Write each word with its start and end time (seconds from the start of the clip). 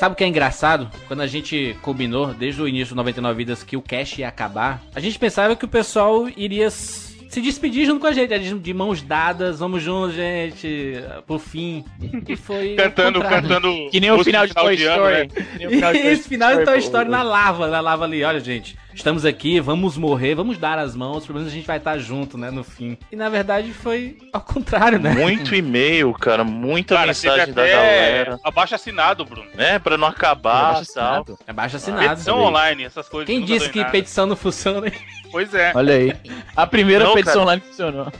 Sabe 0.00 0.14
o 0.14 0.16
que 0.16 0.24
é 0.24 0.26
engraçado? 0.26 0.90
Quando 1.06 1.20
a 1.20 1.26
gente 1.26 1.76
combinou, 1.82 2.32
desde 2.32 2.62
o 2.62 2.66
início 2.66 2.94
do 2.94 2.96
99 2.96 3.36
Vidas, 3.36 3.62
que 3.62 3.76
o 3.76 3.82
cash 3.82 4.16
ia 4.16 4.28
acabar, 4.28 4.82
a 4.94 4.98
gente 4.98 5.18
pensava 5.18 5.54
que 5.54 5.66
o 5.66 5.68
pessoal 5.68 6.26
iria 6.38 6.70
se 6.70 7.38
despedir 7.42 7.84
junto 7.84 8.00
com 8.00 8.06
a 8.06 8.12
gente, 8.12 8.54
de 8.54 8.72
mãos 8.72 9.02
dadas, 9.02 9.58
vamos 9.58 9.82
juntos, 9.82 10.14
gente, 10.14 10.94
por 11.26 11.38
fim. 11.38 11.84
E 12.26 12.34
foi. 12.34 12.76
cantando, 12.76 13.20
cantando. 13.20 13.90
Que 13.90 14.00
nem 14.00 14.10
o 14.10 14.24
final 14.24 14.46
de 14.46 14.54
Toy 14.56 14.74
Story. 14.74 15.28
Né? 15.28 16.12
Esse 16.12 16.26
final 16.26 16.56
de 16.56 16.64
Toy 16.64 16.78
Story 16.78 17.10
na 17.10 17.22
lava, 17.22 17.68
na 17.68 17.80
lava 17.82 18.04
ali. 18.04 18.24
Olha, 18.24 18.40
gente, 18.40 18.78
estamos 18.94 19.24
aqui, 19.24 19.60
vamos 19.60 19.96
morrer, 19.96 20.34
vamos 20.34 20.58
dar 20.58 20.78
as 20.78 20.94
mãos, 20.94 21.26
pelo 21.26 21.38
menos 21.38 21.52
a 21.52 21.54
gente 21.54 21.66
vai 21.66 21.78
estar 21.78 21.98
junto, 21.98 22.36
né, 22.36 22.50
no 22.50 22.64
fim. 22.64 22.96
E 23.10 23.16
na 23.16 23.28
verdade 23.28 23.72
foi 23.72 24.18
ao 24.32 24.40
contrário, 24.40 24.98
né? 24.98 25.14
Muito 25.14 25.54
e-mail, 25.54 26.12
cara, 26.14 26.44
muita 26.44 26.94
cara, 26.94 27.08
mensagem 27.08 27.52
da 27.52 27.66
galera. 27.66 28.40
Abaixo 28.44 28.74
assinado, 28.74 29.24
Bruno. 29.24 29.48
É, 29.56 29.78
pra 29.78 29.96
não 29.96 30.08
acabar 30.08 30.70
abaixo 30.70 30.82
assinado. 30.82 31.38
Abaixo 31.46 31.76
assinado. 31.76 32.08
Petição 32.08 32.40
online, 32.40 32.84
essas 32.84 33.08
coisas. 33.08 33.26
Quem 33.26 33.44
disse 33.44 33.68
que 33.70 33.80
nada. 33.80 33.90
petição 33.90 34.26
não 34.26 34.36
funciona? 34.36 34.90
Pois 35.30 35.54
é. 35.54 35.72
Olha 35.76 35.94
aí. 35.94 36.12
A 36.56 36.66
primeira 36.66 37.04
não, 37.04 37.14
petição 37.14 37.44
cara. 37.44 37.58
online 37.58 37.62
funcionou. 37.62 38.12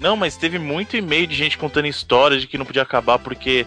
Não, 0.00 0.16
mas 0.16 0.36
teve 0.36 0.58
muito 0.58 0.96
e-mail 0.96 1.26
de 1.26 1.34
gente 1.34 1.58
contando 1.58 1.86
histórias 1.86 2.40
de 2.40 2.46
que 2.46 2.56
não 2.56 2.64
podia 2.64 2.82
acabar 2.82 3.18
porque 3.18 3.66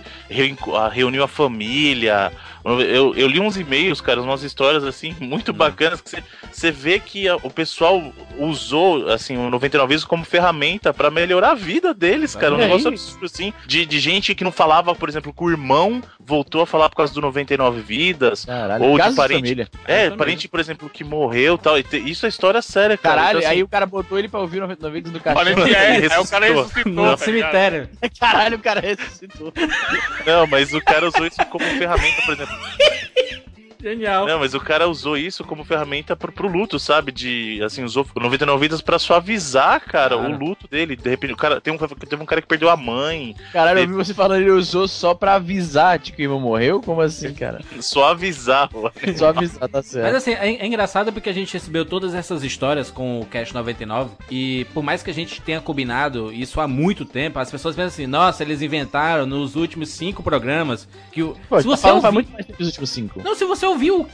reuniu 0.91 1.23
a 1.23 1.27
família, 1.27 2.31
eu, 2.63 3.15
eu 3.15 3.27
li 3.27 3.39
uns 3.39 3.55
e-mails, 3.55 4.01
cara, 4.01 4.21
umas 4.21 4.43
histórias 4.43 4.83
assim 4.83 5.15
muito 5.19 5.51
hum. 5.51 5.55
bacanas 5.55 6.01
que 6.01 6.09
você 6.09 6.23
vê 6.71 6.99
que 6.99 7.27
a, 7.27 7.35
o 7.37 7.49
pessoal 7.49 8.11
usou 8.37 9.09
assim 9.09 9.37
o 9.37 9.49
99 9.49 9.89
vezes 9.89 10.05
como 10.05 10.25
ferramenta 10.25 10.93
para 10.93 11.09
melhorar 11.09 11.51
a 11.51 11.55
vida 11.55 11.93
deles, 11.93 12.35
cara. 12.35 12.55
Um 12.55 12.59
é 12.59 12.65
negócio 12.65 12.87
absurdo 12.89 13.25
assim, 13.25 13.53
de, 13.65 13.85
de 13.85 13.99
gente 13.99 14.35
que 14.35 14.43
não 14.43 14.51
falava, 14.51 14.93
por 14.95 15.09
exemplo, 15.09 15.33
com 15.33 15.45
o 15.45 15.51
irmão 15.51 16.01
voltou 16.19 16.61
a 16.61 16.67
falar 16.67 16.89
por 16.89 16.97
causa 16.97 17.13
do 17.13 17.21
99 17.21 17.79
vidas, 17.79 18.43
Caralho, 18.43 18.83
ou 18.83 18.99
de 18.99 19.15
parente, 19.15 19.41
família. 19.41 19.69
é, 19.87 20.09
parente, 20.09 20.47
por 20.47 20.59
exemplo, 20.59 20.89
que 20.89 21.03
morreu, 21.03 21.57
tal. 21.57 21.75
Isso 21.77 22.25
é 22.25 22.29
história 22.29 22.61
séria, 22.61 22.97
cara. 22.97 23.15
Caralho, 23.15 23.37
então, 23.37 23.49
assim, 23.49 23.57
aí 23.57 23.63
o 23.63 23.67
cara 23.67 23.85
botou 23.85 24.19
ele 24.19 24.27
para 24.27 24.41
ouvir 24.41 24.59
99 24.59 24.93
vidas 24.93 25.13
do 25.13 25.19
cachorro. 25.21 25.67
É, 25.67 26.13
aí 26.13 26.19
o 26.19 26.27
cara 26.27 26.45
ressuscitou 26.45 26.91
no 26.91 27.11
tá 27.11 27.17
cemitério. 27.17 27.89
Caralho, 28.19 28.57
o 28.57 28.59
cara 28.59 28.81
ressuscitou. 28.81 29.53
Não, 30.25 30.45
mas 30.47 30.73
o 30.73 30.81
cara 30.81 31.07
usou 31.07 31.25
isso 31.25 31.45
como 31.45 31.63
ferramenta, 31.63 32.21
por 32.23 32.33
exemplo. 32.33 32.57
Genial. 33.81 34.27
Não, 34.27 34.39
mas 34.39 34.53
o 34.53 34.59
cara 34.59 34.87
usou 34.87 35.17
isso 35.17 35.43
como 35.43 35.63
ferramenta 35.63 36.15
pro, 36.15 36.31
pro 36.31 36.47
luto, 36.47 36.79
sabe? 36.79 37.11
De, 37.11 37.61
assim, 37.63 37.83
usou 37.83 38.05
99 38.15 38.61
vidas 38.61 38.81
pra 38.81 38.99
suavizar, 38.99 39.81
cara, 39.81 40.07
cara, 40.15 40.17
o 40.17 40.37
luto 40.37 40.67
dele. 40.67 40.95
De 40.95 41.09
repente, 41.09 41.33
o 41.33 41.37
cara, 41.37 41.59
tem 41.59 41.73
um, 41.73 41.77
teve 41.77 42.21
um 42.21 42.25
cara 42.25 42.41
que 42.41 42.47
perdeu 42.47 42.69
a 42.69 42.77
mãe. 42.77 43.35
Caralho, 43.51 43.79
eu 43.79 43.87
vi 43.87 43.93
você 43.93 44.13
falando, 44.13 44.41
ele 44.41 44.51
usou 44.51 44.87
só 44.87 45.13
pra 45.13 45.35
avisar 45.35 45.99
de 45.99 46.11
que 46.11 46.21
o 46.21 46.23
irmão 46.23 46.39
morreu? 46.39 46.81
Como 46.81 47.01
assim, 47.01 47.33
cara? 47.33 47.61
só 47.81 48.09
avisar, 48.09 48.69
Só 49.15 49.29
avisar, 49.29 49.67
tá 49.69 49.81
certo. 49.81 50.05
Mas 50.05 50.15
assim, 50.15 50.31
é, 50.33 50.55
é, 50.55 50.65
engraçado 50.65 51.11
porque 51.11 51.29
a 51.29 51.33
gente 51.33 51.53
recebeu 51.53 51.85
todas 51.85 52.13
essas 52.13 52.43
histórias 52.43 52.89
com 52.91 53.21
o 53.21 53.25
Cash 53.25 53.53
99 53.53 54.11
e 54.29 54.65
por 54.73 54.83
mais 54.83 55.03
que 55.03 55.11
a 55.11 55.13
gente 55.13 55.41
tenha 55.41 55.61
combinado 55.61 56.31
isso 56.31 56.59
há 56.59 56.67
muito 56.67 57.05
tempo, 57.05 57.39
as 57.39 57.51
pessoas 57.51 57.75
pensam 57.75 57.87
assim, 57.87 58.07
nossa, 58.07 58.43
eles 58.43 58.61
inventaram 58.61 59.25
nos 59.25 59.55
últimos 59.55 59.89
cinco 59.89 60.23
programas 60.23 60.87
que 61.11 61.23
o... 61.23 61.35
Pô, 61.49 61.61
se 61.61 61.67
tá 61.67 61.75
você 61.75 61.89
ouvir... 61.89 62.11
muito 62.11 62.31
mais 62.31 62.45
tempo 62.45 62.61
os 62.61 62.67
últimos 62.67 62.89
cinco. 62.89 63.21
Não, 63.23 63.35
se 63.35 63.45
você 63.45 63.65
ouviu 63.67 64.07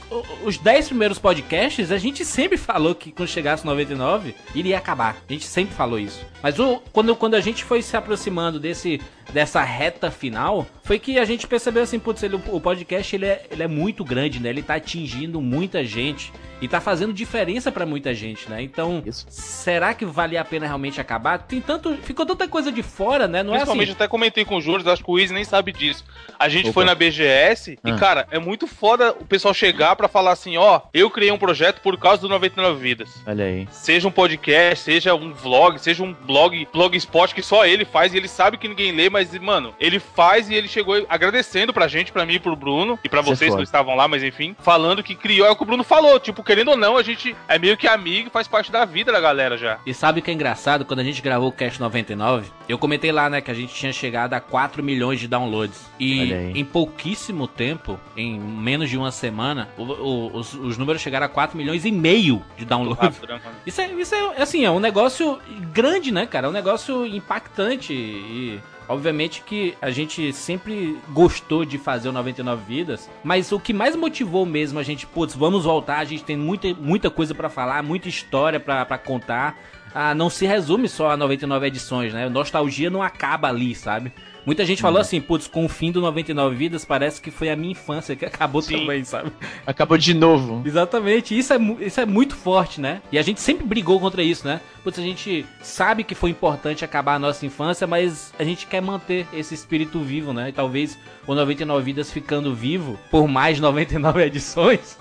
os 0.44 0.58
10 0.58 0.88
primeiros 0.88 1.18
podcasts, 1.18 1.90
a 1.90 1.98
gente 1.98 2.24
sempre 2.24 2.56
falou 2.56 2.94
que 2.94 3.12
quando 3.12 3.28
chegasse 3.28 3.64
99, 3.64 4.34
iria 4.54 4.78
acabar. 4.78 5.16
A 5.28 5.32
gente 5.32 5.46
sempre 5.46 5.74
falou 5.74 5.98
isso. 5.98 6.24
Mas 6.42 6.58
o, 6.58 6.82
quando, 6.92 7.14
quando 7.16 7.34
a 7.34 7.40
gente 7.40 7.64
foi 7.64 7.82
se 7.82 7.96
aproximando 7.96 8.60
desse, 8.60 9.00
dessa 9.32 9.62
reta 9.62 10.10
final, 10.10 10.66
foi 10.82 10.98
que 10.98 11.18
a 11.18 11.24
gente 11.24 11.46
percebeu 11.46 11.82
assim, 11.82 11.98
putz, 11.98 12.22
ele, 12.22 12.36
o 12.48 12.60
podcast 12.60 13.16
ele 13.16 13.26
é, 13.26 13.46
ele 13.50 13.62
é 13.62 13.68
muito 13.68 14.04
grande, 14.04 14.40
né? 14.40 14.50
Ele 14.50 14.62
tá 14.62 14.74
atingindo 14.74 15.40
muita 15.40 15.84
gente 15.84 16.32
e 16.60 16.68
tá 16.68 16.80
fazendo 16.80 17.12
diferença 17.12 17.70
para 17.70 17.84
muita 17.84 18.14
gente, 18.14 18.48
né? 18.48 18.62
Então, 18.62 19.02
Isso. 19.04 19.26
será 19.28 19.92
que 19.92 20.04
vale 20.04 20.36
a 20.38 20.44
pena 20.44 20.66
realmente 20.66 21.00
acabar? 21.00 21.38
Tem 21.38 21.60
tanto, 21.60 21.96
ficou 21.98 22.24
tanta 22.24 22.48
coisa 22.48 22.72
de 22.72 22.82
fora, 22.82 23.28
né? 23.28 23.42
Não 23.42 23.52
Principalmente 23.52 23.88
é 23.88 23.92
assim. 23.92 23.96
até 23.96 24.08
comentei 24.08 24.44
com 24.44 24.56
o 24.56 24.60
Júlio, 24.60 24.90
acho 24.90 25.04
que 25.04 25.10
o 25.10 25.18
Izzy 25.18 25.34
nem 25.34 25.44
sabe 25.44 25.72
disso. 25.72 26.04
A 26.38 26.48
gente 26.48 26.66
Opa. 26.66 26.74
foi 26.74 26.84
na 26.84 26.94
BGS 26.94 27.78
ah. 27.82 27.90
e 27.90 27.98
cara, 27.98 28.26
é 28.30 28.38
muito 28.38 28.66
foda 28.66 29.12
o 29.12 29.24
pessoal 29.24 29.52
chegar 29.52 29.94
para 29.96 30.08
falar 30.08 30.32
assim, 30.32 30.56
ó, 30.56 30.80
eu 30.92 31.10
criei 31.10 31.30
um 31.30 31.38
projeto 31.38 31.80
por 31.80 31.98
causa 31.98 32.22
do 32.22 32.28
99 32.28 32.80
vidas. 32.80 33.22
Olha 33.26 33.44
aí. 33.44 33.68
Seja 33.70 34.08
um 34.08 34.12
podcast, 34.12 34.84
seja 34.84 35.14
um 35.14 35.32
vlog, 35.32 35.78
seja 35.78 36.02
um 36.02 36.14
blog, 36.14 36.66
blogspot 36.72 37.34
que 37.34 37.42
só 37.42 37.66
ele 37.66 37.84
faz 37.84 38.14
e 38.14 38.16
ele 38.16 38.28
sabe 38.28 38.56
que 38.56 38.68
ninguém 38.68 38.92
lê, 38.92 39.10
mas 39.14 39.32
mano, 39.38 39.72
ele 39.78 40.00
faz 40.00 40.50
e 40.50 40.54
ele 40.54 40.66
chegou 40.66 41.06
agradecendo 41.08 41.72
pra 41.72 41.86
gente, 41.86 42.10
pra 42.10 42.26
mim 42.26 42.34
e 42.34 42.38
pro 42.40 42.56
Bruno 42.56 42.98
e 43.04 43.08
para 43.08 43.20
é 43.20 43.22
vocês 43.22 43.50
que 43.50 43.56
não 43.56 43.62
estavam 43.62 43.94
lá, 43.94 44.08
mas 44.08 44.24
enfim, 44.24 44.56
falando 44.58 45.04
que 45.04 45.14
criou, 45.14 45.46
é 45.46 45.50
o 45.50 45.56
que 45.56 45.62
o 45.62 45.66
Bruno 45.66 45.84
falou, 45.84 46.18
tipo, 46.18 46.42
querendo 46.42 46.72
ou 46.72 46.76
não, 46.76 46.96
a 46.96 47.02
gente 47.02 47.36
é 47.46 47.56
meio 47.56 47.76
que 47.76 47.86
amigo 47.86 48.26
e 48.26 48.30
faz 48.30 48.48
parte 48.48 48.72
da 48.72 48.84
vida 48.84 49.12
da 49.12 49.20
galera 49.20 49.56
já. 49.56 49.78
E 49.86 49.94
sabe 49.94 50.18
o 50.18 50.22
que 50.22 50.32
é 50.32 50.34
engraçado? 50.34 50.84
Quando 50.84 50.98
a 50.98 51.04
gente 51.04 51.22
gravou 51.22 51.48
o 51.48 51.52
Cast 51.52 51.80
99, 51.80 52.50
eu 52.68 52.76
comentei 52.76 53.12
lá, 53.12 53.30
né, 53.30 53.40
que 53.40 53.50
a 53.50 53.54
gente 53.54 53.72
tinha 53.72 53.92
chegado 53.92 54.34
a 54.34 54.40
4 54.40 54.82
milhões 54.82 55.20
de 55.20 55.28
downloads. 55.28 55.80
E 56.00 56.32
em 56.32 56.64
pouquíssimo 56.64 57.46
tempo, 57.46 58.00
em 58.16 58.38
menos 58.38 58.90
de 58.90 58.98
uma 58.98 59.12
semana, 59.12 59.68
o, 59.78 59.82
o, 59.82 60.36
os, 60.36 60.54
os, 60.54 60.76
números 60.76 61.00
chegaram 61.00 61.26
a 61.26 61.28
4 61.28 61.56
milhões 61.56 61.84
e 61.84 61.92
meio 61.92 62.42
de 62.56 62.64
downloads. 62.64 63.20
Né, 63.20 63.40
isso 63.64 63.80
é, 63.80 63.92
isso 63.92 64.14
é, 64.14 64.42
assim, 64.42 64.64
é 64.64 64.70
um 64.70 64.80
negócio 64.80 65.38
grande, 65.72 66.10
né, 66.10 66.26
cara? 66.26 66.46
É 66.46 66.50
um 66.50 66.52
negócio 66.52 67.06
impactante 67.06 67.92
e 67.92 68.60
Obviamente 68.88 69.42
que 69.42 69.74
a 69.80 69.90
gente 69.90 70.32
sempre 70.32 70.98
gostou 71.10 71.64
de 71.64 71.78
fazer 71.78 72.08
o 72.08 72.12
99 72.12 72.62
Vidas, 72.66 73.10
mas 73.22 73.50
o 73.50 73.58
que 73.58 73.72
mais 73.72 73.96
motivou 73.96 74.44
mesmo 74.44 74.78
a 74.78 74.82
gente, 74.82 75.06
putz, 75.06 75.34
vamos 75.34 75.64
voltar, 75.64 75.98
a 75.98 76.04
gente 76.04 76.24
tem 76.24 76.36
muita, 76.36 76.72
muita 76.74 77.10
coisa 77.10 77.34
para 77.34 77.48
falar, 77.48 77.82
muita 77.82 78.08
história 78.08 78.60
para 78.60 78.98
contar. 78.98 79.58
Ah, 79.94 80.14
não 80.14 80.28
se 80.28 80.44
resume 80.44 80.88
só 80.88 81.10
a 81.10 81.16
99 81.16 81.66
edições, 81.66 82.12
né? 82.12 82.28
Nostalgia 82.28 82.90
não 82.90 83.00
acaba 83.00 83.48
ali, 83.48 83.74
sabe? 83.74 84.12
Muita 84.46 84.64
gente 84.64 84.82
falou 84.82 84.96
uhum. 84.96 85.02
assim, 85.02 85.20
putz, 85.20 85.46
com 85.46 85.64
o 85.64 85.68
fim 85.68 85.90
do 85.90 86.00
99 86.00 86.54
Vidas, 86.54 86.84
parece 86.84 87.20
que 87.20 87.30
foi 87.30 87.50
a 87.50 87.56
minha 87.56 87.72
infância 87.72 88.14
que 88.14 88.24
acabou 88.26 88.62
Sim. 88.62 88.78
também, 88.78 89.04
sabe? 89.04 89.32
Acabou 89.66 89.96
de 89.96 90.14
novo. 90.14 90.62
Exatamente, 90.64 91.36
isso 91.36 91.52
é, 91.52 91.58
isso 91.80 92.00
é 92.00 92.06
muito 92.06 92.36
forte, 92.36 92.80
né? 92.80 93.00
E 93.10 93.18
a 93.18 93.22
gente 93.22 93.40
sempre 93.40 93.66
brigou 93.66 93.98
contra 93.98 94.22
isso, 94.22 94.46
né? 94.46 94.60
Putz, 94.82 94.98
a 94.98 95.02
gente 95.02 95.46
sabe 95.62 96.04
que 96.04 96.14
foi 96.14 96.30
importante 96.30 96.84
acabar 96.84 97.14
a 97.14 97.18
nossa 97.18 97.46
infância, 97.46 97.86
mas 97.86 98.34
a 98.38 98.44
gente 98.44 98.66
quer 98.66 98.82
manter 98.82 99.26
esse 99.32 99.54
espírito 99.54 99.98
vivo, 100.00 100.32
né? 100.32 100.50
E 100.50 100.52
talvez 100.52 100.98
o 101.26 101.34
99 101.34 101.82
Vidas 101.82 102.12
ficando 102.12 102.54
vivo 102.54 102.98
por 103.10 103.26
mais 103.26 103.58
99 103.58 104.20
edições. 104.24 104.98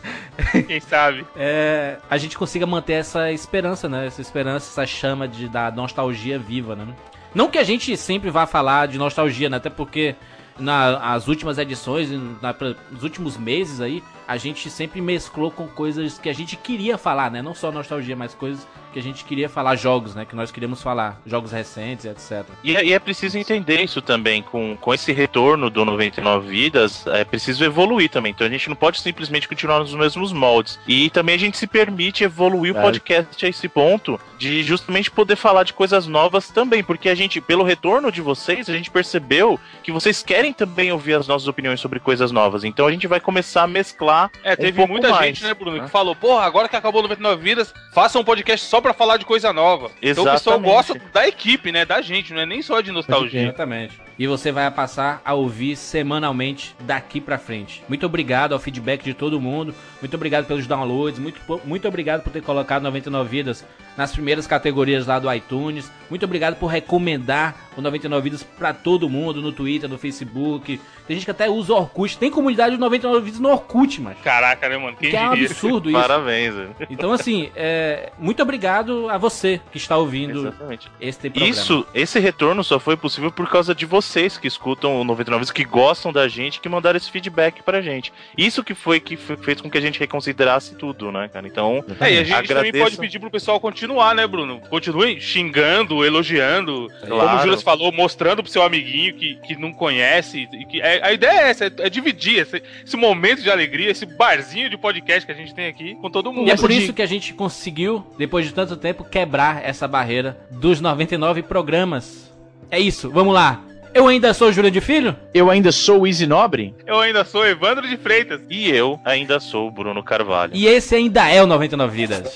Quem 0.67 0.79
sabe? 0.79 1.25
é, 1.35 1.97
a 2.09 2.17
gente 2.17 2.37
consiga 2.37 2.65
manter 2.65 2.93
essa 2.93 3.31
esperança, 3.31 3.89
né? 3.89 4.07
Essa 4.07 4.21
esperança, 4.21 4.69
essa 4.69 4.85
chama 4.85 5.27
de, 5.27 5.49
da 5.49 5.69
nostalgia 5.69 6.39
viva, 6.39 6.75
né? 6.75 6.87
Não 7.33 7.49
que 7.49 7.57
a 7.57 7.63
gente 7.63 7.95
sempre 7.97 8.29
vá 8.29 8.45
falar 8.45 8.87
de 8.87 8.97
nostalgia, 8.97 9.49
né? 9.49 9.57
Até 9.57 9.69
porque 9.69 10.15
nas 10.59 11.27
últimas 11.27 11.57
edições, 11.57 12.09
na, 12.41 12.55
nos 12.91 13.03
últimos 13.03 13.37
meses 13.37 13.81
aí, 13.81 14.03
a 14.27 14.37
gente 14.37 14.69
sempre 14.69 15.01
mesclou 15.01 15.51
com 15.51 15.67
coisas 15.67 16.17
que 16.17 16.29
a 16.29 16.33
gente 16.33 16.55
queria 16.55 16.97
falar, 16.97 17.31
né? 17.31 17.41
Não 17.41 17.53
só 17.53 17.71
nostalgia, 17.71 18.15
mas 18.15 18.33
coisas 18.33 18.67
que 18.93 18.99
a 18.99 19.03
gente 19.03 19.25
queria 19.25 19.49
falar 19.49 19.75
jogos, 19.75 20.13
né? 20.13 20.23
Que 20.23 20.35
nós 20.35 20.51
queríamos 20.51 20.81
falar, 20.81 21.19
jogos 21.25 21.51
recentes, 21.51 22.05
etc. 22.05 22.45
E, 22.63 22.77
é, 22.77 22.85
e 22.85 22.93
é 22.93 22.99
preciso 22.99 23.37
entender 23.37 23.81
isso 23.81 24.01
também, 24.01 24.43
com, 24.43 24.77
com 24.77 24.93
esse 24.93 25.11
retorno 25.11 25.69
do 25.69 25.83
99 25.83 26.47
Vidas, 26.47 27.05
é 27.07 27.25
preciso 27.25 27.65
evoluir 27.65 28.09
também. 28.09 28.31
Então 28.31 28.45
a 28.45 28.49
gente 28.49 28.69
não 28.69 28.75
pode 28.75 29.01
simplesmente 29.01 29.47
continuar 29.47 29.79
nos 29.79 29.93
mesmos 29.93 30.31
moldes. 30.31 30.79
E 30.87 31.09
também 31.09 31.35
a 31.35 31.39
gente 31.39 31.57
se 31.57 31.65
permite 31.65 32.23
evoluir 32.23 32.73
claro. 32.73 32.87
o 32.87 32.91
podcast 32.91 33.45
a 33.45 33.49
esse 33.49 33.67
ponto 33.67 34.19
de 34.37 34.61
justamente 34.61 35.09
poder 35.09 35.35
falar 35.35 35.63
de 35.63 35.73
coisas 35.73 36.05
novas 36.05 36.49
também, 36.49 36.83
porque 36.83 37.09
a 37.09 37.15
gente, 37.15 37.41
pelo 37.41 37.63
retorno 37.63 38.11
de 38.11 38.21
vocês, 38.21 38.69
a 38.69 38.73
gente 38.73 38.91
percebeu 38.91 39.59
que 39.81 39.91
vocês 39.91 40.21
querem 40.21 40.53
também 40.53 40.91
ouvir 40.91 41.13
as 41.13 41.27
nossas 41.27 41.47
opiniões 41.47 41.79
sobre 41.79 41.99
coisas 41.99 42.31
novas. 42.31 42.63
Então 42.63 42.85
a 42.85 42.91
gente 42.91 43.07
vai 43.07 43.19
começar 43.19 43.63
a 43.63 43.67
mesclar. 43.67 44.12
É, 44.43 44.55
teve 44.55 44.81
um 44.81 44.87
muita 44.87 45.09
mais, 45.09 45.25
gente, 45.25 45.43
né, 45.43 45.53
Bruno, 45.53 45.77
né? 45.77 45.83
que 45.85 45.89
falou: 45.89 46.15
porra, 46.15 46.45
agora 46.45 46.69
que 46.69 46.75
acabou 46.75 47.01
99 47.01 47.41
Vidas, 47.41 47.73
faça 47.93 48.19
um 48.19 48.23
podcast 48.23 48.65
só 48.65 48.79
para 48.79 48.93
falar 48.93 49.17
de 49.17 49.25
coisa 49.25 49.51
nova. 49.51 49.91
Exatamente. 50.01 50.11
Então 50.11 50.23
o 50.23 50.31
pessoal 50.31 50.59
gosta 50.59 51.01
da 51.11 51.27
equipe, 51.27 51.71
né? 51.71 51.85
Da 51.85 52.01
gente, 52.01 52.33
não 52.33 52.41
é 52.41 52.45
nem 52.45 52.61
só 52.61 52.81
de 52.81 52.91
nostalgia. 52.91 53.43
Exatamente. 53.43 53.99
E 54.17 54.27
você 54.27 54.51
vai 54.51 54.69
passar 54.69 55.21
a 55.25 55.33
ouvir 55.33 55.75
semanalmente 55.75 56.75
daqui 56.81 57.19
para 57.19 57.37
frente. 57.37 57.83
Muito 57.89 58.05
obrigado 58.05 58.53
ao 58.53 58.59
feedback 58.59 59.03
de 59.03 59.13
todo 59.13 59.41
mundo. 59.41 59.73
Muito 59.99 60.15
obrigado 60.15 60.45
pelos 60.45 60.67
downloads. 60.67 61.19
Muito, 61.19 61.41
muito 61.65 61.87
obrigado 61.87 62.21
por 62.21 62.31
ter 62.31 62.41
colocado 62.41 62.83
99 62.83 63.29
vidas 63.29 63.65
nas 63.97 64.11
primeiras 64.11 64.45
categorias 64.45 65.07
lá 65.07 65.17
do 65.17 65.33
iTunes. 65.33 65.91
Muito 66.09 66.25
obrigado 66.25 66.55
por 66.55 66.67
recomendar 66.67 67.55
o 67.77 67.81
99 67.81 68.23
Vidas 68.23 68.43
pra 68.43 68.73
todo 68.73 69.09
mundo, 69.09 69.41
no 69.41 69.51
Twitter, 69.51 69.89
no 69.89 69.97
Facebook. 69.97 70.79
Tem 71.07 71.15
gente 71.15 71.25
que 71.25 71.31
até 71.31 71.49
usa 71.49 71.73
o 71.73 71.77
Orkut. 71.77 72.17
Tem 72.17 72.31
comunidade 72.31 72.75
do 72.75 72.79
99 72.79 73.25
Vidas 73.25 73.39
no 73.39 73.49
Orkut, 73.49 74.01
mas. 74.01 74.17
Caraca, 74.19 74.67
né, 74.69 74.77
mano? 74.77 74.97
Quem 74.97 75.09
que 75.09 75.15
é 75.15 75.21
um 75.21 75.33
absurdo 75.33 75.89
isso. 75.91 75.99
Parabéns, 75.99 76.53
velho. 76.53 76.75
Então, 76.89 77.11
assim, 77.11 77.49
é... 77.55 78.11
muito 78.17 78.41
obrigado 78.41 79.09
a 79.09 79.17
você 79.17 79.59
que 79.71 79.77
está 79.77 79.97
ouvindo 79.97 80.39
Exatamente. 80.39 80.89
este 80.99 81.29
programa. 81.29 81.51
Isso, 81.51 81.85
esse 81.93 82.19
retorno 82.19 82.63
só 82.63 82.79
foi 82.79 82.95
possível 82.95 83.31
por 83.31 83.49
causa 83.49 83.75
de 83.75 83.85
vocês 83.85 84.37
que 84.37 84.47
escutam 84.47 84.99
o 84.99 85.03
99 85.03 85.39
Vidas, 85.39 85.51
que 85.51 85.63
gostam 85.63 86.11
da 86.11 86.27
gente, 86.27 86.59
que 86.59 86.69
mandaram 86.69 86.97
esse 86.97 87.11
feedback 87.11 87.61
pra 87.63 87.81
gente. 87.81 88.13
Isso 88.37 88.63
que 88.63 88.73
foi 88.73 88.99
que 88.99 89.17
fez 89.17 89.61
com 89.61 89.69
que 89.69 89.77
a 89.77 89.81
gente 89.81 89.99
reconsiderasse 89.99 90.75
tudo, 90.75 91.11
né, 91.11 91.29
cara? 91.31 91.47
Então, 91.47 91.83
é, 91.99 92.13
e 92.13 92.17
a 92.19 92.23
gente 92.23 92.33
agradeço... 92.33 92.71
também 92.71 92.81
pode 92.81 92.97
pedir 92.97 93.19
pro 93.19 93.29
pessoal 93.29 93.59
continuar, 93.59 94.15
né, 94.15 94.25
Bruno? 94.25 94.59
Continue 94.69 95.19
xingando, 95.19 96.05
elogiando, 96.05 96.89
claro. 97.05 97.21
como 97.21 97.35
o 97.35 97.39
Júlio 97.39 97.53
falou, 97.63 97.91
mostrando 97.91 98.43
pro 98.43 98.51
seu 98.51 98.61
amiguinho 98.61 99.13
que, 99.15 99.35
que 99.35 99.55
não 99.55 99.73
conhece. 99.73 100.47
Que, 100.69 100.81
é, 100.81 101.05
a 101.05 101.13
ideia 101.13 101.41
é 101.41 101.49
essa, 101.49 101.65
é, 101.65 101.71
é 101.79 101.89
dividir 101.89 102.39
esse, 102.39 102.61
esse, 102.85 102.97
momento 102.97 103.41
de 103.41 103.49
alegria, 103.49 103.89
esse 103.89 104.05
barzinho 104.05 104.69
de 104.69 104.77
podcast 104.77 105.25
que 105.25 105.31
a 105.31 105.35
gente 105.35 105.53
tem 105.53 105.67
aqui 105.67 105.95
com 105.95 106.09
todo 106.09 106.31
mundo. 106.31 106.47
E 106.47 106.51
é 106.51 106.55
por 106.55 106.71
isso 106.71 106.93
que 106.93 107.01
a 107.01 107.07
gente 107.07 107.33
conseguiu, 107.33 108.05
depois 108.17 108.45
de 108.45 108.53
tanto 108.53 108.75
tempo, 108.75 109.03
quebrar 109.03 109.63
essa 109.63 109.87
barreira 109.87 110.37
dos 110.51 110.81
99 110.81 111.43
programas. 111.43 112.31
É 112.69 112.79
isso, 112.79 113.09
vamos 113.09 113.33
lá. 113.33 113.63
Eu 113.93 114.07
ainda 114.07 114.33
sou 114.33 114.51
Júlio 114.51 114.71
de 114.71 114.81
Filho? 114.81 115.15
Eu 115.33 115.51
ainda 115.51 115.71
sou 115.71 116.01
o 116.01 116.07
Easy 116.07 116.25
Nobre? 116.25 116.73
Eu 116.87 116.99
ainda 116.99 117.23
sou 117.23 117.45
Evandro 117.45 117.87
de 117.87 117.95
Freitas. 117.95 118.41
E 118.49 118.67
eu 118.71 118.99
ainda 119.05 119.39
sou 119.39 119.67
o 119.67 119.71
Bruno 119.71 120.03
Carvalho. 120.03 120.51
E 120.55 120.65
esse 120.65 120.95
ainda 120.95 121.29
é 121.29 121.43
o 121.43 121.45
99 121.45 121.95
Vidas. 121.95 122.35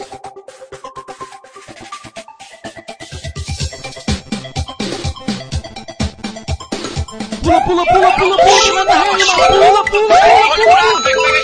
Pula, 7.47 7.61
pula, 7.61 7.85
pula, 7.85 8.11
pula, 8.11 8.35
pula, 8.35 8.59
pula, 8.67 8.83
pula, 8.83 9.23
pula, 9.47 9.83
pula, 9.87 9.87
pula, 9.87 11.37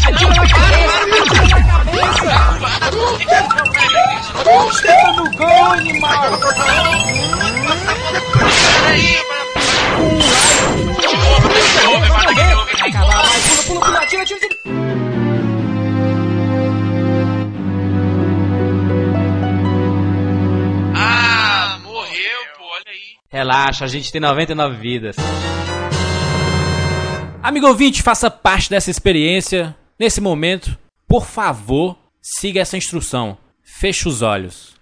Atira 0.00 0.30
na 0.30 0.48
cabeça, 4.48 5.12
no 5.12 5.30
gol, 5.32 5.72
animal! 5.72 6.38
Peraí, 8.72 9.12
De 10.96 11.16
novo, 11.18 11.48
de 11.48 11.62
novo, 11.84 12.08
vai, 12.08 12.34
de 12.34 12.44
novo, 12.48 12.64
vai, 12.78 12.90
pula, 12.90 13.62
pula, 13.66 13.80
pula, 13.84 13.98
atira, 13.98 14.22
atira, 14.22 14.38
atira! 14.38 15.17
Relaxa, 23.30 23.84
a 23.84 23.88
gente 23.88 24.10
tem 24.10 24.22
99 24.22 24.76
vidas. 24.78 25.16
Amigo 27.42 27.66
ouvinte, 27.66 28.02
faça 28.02 28.30
parte 28.30 28.70
dessa 28.70 28.90
experiência. 28.90 29.76
Nesse 30.00 30.18
momento, 30.18 30.78
por 31.06 31.26
favor, 31.26 31.98
siga 32.22 32.60
essa 32.60 32.78
instrução. 32.78 33.36
Feche 33.62 34.08
os 34.08 34.22
olhos. 34.22 34.77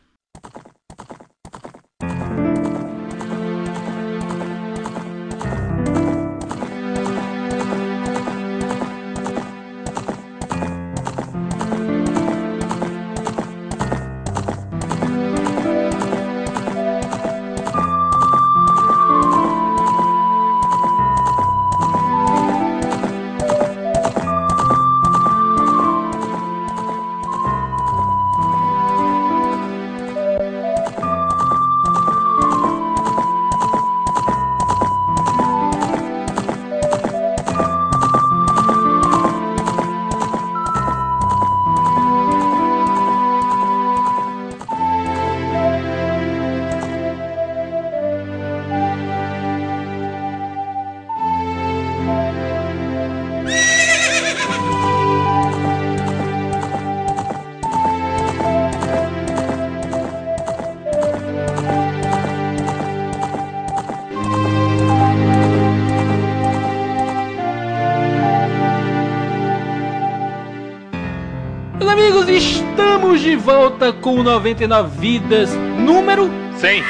Volta 73.76 73.93
com 73.93 74.23
99 74.23 74.99
vidas, 74.99 75.50
número 75.78 76.31
100. 76.56 76.82
100! 76.82 76.84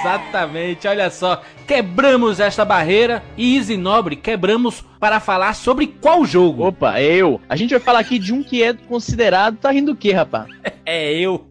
Exatamente, 0.00 0.88
olha 0.88 1.08
só. 1.10 1.40
Quebramos 1.64 2.40
esta 2.40 2.64
barreira 2.64 3.22
e 3.36 3.56
Easy 3.56 3.76
Nobre 3.76 4.16
quebramos 4.16 4.84
para 4.98 5.20
falar 5.20 5.54
sobre 5.54 5.86
qual 5.86 6.24
jogo? 6.24 6.66
Opa, 6.66 6.98
é 6.98 7.14
eu. 7.14 7.40
A 7.48 7.54
gente 7.54 7.70
vai 7.70 7.78
falar 7.78 8.00
aqui 8.00 8.18
de 8.18 8.34
um 8.34 8.42
que 8.42 8.64
é 8.64 8.72
considerado. 8.72 9.58
Tá 9.58 9.70
rindo 9.70 9.92
do 9.92 9.96
quê, 9.96 10.12
rapaz? 10.12 10.48
É 10.84 11.14
eu. 11.14 11.46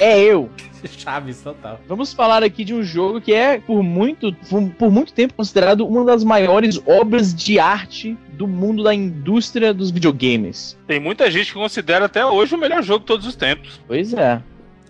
É 0.00 0.18
eu. 0.18 0.50
Chaves 0.96 1.42
total. 1.42 1.80
Vamos 1.88 2.12
falar 2.12 2.42
aqui 2.42 2.64
de 2.64 2.74
um 2.74 2.82
jogo 2.82 3.20
que 3.20 3.32
é, 3.32 3.58
por 3.58 3.82
muito, 3.82 4.32
por 4.78 4.90
muito 4.90 5.12
tempo, 5.12 5.34
considerado 5.34 5.86
uma 5.86 6.04
das 6.04 6.24
maiores 6.24 6.80
obras 6.86 7.34
de 7.34 7.58
arte 7.58 8.16
do 8.32 8.46
mundo 8.46 8.82
da 8.82 8.94
indústria 8.94 9.72
dos 9.72 9.90
videogames. 9.90 10.78
Tem 10.86 11.00
muita 11.00 11.30
gente 11.30 11.52
que 11.52 11.58
considera 11.58 12.04
até 12.04 12.24
hoje 12.24 12.54
o 12.54 12.58
melhor 12.58 12.82
jogo 12.82 13.00
de 13.00 13.06
todos 13.06 13.26
os 13.26 13.34
tempos. 13.34 13.80
Pois 13.86 14.12
é. 14.12 14.42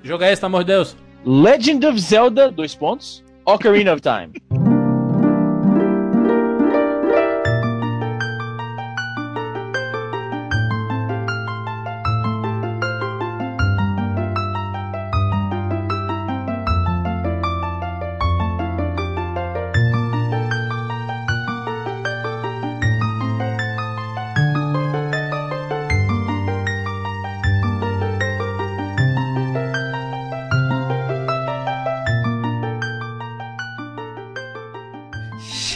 Joga 0.02 0.30
esse, 0.30 0.44
amor 0.44 0.64
de 0.64 0.72
Deus. 0.72 0.96
Legend 1.24 1.86
of 1.86 1.98
Zelda, 1.98 2.50
dois 2.50 2.74
pontos. 2.74 3.24
Ocarina 3.44 3.92
of 3.92 4.02
Time. 4.02 4.32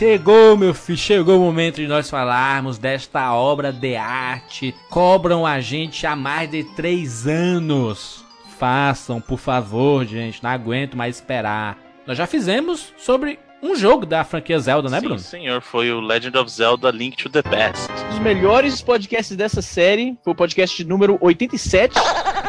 Chegou, 0.01 0.57
meu 0.57 0.73
filho, 0.73 0.97
chegou 0.97 1.37
o 1.37 1.45
momento 1.45 1.77
de 1.77 1.87
nós 1.87 2.09
falarmos 2.09 2.79
desta 2.79 3.35
obra 3.35 3.71
de 3.71 3.97
arte. 3.97 4.75
Cobram 4.89 5.45
a 5.45 5.61
gente 5.61 6.07
há 6.07 6.17
mais 6.17 6.51
de 6.51 6.65
três 6.65 7.27
anos. 7.27 8.25
Façam, 8.59 9.21
por 9.21 9.39
favor, 9.39 10.07
gente. 10.07 10.43
Não 10.43 10.49
aguento 10.49 10.97
mais 10.97 11.17
esperar. 11.17 11.77
Nós 12.07 12.17
já 12.17 12.27
fizemos 12.27 12.95
sobre 12.97 13.39
um 13.63 13.77
jogo 13.77 14.07
da 14.07 14.25
franquia 14.25 14.59
Zelda, 14.59 14.89
né, 14.89 15.03
Bruno? 15.03 15.19
Sim, 15.19 15.43
senhor. 15.43 15.61
Foi 15.61 15.93
o 15.93 16.01
Legend 16.01 16.39
of 16.39 16.51
Zelda 16.51 16.91
Link 16.91 17.23
to 17.23 17.29
the 17.29 17.43
Past. 17.43 17.93
Um 17.93 18.09
dos 18.09 18.19
melhores 18.21 18.81
podcasts 18.81 19.37
dessa 19.37 19.61
série 19.61 20.17
foi 20.25 20.33
o 20.33 20.37
podcast 20.37 20.83
número 20.83 21.19
87. 21.21 21.95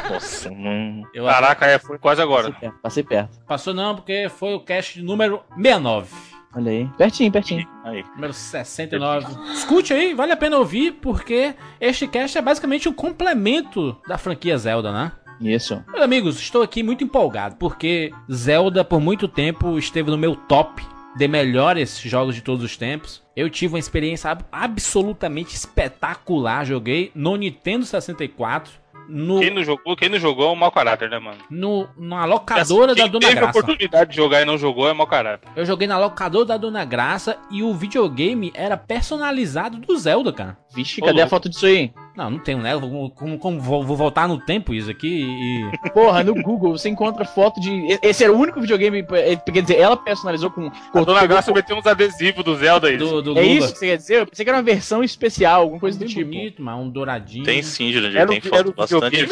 Nossa, 0.09 0.49
não. 0.49 1.03
Eu 1.13 1.25
Caraca, 1.25 1.65
é, 1.65 1.77
foi 1.77 1.97
quase 1.97 2.21
agora. 2.21 2.43
Passei 2.49 2.61
perto, 2.61 2.81
passei 2.81 3.03
perto. 3.03 3.39
Passou 3.45 3.73
não, 3.73 3.93
porque 3.93 4.29
foi 4.29 4.53
o 4.53 4.61
cast 4.61 5.01
número 5.01 5.41
69. 5.57 6.30
Olha 6.53 6.71
aí. 6.71 6.89
Pertinho, 6.97 7.31
pertinho. 7.31 7.67
Aí. 7.83 8.03
Número 8.15 8.33
69. 8.33 9.27
Escute 9.53 9.93
aí, 9.93 10.13
vale 10.13 10.31
a 10.31 10.37
pena 10.37 10.57
ouvir, 10.57 10.93
porque 10.93 11.55
este 11.79 12.07
cast 12.07 12.37
é 12.37 12.41
basicamente 12.41 12.89
um 12.89 12.93
complemento 12.93 13.97
da 14.07 14.17
franquia 14.17 14.57
Zelda, 14.57 14.91
né? 14.91 15.11
Isso. 15.39 15.83
Meus 15.87 16.03
amigos, 16.03 16.39
estou 16.39 16.61
aqui 16.61 16.83
muito 16.83 17.03
empolgado, 17.03 17.55
porque 17.55 18.11
Zelda 18.31 18.83
por 18.83 18.99
muito 18.99 19.27
tempo 19.27 19.77
esteve 19.77 20.11
no 20.11 20.17
meu 20.17 20.35
top 20.35 20.83
de 21.15 21.27
melhores 21.27 21.99
jogos 21.99 22.35
de 22.35 22.41
todos 22.41 22.63
os 22.63 22.77
tempos. 22.77 23.23
Eu 23.35 23.49
tive 23.49 23.73
uma 23.73 23.79
experiência 23.79 24.37
absolutamente 24.51 25.55
espetacular. 25.55 26.65
Joguei 26.65 27.11
no 27.15 27.35
Nintendo 27.35 27.85
64 27.85 28.71
No... 29.13 29.39
Quem, 29.39 29.49
não 29.53 29.63
jogou, 29.63 29.95
quem 29.97 30.07
não 30.07 30.17
jogou 30.17 30.47
é 30.47 30.51
um 30.51 30.55
mau 30.55 30.71
caráter, 30.71 31.09
né, 31.09 31.19
mano? 31.19 31.37
No, 31.49 31.87
na 31.97 32.23
locadora 32.23 32.93
assim, 32.93 33.01
da 33.01 33.07
Dona 33.07 33.27
teve 33.27 33.35
Graça. 33.35 33.53
Teve 33.53 33.59
oportunidade 33.65 34.09
de 34.11 34.15
jogar 34.15 34.41
e 34.41 34.45
não 34.45 34.57
jogou 34.57 34.87
é 34.87 34.93
mau 34.93 35.05
caráter. 35.05 35.49
Eu 35.53 35.65
joguei 35.65 35.85
na 35.85 35.99
locadora 35.99 36.45
da 36.45 36.57
Dona 36.57 36.85
Graça 36.85 37.37
e 37.51 37.61
o 37.61 37.73
videogame 37.73 38.53
era 38.55 38.77
personalizado 38.77 39.79
do 39.79 39.97
Zelda, 39.97 40.31
cara. 40.31 40.57
Vixe, 40.73 41.01
Ô, 41.01 41.05
cadê 41.05 41.17
louco. 41.17 41.27
a 41.27 41.29
foto 41.29 41.49
disso 41.49 41.65
aí? 41.65 41.93
Não, 42.15 42.29
não 42.29 42.39
tenho, 42.39 42.59
né? 42.59 42.77
Como, 42.77 43.09
como, 43.11 43.39
como 43.39 43.59
vou, 43.59 43.83
vou, 43.83 43.95
voltar 43.95 44.27
no 44.27 44.39
tempo 44.39 44.73
isso 44.73 44.91
aqui 44.91 45.23
e. 45.23 45.89
Porra, 45.91 46.23
no 46.23 46.35
Google 46.35 46.77
você 46.77 46.89
encontra 46.89 47.23
foto 47.23 47.59
de. 47.61 47.97
Esse 48.01 48.23
era 48.23 48.33
o 48.33 48.37
único 48.37 48.59
videogame. 48.59 49.03
Quer 49.03 49.61
dizer, 49.61 49.79
ela 49.79 49.95
personalizou 49.95 50.51
com. 50.51 50.69
com 50.69 50.99
a 50.99 51.03
Dona 51.03 51.25
Graça 51.25 51.51
meteu 51.53 51.77
uns 51.77 51.87
adesivos 51.87 52.43
do 52.43 52.55
Zelda 52.55 52.89
aí. 52.89 52.97
Do, 52.97 53.21
do 53.21 53.39
é 53.39 53.43
isso 53.43 53.71
que 53.71 53.79
você 53.79 53.87
quer 53.87 53.97
dizer? 53.97 54.19
Eu 54.19 54.27
pensei 54.27 54.43
que 54.43 54.49
era 54.49 54.57
uma 54.57 54.63
versão 54.63 55.03
especial, 55.03 55.61
alguma 55.61 55.79
coisa 55.79 55.97
do 55.97 56.05
tipo. 56.05 56.25
bonito, 56.25 56.61
mas 56.61 56.77
um 56.77 56.89
douradinho. 56.89 57.45
Tem 57.45 57.63
sim, 57.63 57.91
Jurandir. 57.91 58.27
Tem 58.27 58.41
foto 58.41 58.73
bastante. 58.73 59.27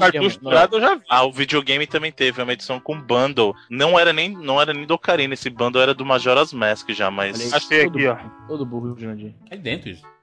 Cartucho 0.00 0.40
dourado 0.40 0.76
eu 0.76 0.80
já 0.80 0.94
vi. 0.94 1.02
Ah, 1.08 1.24
o 1.24 1.32
videogame 1.32 1.86
também 1.86 2.12
teve 2.12 2.40
uma 2.42 2.52
edição 2.52 2.78
com 2.78 3.00
bundle. 3.00 3.54
Não 3.68 3.98
era 3.98 4.12
nem, 4.12 4.30
não 4.30 4.60
era 4.60 4.72
nem 4.72 4.86
do 4.86 4.94
Ocarina, 4.94 5.34
esse 5.34 5.50
bundle 5.50 5.82
era 5.82 5.94
do 5.94 6.04
Majora's 6.04 6.52
Mask 6.52 6.90
já, 6.90 7.10
mas. 7.10 7.52
Achei 7.52 7.82
aqui, 7.82 8.06
ó. 8.06 8.16
Todo 8.46 8.64
burro, 8.64 8.96
Jurandir. 8.96 9.34
É 9.50 9.56
dentro 9.56 9.90
isso. 9.90 10.13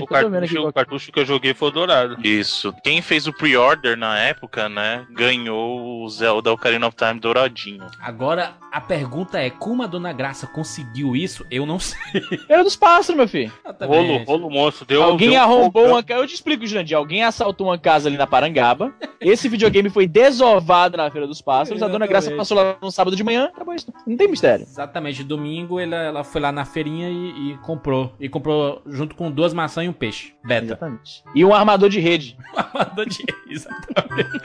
O 0.00 0.06
cartucho, 0.06 0.68
o 0.68 0.72
cartucho 0.72 1.12
que 1.12 1.20
eu 1.20 1.24
joguei 1.24 1.54
foi 1.54 1.68
o 1.68 1.70
dourado. 1.70 2.16
Isso. 2.26 2.72
Quem 2.84 3.00
fez 3.00 3.26
o 3.26 3.32
pre-order 3.32 3.96
na 3.96 4.18
época, 4.18 4.68
né, 4.68 5.06
ganhou 5.10 6.02
o 6.02 6.08
Zelda 6.08 6.52
Ocarina 6.52 6.86
of 6.86 6.96
Time 6.96 7.18
douradinho. 7.18 7.86
Agora, 8.00 8.54
a 8.70 8.80
pergunta 8.80 9.40
é, 9.40 9.50
como 9.50 9.82
a 9.82 9.86
Dona 9.86 10.12
Graça 10.12 10.46
conseguiu 10.46 11.16
isso? 11.16 11.44
Eu 11.50 11.64
não 11.64 11.78
sei. 11.78 11.98
Era 12.48 12.62
dos 12.62 12.76
pássaros, 12.76 13.16
meu 13.16 13.28
filho. 13.28 13.52
Rolo, 13.80 14.24
rolo 14.24 14.50
monstro. 14.50 14.86
Deu, 14.86 15.02
alguém 15.02 15.30
deu 15.30 15.40
arrombou 15.40 15.86
um... 15.86 15.90
uma 15.90 16.02
casa. 16.02 16.20
Eu 16.20 16.26
te 16.26 16.34
explico, 16.34 16.66
Jurandir. 16.66 16.96
Alguém 16.96 17.24
assaltou 17.24 17.68
uma 17.68 17.78
casa 17.78 18.08
ali 18.08 18.16
na 18.16 18.26
Parangaba. 18.26 18.92
Esse 19.20 19.48
videogame 19.48 19.88
foi 19.88 20.06
desovado 20.06 20.96
na 20.96 21.10
Feira 21.10 21.26
dos 21.26 21.40
Pássaros. 21.40 21.82
A 21.82 21.88
Dona 21.88 22.06
Graça 22.06 22.30
passou 22.32 22.56
lá 22.56 22.76
no 22.80 22.90
sábado 22.90 23.16
de 23.16 23.24
manhã. 23.24 23.46
Acabou 23.46 23.74
isso. 23.74 23.92
Não 24.06 24.16
tem 24.16 24.28
mistério. 24.28 24.64
Exatamente. 24.64 25.24
Domingo 25.24 25.80
ela, 25.80 25.96
ela 25.96 26.24
foi 26.24 26.40
lá 26.40 26.52
na 26.52 26.64
feirinha 26.64 27.08
e, 27.08 27.52
e 27.52 27.58
comprou. 27.58 28.12
E 28.20 28.28
comprou 28.28 28.82
junto 28.86 29.14
com 29.14 29.30
duas 29.30 29.45
maçãs 29.52 29.86
e 29.86 29.88
um 29.88 29.92
peixe. 29.92 30.34
Beta. 30.44 30.66
Exatamente. 30.66 31.22
E 31.34 31.44
um 31.44 31.54
armador 31.54 31.88
de 31.88 32.00
rede. 32.00 32.36
um 32.54 32.58
armador 32.58 33.06
de 33.06 33.18
rede, 33.18 33.52
exatamente. 33.52 34.40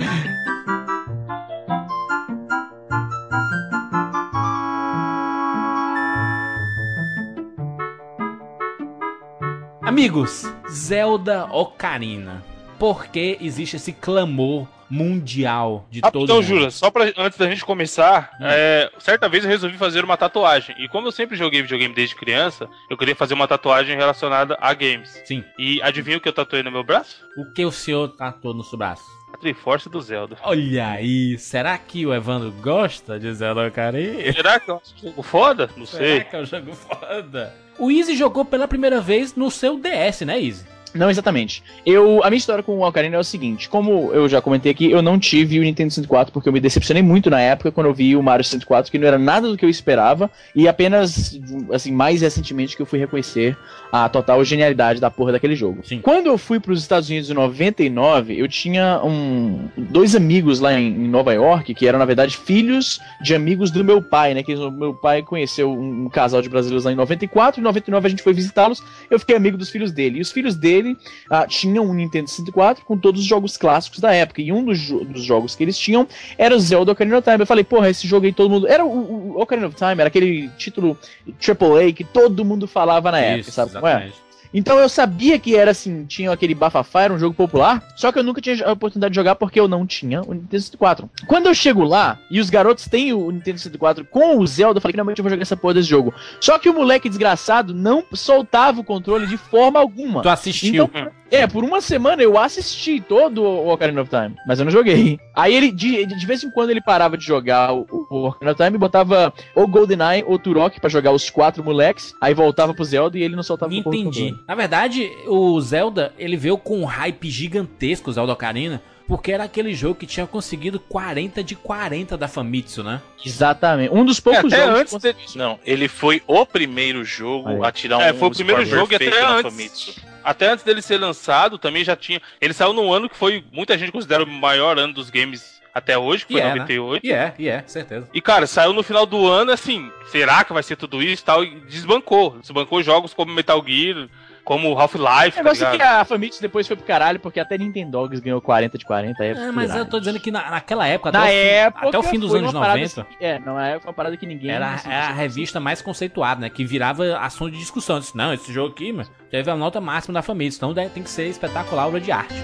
Amigos, 9.81 10.45
Zelda 10.69 11.45
Ocarina. 11.51 12.41
Por 12.79 13.07
que 13.07 13.37
existe 13.41 13.75
esse 13.75 13.91
clamor 13.91 14.67
mundial 14.91 15.87
de 15.89 16.01
ah, 16.03 16.11
todo 16.11 16.25
então, 16.25 16.35
mundo. 16.35 16.45
Então, 16.45 16.57
Jura, 16.57 16.71
só 16.71 16.91
pra, 16.91 17.05
antes 17.17 17.37
da 17.39 17.49
gente 17.49 17.63
começar, 17.63 18.31
hum. 18.39 18.45
é, 18.45 18.91
certa 18.99 19.29
vez 19.29 19.43
eu 19.43 19.49
resolvi 19.49 19.77
fazer 19.77 20.03
uma 20.03 20.17
tatuagem. 20.17 20.75
E 20.77 20.87
como 20.89 21.07
eu 21.07 21.11
sempre 21.11 21.37
joguei 21.37 21.61
videogame 21.61 21.93
desde 21.93 22.15
criança, 22.15 22.67
eu 22.89 22.97
queria 22.97 23.15
fazer 23.15 23.33
uma 23.33 23.47
tatuagem 23.47 23.95
relacionada 23.95 24.57
a 24.59 24.73
games. 24.73 25.21
Sim. 25.25 25.43
E 25.57 25.81
adivinha 25.81 26.17
o 26.17 26.21
que 26.21 26.27
eu 26.27 26.33
tatuei 26.33 26.61
no 26.61 26.71
meu 26.71 26.83
braço? 26.83 27.25
O 27.37 27.45
que 27.53 27.63
o 27.63 27.71
senhor 27.71 28.09
tatuou 28.09 28.53
no 28.53 28.63
seu 28.63 28.77
braço? 28.77 29.03
A 29.33 29.37
Triforce 29.37 29.89
do 29.89 30.01
Zelda. 30.01 30.35
Olha 30.43 30.89
aí, 30.89 31.37
será 31.37 31.77
que 31.77 32.05
o 32.05 32.13
Evandro 32.13 32.51
gosta 32.61 33.17
de 33.17 33.33
Zelda 33.33 33.65
Ocarina? 33.65 34.33
Será 34.33 34.59
que 34.59 34.69
é 34.69 34.73
um 34.73 34.81
jogo 35.01 35.23
foda? 35.23 35.69
Não 35.77 35.85
será 35.85 36.03
sei. 36.03 36.17
Será 36.17 36.25
que 36.25 36.35
é 36.35 36.39
um 36.39 36.45
jogo 36.45 36.73
foda? 36.73 37.55
O 37.79 37.89
Easy 37.89 38.15
jogou 38.17 38.43
pela 38.43 38.67
primeira 38.67 38.99
vez 38.99 39.33
no 39.35 39.49
seu 39.49 39.79
DS, 39.79 40.21
né, 40.21 40.39
Easy? 40.39 40.65
Não 40.93 41.09
exatamente. 41.09 41.63
Eu, 41.85 42.23
a 42.23 42.29
minha 42.29 42.37
história 42.37 42.63
com 42.63 42.77
o 42.77 42.87
Ocarina 42.87 43.15
é 43.15 43.19
o 43.19 43.23
seguinte: 43.23 43.69
como 43.69 44.11
eu 44.13 44.27
já 44.27 44.41
comentei 44.41 44.71
aqui, 44.71 44.91
eu 44.91 45.01
não 45.01 45.17
tive 45.19 45.59
o 45.59 45.63
Nintendo 45.63 45.91
64 45.91 46.33
porque 46.33 46.49
eu 46.49 46.53
me 46.53 46.59
decepcionei 46.59 47.01
muito 47.01 47.29
na 47.29 47.39
época 47.39 47.71
quando 47.71 47.87
eu 47.87 47.93
vi 47.93 48.15
o 48.15 48.23
Mario 48.23 48.43
64, 48.43 48.91
que 48.91 48.97
não 48.97 49.07
era 49.07 49.17
nada 49.17 49.47
do 49.47 49.57
que 49.57 49.65
eu 49.65 49.69
esperava, 49.69 50.29
e 50.55 50.67
apenas, 50.67 51.39
assim, 51.71 51.91
mais 51.91 52.21
recentemente 52.21 52.75
que 52.75 52.81
eu 52.81 52.85
fui 52.85 52.99
reconhecer 52.99 53.57
a 53.91 54.07
total 54.07 54.43
genialidade 54.43 55.01
da 55.01 55.11
porra 55.11 55.33
daquele 55.33 55.55
jogo. 55.55 55.81
Sim. 55.85 55.99
Quando 55.99 56.27
eu 56.27 56.37
fui 56.37 56.59
para 56.59 56.71
os 56.71 56.81
Estados 56.81 57.09
Unidos 57.09 57.29
em 57.29 57.33
99, 57.33 58.39
eu 58.39 58.47
tinha 58.47 59.01
um, 59.03 59.67
dois 59.77 60.15
amigos 60.15 60.59
lá 60.59 60.73
em, 60.73 60.87
em, 60.87 61.07
Nova 61.07 61.33
York 61.33 61.73
que 61.73 61.87
eram, 61.87 61.99
na 61.99 62.05
verdade, 62.05 62.37
filhos 62.37 62.99
de 63.21 63.35
amigos 63.35 63.69
do 63.69 63.83
meu 63.83 64.01
pai, 64.01 64.33
né? 64.33 64.43
Que 64.43 64.55
meu 64.55 64.93
pai 64.93 65.21
conheceu 65.21 65.71
um, 65.71 66.05
um 66.05 66.09
casal 66.09 66.41
de 66.41 66.49
brasileiros 66.49 66.85
lá 66.85 66.91
em 66.91 66.95
94, 66.95 67.59
em 67.59 67.63
99 67.63 68.07
a 68.07 68.09
gente 68.09 68.23
foi 68.23 68.33
visitá-los, 68.33 68.81
eu 69.09 69.19
fiquei 69.19 69.35
amigo 69.35 69.57
dos 69.57 69.69
filhos 69.69 69.91
dele. 69.91 70.19
E 70.19 70.21
os 70.21 70.31
filhos 70.31 70.55
dele 70.55 70.80
dele 70.81 70.97
uh, 71.31 71.47
tinham 71.47 71.85
um 71.85 71.93
Nintendo 71.93 72.29
64 72.29 72.83
com 72.85 72.97
todos 72.97 73.21
os 73.21 73.27
jogos 73.27 73.57
clássicos 73.57 73.99
da 73.99 74.13
época. 74.13 74.41
E 74.41 74.51
um 74.51 74.63
dos, 74.63 74.79
jo 74.79 75.03
dos 75.05 75.23
jogos 75.23 75.55
que 75.55 75.63
eles 75.63 75.77
tinham 75.77 76.07
era 76.37 76.55
o 76.55 76.59
Zelda 76.59 76.91
Ocarina 76.91 77.17
of 77.17 77.23
Time. 77.23 77.41
Eu 77.41 77.47
falei, 77.47 77.63
porra, 77.63 77.89
esse 77.89 78.07
jogo 78.07 78.25
aí 78.25 78.33
todo 78.33 78.49
mundo. 78.49 78.67
Era 78.67 78.83
o, 78.85 79.35
o 79.35 79.41
Ocarina 79.41 79.67
of 79.67 79.75
Time, 79.75 79.91
era 79.99 80.07
aquele 80.07 80.49
título 80.57 80.97
AAA 81.27 81.93
que 81.93 82.03
todo 82.03 82.45
mundo 82.45 82.67
falava 82.67 83.11
na 83.11 83.19
Isso, 83.19 83.27
época, 83.27 83.51
sabe? 83.51 83.71
Exatamente. 83.71 84.13
Ué? 84.13 84.30
Então 84.53 84.77
eu 84.79 84.89
sabia 84.89 85.39
que 85.39 85.55
era 85.55 85.71
assim, 85.71 86.05
tinha 86.05 86.31
aquele 86.31 86.53
bafafá, 86.53 87.03
era 87.03 87.13
um 87.13 87.19
jogo 87.19 87.33
popular, 87.33 87.83
só 87.95 88.11
que 88.11 88.19
eu 88.19 88.23
nunca 88.23 88.41
tinha 88.41 88.65
a 88.65 88.73
oportunidade 88.73 89.13
de 89.13 89.15
jogar 89.15 89.35
porque 89.35 89.59
eu 89.59 89.67
não 89.67 89.85
tinha 89.85 90.21
o 90.21 90.33
Nintendo 90.33 90.61
64. 90.61 91.09
Quando 91.27 91.47
eu 91.47 91.53
chego 91.53 91.83
lá 91.83 92.19
e 92.29 92.39
os 92.39 92.49
garotos 92.49 92.85
têm 92.85 93.13
o 93.13 93.31
Nintendo 93.31 93.57
64 93.57 94.05
com 94.05 94.37
o 94.37 94.47
Zelda, 94.47 94.77
eu 94.77 94.81
falei, 94.81 94.93
finalmente 94.93 95.19
eu 95.19 95.23
vou 95.23 95.29
jogar 95.29 95.41
essa 95.41 95.57
porra 95.57 95.75
desse 95.75 95.89
jogo. 95.89 96.13
Só 96.39 96.59
que 96.59 96.69
o 96.69 96.73
moleque 96.73 97.07
desgraçado 97.07 97.73
não 97.73 98.03
soltava 98.13 98.81
o 98.81 98.83
controle 98.83 99.27
de 99.27 99.37
forma 99.37 99.79
alguma. 99.79 100.21
Tu 100.21 100.29
assistiu? 100.29 100.89
Então, 100.93 101.11
é, 101.31 101.47
por 101.47 101.63
uma 101.63 101.81
semana 101.81 102.21
eu 102.21 102.37
assisti 102.37 102.99
todo 102.99 103.41
o 103.43 103.71
Ocarina 103.71 104.01
of 104.01 104.09
Time, 104.09 104.35
mas 104.45 104.59
eu 104.59 104.65
não 104.65 104.71
joguei. 104.71 105.19
Aí 105.33 105.55
ele, 105.55 105.71
de, 105.71 106.05
de 106.05 106.25
vez 106.25 106.43
em 106.43 106.51
quando, 106.51 106.69
ele 106.69 106.81
parava 106.81 107.17
de 107.17 107.25
jogar 107.25 107.73
o, 107.73 107.87
o 108.09 108.27
Ocarina 108.27 108.51
of 108.51 108.63
Time 108.63 108.75
e 108.75 108.79
botava 108.79 109.33
ou 109.55 109.67
GoldenEye 109.67 110.23
ou 110.27 110.37
Turok 110.37 110.79
para 110.79 110.89
jogar 110.89 111.11
os 111.11 111.29
quatro 111.29 111.63
moleques, 111.63 112.13
aí 112.19 112.33
voltava 112.33 112.73
pro 112.73 112.83
Zelda 112.83 113.17
e 113.17 113.23
ele 113.23 113.35
não 113.35 113.43
soltava 113.43 113.73
Entendi. 113.73 113.97
o 113.97 114.09
Entendi. 114.09 114.35
Na 114.47 114.55
verdade, 114.55 115.09
o 115.25 115.59
Zelda, 115.61 116.13
ele 116.17 116.35
veio 116.35 116.57
com 116.57 116.79
um 116.79 116.85
hype 116.85 117.29
gigantesco, 117.29 118.09
o 118.09 118.13
Zelda 118.13 118.33
Ocarina, 118.33 118.81
porque 119.07 119.31
era 119.31 119.43
aquele 119.43 119.73
jogo 119.73 119.95
que 119.95 120.05
tinha 120.05 120.25
conseguido 120.25 120.79
40 120.79 121.43
de 121.43 121.55
40 121.55 122.17
da 122.17 122.27
Famitsu, 122.27 122.83
né? 122.83 123.01
Exatamente. 123.25 123.93
Um 123.93 124.05
dos 124.05 124.19
poucos 124.19 124.53
é, 124.53 124.65
jogos. 124.65 124.93
Antes 124.93 125.01
de... 125.33 125.37
Não, 125.37 125.59
ele 125.65 125.87
foi 125.87 126.21
o 126.25 126.45
primeiro 126.45 127.03
jogo 127.03 127.49
Aí. 127.49 127.59
a 127.61 127.71
tirar 127.71 127.97
um 127.97 128.01
É, 128.01 128.13
foi 128.13 128.29
o 128.29 128.31
primeiro 128.31 128.65
jogo 128.65 128.93
e 128.93 128.95
até 128.95 129.25
antes. 129.25 129.51
Famitsu. 129.51 130.10
Até 130.23 130.49
antes 130.49 130.63
dele 130.63 130.81
ser 130.81 130.97
lançado, 130.97 131.57
também 131.57 131.83
já 131.83 131.95
tinha. 131.95 132.21
Ele 132.39 132.53
saiu 132.53 132.73
num 132.73 132.93
ano 132.93 133.09
que 133.09 133.15
foi. 133.15 133.43
Muita 133.51 133.77
gente 133.77 133.91
considera 133.91 134.23
o 134.23 134.27
maior 134.27 134.77
ano 134.77 134.93
dos 134.93 135.09
games 135.09 135.61
até 135.73 135.97
hoje, 135.97 136.25
que 136.25 136.33
foi 136.33 136.41
yeah, 136.41 136.59
98. 136.59 137.05
E 137.05 137.11
é, 137.11 137.15
né? 137.15 137.33
e 137.39 137.47
é, 137.47 137.63
certeza. 137.65 138.07
E 138.13 138.21
cara, 138.21 138.45
saiu 138.45 138.73
no 138.73 138.83
final 138.83 139.05
do 139.05 139.27
ano, 139.27 139.51
assim, 139.51 139.91
será 140.07 140.43
que 140.43 140.53
vai 140.53 140.63
ser 140.63 140.75
tudo 140.75 141.01
isso 141.01 141.23
e 141.23 141.25
tal? 141.25 141.43
E 141.43 141.61
desbancou. 141.61 142.37
Desbancou 142.39 142.83
jogos 142.83 143.13
como 143.13 143.33
Metal 143.33 143.63
Gear, 143.65 144.09
como 144.43 144.77
Half-Life. 144.77 145.39
O 145.39 145.43
negócio 145.43 145.65
tá 145.65 145.73
é 145.73 145.77
que 145.77 145.83
a 145.83 146.05
Famitsu 146.05 146.41
depois 146.41 146.67
foi 146.67 146.75
pro 146.75 146.85
caralho, 146.85 147.19
porque 147.19 147.39
até 147.39 147.57
Nintendo 147.57 147.91
Dogs 147.91 148.21
ganhou 148.21 148.41
40 148.41 148.77
de 148.77 148.85
40. 148.85 149.23
É, 149.23 149.29
é 149.29 149.51
mas 149.51 149.75
eu 149.75 149.85
tô 149.85 149.99
dizendo 149.99 150.19
que 150.19 150.31
na, 150.31 150.49
naquela 150.49 150.87
época, 150.87 151.11
na 151.11 151.23
até, 151.23 151.55
época, 151.65 151.87
o 151.87 151.91
fim, 151.91 151.97
até 151.97 151.99
o 151.99 152.03
fim 152.11 152.19
dos 152.19 152.35
anos 152.35 152.53
90. 152.53 153.07
Que, 153.17 153.25
é, 153.25 153.39
não 153.39 153.59
é 153.59 153.77
uma 153.77 153.93
parada 153.93 154.17
que 154.17 154.25
ninguém. 154.25 154.51
Era, 154.51 154.79
era 154.85 155.07
a 155.07 155.13
revista 155.13 155.59
mais 155.59 155.81
conceituada, 155.81 156.41
né? 156.41 156.49
Que 156.49 156.65
virava 156.65 157.17
assunto 157.17 157.51
de 157.51 157.59
discussão. 157.59 157.99
Disse, 157.99 158.15
não, 158.15 158.33
esse 158.33 158.51
jogo 158.51 158.73
aqui, 158.73 158.91
mas 158.91 159.11
teve 159.29 159.49
a 159.49 159.55
nota 159.55 159.79
máxima 159.79 160.13
da 160.13 160.21
Famitsu, 160.21 160.57
então 160.57 160.73
tem 160.89 161.03
que 161.03 161.09
ser 161.09 161.27
espetacular 161.27 161.87
obra 161.87 161.99
de 161.99 162.11
arte. 162.11 162.35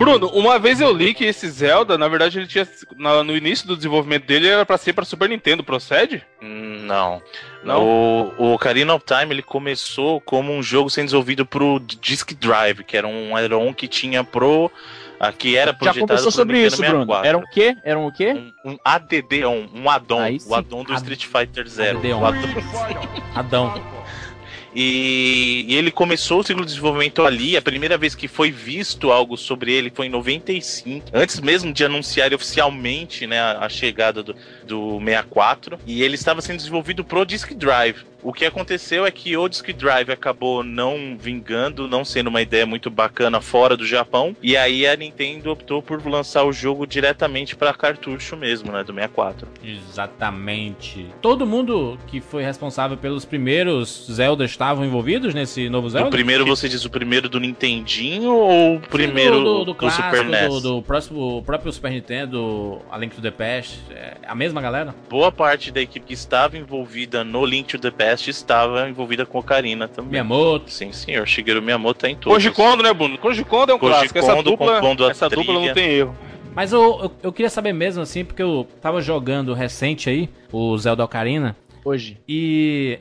Bruno, 0.00 0.28
uma 0.28 0.58
vez 0.58 0.80
eu 0.80 0.90
li 0.90 1.12
que 1.12 1.26
esse 1.26 1.46
Zelda, 1.50 1.98
na 1.98 2.08
verdade, 2.08 2.38
ele 2.38 2.46
tinha. 2.46 2.66
no 2.96 3.36
início 3.36 3.68
do 3.68 3.76
desenvolvimento 3.76 4.24
dele 4.24 4.48
era 4.48 4.64
para 4.64 4.78
ser 4.78 4.94
para 4.94 5.04
Super 5.04 5.28
Nintendo, 5.28 5.62
procede? 5.62 6.24
Não. 6.40 7.20
Não. 7.62 7.84
O, 7.84 8.32
o 8.38 8.54
Ocarina 8.54 8.94
of 8.94 9.04
Time 9.04 9.34
ele 9.34 9.42
começou 9.42 10.18
como 10.18 10.54
um 10.54 10.62
jogo 10.62 10.88
sendo 10.88 11.04
desenvolvido 11.04 11.44
pro 11.44 11.78
Disk 11.78 12.32
Drive, 12.32 12.82
que 12.82 12.96
era 12.96 13.06
um 13.06 13.36
add-on 13.36 13.74
que 13.74 13.86
tinha 13.86 14.24
pro 14.24 14.70
que 15.36 15.54
era 15.54 15.74
projetado 15.74 15.98
Já 15.98 16.00
conversou 16.00 16.32
sobre 16.32 16.64
isso, 16.64 16.78
Bruno. 16.78 17.14
Era 17.22 17.36
um 17.36 17.44
quê? 17.52 17.76
Era 17.84 17.98
um 17.98 18.10
quê? 18.10 18.52
Um, 18.64 18.70
um 18.70 18.78
ADD, 18.82 19.44
um, 19.44 19.68
um 19.82 19.90
addon, 19.90 20.38
o 20.46 20.54
addon 20.54 20.82
do 20.82 20.94
Street 20.94 21.26
Fighter 21.26 21.68
Zero. 21.68 21.98
Adão. 21.98 22.22
Adão. 23.34 23.99
E, 24.74 25.64
e, 25.68 25.74
ele 25.74 25.90
começou 25.90 26.40
o 26.40 26.42
ciclo 26.42 26.62
de 26.62 26.68
desenvolvimento 26.68 27.22
ali. 27.22 27.56
A 27.56 27.62
primeira 27.62 27.98
vez 27.98 28.14
que 28.14 28.28
foi 28.28 28.50
visto 28.50 29.10
algo 29.10 29.36
sobre 29.36 29.72
ele 29.72 29.90
foi 29.90 30.06
em 30.06 30.10
95, 30.10 31.06
antes 31.12 31.40
mesmo 31.40 31.72
de 31.72 31.84
anunciar 31.84 32.32
oficialmente 32.32 33.26
né, 33.26 33.40
a, 33.40 33.64
a 33.64 33.68
chegada 33.68 34.22
do, 34.22 34.34
do 34.66 34.98
64. 34.98 35.78
E 35.86 36.02
ele 36.02 36.14
estava 36.14 36.40
sendo 36.40 36.58
desenvolvido 36.58 37.04
pro 37.04 37.24
Disk 37.24 37.52
Drive. 37.54 38.09
O 38.22 38.32
que 38.32 38.44
aconteceu 38.44 39.06
é 39.06 39.10
que 39.10 39.36
o 39.36 39.48
Disk 39.48 39.72
Drive 39.72 40.10
acabou 40.10 40.62
não 40.62 41.16
vingando, 41.18 41.88
não 41.88 42.04
sendo 42.04 42.28
uma 42.28 42.42
ideia 42.42 42.66
muito 42.66 42.90
bacana 42.90 43.40
fora 43.40 43.76
do 43.76 43.86
Japão, 43.86 44.36
e 44.42 44.56
aí 44.56 44.86
a 44.86 44.94
Nintendo 44.94 45.50
optou 45.50 45.82
por 45.82 46.06
lançar 46.06 46.44
o 46.44 46.52
jogo 46.52 46.86
diretamente 46.86 47.56
para 47.56 47.72
cartucho 47.72 48.36
mesmo, 48.36 48.70
né, 48.72 48.84
do 48.84 48.92
64. 48.92 49.48
Exatamente. 49.64 51.06
Todo 51.22 51.46
mundo 51.46 51.98
que 52.06 52.20
foi 52.20 52.42
responsável 52.42 52.96
pelos 52.96 53.24
primeiros 53.24 54.06
Zelda 54.10 54.44
estavam 54.44 54.84
envolvidos 54.84 55.34
nesse 55.34 55.68
novo 55.70 55.88
Zelda? 55.88 56.08
O 56.08 56.10
primeiro, 56.10 56.44
você 56.44 56.68
diz 56.68 56.84
o 56.84 56.90
primeiro 56.90 57.28
do 57.28 57.40
Nintendinho 57.40 58.34
ou 58.34 58.76
o 58.76 58.80
primeiro 58.80 59.38
Sim, 59.38 59.44
do, 59.44 59.58
do, 59.58 59.64
do, 59.66 59.74
clássico, 59.74 60.02
Super 60.02 60.24
NES? 60.24 60.48
Do, 60.48 60.60
do 60.60 60.82
próximo, 60.82 61.42
próprio 61.44 61.72
Super 61.72 61.90
Nintendo, 61.90 62.82
A 62.90 62.98
Link 62.98 63.14
to 63.14 63.22
the 63.22 63.30
Past, 63.30 63.80
é 63.90 64.16
a 64.26 64.34
mesma 64.34 64.60
galera? 64.60 64.94
Boa 65.08 65.32
parte 65.32 65.70
da 65.70 65.80
equipe 65.80 66.06
que 66.06 66.14
estava 66.14 66.58
envolvida 66.58 67.24
no 67.24 67.44
Link 67.44 67.68
to 67.68 67.78
the 67.78 67.90
Past 67.90 68.09
estava 68.12 68.88
envolvida 68.88 69.24
com 69.24 69.38
Ocarina 69.38 69.88
também. 69.88 70.12
Miyamoto. 70.12 70.70
Sim, 70.70 70.92
senhor. 70.92 71.26
Shigeru 71.26 71.62
Miyamoto 71.62 72.00
tá 72.00 72.08
em 72.08 72.16
todos. 72.16 72.32
Koji 72.32 72.50
Kondo, 72.50 72.82
né, 72.82 72.92
Bruno? 72.92 73.18
Koji 73.18 73.44
Kondo 73.44 73.72
é 73.72 73.74
um 73.74 73.78
Koji 73.78 73.92
clássico. 73.92 74.18
Essa 74.18 74.42
dupla, 74.42 74.80
essa 75.10 75.28
dupla 75.28 75.54
não 75.54 75.72
tem 75.72 75.90
erro. 75.90 76.16
Mas 76.54 76.72
eu, 76.72 77.00
eu, 77.02 77.12
eu, 77.22 77.32
queria 77.32 77.50
saber 77.50 77.72
mesmo, 77.72 78.02
assim, 78.02 78.24
porque 78.24 78.42
eu 78.42 78.66
tava 78.80 79.00
jogando 79.00 79.54
recente 79.54 80.10
aí, 80.10 80.28
o 80.52 80.76
Zelda 80.76 81.04
Ocarina. 81.04 81.56
Hoje. 81.84 82.18
E. 82.28 82.98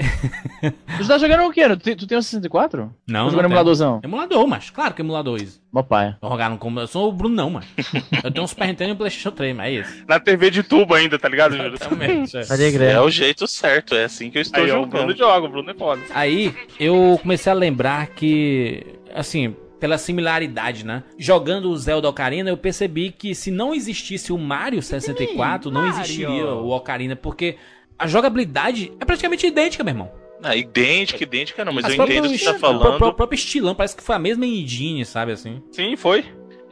tu 0.98 1.08
tá 1.08 1.18
jogando 1.18 1.44
o 1.44 1.52
quê? 1.52 1.68
Tu, 1.78 1.96
tu 1.96 2.08
tem 2.08 2.18
um 2.18 2.22
64? 2.22 2.94
Não. 3.08 3.26
Tô 3.26 3.32
jogando 3.32 3.46
emuladorzão? 3.46 4.00
Emulador, 4.04 4.48
mas 4.48 4.70
claro 4.70 4.94
que 4.94 5.02
é 5.02 5.06
emulador 5.06 5.42
isso. 5.42 5.62
Meu 5.74 5.84
pai. 5.84 6.16
Tô 6.22 6.30
jogando 6.30 6.58
como. 6.58 6.80
Eu 6.80 6.88
sou 6.88 7.10
o 7.10 7.12
Bruno, 7.12 7.36
não, 7.36 7.50
mano. 7.50 7.66
eu 8.24 8.32
tenho 8.32 8.44
um 8.44 8.48
Super 8.48 8.68
Nintendo 8.68 8.92
e 8.92 8.94
um 8.94 8.98
PlayStation 8.98 9.32
3, 9.32 9.56
mas 9.56 9.68
é 9.68 9.72
isso. 9.82 10.06
Na 10.08 10.20
TV 10.20 10.50
de 10.50 10.64
tubo 10.64 10.94
ainda, 10.94 11.20
tá 11.20 11.28
ligado, 11.28 11.56
Júlio? 11.56 11.74
Exatamente. 11.74 12.38
É. 12.38 12.92
é 12.92 13.02
o 13.02 13.10
jeito 13.10 13.48
certo, 13.48 13.96
é 13.96 14.06
assim 14.06 14.30
que 14.30 14.38
eu 14.38 14.42
estou 14.42 14.64
Aí, 14.64 14.70
jogando. 14.70 14.86
O 14.86 14.88
Bruno 14.88 15.16
joga, 15.16 15.46
o 15.46 15.50
Bruno 15.50 15.72
é 15.72 15.74
foda. 15.74 16.02
Aí 16.14 16.56
eu 16.80 17.20
comecei 17.22 17.52
a 17.52 17.56
lembrar 17.56 18.08
que. 18.08 18.86
Assim, 19.14 19.56
pela 19.80 19.98
similaridade, 19.98 20.86
né? 20.86 21.04
Jogando 21.18 21.70
o 21.70 21.78
Zelda 21.78 22.10
Ocarina, 22.10 22.50
eu 22.50 22.58
percebi 22.58 23.12
que 23.12 23.34
se 23.34 23.50
não 23.50 23.74
existisse 23.74 24.32
o 24.34 24.38
Mario 24.38 24.82
64, 24.82 25.72
não 25.72 25.88
existiria 25.88 26.46
o 26.46 26.70
Ocarina, 26.70 27.16
porque 27.16 27.58
a 28.00 28.08
jogabilidade 28.08 28.94
é 29.00 29.06
praticamente 29.06 29.46
idêntica, 29.46 29.84
meu 29.84 29.92
irmão. 29.92 30.12
Ah, 30.42 30.56
idêntica, 30.56 31.22
idêntica 31.22 31.66
não, 31.66 31.74
mas 31.74 31.84
As 31.84 31.96
eu 31.96 32.06
entendo 32.06 32.26
o 32.26 32.32
que 32.32 32.38
você 32.38 32.54
tá 32.54 32.58
falando. 32.58 33.06
O 33.06 33.14
próprio 33.14 33.36
estilão, 33.36 33.76
parece 33.76 33.96
que 33.96 34.02
foi 34.02 34.16
a 34.16 34.20
mesma 34.20 34.46
engine, 34.46 35.04
sabe 35.06 35.34
assim? 35.34 35.62
Sim, 35.70 35.98
foi. 35.98 36.24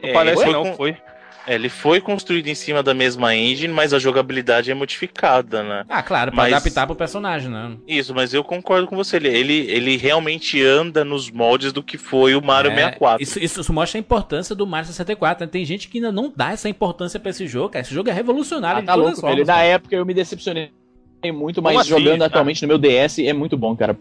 Não 0.02 0.08
é, 0.08 0.12
parece 0.12 0.42
foi 0.42 0.52
não, 0.52 0.62
com... 0.62 0.74
foi. 0.74 0.96
É, 1.46 1.54
ele 1.54 1.68
foi 1.68 2.00
construído 2.00 2.46
em 2.48 2.54
cima 2.54 2.82
da 2.82 2.92
mesma 2.92 3.34
engine, 3.34 3.72
mas 3.72 3.94
a 3.94 3.98
jogabilidade 3.98 4.70
é 4.70 4.74
modificada, 4.74 5.62
né? 5.62 5.84
Ah, 5.88 6.02
claro, 6.02 6.30
pra 6.30 6.44
mas... 6.44 6.52
adaptar 6.52 6.86
pro 6.86 6.94
personagem, 6.94 7.50
né? 7.50 7.76
Isso, 7.86 8.14
mas 8.14 8.34
eu 8.34 8.44
concordo 8.44 8.86
com 8.86 8.94
você. 8.96 9.16
Ele, 9.16 9.66
ele 9.70 9.96
realmente 9.96 10.62
anda 10.62 11.04
nos 11.04 11.30
moldes 11.30 11.72
do 11.72 11.82
que 11.82 11.96
foi 11.96 12.34
o 12.34 12.42
Mario 12.42 12.70
é, 12.70 12.74
64. 12.74 13.22
Isso, 13.22 13.38
isso 13.38 13.72
mostra 13.72 13.98
a 13.98 14.00
importância 14.00 14.54
do 14.54 14.66
Mario 14.66 14.88
64. 14.88 15.44
Né? 15.44 15.50
Tem 15.50 15.64
gente 15.64 15.88
que 15.88 15.98
ainda 15.98 16.12
não 16.12 16.32
dá 16.34 16.52
essa 16.52 16.68
importância 16.68 17.18
pra 17.18 17.30
esse 17.30 17.46
jogo, 17.46 17.70
cara. 17.70 17.82
Esse 17.82 17.94
jogo 17.94 18.10
é 18.10 18.12
revolucionário 18.12 18.82
ah, 18.82 18.84
tá 18.84 18.94
louco, 18.94 19.20
formas, 19.20 19.46
Na 19.46 19.62
época 19.62 19.96
eu 19.96 20.04
me 20.04 20.12
decepcionei 20.12 20.70
muito, 21.32 21.60
mas 21.60 21.78
assim, 21.78 21.88
jogando 21.90 22.22
atualmente 22.22 22.62
no 22.62 22.68
meu 22.68 22.78
DS 22.78 23.18
é 23.18 23.32
muito 23.32 23.56
bom, 23.56 23.74
cara. 23.76 23.98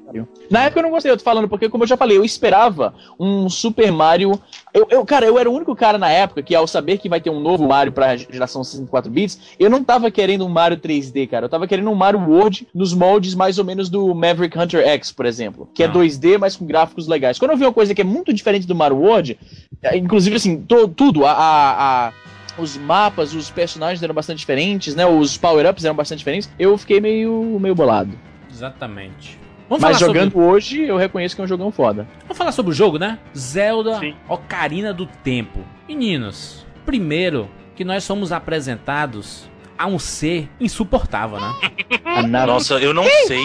Na 0.50 0.66
época 0.66 0.80
eu 0.80 0.84
não 0.84 0.92
gostei, 0.92 1.12
eu 1.12 1.18
tô 1.18 1.24
falando, 1.24 1.50
porque 1.50 1.68
como 1.68 1.84
eu 1.84 1.88
já 1.88 1.98
falei, 1.98 2.18
eu 2.18 2.24
esperava 2.24 2.94
um 3.20 3.50
Super 3.50 3.92
Mario. 3.92 4.40
Eu, 4.74 4.88
eu, 4.92 5.06
cara, 5.06 5.26
eu 5.26 5.40
era 5.40 5.50
o 5.50 5.54
único 5.54 5.76
cara 5.76 5.98
na 5.98 6.10
época 6.10 6.44
que, 6.44 6.54
ao 6.54 6.68
saber 6.68 7.00
que 7.00 7.10
vai 7.10 7.20
ter 7.20 7.32
um 7.32 7.40
novo 7.40 7.68
Mario 7.68 7.92
pra 7.92 8.16
geração 8.16 8.64
64 8.64 9.10
bits, 9.10 9.40
eu 9.60 9.70
não 9.70 9.84
tava 9.84 10.12
querendo 10.12 10.46
um 10.46 10.50
Mario 10.50 10.78
3D, 10.78 11.28
cara. 11.28 11.46
Eu 11.46 11.50
tava 11.50 11.68
querendo 11.68 11.90
um 11.90 11.96
Mario 11.96 12.20
World 12.20 12.68
nos 12.74 12.94
moldes 12.94 13.34
mais 13.34 13.58
ou 13.58 13.66
menos 13.66 13.90
do 13.90 14.14
Maverick 14.14 14.58
Hunter 14.58 14.88
X, 14.88 15.12
por 15.12 15.26
exemplo. 15.26 15.68
Que 15.74 15.84
é 15.84 15.88
2D, 15.88 16.36
ah. 16.36 16.40
mas 16.40 16.56
com 16.56 16.66
gráficos 16.68 17.08
legais. 17.08 17.40
Quando 17.40 17.52
eu 17.52 17.58
vi 17.58 17.66
uma 17.66 17.74
coisa 17.74 17.96
que 17.96 18.02
é 18.02 18.06
muito 18.06 18.32
diferente 18.32 18.68
do 18.68 18.76
Mario 18.76 18.98
World, 18.98 19.40
é, 19.82 19.98
inclusive 19.98 20.36
assim, 20.36 20.62
to, 20.62 20.88
tudo, 20.88 21.26
a, 21.26 21.32
a, 21.32 22.08
a 22.08 22.14
os 22.58 22.78
mapas, 22.78 23.34
os 23.34 23.50
personagens 23.50 24.02
eram 24.02 24.14
bastante 24.14 24.40
diferentes, 24.40 24.96
né? 24.96 25.06
Os 25.06 25.38
power-ups 25.38 25.86
eram 25.86 25.96
bastante 25.96 26.20
diferentes. 26.20 26.50
Eu 26.58 26.78
fiquei 26.78 27.00
meio, 27.00 27.58
meio 27.60 27.76
bolado. 27.76 28.18
Exatamente. 28.50 29.38
Vamos 29.70 29.84
Mas 29.84 30.00
jogando 30.00 30.32
sobre... 30.32 30.48
hoje, 30.48 30.82
eu 30.84 30.96
reconheço 30.96 31.36
que 31.36 31.42
é 31.42 31.44
um 31.44 31.48
jogão 31.48 31.72
foda. 31.72 32.08
Vamos 32.22 32.38
falar 32.38 32.52
sobre 32.52 32.72
o 32.72 32.76
jogo, 32.76 32.98
né? 32.98 33.20
Zelda 33.38 34.00
Sim. 34.00 34.16
Ocarina 34.28 34.94
do 34.94 35.06
Tempo. 35.06 35.60
Meninos, 35.88 36.66
primeiro 36.86 37.50
que 37.76 37.84
nós 37.84 38.04
somos 38.04 38.32
apresentados 38.32 39.50
a 39.78 39.88
um 39.88 40.00
ser 40.00 40.50
insuportável, 40.60 41.40
né? 41.40 41.54
Nossa, 42.46 42.76
eu 42.76 42.94
não 42.94 43.04
sei. 43.28 43.44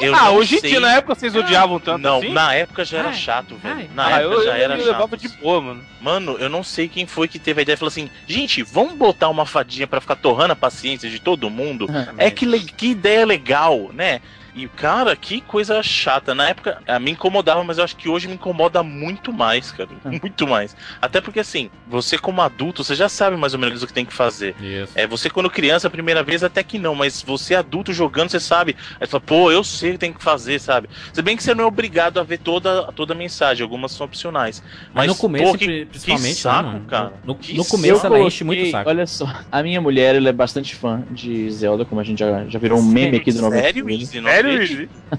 Eu 0.00 0.14
ah, 0.14 0.30
hoje 0.30 0.56
em 0.56 0.60
dia, 0.60 0.80
na 0.80 0.92
época 0.92 1.14
vocês 1.14 1.34
odiavam 1.34 1.80
tanto 1.80 2.02
Não, 2.02 2.18
assim? 2.18 2.32
na 2.32 2.54
época 2.54 2.84
já 2.84 2.98
era 2.98 3.08
ai, 3.08 3.14
chato, 3.14 3.56
velho. 3.56 3.90
Na 3.94 4.06
ah, 4.06 4.20
época 4.20 4.34
eu, 4.34 4.44
já 4.44 4.58
eu, 4.58 4.64
era 4.64 4.74
eu 4.74 4.80
chato. 4.80 4.92
levava 4.92 5.16
de 5.16 5.28
boa, 5.28 5.60
mano. 5.60 5.84
Mano, 6.00 6.36
eu 6.38 6.48
não 6.48 6.62
sei 6.62 6.88
quem 6.88 7.06
foi 7.06 7.26
que 7.26 7.38
teve 7.38 7.60
a 7.60 7.62
ideia 7.62 7.74
e 7.74 7.78
falou 7.78 7.88
assim: 7.88 8.08
gente, 8.26 8.62
vamos 8.62 8.94
botar 8.94 9.28
uma 9.28 9.44
fadinha 9.44 9.86
para 9.86 10.00
ficar 10.00 10.16
torrando 10.16 10.52
a 10.52 10.56
paciência 10.56 11.10
de 11.10 11.18
todo 11.18 11.50
mundo. 11.50 11.86
é 12.16 12.30
que, 12.30 12.46
que 12.72 12.88
ideia 12.88 13.26
legal, 13.26 13.90
né? 13.92 14.20
E, 14.58 14.66
cara, 14.66 15.14
que 15.14 15.40
coisa 15.40 15.80
chata. 15.84 16.34
Na 16.34 16.48
época, 16.48 16.82
a 16.84 16.98
me 16.98 17.12
incomodava, 17.12 17.62
mas 17.62 17.78
eu 17.78 17.84
acho 17.84 17.94
que 17.94 18.08
hoje 18.08 18.26
me 18.26 18.34
incomoda 18.34 18.82
muito 18.82 19.32
mais, 19.32 19.70
cara. 19.70 19.88
Hum. 20.04 20.18
Muito 20.20 20.48
mais. 20.48 20.76
Até 21.00 21.20
porque, 21.20 21.38
assim, 21.38 21.70
você 21.86 22.18
como 22.18 22.42
adulto, 22.42 22.82
você 22.82 22.96
já 22.96 23.08
sabe 23.08 23.36
mais 23.36 23.54
ou 23.54 23.60
menos 23.60 23.84
o 23.84 23.86
que 23.86 23.92
tem 23.92 24.04
que 24.04 24.12
fazer. 24.12 24.56
Isso. 24.60 24.92
É, 24.96 25.06
você 25.06 25.30
quando 25.30 25.48
criança, 25.48 25.86
a 25.86 25.90
primeira 25.90 26.24
vez, 26.24 26.42
até 26.42 26.64
que 26.64 26.76
não, 26.76 26.96
mas 26.96 27.22
você 27.22 27.54
adulto 27.54 27.92
jogando, 27.92 28.30
você 28.30 28.40
sabe. 28.40 28.74
Aí 29.00 29.06
você 29.06 29.12
fala, 29.12 29.20
pô, 29.20 29.52
eu 29.52 29.62
sei 29.62 29.90
o 29.90 29.92
que 29.92 29.98
tem 29.98 30.12
que 30.12 30.24
fazer, 30.24 30.58
sabe? 30.58 30.88
Se 31.12 31.22
bem 31.22 31.36
que 31.36 31.42
você 31.44 31.54
não 31.54 31.62
é 31.62 31.66
obrigado 31.66 32.18
a 32.18 32.24
ver 32.24 32.38
toda, 32.38 32.90
toda 32.92 33.14
a 33.14 33.16
mensagem, 33.16 33.62
algumas 33.62 33.92
são 33.92 34.06
opcionais. 34.06 34.60
Mas, 34.92 35.06
mas 35.06 35.06
no 35.06 35.14
começo, 35.14 35.52
pô, 35.52 35.56
que, 35.56 35.86
principalmente, 35.86 36.34
que 36.34 36.40
saco, 36.40 36.70
né, 36.70 36.82
cara. 36.88 37.12
No, 37.24 37.34
no, 37.34 37.54
no 37.54 37.64
começo 37.64 38.04
ela 38.04 38.18
enche 38.18 38.42
muito 38.42 38.64
o 38.64 38.70
saco. 38.72 38.90
Olha 38.90 39.06
só, 39.06 39.32
a 39.52 39.62
minha 39.62 39.80
mulher, 39.80 40.16
ela 40.16 40.28
é 40.28 40.32
bastante 40.32 40.74
fã 40.74 41.04
de 41.12 41.48
Zelda, 41.52 41.84
como 41.84 42.00
a 42.00 42.04
gente 42.04 42.18
já, 42.18 42.44
já 42.46 42.58
virou 42.58 42.80
um 42.80 42.82
meme 42.82 43.18
aqui 43.18 43.30
do 43.30 43.40
90. 43.40 43.62
Sério? 43.62 44.06
Sério, 44.06 44.47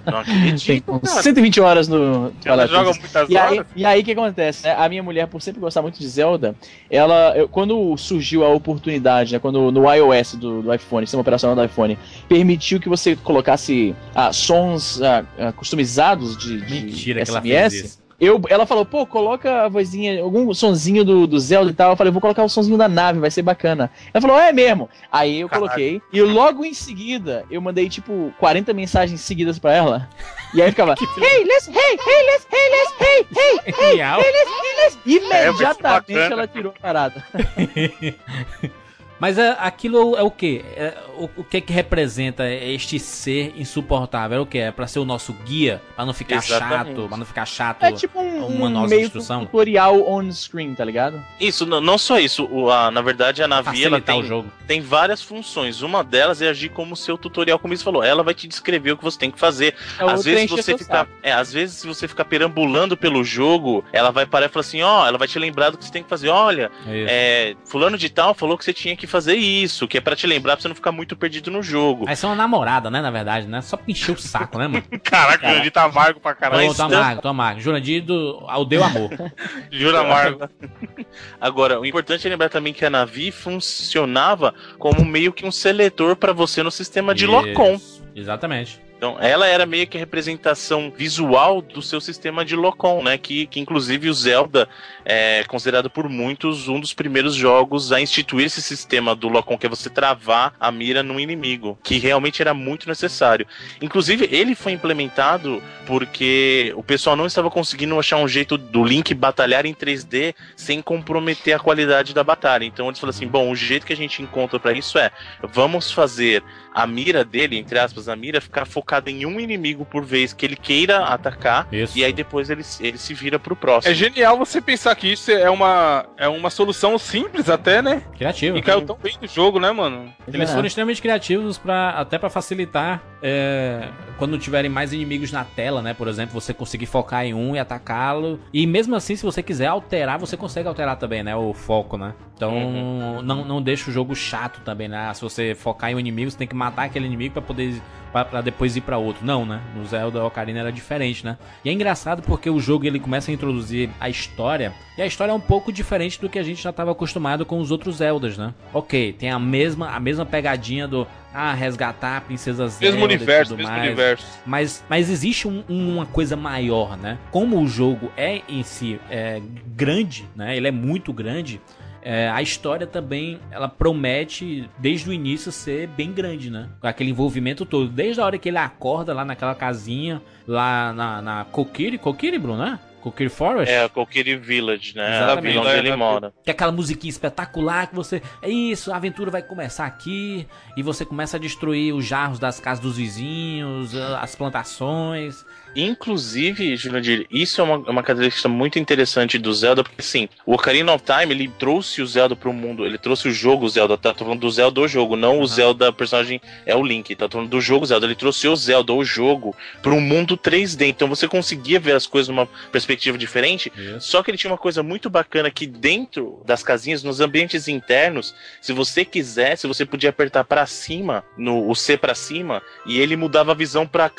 Não 0.06 0.20
acredito, 0.20 0.66
Tem 0.66 0.84
120 1.04 1.62
horas 1.62 1.88
no 1.88 2.32
Ela 2.46 2.68
joga 2.68 2.92
muitas 2.92 3.30
e 3.30 3.38
horas. 3.38 3.60
Aí, 3.60 3.66
e 3.76 3.86
aí 3.86 4.02
o 4.02 4.04
que 4.04 4.12
acontece? 4.12 4.64
Né? 4.64 4.76
A 4.78 4.88
minha 4.90 5.04
mulher, 5.04 5.28
por 5.28 5.42
sempre 5.42 5.60
gostar 5.60 5.82
muito 5.82 6.00
de 6.00 6.08
Zelda, 6.08 6.56
ela, 6.90 7.34
eu, 7.36 7.48
quando 7.48 7.96
surgiu 7.98 8.46
a 8.46 8.50
oportunidade, 8.50 9.34
né, 9.34 9.40
quando 9.40 9.72
no 9.72 9.92
iOS 9.92 10.36
do, 10.36 10.62
do 10.62 10.74
iPhone, 10.74 11.06
sistema 11.06 11.22
operacional 11.22 11.56
do 11.56 11.64
iPhone, 11.64 11.98
permitiu 12.28 12.80
que 12.80 12.90
você 12.90 13.16
colocasse 13.16 13.96
ah, 14.14 14.32
sons 14.32 15.02
ah, 15.02 15.26
ah 15.38 15.52
customizados 15.52 16.38
de, 16.38 16.62
de 16.62 16.86
Mentira 16.86 17.26
SMS, 17.26 17.42
que 17.42 17.52
ela 17.52 17.70
fez 17.70 17.86
isso. 17.86 17.99
Eu, 18.20 18.42
ela 18.50 18.66
falou, 18.66 18.86
pô, 18.86 19.06
coloca 19.06 19.64
a 19.64 19.70
vozinha, 19.70 20.22
algum 20.22 20.54
sonzinho 20.54 21.06
do, 21.06 21.26
do 21.26 21.40
Zelda 21.40 21.72
e 21.72 21.74
tal. 21.74 21.92
Eu 21.92 21.96
falei, 21.96 22.12
vou 22.12 22.22
colocar 22.22 22.44
o 22.44 22.50
sonzinho 22.50 22.78
da 22.78 22.90
nave, 22.90 23.20
vai 23.20 23.32
ser 23.32 23.42
bacana. 23.42 23.90
Ela 24.14 24.22
falou, 24.22 24.38
é 24.38 24.52
mesmo. 24.52 24.90
Aí 25.12 25.40
eu 25.40 25.48
Caralho. 25.48 25.68
coloquei. 25.68 26.02
E 26.12 26.22
logo 26.22 26.66
em 26.66 26.74
seguida, 26.74 27.46
eu 27.50 27.62
mandei, 27.62 27.88
tipo, 27.88 28.34
40 28.38 28.74
mensagens 28.74 29.22
seguidas 29.22 29.58
pra 29.58 29.74
ela. 29.74 30.10
E 30.54 30.62
aí 30.62 30.70
ficava, 30.70 30.96
hey, 31.00 31.46
let's, 31.46 31.68
hey, 31.68 31.76
hey, 31.76 32.26
let's, 32.26 32.48
hey, 32.52 32.70
let's, 32.70 32.94
hey, 33.00 33.26
hey, 33.36 33.60
hey, 33.66 33.98
hey, 33.98 33.98
let's, 33.98 34.52
hey, 34.52 34.76
let's. 34.84 34.98
Imediatamente 35.06 36.14
é, 36.18 36.26
ela 36.26 36.48
tirou 36.48 36.74
a 36.78 36.82
parada. 36.82 37.24
Mas 39.20 39.38
é, 39.38 39.56
aquilo 39.60 40.16
é 40.16 40.24
o 40.24 40.32
que? 40.32 40.64
É, 40.76 40.98
o, 41.18 41.30
o 41.38 41.44
que 41.44 41.60
que 41.60 41.74
representa 41.74 42.50
este 42.50 42.98
ser 43.00 43.54
insuportável? 43.58 44.38
É 44.38 44.42
o 44.42 44.46
que? 44.46 44.58
É 44.58 44.72
pra 44.72 44.88
ser 44.88 45.00
o 45.00 45.06
nosso 45.06 45.34
guia? 45.34 45.82
Pra 45.96 46.06
não 46.06 46.14
ficar 46.14 46.38
Exatamente. 46.38 46.96
chato? 46.96 47.08
Pra 47.08 47.18
não 47.18 47.26
ficar 47.26 47.46
chato 47.46 47.84
É 47.84 47.92
tipo 47.92 48.20
um, 48.20 48.66
um 48.66 48.88
meio 48.88 49.10
tutorial 49.10 50.10
on-screen, 50.10 50.74
tá 50.74 50.86
ligado? 50.86 51.22
Isso, 51.40 51.66
não, 51.66 51.82
não 51.82 51.98
só 51.98 52.20
isso. 52.20 52.46
O, 52.46 52.72
a, 52.72 52.90
na 52.90 53.02
verdade, 53.02 53.44
a 53.44 53.48
Navi 53.48 53.84
ela 53.84 54.00
tem, 54.00 54.24
tem 54.66 54.82
várias 54.82 55.22
funções. 55.22 55.82
Uma 55.82 56.04
delas 56.04 56.42
é 56.42 56.48
agir 56.48 56.70
como 56.70 56.96
seu 56.96 57.18
tutorial, 57.18 57.60
como 57.60 57.76
você 57.76 57.84
falou. 57.84 58.04
Ela 58.04 58.24
vai 58.24 58.34
te 58.34 58.48
descrever 58.48 58.94
o 58.94 58.98
que 58.98 59.04
você 59.04 59.20
tem 59.20 59.32
que 59.32 59.40
fazer. 59.40 59.76
É 60.00 60.04
às 60.04 60.24
vezes 60.24 60.50
você 60.50 60.78
fica, 60.78 61.08
é, 61.22 61.34
às 61.34 61.52
vezes 61.52 61.78
se 61.78 61.88
você 61.88 62.08
ficar 62.08 62.26
perambulando 62.26 62.96
pelo 62.96 63.24
jogo, 63.24 63.84
ela 63.92 64.12
vai 64.12 64.26
parar 64.26 64.46
e 64.46 64.50
falar 64.50 64.62
assim, 64.62 64.82
ó, 64.82 65.04
oh, 65.04 65.08
ela 65.08 65.18
vai 65.18 65.28
te 65.28 65.38
lembrar 65.38 65.70
do 65.72 65.78
que 65.78 65.84
você 65.84 65.92
tem 65.92 66.04
que 66.04 66.10
fazer. 66.10 66.30
Olha, 66.30 66.72
é, 66.88 67.56
fulano 67.66 67.98
de 67.98 68.10
tal 68.10 68.34
falou 68.34 68.58
que 68.58 68.64
você 68.64 68.74
tinha 68.74 68.96
que 68.96 69.09
fazer 69.10 69.36
isso, 69.36 69.88
que 69.88 69.98
é 69.98 70.02
para 70.02 70.16
te 70.16 70.26
lembrar 70.28 70.56
pra 70.56 70.62
você 70.62 70.68
não 70.68 70.76
ficar 70.76 70.92
muito 70.92 71.16
perdido 71.16 71.52
no 71.52 71.62
jogo. 71.62 72.06
Aí 72.08 72.16
são 72.16 72.30
uma 72.30 72.36
namorada, 72.36 72.90
né, 72.90 73.02
na 73.02 73.12
verdade, 73.12 73.48
né? 73.48 73.62
Só 73.62 73.78
pra 73.78 73.86
encher 73.88 74.14
o 74.14 74.18
saco, 74.18 74.58
né, 74.58 74.68
mano? 74.68 74.84
Caraca, 75.04 75.46
o 75.46 75.50
Jurandir 75.50 75.72
tá 75.72 75.84
amargo 75.84 76.20
pra 76.20 76.34
caralho. 76.34 76.68
Tô, 76.70 76.76
tô 76.76 76.84
amargo, 76.84 77.22
tô 77.22 77.28
amargo. 77.28 77.62
Jurandir 77.62 78.04
do 78.04 78.44
Aldeu 78.48 78.84
Amor. 78.84 79.10
Jura 79.72 80.02
amargo. 80.02 80.50
Agora, 81.40 81.80
o 81.80 81.86
importante 81.86 82.28
é 82.28 82.30
lembrar 82.30 82.50
também 82.50 82.74
que 82.74 82.86
a 82.86 82.90
Navi 82.90 83.32
funcionava 83.32 84.54
como 84.78 85.04
meio 85.04 85.34
que 85.34 85.46
um 85.46 85.52
seletor 85.52 86.16
para 86.16 86.34
você 86.34 86.64
no 86.64 86.72
sistema 86.72 87.14
de 87.14 87.26
Locom. 87.26 87.80
Exatamente. 88.16 88.89
Então, 89.00 89.16
ela 89.18 89.48
era 89.48 89.66
meio 89.66 89.88
que 89.88 89.96
a 89.96 90.00
representação 90.00 90.92
visual 90.94 91.62
do 91.62 91.82
seu 91.82 92.02
sistema 92.02 92.44
de 92.44 92.54
Locom, 92.54 93.02
né? 93.02 93.18
Que, 93.18 93.48
que 93.48 93.58
inclusive 93.58 94.10
o 94.10 94.14
Zelda 94.14 94.68
é 95.06 95.42
considerado 95.46 95.90
por 95.90 96.10
muitos 96.10 96.68
um 96.68 96.82
dos 96.82 96.94
primeiros 96.94 97.34
jogos 97.34 97.94
a 97.94 98.02
instituir 98.02 98.48
esse 98.48 98.62
sistema 98.62 99.16
do 99.16 99.30
Locom, 99.30 99.58
que 99.58 99.66
é 99.66 99.70
você 99.70 99.90
travar 99.90 100.54
a 100.60 100.70
mira 100.70 101.02
num 101.02 101.18
inimigo, 101.18 101.80
que 101.82 101.98
realmente 101.98 102.42
era 102.42 102.54
muito 102.54 102.90
necessário. 102.90 103.48
Inclusive, 103.82 104.28
ele 104.34 104.54
foi 104.54 104.74
implementado 104.74 105.64
porque 105.88 106.74
o 106.76 106.84
pessoal 106.84 107.16
não 107.16 107.26
estava 107.26 107.50
conseguindo 107.50 107.98
achar 107.98 108.18
um 108.18 108.28
jeito 108.28 108.58
do 108.58 108.84
Link 108.84 109.14
batalhar 109.14 109.66
em 109.66 109.74
3D 109.74 110.36
sem 110.58 110.82
comprometer 110.82 111.56
a 111.56 111.60
qualidade 111.60 112.14
da 112.14 112.22
batalha. 112.24 112.66
Então 112.66 112.88
eles 112.88 113.00
falaram 113.00 113.16
assim: 113.16 113.28
bom, 113.28 113.50
o 113.50 113.56
jeito 113.56 113.86
que 113.86 113.94
a 113.94 113.98
gente 113.98 114.22
encontra 114.22 114.60
para 114.60 114.74
isso 114.74 115.00
é 115.00 115.10
vamos 115.54 115.90
fazer 115.90 116.44
a 116.74 116.86
mira 116.86 117.24
dele, 117.24 117.58
entre 117.58 117.80
aspas, 117.80 118.10
a 118.10 118.16
mira, 118.16 118.42
ficar 118.42 118.66
focada 118.66 118.89
em 119.08 119.26
um 119.26 119.40
inimigo 119.40 119.86
por 119.86 120.04
vez 120.04 120.34
que 120.34 120.46
ele 120.46 120.56
queira 120.56 121.06
atacar. 121.06 121.68
Isso. 121.72 121.98
E 121.98 122.04
aí 122.04 122.12
depois 122.14 122.50
ele, 122.50 122.64
ele 122.80 122.98
se 122.98 123.14
vira 123.14 123.38
pro 123.38 123.56
próximo. 123.56 123.92
É 123.92 123.96
genial 123.96 124.38
você 124.38 124.60
pensar 124.60 124.96
que 124.96 125.12
isso 125.12 125.32
é 125.32 125.50
uma, 125.50 126.06
é 126.18 126.28
uma 126.28 126.50
solução 126.50 126.98
simples 126.98 127.50
até, 127.50 127.82
né? 127.82 128.02
Criativa. 128.16 128.58
E 128.58 128.62
caiu 128.62 128.82
tão 128.82 128.98
bem 128.98 129.16
no 129.22 129.28
jogo, 129.28 129.60
né, 129.60 129.72
mano? 129.72 130.14
Eles 130.28 130.50
é. 130.50 130.54
foram 130.54 130.68
extremamente 130.68 131.02
criativos 131.02 131.58
para 131.58 131.92
até 131.92 132.18
para 132.18 132.30
facilitar 132.30 133.02
é, 133.22 133.90
quando 134.18 134.38
tiverem 134.38 134.70
mais 134.70 134.94
inimigos 134.94 135.32
na 135.32 135.44
tela, 135.44 135.82
né? 135.82 135.94
Por 135.94 136.08
exemplo, 136.08 136.40
você 136.40 136.54
conseguir 136.54 136.86
focar 136.86 137.26
em 137.26 137.34
um 137.34 137.56
e 137.56 137.60
atacá-lo. 137.60 138.40
E 138.54 138.66
mesmo 138.66 138.96
assim, 138.96 139.16
se 139.16 139.24
você 139.24 139.44
quiser 139.44 139.68
alterar, 139.68 140.18
você 140.18 140.38
consegue 140.38 140.68
alterar 140.68 140.98
também, 140.98 141.24
né? 141.24 141.36
O 141.36 141.54
foco, 141.54 141.98
né? 141.98 142.14
Então 142.36 142.54
uhum. 142.54 143.22
não, 143.22 143.46
não 143.46 143.62
deixa 143.62 143.90
o 143.90 143.94
jogo 143.94 144.16
chato 144.16 144.62
também, 144.62 144.88
né? 144.88 145.14
Se 145.14 145.22
você 145.22 145.54
focar 145.54 145.92
em 145.92 145.96
um 145.96 146.00
inimigo, 146.00 146.32
você 146.32 146.38
tem 146.38 146.48
que 146.48 146.56
matar 146.56 146.84
aquele 146.84 147.06
inimigo 147.06 147.34
para 147.34 147.42
poder 147.42 147.82
para 148.12 148.42
depois 148.42 148.76
ir 148.76 148.82
para 148.82 148.98
outro. 148.98 149.26
Não, 149.26 149.46
né? 149.46 149.62
No 149.76 149.86
Zelda 149.86 150.24
Ocarina 150.24 150.60
era 150.60 150.72
diferente, 150.72 151.26
né? 151.26 151.38
E 151.64 151.70
é 151.70 151.74
engraçado 151.74 152.22
porque 152.22 152.50
o 152.50 152.60
jogo 152.60 152.86
ele 152.86 153.00
começa 153.00 153.32
a 153.32 153.34
introduzir 153.34 153.90
a 154.00 154.10
história, 154.10 154.74
e 154.98 155.02
a 155.02 155.06
história 155.06 155.32
é 155.32 155.36
um 155.36 155.40
pouco 155.40 155.72
diferente 155.72 156.20
do 156.20 156.28
que 156.28 156.38
a 156.38 156.44
gente 156.44 156.62
já 156.62 156.72
estava 156.72 156.92
acostumado 156.92 157.46
com 157.46 157.60
os 157.60 157.72
outros 157.72 157.98
Zeldas, 157.98 158.38
né? 158.38 158.54
OK, 158.74 159.14
tem 159.14 159.30
a 159.30 159.40
mesma 159.40 159.90
a 159.92 160.00
mesma 160.00 160.26
pegadinha 160.26 160.88
do 160.88 161.08
ah, 161.34 161.54
resgatar 161.54 162.18
a 162.18 162.22
princesa 162.22 162.68
Zelda 162.68 162.98
mesmo 162.98 163.06
universo, 163.06 163.56
mesmo 163.56 163.72
mais. 163.72 163.84
universo. 163.84 164.26
Mas 164.46 164.84
mas 164.90 165.10
existe 165.10 165.48
um, 165.48 165.64
uma 165.70 166.06
coisa 166.06 166.36
maior, 166.36 166.98
né? 166.98 167.18
Como 167.32 167.62
o 167.62 167.68
jogo 167.68 168.12
é 168.18 168.42
em 168.50 168.64
si 168.64 169.00
é 169.10 169.42
grande, 169.68 170.28
né? 170.36 170.58
Ele 170.58 170.68
é 170.68 170.72
muito 170.72 171.14
grande 171.14 171.62
é, 172.02 172.30
a 172.30 172.42
história 172.42 172.88
também 172.88 173.40
ela 173.52 173.68
promete 173.68 174.70
desde 174.78 175.10
o 175.10 175.14
início 175.14 175.52
ser 175.52 175.88
bem 175.88 176.12
grande, 176.12 176.50
né? 176.50 176.70
Com 176.80 176.88
aquele 176.88 177.10
envolvimento 177.10 177.66
todo. 177.66 177.88
Desde 177.90 178.22
a 178.22 178.26
hora 178.26 178.38
que 178.38 178.50
ele 178.50 178.58
acorda 178.58 179.14
lá 179.14 179.26
naquela 179.26 179.56
casinha, 179.56 180.22
lá 180.48 180.94
na, 180.94 181.22
na 181.22 181.46
Kokiri, 181.46 181.98
Kokiri, 181.98 182.38
Bruno, 182.38 182.64
né? 182.64 182.80
Kokiri 183.02 183.30
Forest? 183.30 183.74
É, 183.74 183.88
Kokiri 183.88 184.36
Village, 184.36 184.96
né? 184.96 185.18
Exatamente. 185.18 185.58
onde 185.58 185.70
ele 185.70 185.96
mora. 185.96 186.34
Que 186.44 186.50
é 186.50 186.54
aquela 186.54 186.72
musiquinha 186.72 187.10
espetacular 187.10 187.88
que 187.88 187.96
você. 187.96 188.22
É 188.42 188.50
isso, 188.50 188.92
a 188.92 188.98
aventura 188.98 189.32
vai 189.32 189.42
começar 189.42 189.86
aqui. 189.86 190.48
E 190.76 190.84
você 190.84 191.06
começa 191.06 191.38
a 191.38 191.40
destruir 191.40 191.94
os 191.94 192.06
jarros 192.06 192.40
das 192.40 192.60
casas 192.60 192.84
dos 192.84 192.98
vizinhos, 192.98 193.96
as 193.96 194.36
plantações. 194.36 195.46
Inclusive, 195.76 196.76
Jurandir, 196.76 197.28
isso 197.30 197.62
é 197.62 197.64
uma, 197.64 197.78
uma 197.78 198.04
característica 198.04 198.50
muito 198.50 198.80
interessante 198.80 199.38
do 199.38 199.54
Zelda, 199.54 199.84
porque 199.84 200.02
assim, 200.02 200.28
o 200.46 200.54
Ocarina 200.54 200.94
of 200.94 201.04
Time, 201.04 201.34
ele 201.34 201.48
trouxe 201.48 202.02
o 202.02 202.08
Zelda 202.08 202.36
para 202.36 202.50
o 202.50 202.54
mundo, 202.54 202.86
ele 202.86 202.98
trouxe 202.98 203.28
o 203.28 203.32
jogo 203.32 203.70
Zelda, 203.70 203.98
tá? 203.98 204.14
Tô 204.14 204.26
falando 204.26 204.42
do 204.42 204.50
Zelda 204.50 204.82
do 204.82 204.88
jogo, 204.88 205.16
não 205.16 205.38
uhum. 205.38 205.42
o 205.42 205.48
Zelda 205.48 205.92
personagem 205.92 206.42
é 206.66 206.76
o 206.76 206.84
Link, 206.84 207.16
tá? 207.16 207.28
Tô 207.28 207.38
falando 207.38 207.50
do 207.50 207.62
jogo 207.62 207.86
Zelda, 207.86 208.06
ele 208.06 208.16
trouxe 208.16 208.48
o 208.48 208.56
Zelda, 208.56 208.94
o 208.94 209.04
jogo, 209.04 209.56
para 209.82 209.92
um 209.92 210.02
mundo 210.02 210.38
3D, 210.38 210.88
então 210.88 211.08
você 211.08 211.28
conseguia 211.28 211.80
ver 211.80 211.96
as 211.96 212.06
coisas 212.06 212.30
numa 212.30 212.48
perspectiva 212.72 213.18
diferente, 213.18 213.72
isso. 213.76 214.12
só 214.12 214.24
que 214.24 214.32
ele 214.32 214.38
tinha 214.38 214.52
uma 214.52 214.58
coisa 214.58 214.82
muito 214.82 215.10
bacana 215.10 215.52
que 215.52 215.68
dentro 215.68 216.42
das 216.46 216.64
casinhas, 216.64 217.04
nos 217.04 217.22
ambientes 217.22 217.68
internos, 217.68 218.34
se 218.62 218.74
você 218.74 219.06
quisesse, 219.06 219.68
você 219.68 219.86
podia 219.86 220.10
apertar 220.10 220.44
para 220.44 220.66
cima, 220.66 221.24
no 221.38 221.70
o 221.70 221.76
C 221.76 221.98
para 221.98 222.16
cima, 222.16 222.62
e 222.86 223.00
ele 223.00 223.16
mudava 223.16 223.52
a 223.52 223.56
visão 223.56 223.86
para 223.86 224.12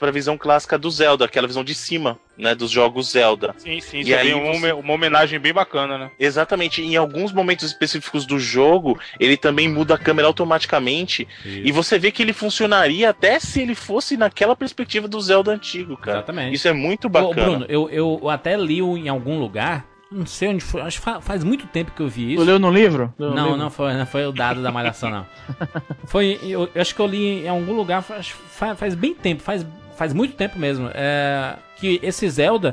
a 0.00 0.10
visão 0.10 0.36
clássica 0.36 0.78
do 0.78 0.90
Zelda, 0.98 1.24
aquela 1.24 1.46
visão 1.46 1.64
de 1.64 1.74
cima, 1.74 2.18
né, 2.36 2.54
dos 2.54 2.70
jogos 2.70 3.10
Zelda. 3.10 3.54
Sim, 3.58 3.80
sim, 3.80 4.02
e 4.02 4.14
aí 4.14 4.34
uma, 4.34 4.74
uma 4.74 4.92
homenagem 4.92 5.38
bem 5.38 5.52
bacana, 5.52 5.96
né? 5.96 6.10
Exatamente. 6.18 6.82
Em 6.82 6.96
alguns 6.96 7.32
momentos 7.32 7.66
específicos 7.66 8.26
do 8.26 8.38
jogo, 8.38 8.98
ele 9.18 9.36
também 9.36 9.68
muda 9.68 9.94
a 9.94 9.98
câmera 9.98 10.28
automaticamente 10.28 11.26
Isso. 11.44 11.60
e 11.64 11.72
você 11.72 11.98
vê 11.98 12.10
que 12.10 12.22
ele 12.22 12.32
funcionaria 12.32 13.10
até 13.10 13.38
se 13.38 13.60
ele 13.60 13.74
fosse 13.74 14.16
naquela 14.16 14.54
perspectiva 14.54 15.08
do 15.08 15.20
Zelda 15.20 15.52
antigo, 15.52 15.96
cara. 15.96 16.18
Exatamente. 16.18 16.54
Isso 16.54 16.68
é 16.68 16.72
muito 16.72 17.08
bacana. 17.08 17.30
Ô, 17.30 17.34
Bruno, 17.34 17.66
eu, 17.68 17.88
eu 17.90 18.28
até 18.28 18.56
li 18.56 18.80
em 18.80 19.08
algum 19.08 19.38
lugar 19.38 19.86
não 20.10 20.24
sei 20.24 20.48
onde 20.48 20.64
foi. 20.64 20.80
Acho 20.80 21.02
que 21.02 21.20
faz 21.20 21.44
muito 21.44 21.66
tempo 21.66 21.92
que 21.92 22.00
eu 22.00 22.08
vi 22.08 22.32
isso. 22.32 22.42
Tu 22.42 22.46
leu 22.46 22.58
no 22.58 22.70
livro? 22.70 23.12
Leu 23.18 23.34
não, 23.34 23.44
livro? 23.44 23.58
não 23.58 23.70
foi, 23.70 23.92
não 23.92 24.06
foi 24.06 24.26
o 24.26 24.32
dado 24.32 24.62
da 24.62 24.72
malhação, 24.72 25.10
não. 25.10 25.26
foi. 26.06 26.38
Eu, 26.42 26.68
eu, 26.74 26.80
acho 26.80 26.94
que 26.94 27.00
eu 27.00 27.06
li 27.06 27.44
em 27.44 27.48
algum 27.48 27.74
lugar 27.74 28.02
faz, 28.02 28.34
faz 28.76 28.94
bem 28.94 29.14
tempo, 29.14 29.42
faz 29.42 29.66
faz 29.98 30.14
muito 30.14 30.36
tempo 30.36 30.56
mesmo, 30.56 30.88
é, 30.94 31.56
que 31.76 31.98
esse 32.04 32.30
Zelda 32.30 32.72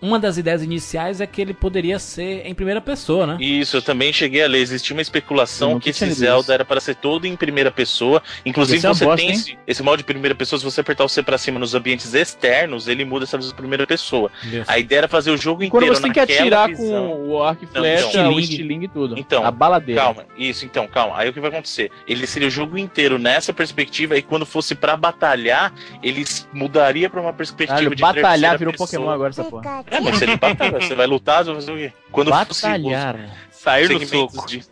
uma 0.00 0.18
das 0.18 0.36
ideias 0.36 0.62
iniciais 0.62 1.20
é 1.20 1.26
que 1.26 1.40
ele 1.40 1.52
poderia 1.52 1.98
ser 1.98 2.46
em 2.46 2.54
primeira 2.54 2.80
pessoa, 2.80 3.26
né? 3.26 3.36
Isso, 3.40 3.76
eu 3.76 3.82
também 3.82 4.12
cheguei 4.12 4.42
a 4.42 4.48
ler. 4.48 4.60
Existia 4.60 4.94
uma 4.94 5.02
especulação 5.02 5.78
que 5.80 5.90
esse 5.90 6.08
Zelda 6.10 6.42
isso. 6.42 6.52
era 6.52 6.64
para 6.64 6.80
ser 6.80 6.94
todo 6.94 7.26
em 7.26 7.36
primeira 7.36 7.70
pessoa. 7.70 8.22
Inclusive, 8.44 8.86
é 8.86 8.88
você 8.88 9.04
bosta, 9.04 9.26
tem 9.26 9.34
esse, 9.34 9.58
esse, 9.66 9.82
modo 9.82 9.98
de 9.98 10.04
primeira 10.04 10.34
pessoa, 10.34 10.58
se 10.58 10.64
você 10.64 10.80
apertar 10.80 11.04
o 11.04 11.08
C 11.08 11.22
pra 11.22 11.36
cima 11.36 11.58
nos 11.58 11.74
ambientes 11.74 12.14
externos, 12.14 12.86
ele 12.86 13.04
muda 13.04 13.24
essa 13.24 13.36
visão 13.36 13.50
de 13.50 13.56
primeira 13.56 13.86
pessoa. 13.86 14.30
A 14.66 14.78
ideia 14.78 15.00
era 15.00 15.08
fazer 15.08 15.30
o 15.30 15.36
jogo 15.36 15.62
inteiro 15.62 15.86
Quando 15.86 15.96
você 15.96 16.02
tem 16.02 16.12
que 16.12 16.20
atirar 16.20 16.68
visão. 16.68 17.08
com 17.08 17.28
o 17.28 17.42
arco 17.42 17.64
e 17.64 17.66
flecha, 17.66 18.08
então, 18.08 18.34
o 18.34 18.40
estilingue 18.40 18.86
e 18.86 18.88
tudo. 18.88 19.18
Então, 19.18 19.44
a 19.44 19.50
baladeira. 19.50 20.00
Calma, 20.00 20.24
isso, 20.36 20.64
então, 20.64 20.86
calma. 20.86 21.18
Aí 21.18 21.28
o 21.28 21.32
que 21.32 21.40
vai 21.40 21.50
acontecer? 21.50 21.90
Ele 22.06 22.26
seria 22.26 22.48
o 22.48 22.50
jogo 22.50 22.78
inteiro 22.78 23.18
nessa 23.18 23.52
perspectiva 23.52 24.16
e 24.16 24.22
quando 24.22 24.46
fosse 24.46 24.74
para 24.74 24.96
batalhar, 24.96 25.72
ele 26.02 26.24
mudaria 26.52 27.10
para 27.10 27.20
uma 27.20 27.32
perspectiva 27.32 27.94
de 27.94 28.02
batalhar 28.02 28.58
virou 28.58 28.72
pessoa. 28.72 28.88
Pokémon 28.88 29.10
agora 29.10 29.30
essa 29.30 29.44
porra. 29.44 29.84
É, 29.90 30.00
mas 30.00 30.16
se 30.16 30.24
ele 30.24 30.36
batalha 30.36 30.80
você 30.80 30.94
vai 30.94 31.06
lutar, 31.06 31.44
você 31.44 31.52
vai 31.52 31.60
fazer 31.60 31.72
o 31.72 31.76
quê? 31.76 31.92
Quando 32.10 32.30
Batalhar. 32.30 33.16
Sair 33.58 33.88
do 33.88 34.06
soco. 34.06 34.46
De... 34.46 34.62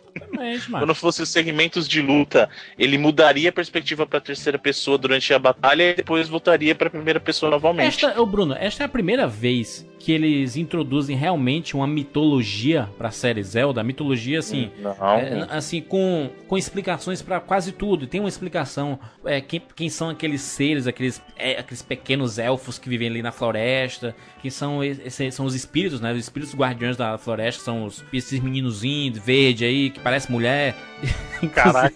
Quando 0.71 0.95
fosse 0.95 1.21
os 1.21 1.29
segmentos 1.29 1.87
de 1.87 2.01
luta, 2.01 2.49
ele 2.77 2.97
mudaria 2.97 3.49
a 3.49 3.51
perspectiva 3.51 4.05
para 4.05 4.19
terceira 4.19 4.57
pessoa 4.57 4.97
durante 4.97 5.33
a 5.33 5.39
batalha 5.39 5.91
e 5.91 5.95
depois 5.95 6.27
voltaria 6.27 6.73
para 6.73 6.89
primeira 6.89 7.19
pessoa 7.19 7.51
novamente. 7.51 8.05
Esta, 8.05 8.19
oh 8.19 8.25
Bruno, 8.25 8.55
esta 8.57 8.83
é 8.83 8.85
a 8.85 8.89
primeira 8.89 9.27
vez 9.27 9.85
que 9.99 10.11
eles 10.11 10.55
introduzem 10.55 11.17
realmente 11.17 11.75
uma 11.75 11.87
mitologia 11.87 12.87
para 12.97 13.09
a 13.09 13.11
série 13.11 13.43
Zelda, 13.43 13.83
mitologia 13.83 14.39
assim, 14.39 14.71
é, 14.79 15.47
assim 15.49 15.81
com, 15.81 16.29
com 16.47 16.57
explicações 16.57 17.21
para 17.21 17.39
quase 17.39 17.71
tudo. 17.71 18.07
Tem 18.07 18.19
uma 18.19 18.29
explicação 18.29 18.99
é, 19.25 19.41
quem, 19.41 19.61
quem 19.75 19.89
são 19.89 20.09
aqueles 20.09 20.41
seres, 20.41 20.87
aqueles, 20.87 21.21
é, 21.35 21.59
aqueles 21.59 21.81
pequenos 21.81 22.37
elfos 22.37 22.77
que 22.77 22.87
vivem 22.87 23.09
ali 23.09 23.21
na 23.21 23.31
floresta, 23.31 24.15
que 24.41 24.51
são 24.51 24.83
esses, 24.83 25.33
são 25.33 25.45
os 25.45 25.55
espíritos, 25.55 25.99
né? 25.99 26.13
Os 26.13 26.19
espíritos 26.19 26.55
guardiões 26.55 26.95
da 26.95 27.17
floresta 27.17 27.63
são 27.63 27.85
os, 27.85 28.05
esses 28.13 28.39
meninozinhos 28.81 29.17
verde 29.19 29.65
aí 29.65 29.89
que 29.89 29.99
parece 29.99 30.31
mulher. 30.31 30.75
Caraca. 31.53 31.95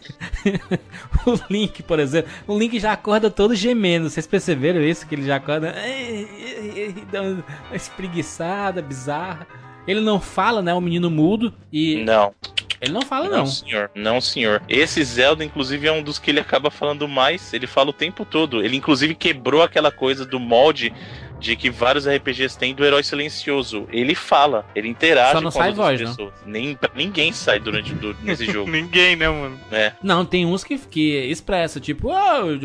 o 1.25 1.39
Link, 1.49 1.81
por 1.83 1.99
exemplo, 1.99 2.31
o 2.47 2.57
Link 2.57 2.79
já 2.79 2.93
acorda 2.93 3.29
todo 3.29 3.55
gemendo. 3.55 4.09
Vocês 4.09 4.27
perceberam 4.27 4.81
isso 4.81 5.07
que 5.07 5.15
ele 5.15 5.25
já 5.25 5.37
acorda 5.37 5.75
dá 7.11 7.21
uma 7.21 7.43
espreguiçada, 7.73 8.81
bizarra. 8.81 9.47
Ele 9.87 9.99
não 9.99 10.19
fala, 10.19 10.61
né? 10.61 10.73
O 10.73 10.81
menino 10.81 11.09
mudo 11.09 11.53
e. 11.71 12.03
Não. 12.03 12.33
Ele 12.81 12.93
não 12.93 13.01
fala, 13.03 13.29
não. 13.29 13.37
Não, 13.39 13.45
senhor. 13.45 13.91
Não, 13.93 14.19
senhor. 14.19 14.61
Esse 14.67 15.03
Zelda, 15.03 15.45
inclusive, 15.45 15.87
é 15.87 15.91
um 15.91 16.01
dos 16.01 16.17
que 16.17 16.31
ele 16.31 16.39
acaba 16.39 16.71
falando 16.71 17.07
mais. 17.07 17.53
Ele 17.53 17.67
fala 17.67 17.91
o 17.91 17.93
tempo 17.93 18.25
todo. 18.25 18.63
Ele, 18.63 18.75
inclusive, 18.75 19.13
quebrou 19.13 19.61
aquela 19.61 19.91
coisa 19.91 20.25
do 20.25 20.39
molde 20.39 20.91
de 21.41 21.55
que 21.55 21.69
vários 21.69 22.07
RPGs 22.07 22.57
têm 22.57 22.73
do 22.73 22.85
herói 22.85 23.03
silencioso. 23.03 23.87
Ele 23.91 24.15
fala, 24.15 24.65
ele 24.75 24.87
interage 24.87 25.33
Só 25.33 25.41
não 25.41 25.51
com 25.51 25.59
sai 25.59 25.73
voz, 25.73 25.99
pessoas. 25.99 26.33
Não. 26.45 26.51
Nem, 26.51 26.77
ninguém 26.95 27.33
sai 27.33 27.59
durante 27.59 27.93
do, 27.93 28.15
nesse 28.21 28.45
jogo. 28.49 28.69
ninguém, 28.69 29.15
né, 29.15 29.27
mano? 29.27 29.59
É. 29.71 29.93
Não, 30.03 30.23
tem 30.23 30.45
uns 30.45 30.63
que, 30.63 30.77
que 30.77 31.17
expressa, 31.25 31.79
tipo, 31.79 32.09
oh, 32.09 32.57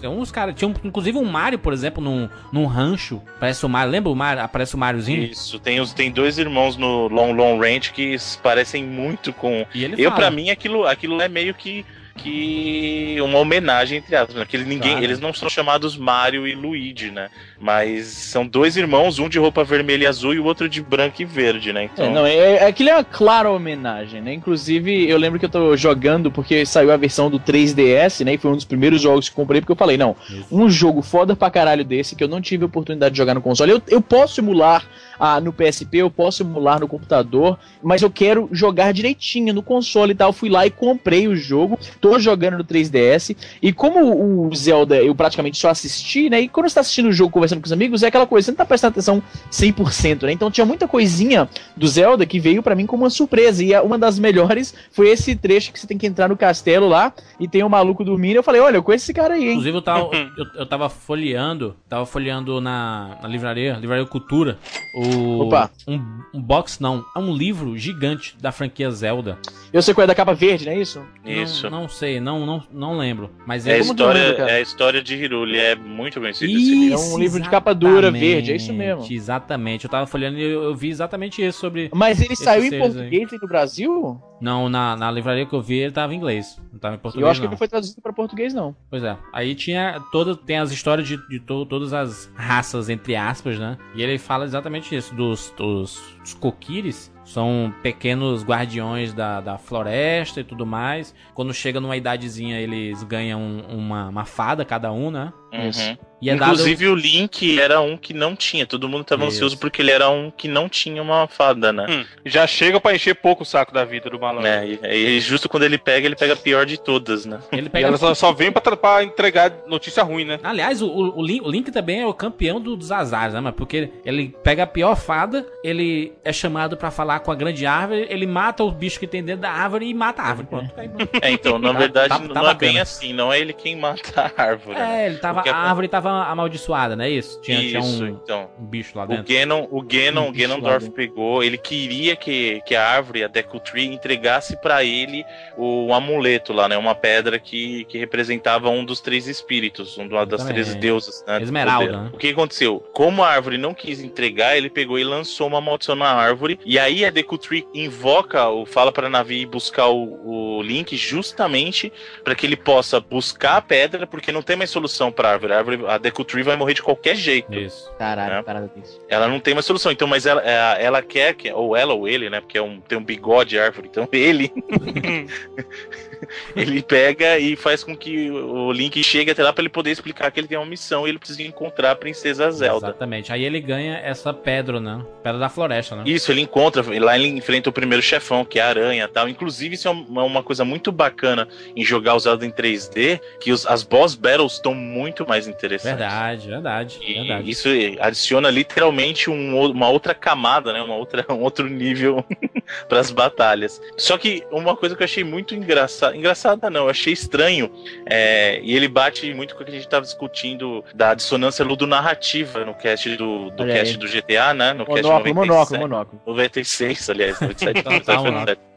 tem 0.00 0.08
uns 0.08 0.30
caras, 0.30 0.54
tinha 0.54 0.72
inclusive 0.84 1.18
um 1.18 1.24
Mario, 1.24 1.58
por 1.58 1.72
exemplo, 1.72 2.02
num, 2.02 2.28
num 2.52 2.66
rancho. 2.66 3.22
Parece 3.40 3.64
o 3.64 3.68
Mario, 3.68 3.92
lembra 3.92 4.10
o 4.10 4.16
Mario? 4.16 4.42
Aparece 4.42 4.74
o 4.74 4.78
Mariozinho? 4.78 5.22
Isso, 5.22 5.58
tem, 5.58 5.80
os, 5.80 5.92
tem 5.92 6.10
dois 6.10 6.38
irmãos 6.38 6.76
no 6.76 7.08
Long 7.08 7.32
Long 7.32 7.58
Range 7.58 7.92
que 7.92 8.16
parecem 8.42 8.84
muito 8.84 9.32
com. 9.32 9.66
eu, 9.96 10.12
para 10.12 10.30
mim, 10.30 10.50
aquilo, 10.50 10.86
aquilo 10.86 11.20
é 11.20 11.28
meio 11.28 11.54
que 11.54 11.84
que 12.16 13.16
uma 13.20 13.38
homenagem, 13.38 13.98
entre 13.98 14.16
aspas, 14.16 14.34
né? 14.34 14.46
Ninguém, 14.64 14.92
claro. 14.92 15.04
eles 15.04 15.20
não 15.20 15.32
são 15.32 15.48
chamados 15.48 15.96
Mario 15.96 16.46
e 16.46 16.54
Luigi, 16.54 17.10
né? 17.10 17.28
Mas 17.58 18.06
são 18.06 18.46
dois 18.46 18.76
irmãos, 18.76 19.18
um 19.18 19.28
de 19.28 19.38
roupa 19.38 19.64
vermelha 19.64 20.04
e 20.04 20.06
azul 20.06 20.34
e 20.34 20.38
o 20.38 20.44
outro 20.44 20.68
de 20.68 20.82
branco 20.82 21.22
e 21.22 21.24
verde, 21.24 21.72
né? 21.72 21.84
Então... 21.84 22.06
É, 22.06 22.10
não, 22.10 22.26
é, 22.26 22.36
é, 22.36 22.66
aquilo 22.66 22.90
é 22.90 22.94
uma 22.94 23.04
clara 23.04 23.50
homenagem, 23.50 24.20
né? 24.20 24.32
Inclusive, 24.34 25.08
eu 25.08 25.16
lembro 25.16 25.38
que 25.38 25.46
eu 25.46 25.50
tô 25.50 25.76
jogando 25.76 26.30
porque 26.30 26.66
saiu 26.66 26.92
a 26.92 26.96
versão 26.96 27.30
do 27.30 27.40
3DS, 27.40 28.24
né? 28.24 28.34
E 28.34 28.38
foi 28.38 28.50
um 28.50 28.56
dos 28.56 28.64
primeiros 28.64 29.00
jogos 29.00 29.28
que 29.28 29.34
comprei, 29.34 29.60
porque 29.60 29.72
eu 29.72 29.76
falei, 29.76 29.96
não, 29.96 30.14
Isso. 30.28 30.46
um 30.50 30.68
jogo 30.68 31.00
foda 31.00 31.34
pra 31.34 31.50
caralho 31.50 31.84
desse 31.84 32.14
que 32.14 32.22
eu 32.22 32.28
não 32.28 32.40
tive 32.40 32.64
a 32.64 32.66
oportunidade 32.66 33.12
de 33.12 33.18
jogar 33.18 33.34
no 33.34 33.40
console. 33.40 33.72
Eu, 33.72 33.82
eu 33.88 34.02
posso 34.02 34.40
emular 34.40 34.86
ah, 35.18 35.40
no 35.40 35.52
PSP, 35.52 35.98
eu 35.98 36.10
posso 36.10 36.42
emular 36.42 36.80
no 36.80 36.88
computador, 36.88 37.58
mas 37.82 38.02
eu 38.02 38.10
quero 38.10 38.48
jogar 38.52 38.92
direitinho 38.92 39.54
no 39.54 39.62
console 39.62 40.12
e 40.12 40.14
tal. 40.14 40.32
Fui 40.32 40.50
lá 40.50 40.66
e 40.66 40.70
comprei 40.70 41.26
o 41.26 41.34
jogo, 41.34 41.78
tô 42.00 42.18
jogando 42.18 42.58
no 42.58 42.64
3DS, 42.64 43.34
e 43.62 43.72
como 43.72 44.46
o 44.46 44.54
Zelda 44.54 44.96
eu 44.96 45.14
praticamente 45.14 45.58
só 45.58 45.70
assisti, 45.70 46.28
né? 46.28 46.40
E 46.40 46.48
quando 46.48 46.68
você 46.68 46.74
tá 46.74 46.80
assistindo 46.82 47.08
o 47.08 47.12
jogo 47.12 47.30
conversando 47.46 47.60
com 47.60 47.66
os 47.66 47.72
amigos, 47.72 48.02
é 48.02 48.08
aquela 48.08 48.26
coisa, 48.26 48.46
você 48.46 48.50
não 48.50 48.56
tá 48.56 48.64
prestando 48.64 48.92
atenção 48.92 49.22
100%, 49.50 50.22
né? 50.22 50.32
Então 50.32 50.50
tinha 50.50 50.64
muita 50.64 50.86
coisinha 50.88 51.48
do 51.76 51.86
Zelda 51.86 52.26
que 52.26 52.38
veio 52.38 52.62
para 52.62 52.74
mim 52.74 52.86
como 52.86 53.04
uma 53.04 53.10
surpresa, 53.10 53.62
e 53.62 53.74
uma 53.80 53.98
das 53.98 54.18
melhores 54.18 54.74
foi 54.90 55.08
esse 55.08 55.34
trecho 55.34 55.72
que 55.72 55.80
você 55.80 55.86
tem 55.86 55.96
que 55.96 56.06
entrar 56.06 56.28
no 56.28 56.36
castelo 56.36 56.88
lá 56.88 57.12
e 57.38 57.48
tem 57.48 57.62
o 57.62 57.66
um 57.66 57.68
maluco 57.68 58.04
dormindo. 58.04 58.36
Eu 58.36 58.42
falei, 58.42 58.60
olha, 58.60 58.76
eu 58.76 58.82
conheço 58.82 59.04
esse 59.04 59.14
cara 59.14 59.34
aí, 59.34 59.44
hein? 59.44 59.50
Inclusive 59.50 59.76
eu 59.76 59.82
tava, 59.82 60.10
eu, 60.36 60.46
eu 60.56 60.66
tava 60.66 60.88
folheando, 60.88 61.76
tava 61.88 62.04
folheando 62.04 62.60
na, 62.60 63.16
na 63.22 63.28
livraria, 63.28 63.74
livraria 63.74 64.04
Cultura, 64.06 64.58
o 64.94 65.40
Opa. 65.40 65.70
Um, 65.86 66.00
um 66.34 66.40
box 66.40 66.80
não, 66.80 67.04
é 67.14 67.18
um 67.18 67.34
livro 67.34 67.76
gigante 67.76 68.36
da 68.40 68.50
franquia 68.52 68.90
Zelda. 68.90 69.38
Eu 69.72 69.82
sei 69.82 69.92
qual 69.92 70.04
é 70.04 70.06
da 70.06 70.14
capa 70.14 70.32
verde, 70.32 70.64
não 70.64 70.72
é 70.72 70.78
isso? 70.78 71.04
Isso. 71.24 71.68
Não, 71.68 71.82
não 71.82 71.88
sei, 71.88 72.20
não, 72.20 72.46
não, 72.46 72.62
não 72.72 72.96
lembro. 72.96 73.30
Mas 73.46 73.66
é, 73.66 73.72
é 73.72 73.74
a 73.74 73.78
história, 73.78 74.18
é 74.20 74.54
a 74.54 74.60
história 74.60 75.02
de 75.02 75.14
Hiruli, 75.14 75.58
é 75.58 75.74
muito 75.74 76.20
conhecido 76.20 76.50
isso, 76.50 76.60
esse 76.60 76.74
livro. 76.74 76.94
É 76.94 77.14
um 77.14 77.18
livro 77.18 77.35
de 77.40 77.48
capa 77.48 77.74
dura, 77.74 78.10
verde, 78.10 78.52
é 78.52 78.56
isso 78.56 78.72
mesmo. 78.72 79.06
Exatamente, 79.10 79.84
eu 79.84 79.90
tava 79.90 80.06
folhando 80.06 80.38
e 80.38 80.42
eu, 80.42 80.62
eu 80.62 80.74
vi 80.74 80.88
exatamente 80.88 81.44
isso 81.44 81.60
sobre. 81.60 81.90
Mas 81.94 82.20
ele 82.20 82.36
saiu 82.36 82.64
em 82.64 82.78
português 82.78 83.32
aí. 83.32 83.38
no 83.40 83.48
Brasil? 83.48 84.22
Não, 84.40 84.68
na, 84.68 84.96
na 84.96 85.10
livraria 85.10 85.46
que 85.46 85.54
eu 85.54 85.62
vi 85.62 85.78
ele 85.78 85.92
tava 85.92 86.12
em 86.12 86.16
inglês. 86.16 86.60
Não 86.72 86.78
tava 86.78 86.94
em 86.94 86.98
português. 86.98 87.24
Eu 87.24 87.30
acho 87.30 87.40
não. 87.40 87.48
que 87.48 87.50
não 87.52 87.58
foi 87.58 87.68
traduzido 87.68 88.02
para 88.02 88.12
português, 88.12 88.52
não. 88.52 88.76
Pois 88.90 89.02
é. 89.02 89.16
Aí 89.32 89.54
tinha 89.54 90.00
toda, 90.12 90.36
tem 90.36 90.58
as 90.58 90.70
histórias 90.70 91.08
de, 91.08 91.16
de 91.28 91.40
to, 91.40 91.64
todas 91.64 91.92
as 91.92 92.30
raças, 92.34 92.88
entre 92.88 93.16
aspas, 93.16 93.58
né? 93.58 93.78
E 93.94 94.02
ele 94.02 94.18
fala 94.18 94.44
exatamente 94.44 94.94
isso, 94.94 95.14
dos, 95.14 95.52
dos, 95.56 96.02
dos 96.20 96.34
coquires 96.34 97.10
são 97.26 97.74
pequenos 97.82 98.44
guardiões 98.44 99.12
da, 99.12 99.40
da 99.40 99.58
floresta 99.58 100.40
e 100.40 100.44
tudo 100.44 100.64
mais. 100.64 101.12
Quando 101.34 101.52
chega 101.52 101.80
numa 101.80 101.96
idadezinha, 101.96 102.58
eles 102.60 103.02
ganham 103.02 103.40
uma, 103.68 104.08
uma 104.08 104.24
fada 104.24 104.64
cada 104.64 104.92
um, 104.92 105.10
né? 105.10 105.32
Uhum. 105.52 105.96
E 106.20 106.30
é 106.30 106.34
Inclusive 106.34 106.84
dado... 106.84 106.94
o 106.94 106.96
Link 106.96 107.60
era 107.60 107.80
um 107.80 107.96
que 107.96 108.14
não 108.14 108.34
tinha. 108.34 108.66
Todo 108.66 108.88
mundo 108.88 109.04
tava 109.04 109.24
Isso. 109.24 109.36
ansioso 109.36 109.58
porque 109.58 109.82
ele 109.82 109.90
era 109.90 110.08
um 110.08 110.30
que 110.30 110.48
não 110.48 110.68
tinha 110.68 111.02
uma 111.02 111.26
fada, 111.28 111.72
né? 111.72 111.86
Hum, 111.88 112.04
já 112.24 112.46
chega 112.46 112.80
para 112.80 112.96
encher 112.96 113.14
pouco 113.14 113.42
o 113.42 113.46
saco 113.46 113.72
da 113.72 113.84
vida 113.84 114.08
do 114.08 114.18
malandro. 114.18 114.48
É, 114.48 114.66
e, 114.66 115.16
e, 115.16 115.20
justo 115.20 115.48
quando 115.48 115.64
ele 115.64 115.76
pega, 115.76 116.06
ele 116.06 116.16
pega 116.16 116.32
a 116.32 116.36
pior 116.36 116.64
de 116.64 116.78
todas, 116.78 117.26
né? 117.26 117.38
Ele 117.52 117.68
pega... 117.68 117.86
E 117.86 117.88
ela 117.88 117.98
só, 117.98 118.14
só 118.14 118.32
vem 118.32 118.50
pra, 118.50 118.76
pra, 118.76 119.04
entregar 119.04 119.52
notícia 119.66 120.02
ruim, 120.02 120.24
né? 120.24 120.40
Aliás, 120.42 120.80
o, 120.80 120.88
o, 120.88 121.22
Link, 121.22 121.42
o 121.42 121.50
Link 121.50 121.70
também 121.70 122.00
é 122.00 122.06
o 122.06 122.14
campeão 122.14 122.60
do, 122.60 122.76
dos 122.76 122.90
azares, 122.90 123.34
né? 123.34 123.52
Porque 123.54 123.90
ele 124.04 124.34
pega 124.42 124.62
a 124.62 124.66
pior 124.66 124.96
fada, 124.96 125.46
ele 125.62 126.14
é 126.24 126.32
chamado 126.32 126.76
para 126.76 126.90
falar 126.90 127.20
com 127.20 127.30
a 127.30 127.34
grande 127.34 127.66
árvore, 127.66 128.06
ele 128.08 128.26
mata 128.26 128.64
o 128.64 128.70
bicho 128.70 128.98
que 128.98 129.06
tem 129.06 129.22
dentro 129.22 129.42
da 129.42 129.50
árvore 129.50 129.86
e 129.86 129.94
mata 129.94 130.22
a 130.22 130.26
árvore. 130.26 130.48
Pronto. 130.48 130.72
É, 131.20 131.30
então, 131.30 131.58
na 131.58 131.72
tá, 131.74 131.78
verdade, 131.78 132.08
tá, 132.08 132.18
tá, 132.18 132.42
não 132.42 132.50
é 132.50 132.54
bem 132.54 132.80
assim. 132.80 133.12
Não 133.12 133.32
é 133.32 133.38
ele 133.38 133.52
quem 133.52 133.76
mata 133.76 134.32
a 134.36 134.42
árvore. 134.42 134.76
É, 134.76 134.80
né? 134.80 135.06
ele 135.06 135.18
tava, 135.18 135.42
a 135.46 135.56
árvore 135.56 135.88
tava 135.88 136.15
amaldiçoada, 136.24 136.96
não 136.96 137.04
é 137.04 137.10
isso? 137.10 137.40
Tinha, 137.40 137.60
isso, 137.60 137.68
tinha 137.68 137.82
um, 137.82 138.06
então, 138.08 138.50
um 138.58 138.64
bicho 138.64 138.96
lá 138.96 139.06
dentro. 139.06 139.24
O 139.24 139.26
Ganon, 139.26 139.66
o 139.70 139.82
Ganon, 139.82 140.28
um 140.28 140.32
Ganondorf 140.32 140.90
pegou, 140.90 141.42
ele 141.42 141.58
queria 141.58 142.16
que, 142.16 142.60
que 142.66 142.74
a 142.74 142.86
árvore, 142.86 143.24
a 143.24 143.28
Deku 143.28 143.60
Tree, 143.60 143.86
entregasse 143.86 144.56
para 144.60 144.84
ele 144.84 145.24
o, 145.56 145.86
um 145.86 145.94
amuleto 145.94 146.52
lá, 146.52 146.68
né? 146.68 146.76
Uma 146.76 146.94
pedra 146.94 147.38
que, 147.38 147.84
que 147.84 147.98
representava 147.98 148.68
um 148.70 148.84
dos 148.84 149.00
três 149.00 149.26
espíritos, 149.26 149.96
uma 149.96 150.24
das 150.24 150.40
Também. 150.40 150.54
três 150.54 150.74
deusas, 150.74 151.24
né? 151.26 151.40
Esmeralda, 151.42 152.02
né? 152.02 152.10
O 152.12 152.16
que 152.16 152.28
aconteceu? 152.28 152.80
Como 152.92 153.22
a 153.22 153.28
árvore 153.28 153.58
não 153.58 153.74
quis 153.74 154.02
entregar, 154.02 154.56
ele 154.56 154.70
pegou 154.70 154.98
e 154.98 155.04
lançou 155.04 155.46
uma 155.46 155.60
maldição 155.60 155.94
na 155.94 156.08
árvore, 156.08 156.58
e 156.64 156.78
aí 156.78 157.04
a 157.04 157.10
Deku 157.10 157.38
Tree 157.38 157.66
invoca, 157.74 158.48
o 158.48 158.66
fala 158.66 158.92
para 158.92 159.08
Navi 159.08 159.46
buscar 159.46 159.88
o, 159.88 160.58
o 160.58 160.62
Link 160.62 160.96
justamente 160.96 161.92
para 162.24 162.34
que 162.34 162.46
ele 162.46 162.56
possa 162.56 163.00
buscar 163.00 163.56
a 163.56 163.62
pedra, 163.62 164.06
porque 164.06 164.32
não 164.32 164.42
tem 164.42 164.56
mais 164.56 164.70
solução 164.70 165.10
para 165.12 165.28
a 165.28 165.32
árvore. 165.32 165.52
A 165.52 165.58
árvore, 165.58 165.86
a 165.86 165.95
Deku 165.98 166.24
Tree 166.24 166.42
vai 166.42 166.56
morrer 166.56 166.74
de 166.74 166.82
qualquer 166.82 167.16
jeito. 167.16 167.52
Isso. 167.54 167.92
Caralho, 167.98 168.34
né? 168.34 168.42
parada 168.42 168.70
disso. 168.74 169.00
Ela 169.08 169.28
não 169.28 169.40
tem 169.40 169.52
uma 169.52 169.62
solução. 169.62 169.92
Então, 169.92 170.06
mas 170.06 170.26
ela, 170.26 170.42
é, 170.44 170.84
ela 170.84 171.02
quer, 171.02 171.34
que, 171.34 171.52
ou 171.52 171.76
ela 171.76 171.94
ou 171.94 172.08
ele, 172.08 172.30
né? 172.30 172.40
Porque 172.40 172.58
é 172.58 172.62
um, 172.62 172.80
tem 172.80 172.96
um 172.98 173.04
bigode 173.04 173.58
árvore. 173.58 173.88
Então, 173.90 174.08
ele. 174.12 174.52
ele 176.54 176.82
pega 176.82 177.38
e 177.38 177.56
faz 177.56 177.82
com 177.82 177.96
que 177.96 178.30
o 178.30 178.72
Link 178.72 179.02
chegue 179.02 179.30
até 179.30 179.42
lá 179.42 179.52
para 179.52 179.62
ele 179.62 179.68
poder 179.68 179.90
explicar 179.90 180.30
que 180.30 180.40
ele 180.40 180.48
tem 180.48 180.58
uma 180.58 180.66
missão 180.66 181.06
e 181.06 181.10
ele 181.10 181.18
precisa 181.18 181.42
encontrar 181.42 181.92
a 181.92 181.96
princesa 181.96 182.50
Zelda. 182.50 182.88
Exatamente. 182.88 183.32
Aí 183.32 183.44
ele 183.44 183.60
ganha 183.60 183.98
essa 183.98 184.32
pedra, 184.32 184.80
né? 184.80 185.04
Pedra 185.22 185.38
da 185.38 185.48
floresta, 185.48 185.96
né? 185.96 186.02
Isso, 186.06 186.30
ele 186.30 186.40
encontra, 186.40 186.84
lá 187.00 187.18
ele 187.18 187.28
enfrenta 187.28 187.70
o 187.70 187.72
primeiro 187.72 188.02
chefão, 188.02 188.44
que 188.44 188.58
é 188.58 188.62
a 188.62 188.68
aranha 188.68 189.08
tal. 189.08 189.28
Inclusive, 189.28 189.74
isso 189.74 189.88
é 189.88 189.90
uma 189.90 190.42
coisa 190.42 190.64
muito 190.64 190.92
bacana 190.92 191.48
em 191.74 191.84
jogar 191.84 192.14
o 192.14 192.18
Zelda 192.18 192.44
em 192.44 192.50
3D, 192.50 193.20
que 193.40 193.52
os, 193.52 193.66
as 193.66 193.82
boss 193.82 194.14
battles 194.14 194.54
estão 194.54 194.74
muito 194.74 195.26
mais 195.26 195.48
interessantes. 195.48 195.98
Verdade, 195.98 196.48
verdade, 196.48 196.98
e 197.02 197.14
verdade. 197.14 197.50
Isso 197.50 197.68
adiciona 198.00 198.50
literalmente 198.50 199.30
um, 199.30 199.70
uma 199.70 199.88
outra 199.88 200.14
camada, 200.14 200.72
né? 200.72 200.82
Uma 200.82 200.96
outra, 200.96 201.24
um 201.32 201.40
outro 201.40 201.68
nível 201.68 202.24
para 202.88 203.00
as 203.00 203.10
batalhas. 203.10 203.80
Só 203.96 204.16
que 204.18 204.44
uma 204.50 204.76
coisa 204.76 204.94
que 204.94 205.02
eu 205.02 205.06
achei 205.06 205.24
muito 205.24 205.54
engraçada, 205.54 206.05
engraçada 206.14 206.68
não, 206.68 206.84
eu 206.84 206.90
achei 206.90 207.12
estranho, 207.12 207.70
é, 208.04 208.60
e 208.62 208.74
ele 208.74 208.88
bate 208.88 209.32
muito 209.34 209.54
com 209.54 209.62
o 209.62 209.64
que 209.64 209.70
a 209.70 209.74
gente 209.74 209.84
estava 209.84 210.04
discutindo 210.04 210.84
da 210.94 211.14
dissonância 211.14 211.64
ludonarrativa 211.64 212.64
no 212.64 212.74
cast 212.74 213.16
do, 213.16 213.50
do 213.50 213.66
cast 213.66 213.96
do 213.96 214.06
GTA, 214.06 214.52
né? 214.54 214.72
No 214.72 214.84
monóculo, 214.84 214.96
cast 214.96 215.08
97, 215.08 215.34
monóculo, 215.34 215.80
monóculo. 215.80 216.22
96, 216.26 217.10
aliás, 217.10 217.40
97, 217.40 217.84
97, 217.84 218.60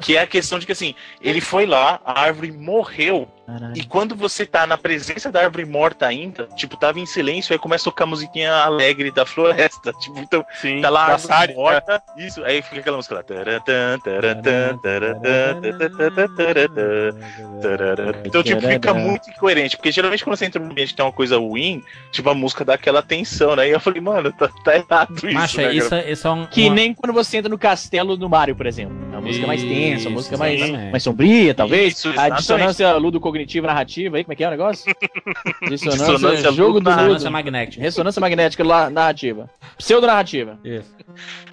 que 0.00 0.16
é 0.16 0.20
a 0.20 0.26
questão 0.26 0.58
de 0.58 0.66
que 0.66 0.72
assim, 0.72 0.94
ele 1.20 1.40
foi 1.40 1.66
lá, 1.66 2.00
a 2.04 2.20
árvore 2.20 2.52
morreu 2.52 3.28
Caralho. 3.46 3.76
E 3.76 3.84
quando 3.84 4.16
você 4.16 4.46
tá 4.46 4.66
na 4.66 4.78
presença 4.78 5.30
da 5.30 5.42
árvore 5.42 5.66
morta 5.66 6.06
ainda, 6.06 6.48
tipo, 6.56 6.76
tava 6.76 6.98
em 6.98 7.04
silêncio, 7.04 7.52
aí 7.52 7.58
começa 7.58 7.82
a 7.82 7.92
tocar 7.92 8.04
a 8.04 8.06
musiquinha 8.06 8.52
alegre 8.52 9.10
da 9.10 9.26
floresta. 9.26 9.92
Tipo, 10.04 10.18
então, 10.18 10.44
Sim, 10.60 10.80
tá 10.82 10.90
lá 10.90 11.06
a 11.06 11.12
árvore 11.12 11.54
morta, 11.54 12.02
é. 12.16 12.26
isso, 12.26 12.44
aí 12.44 12.60
fica 12.60 12.80
aquela 12.80 12.96
música 12.96 13.14
lá. 13.14 13.24
Então, 18.24 18.42
tipo, 18.42 18.60
fica 18.60 18.92
muito 18.92 19.30
incoerente, 19.30 19.76
porque 19.76 19.92
geralmente 19.92 20.24
quando 20.24 20.36
você 20.36 20.46
entra 20.46 20.60
num 20.60 20.70
ambiente 20.70 20.90
que 20.90 20.96
tem 20.96 21.04
uma 21.04 21.12
coisa 21.12 21.38
ruim, 21.38 21.82
tipo, 22.10 22.28
a 22.28 22.34
música 22.34 22.64
dá 22.64 22.74
aquela 22.74 23.02
tensão, 23.02 23.56
né? 23.56 23.68
E 23.68 23.70
eu 23.70 23.80
falei, 23.80 24.00
mano, 24.00 24.32
tá, 24.32 24.48
tá 24.62 24.76
errado 24.76 25.14
isso. 25.16 25.32
Macha, 25.32 25.62
né, 25.62 25.74
isso, 25.74 25.94
isso 25.94 26.26
é 26.26 26.30
um, 26.30 26.46
Que 26.46 26.66
uma... 26.66 26.74
nem 26.74 26.92
quando 26.92 27.12
você 27.12 27.38
entra 27.38 27.48
no 27.48 27.58
castelo 27.58 28.16
do 28.16 28.28
Mario, 28.28 28.56
por 28.56 28.66
exemplo. 28.66 28.96
Música 29.24 29.46
mais 29.46 29.62
tensa, 29.62 30.08
uma 30.08 30.16
música 30.16 30.36
mais, 30.36 30.70
mais 30.90 31.02
sombria, 31.02 31.54
talvez. 31.54 31.94
Isso, 31.94 32.12
a 32.16 32.28
dissonância 32.28 32.92
ludo 32.96 33.20
cognitiva 33.20 33.66
narrativa 33.66 34.16
aí, 34.16 34.24
como 34.24 34.32
é 34.32 34.36
que 34.36 34.44
é 34.44 34.48
o 34.48 34.50
negócio? 34.50 34.94
Dissonância, 35.68 36.12
Dissonância 36.12 36.52
jogo 36.52 36.80
do 36.80 36.90
Ressonância 36.90 37.30
magnética. 37.30 37.82
Ressonância 37.82 38.20
magnética 38.20 38.64
narrativa. 38.90 39.50
Pseudo-narrativa. 39.78 40.58
Isso. 40.64 40.94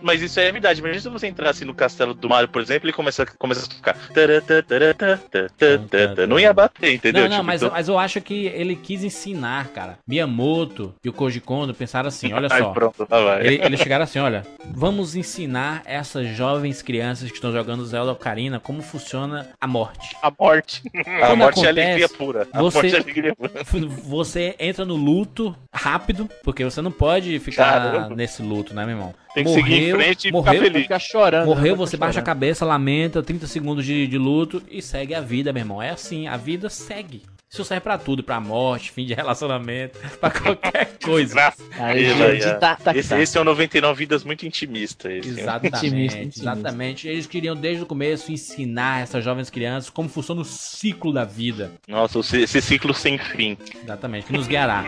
Mas 0.02 0.22
isso 0.22 0.40
é 0.40 0.52
verdade. 0.52 0.80
Imagina 0.80 1.02
se 1.02 1.10
você 1.10 1.28
entrasse 1.28 1.66
no 1.66 1.74
castelo 1.74 2.14
do 2.14 2.30
Mario, 2.30 2.50
por 2.50 2.62
exemplo, 2.62 2.90
e 2.90 2.94
começa, 2.94 3.26
começa 3.26 3.66
a 3.66 3.70
tocar. 3.70 3.98
Não 6.28 6.40
ia 6.40 6.54
bater, 6.54 6.94
entendeu? 6.94 7.24
Não, 7.24 7.30
não, 7.30 7.38
tipo, 7.38 7.48
mas, 7.48 7.62
então... 7.62 7.74
mas 7.74 7.88
eu 7.88 7.98
acho 7.98 8.22
que 8.22 8.48
ele 8.48 8.76
quis 8.76 9.04
ensinar, 9.04 9.70
cara. 9.70 9.98
Miyamoto 10.08 10.94
e 11.04 11.10
o 11.10 11.14
Koji 11.14 11.40
Kondo 11.40 11.74
pensaram 11.74 12.08
assim: 12.08 12.34
olha 12.34 12.50
só. 12.50 12.56
Ai, 12.56 12.74
pronto, 12.74 13.06
tá 13.06 13.40
ele, 13.42 13.62
eles 13.64 13.80
chegaram 13.80 14.04
assim: 14.04 14.20
olha, 14.20 14.46
vamos 14.66 15.16
ensinar 15.16 15.82
essas 15.86 16.28
jovens 16.36 16.82
crianças 16.82 17.30
que 17.30 17.36
estão 17.36 17.52
jogando 17.52 17.61
Zelda 17.86 18.12
Ocarina 18.12 18.60
como 18.60 18.82
funciona 18.82 19.50
a 19.60 19.68
morte. 19.68 20.16
A 20.22 20.32
morte. 20.38 20.84
a 21.24 21.36
morte 21.36 21.66
é 21.66 21.70
alegria 21.70 22.10
pura. 22.10 22.48
Você, 22.54 22.88
é 22.88 22.96
alegria 23.00 23.36
pura. 23.36 23.52
Você 24.06 24.56
entra 24.60 24.86
no 24.86 24.96
luto 24.96 25.56
rápido, 25.74 26.30
porque 26.44 26.64
você 26.64 26.82
não 26.82 26.92
pode 26.92 27.40
ficar 27.40 27.82
Caramba. 27.82 28.16
nesse 28.16 28.42
luto, 28.42 28.74
né, 28.74 28.86
meu 28.86 28.96
irmão? 28.96 29.14
Tem 29.34 29.44
que 29.46 29.50
morreu, 29.50 29.64
seguir 29.64 29.90
em 29.90 29.94
frente 29.94 30.28
e 30.28 30.32
morreu, 30.32 30.54
ficar 30.54 30.66
feliz. 30.66 30.82
Ficar 30.84 31.00
chorando. 31.00 31.46
Morreu, 31.46 31.76
você 31.76 31.96
baixa 31.96 32.20
a 32.20 32.24
cabeça, 32.24 32.66
lamenta, 32.66 33.24
30 33.24 33.48
segundos 33.48 33.86
de, 33.86 34.06
de 34.06 34.18
luto 34.18 34.62
e 34.70 34.82
segue 34.82 35.16
a 35.16 35.22
vida, 35.22 35.54
meu 35.54 35.62
irmão. 35.62 35.82
É 35.82 35.90
assim, 35.92 36.28
a 36.28 36.36
vida 36.36 36.70
segue. 36.70 37.24
Isso 37.52 37.66
serve 37.66 37.82
pra 37.82 37.98
tudo, 37.98 38.24
pra 38.24 38.40
morte, 38.40 38.92
fim 38.92 39.06
de 39.06 39.14
relacionamento, 39.14 40.00
pra 40.22 40.32
qualquer 40.32 40.98
coisa. 41.04 41.54
Aí, 41.78 42.06
aí, 42.06 42.40
tá, 42.58 42.78
tá, 42.78 42.96
esse, 42.96 43.10
tá. 43.10 43.20
esse, 43.20 43.38
é 43.38 43.42
o 43.42 43.44
99 43.44 44.00
Vidas 44.00 44.24
muito 44.24 44.46
intimista. 44.46 45.12
Esse, 45.12 45.42
exatamente, 45.42 45.86
intimista, 45.86 46.18
intimista. 46.18 46.42
exatamente. 46.42 47.08
Eles 47.10 47.28
queriam 47.28 47.54
desde 47.54 47.84
o 47.84 47.86
começo 47.86 48.32
ensinar 48.32 49.02
essas 49.02 49.22
jovens 49.22 49.50
crianças 49.50 49.90
como 49.90 50.08
funciona 50.08 50.40
o 50.40 50.46
ciclo 50.46 51.12
da 51.12 51.26
vida. 51.26 51.74
Nossa, 51.90 52.20
esse 52.20 52.62
ciclo 52.62 52.94
sem 52.94 53.18
fim. 53.18 53.58
Exatamente, 53.84 54.28
que 54.28 54.34
nos 54.34 54.48
guiará. 54.48 54.86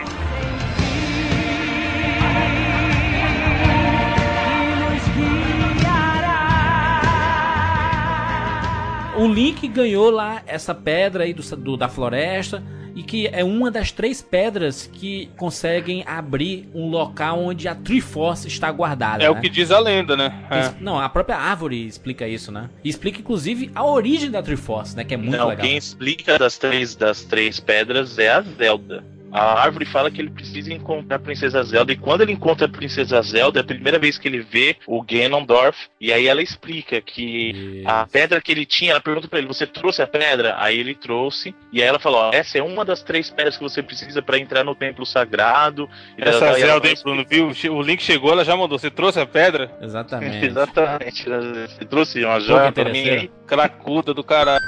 O 9.16 9.28
Link 9.28 9.66
ganhou 9.68 10.10
lá 10.10 10.42
essa 10.46 10.74
pedra 10.74 11.24
aí 11.24 11.32
do, 11.32 11.42
do, 11.56 11.76
da 11.76 11.88
floresta 11.88 12.62
e 12.94 13.02
que 13.02 13.26
é 13.26 13.42
uma 13.42 13.70
das 13.70 13.90
três 13.90 14.22
pedras 14.22 14.88
que 14.92 15.28
conseguem 15.36 16.04
abrir 16.06 16.68
um 16.72 16.88
local 16.88 17.40
onde 17.40 17.66
a 17.66 17.74
Triforce 17.74 18.46
está 18.46 18.70
guardada. 18.70 19.24
É 19.24 19.26
né? 19.26 19.30
o 19.30 19.40
que 19.40 19.48
diz 19.48 19.70
a 19.70 19.80
lenda, 19.80 20.16
né? 20.16 20.32
É. 20.50 20.72
Não, 20.80 20.98
a 20.98 21.08
própria 21.08 21.36
árvore 21.36 21.86
explica 21.86 22.26
isso, 22.28 22.52
né? 22.52 22.70
E 22.84 22.88
explica 22.88 23.20
inclusive 23.20 23.70
a 23.74 23.84
origem 23.84 24.30
da 24.30 24.42
Triforce, 24.42 24.96
né? 24.96 25.02
Que 25.02 25.14
é 25.14 25.16
muito 25.16 25.36
Não, 25.36 25.48
legal. 25.48 25.66
Quem 25.66 25.76
explica 25.76 26.38
das 26.38 26.56
três, 26.56 26.94
das 26.94 27.22
três 27.22 27.58
pedras 27.58 28.18
é 28.18 28.28
a 28.28 28.40
Zelda. 28.42 29.04
A 29.34 29.60
árvore 29.60 29.84
fala 29.84 30.12
que 30.12 30.20
ele 30.20 30.30
precisa 30.30 30.72
encontrar 30.72 31.16
a 31.16 31.18
Princesa 31.18 31.60
Zelda. 31.64 31.92
E 31.92 31.96
quando 31.96 32.20
ele 32.20 32.30
encontra 32.30 32.66
a 32.66 32.70
Princesa 32.70 33.20
Zelda, 33.20 33.58
é 33.58 33.62
a 33.62 33.66
primeira 33.66 33.98
vez 33.98 34.16
que 34.16 34.28
ele 34.28 34.40
vê 34.40 34.76
o 34.86 35.02
Ganondorf. 35.02 35.88
E 36.00 36.12
aí 36.12 36.28
ela 36.28 36.40
explica 36.40 37.00
que 37.00 37.80
Isso. 37.80 37.88
a 37.88 38.06
pedra 38.06 38.40
que 38.40 38.52
ele 38.52 38.64
tinha, 38.64 38.92
ela 38.92 39.00
pergunta 39.00 39.26
para 39.26 39.40
ele: 39.40 39.48
Você 39.48 39.66
trouxe 39.66 40.00
a 40.00 40.06
pedra? 40.06 40.54
Aí 40.58 40.78
ele 40.78 40.94
trouxe. 40.94 41.52
E 41.72 41.82
aí 41.82 41.88
ela 41.88 41.98
falou: 41.98 42.20
ó, 42.20 42.30
Essa 42.32 42.58
é 42.58 42.62
uma 42.62 42.84
das 42.84 43.02
três 43.02 43.28
pedras 43.28 43.56
que 43.56 43.62
você 43.64 43.82
precisa 43.82 44.22
para 44.22 44.38
entrar 44.38 44.62
no 44.62 44.72
templo 44.72 45.04
sagrado. 45.04 45.90
E 46.16 46.22
Essa 46.22 46.44
ela, 46.46 46.58
Zelda, 46.58 46.88
hein, 46.88 46.94
Bruno, 47.02 47.26
viu? 47.28 47.50
O 47.72 47.82
Link 47.82 48.04
chegou, 48.04 48.30
ela 48.30 48.44
já 48.44 48.56
mandou: 48.56 48.78
Você 48.78 48.88
trouxe 48.88 49.18
a 49.18 49.26
pedra? 49.26 49.76
Exatamente. 49.82 50.46
Exatamente. 50.46 51.24
Você 51.24 51.84
trouxe 51.84 52.24
uma 52.24 52.38
joia 52.38 52.70
pra 52.70 52.84
mim 52.84 53.08
aí? 53.08 53.30
Cracuda 53.48 54.14
do 54.14 54.22
caralho. 54.22 54.62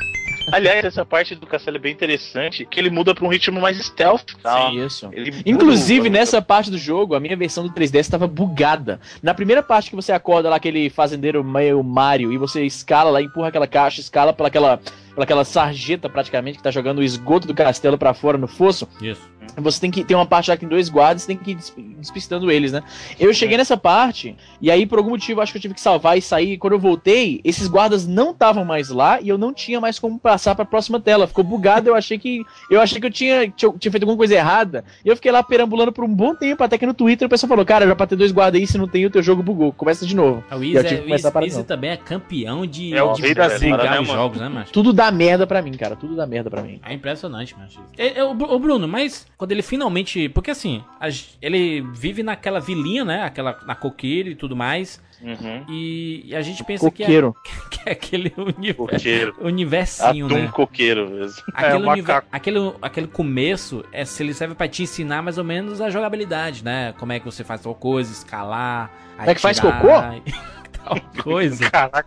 Aliás, 0.53 0.85
essa 0.85 1.05
parte 1.05 1.35
do 1.35 1.47
castelo 1.47 1.77
é 1.77 1.81
bem 1.81 1.93
interessante, 1.93 2.65
que 2.65 2.79
ele 2.79 2.91
muda 2.91 3.15
para 3.15 3.25
um 3.25 3.29
ritmo 3.29 3.61
mais 3.61 3.79
stealth. 3.79 4.35
Tá? 4.43 4.71
Sim, 4.71 4.85
isso. 4.85 5.11
Inclusive, 5.45 6.09
nessa 6.09 6.41
parte 6.41 6.71
do 6.71 6.79
jogo, 6.79 7.15
a 7.15 7.21
minha 7.21 7.37
versão 7.37 7.67
do 7.67 7.73
3DS 7.73 8.01
estava 8.01 8.27
bugada. 8.27 9.01
Na 9.23 9.35
primeira 9.35 9.63
parte 9.63 9.91
que 9.91 9.97
você 9.97 10.13
acorda 10.13 10.49
lá, 10.49 10.57
aquele 10.57 10.89
fazendeiro 10.91 11.43
meio 11.43 11.83
Mario, 11.83 12.33
e 12.33 12.39
você 12.39 12.65
escala 12.65 13.11
lá, 13.11 13.23
empurra 13.23 13.49
aquela 13.49 13.67
caixa, 13.67 14.01
escala 14.01 14.33
pelaquela 14.33 14.81
aquela 15.23 15.45
sarjeta 15.45 16.11
praticamente 16.11 16.59
que 16.59 16.63
tá 16.63 16.71
jogando 16.71 16.99
o 16.99 17.03
esgoto 17.03 17.47
do 17.47 17.55
castelo 17.55 17.97
para 17.97 18.13
fora 18.13 18.37
no 18.37 18.47
fosso. 18.47 18.87
Isso. 19.01 19.23
Você 19.57 19.81
tem 19.81 19.91
que 19.91 20.05
ter 20.05 20.15
uma 20.15 20.27
parte 20.27 20.51
lá 20.51 20.57
que 20.57 20.61
tem 20.61 20.69
dois 20.69 20.89
guardas, 20.89 21.23
você 21.23 21.29
tem 21.29 21.37
que 21.37 21.53
ir 21.53 21.59
despistando 21.99 22.51
eles, 22.51 22.73
né? 22.73 22.83
Eu 23.19 23.33
cheguei 23.33 23.57
nessa 23.57 23.77
parte, 23.77 24.37
e 24.61 24.71
aí 24.71 24.87
por 24.87 24.99
algum 24.99 25.11
motivo 25.11 25.41
acho 25.41 25.53
que 25.53 25.59
eu 25.59 25.63
tive 25.63 25.75
que 25.75 25.81
salvar 25.81 26.17
e 26.19 26.23
sair. 26.23 26.59
Quando 26.59 26.75
eu 26.75 26.79
voltei, 26.79 27.41
esses 27.45 27.69
guardas 27.69 28.07
não 28.07 28.31
estavam 28.31 28.65
mais 28.65 28.91
lá 28.91 29.21
e 29.21 29.29
eu 29.29 29.39
não 29.39 29.53
tinha 29.53 29.81
mais 29.81 29.99
como 29.99 30.19
passar 30.19 30.55
para 30.55 30.65
a 30.65 30.67
próxima 30.67 31.01
tela. 31.01 31.27
Ficou 31.27 31.45
bugado, 31.45 31.89
eu 31.89 31.95
achei 31.95 32.19
que 32.19 32.45
eu 32.71 32.81
achei 32.81 33.01
que 33.01 33.07
eu 33.07 33.11
tinha, 33.11 33.49
tinha, 33.51 33.73
tinha, 33.73 33.91
feito 33.91 34.03
alguma 34.03 34.17
coisa 34.17 34.35
errada. 34.35 34.85
E 35.05 35.09
eu 35.09 35.17
fiquei 35.17 35.33
lá 35.33 35.43
perambulando 35.43 35.93
por 35.93 36.05
um 36.05 36.15
bom 36.15 36.35
tempo, 36.35 36.63
até 36.63 36.79
que 36.79 36.87
no 36.87 36.95
Twitter 36.95 37.27
o 37.27 37.31
pessoal 37.31 37.49
falou: 37.49 37.65
"Cara, 37.65 37.87
já 37.87 37.95
pra 37.95 38.07
ter 38.07 38.17
dois 38.17 38.33
guardas 38.33 38.61
aí, 38.61 38.67
se 38.67 38.79
não 38.79 38.89
tem, 38.89 39.07
o 39.07 39.11
teu 39.11 39.23
jogo 39.23 39.43
bugou. 39.43 39.73
Começa 39.73 40.07
de 40.07 40.15
novo". 40.15 40.43
O 40.51 40.57
Wiz, 40.57 40.77
é, 40.77 41.63
também 41.65 41.91
é 41.91 41.97
campeão 41.97 42.67
de 42.67 42.95
é 42.95 43.03
o 43.03 43.13
de 43.13 43.35
da 43.35 43.49
ziga, 43.49 44.01
os 44.01 44.09
jogos, 44.09 44.41
né, 44.41 44.49
macho? 44.49 44.73
Tudo 44.73 44.93
dá 44.93 45.11
merda 45.11 45.47
para 45.47 45.63
mim, 45.63 45.73
cara. 45.73 45.97
Tudo 45.97 46.17
dá 46.17 46.27
merda 46.27 46.51
para 46.51 46.63
mim. 46.63 46.81
É 46.85 46.93
impressionante, 46.93 47.57
macho. 47.57 47.81
É, 47.97 48.19
é, 48.19 48.25
o, 48.25 48.31
o 48.31 48.59
Bruno, 48.59 48.87
mas 48.89 49.27
quando 49.37 49.53
ele 49.53 49.63
finalmente 49.63 50.29
porque 50.31 50.51
assim, 50.51 50.83
a, 51.01 51.09
ele 51.41 51.83
vive 51.93 52.23
naquela 52.23 52.61
vilinha, 52.61 53.05
né? 53.05 53.23
Aquela, 53.23 53.59
na 53.67 53.75
coqueira 53.75 54.29
e 54.29 54.35
tudo 54.35 54.57
mais. 54.57 55.01
Uhum. 55.21 55.65
E, 55.69 56.25
e, 56.27 56.37
a 56.37 56.43
gente 56.43 56.63
pensa 56.63 56.91
que 56.91 57.03
é, 57.03 57.07
que 57.71 57.81
é, 57.87 57.93
aquele 57.93 58.33
universo, 58.37 59.41
universinho, 59.41 60.27
Atum 60.27 60.35
né? 60.35 60.49
coqueiro 60.53 61.11
mesmo. 61.11 61.43
Aquele, 61.55 61.89
é, 61.89 62.23
aquele, 62.31 62.73
aquele 62.83 63.07
começo, 63.07 63.85
é, 63.93 64.05
se 64.05 64.23
ele 64.23 64.35
serve 64.35 64.55
para 64.55 64.69
te 64.69 64.83
ensinar 64.83 65.23
mais 65.23 65.39
ou 65.39 65.45
menos 65.45 65.81
a 65.81 65.89
jogabilidade, 65.89 66.63
né? 66.63 66.93
Como 66.99 67.13
é 67.13 67.19
que 67.19 67.25
você 67.25 67.43
faz 67.43 67.63
tal 67.63 67.75
coisa, 67.75 68.13
escalar. 68.13 68.91
Como 69.17 69.31
é 69.31 69.35
que 69.35 69.41
faz 69.41 69.59
cocô? 69.59 69.89
tal 70.85 71.01
coisa. 71.23 71.71
Caraca. 71.71 72.07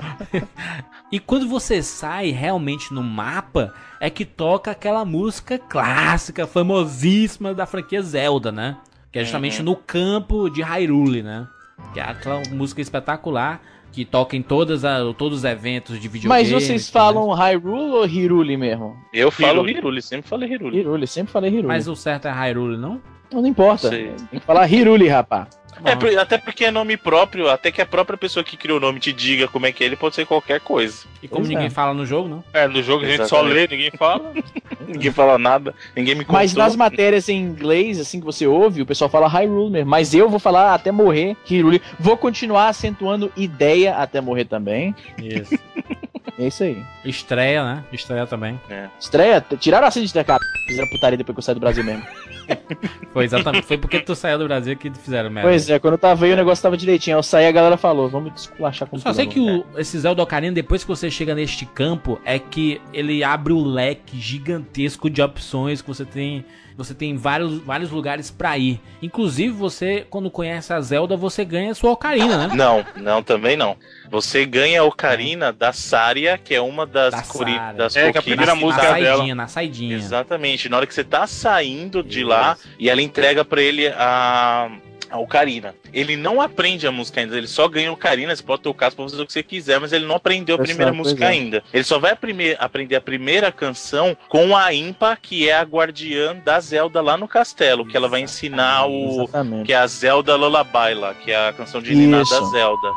e 1.10 1.18
quando 1.18 1.48
você 1.48 1.82
sai 1.82 2.30
realmente 2.30 2.92
no 2.92 3.02
mapa, 3.02 3.72
é 4.00 4.08
que 4.10 4.24
toca 4.24 4.70
aquela 4.70 5.04
música 5.04 5.58
clássica, 5.58 6.46
famosíssima 6.46 7.54
da 7.54 7.66
franquia 7.66 8.02
Zelda, 8.02 8.52
né? 8.52 8.76
Que 9.10 9.18
é 9.20 9.24
justamente 9.24 9.58
uhum. 9.58 9.64
no 9.64 9.76
campo 9.76 10.50
de 10.50 10.62
Hyrule, 10.62 11.22
né? 11.22 11.46
Que 11.92 12.00
é 12.00 12.02
aquela 12.02 12.42
música 12.50 12.80
espetacular 12.80 13.60
que 13.92 14.04
toca 14.04 14.36
em 14.36 14.42
todas 14.42 14.84
a, 14.84 14.98
todos 15.14 15.38
os 15.38 15.44
eventos 15.44 15.98
de 15.98 16.08
videogame. 16.08 16.28
Mas 16.28 16.50
vocês 16.50 16.90
falam 16.90 17.30
Hyrule 17.32 17.92
ou 17.92 18.04
Hyrule 18.04 18.56
mesmo? 18.56 18.96
Eu 19.12 19.30
falo 19.30 19.62
Hyrule, 19.62 20.02
sempre 20.02 20.28
falei 20.28 20.48
Hyrule. 20.48 20.78
Hyrule, 20.78 21.06
sempre 21.06 21.32
falei 21.32 21.50
Hyrule. 21.50 21.68
Mas 21.68 21.88
o 21.88 21.96
certo 21.96 22.28
é 22.28 22.30
Hyrule, 22.30 22.76
não? 22.76 23.00
Não, 23.32 23.42
não 23.42 23.48
importa. 23.48 23.90
Tem 23.90 24.14
que 24.32 24.40
falar 24.40 24.64
Hyrule, 24.66 25.08
rapaz. 25.08 25.48
É, 25.84 26.16
até 26.16 26.38
porque 26.38 26.64
é 26.64 26.70
nome 26.70 26.96
próprio, 26.96 27.48
até 27.48 27.70
que 27.70 27.80
a 27.80 27.86
própria 27.86 28.16
pessoa 28.16 28.44
que 28.44 28.56
criou 28.56 28.78
o 28.78 28.80
nome 28.80 29.00
te 29.00 29.12
diga 29.12 29.48
como 29.48 29.66
é 29.66 29.72
que 29.72 29.82
é, 29.82 29.86
ele 29.86 29.96
pode 29.96 30.14
ser 30.14 30.26
qualquer 30.26 30.60
coisa. 30.60 31.04
E 31.22 31.28
como 31.28 31.40
pois 31.40 31.48
ninguém 31.48 31.66
é. 31.66 31.70
fala 31.70 31.94
no 31.94 32.04
jogo, 32.06 32.28
não? 32.28 32.44
É, 32.52 32.66
no 32.66 32.82
jogo 32.82 33.04
a 33.04 33.08
gente 33.08 33.26
só 33.28 33.40
lê, 33.40 33.66
ninguém 33.66 33.90
fala. 33.96 34.32
ninguém 34.86 35.10
fala 35.10 35.38
nada, 35.38 35.74
ninguém 35.96 36.14
me 36.14 36.24
contou. 36.24 36.40
Mas 36.40 36.54
nas 36.54 36.74
matérias 36.76 37.28
em 37.28 37.36
inglês, 37.36 37.98
assim 38.00 38.20
que 38.20 38.26
você 38.26 38.46
ouve, 38.46 38.82
o 38.82 38.86
pessoal 38.86 39.10
fala 39.10 39.28
Hyrule 39.28 39.70
mesmo. 39.70 39.90
Mas 39.90 40.14
eu 40.14 40.28
vou 40.28 40.38
falar 40.38 40.74
até 40.74 40.90
morrer 40.90 41.36
Hyrule. 41.44 41.82
Vou 41.98 42.16
continuar 42.16 42.68
acentuando 42.68 43.32
ideia 43.36 43.96
até 43.96 44.20
morrer 44.20 44.44
também. 44.44 44.94
Isso. 45.18 45.58
É 46.38 46.46
isso 46.46 46.62
aí. 46.62 46.84
Estreia, 47.04 47.64
né? 47.64 47.84
Estreia 47.92 48.24
também. 48.24 48.60
É. 48.70 48.88
Estreia? 49.00 49.44
Tiraram 49.58 49.88
a 49.88 49.90
de 49.90 50.24
cara. 50.24 50.38
Fizeram 50.68 50.88
putaria 50.88 51.18
depois 51.18 51.34
que 51.34 51.38
eu 51.40 51.42
saí 51.42 51.54
do 51.54 51.60
Brasil 51.60 51.82
mesmo. 51.82 52.06
Foi 53.12 53.24
exatamente. 53.24 53.66
Foi 53.66 53.76
porque 53.76 53.98
tu 53.98 54.14
saiu 54.14 54.38
do 54.38 54.44
Brasil 54.46 54.76
que 54.76 54.88
fizeram 54.90 55.30
merda. 55.30 55.50
Pois 55.50 55.68
é, 55.68 55.78
quando 55.80 55.94
eu 55.94 55.98
tava 55.98 56.24
aí 56.24 56.32
o 56.32 56.36
negócio 56.36 56.62
tava 56.62 56.76
direitinho. 56.76 57.16
Eu 57.16 57.22
saí 57.24 57.46
a 57.46 57.52
galera 57.52 57.76
falou, 57.76 58.08
vamos 58.08 58.32
desculachar 58.32 58.88
com 58.88 58.98
Só 58.98 59.12
sei 59.12 59.26
que 59.26 59.40
o, 59.40 59.64
esse 59.76 59.98
Zelda 59.98 60.22
Ocarina, 60.22 60.54
depois 60.54 60.84
que 60.84 60.88
você 60.88 61.10
chega 61.10 61.34
neste 61.34 61.66
campo, 61.66 62.20
é 62.24 62.38
que 62.38 62.80
ele 62.92 63.24
abre 63.24 63.52
o 63.52 63.62
leque 63.62 64.18
gigantesco 64.18 65.10
de 65.10 65.20
opções 65.20 65.82
que 65.82 65.88
você 65.88 66.04
tem 66.04 66.44
você 66.78 66.94
tem 66.94 67.16
vários, 67.16 67.58
vários 67.58 67.90
lugares 67.90 68.30
para 68.30 68.56
ir. 68.56 68.80
Inclusive, 69.02 69.52
você, 69.52 70.06
quando 70.08 70.30
conhece 70.30 70.72
a 70.72 70.80
Zelda, 70.80 71.16
você 71.16 71.44
ganha 71.44 71.72
a 71.72 71.74
sua 71.74 71.90
Ocarina, 71.90 72.46
né? 72.46 72.54
Não, 72.54 72.86
não, 72.94 73.20
também 73.20 73.56
não. 73.56 73.76
Você 74.08 74.46
ganha 74.46 74.80
a 74.80 74.84
Ocarina 74.84 75.52
da 75.52 75.72
Saria, 75.72 76.38
que 76.38 76.54
é 76.54 76.60
uma 76.60 76.86
das, 76.86 77.12
da 77.12 77.22
cori, 77.22 77.58
das 77.76 77.96
é, 77.96 78.12
que 78.12 78.18
é 78.18 78.20
a 78.20 78.22
primeira 78.22 78.54
na, 78.54 78.60
música 78.60 78.84
na 78.84 78.90
saidinha, 78.90 79.10
dela. 79.10 79.34
Na 79.34 79.48
saidinha. 79.48 79.96
Exatamente. 79.96 80.68
Na 80.68 80.76
hora 80.76 80.86
que 80.86 80.94
você 80.94 81.02
tá 81.02 81.26
saindo 81.26 82.00
de 82.00 82.20
Isso. 82.20 82.28
lá, 82.28 82.56
e 82.78 82.88
ela 82.88 83.02
entrega 83.02 83.44
para 83.44 83.60
ele 83.60 83.88
a 83.88 84.70
a 85.10 85.18
Ocarina. 85.18 85.74
Ele 85.92 86.16
não 86.16 86.40
aprende 86.40 86.86
a 86.86 86.92
música 86.92 87.20
ainda, 87.20 87.36
ele 87.36 87.46
só 87.46 87.68
ganha 87.68 87.92
Ocarina, 87.92 88.34
você 88.34 88.42
pode 88.42 88.62
tocar, 88.62 88.90
você 88.90 88.96
pode 88.96 89.10
fazer 89.10 89.22
o 89.22 89.26
que 89.26 89.32
você 89.32 89.42
quiser, 89.42 89.80
mas 89.80 89.92
ele 89.92 90.06
não 90.06 90.16
aprendeu 90.16 90.56
a 90.56 90.58
primeira 90.58 90.92
música 90.92 91.24
é. 91.24 91.28
ainda. 91.28 91.62
Ele 91.72 91.84
só 91.84 91.98
vai 91.98 92.12
aprender 92.12 92.94
a 92.96 93.00
primeira 93.00 93.50
canção 93.52 94.16
com 94.28 94.56
a 94.56 94.72
Impa, 94.72 95.16
que 95.20 95.48
é 95.48 95.56
a 95.56 95.62
guardiã 95.62 96.36
da 96.44 96.60
Zelda 96.60 97.00
lá 97.00 97.16
no 97.16 97.28
castelo, 97.28 97.86
que 97.86 97.96
ela 97.96 98.08
vai 98.08 98.20
ensinar 98.20 98.86
o. 98.86 99.22
Exatamente. 99.22 99.66
que 99.66 99.72
é 99.72 99.76
a 99.76 99.86
Zelda 99.86 100.36
Lullaby 100.36 100.94
lá, 100.94 101.14
que 101.14 101.30
é 101.30 101.48
a 101.48 101.52
canção 101.52 101.80
de 101.80 101.94
Nina 101.94 102.18
da 102.18 102.24
Zelda. 102.24 102.88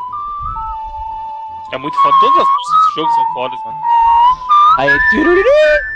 É 1.72 1.78
muito 1.78 1.96
foda, 2.02 2.14
todos 2.20 2.36
os 2.36 2.94
jogos 2.94 3.14
são 3.14 3.24
fodas, 3.32 3.58
mano. 3.64 3.78
Aí, 4.78 4.88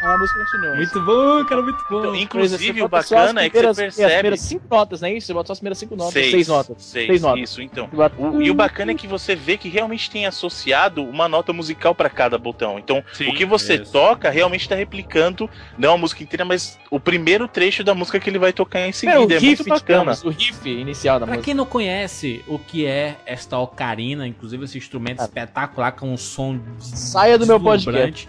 a 0.03 0.19
música 0.19 0.45
continua. 0.45 0.77
Muito 0.77 1.01
bom, 1.01 1.45
cara, 1.45 1.63
muito 1.63 1.85
bom. 1.89 1.99
Então, 2.01 2.15
inclusive, 2.15 2.83
o 2.83 2.89
bacana 2.89 3.43
é 3.43 3.51
que 3.51 3.63
você 3.63 3.83
percebe. 3.83 4.07
As 4.07 4.13
primeiras 4.15 4.41
cinco 4.41 4.67
notas, 4.71 5.01
não 5.01 5.09
é 5.09 5.15
isso? 5.15 5.27
Você 5.27 5.35
bota 5.35 5.47
só 5.47 5.53
as 5.55 5.59
primeiras 5.59 5.79
cinco 5.79 5.97
notas. 5.97 6.13
Seis, 6.13 6.31
seis 6.31 6.49
notas. 6.49 6.83
Seis, 6.83 7.07
seis 7.07 7.23
notas. 7.23 7.43
Isso, 7.43 7.63
então. 7.63 7.89
O, 8.19 8.43
e 8.43 8.51
o 8.51 8.55
bacana 8.55 8.93
é 8.93 8.95
que 8.95 9.07
você 9.07 9.35
vê 9.35 9.57
que 9.57 9.69
realmente 9.69 10.11
tem 10.11 10.27
associado 10.27 11.03
uma 11.03 11.29
nota 11.29 11.53
musical 11.53 11.95
para 11.95 12.11
cada 12.11 12.37
botão. 12.37 12.79
Então, 12.79 13.03
Sim, 13.13 13.31
o 13.31 13.35
que 13.35 13.45
você 13.47 13.77
isso. 13.77 13.93
toca 13.93 14.31
realmente 14.31 14.63
está 14.63 14.75
replicando, 14.75 15.49
não 15.79 15.95
a 15.95 15.99
música 15.99 16.23
inteira, 16.23 16.45
mas 16.45 16.79
o 16.91 17.01
primeiro 17.01 17.49
trecho 17.49 17.83
da 17.83 17.95
música 17.95 18.21
que 18.21 18.29
ele 18.29 18.39
vai 18.39 18.53
tocar 18.53 18.87
em 18.87 18.93
seguida. 18.93 19.19
É, 19.19 19.27
o 19.27 19.31
é 19.31 19.39
riff, 19.39 19.63
muito 19.63 19.69
bacana. 19.69 20.15
Digamos, 20.15 20.25
o 20.25 20.29
riff 20.29 20.69
inicial 20.69 21.19
da 21.19 21.27
pra 21.27 21.35
música. 21.35 21.43
Pra 21.43 21.45
quem 21.45 21.55
não 21.55 21.67
conhece 21.67 22.45
o 22.47 22.59
que 22.59 22.85
é 22.85 23.17
esta 23.25 23.59
ocarina, 23.59 24.27
inclusive 24.27 24.65
esse 24.65 24.77
instrumento 24.77 25.21
ah. 25.21 25.25
espetacular 25.25 25.93
com 25.93 26.13
um 26.13 26.17
som 26.17 26.61
Saia 26.79 27.39
do 27.39 27.47
meu 27.47 27.59
podcast. 27.59 28.29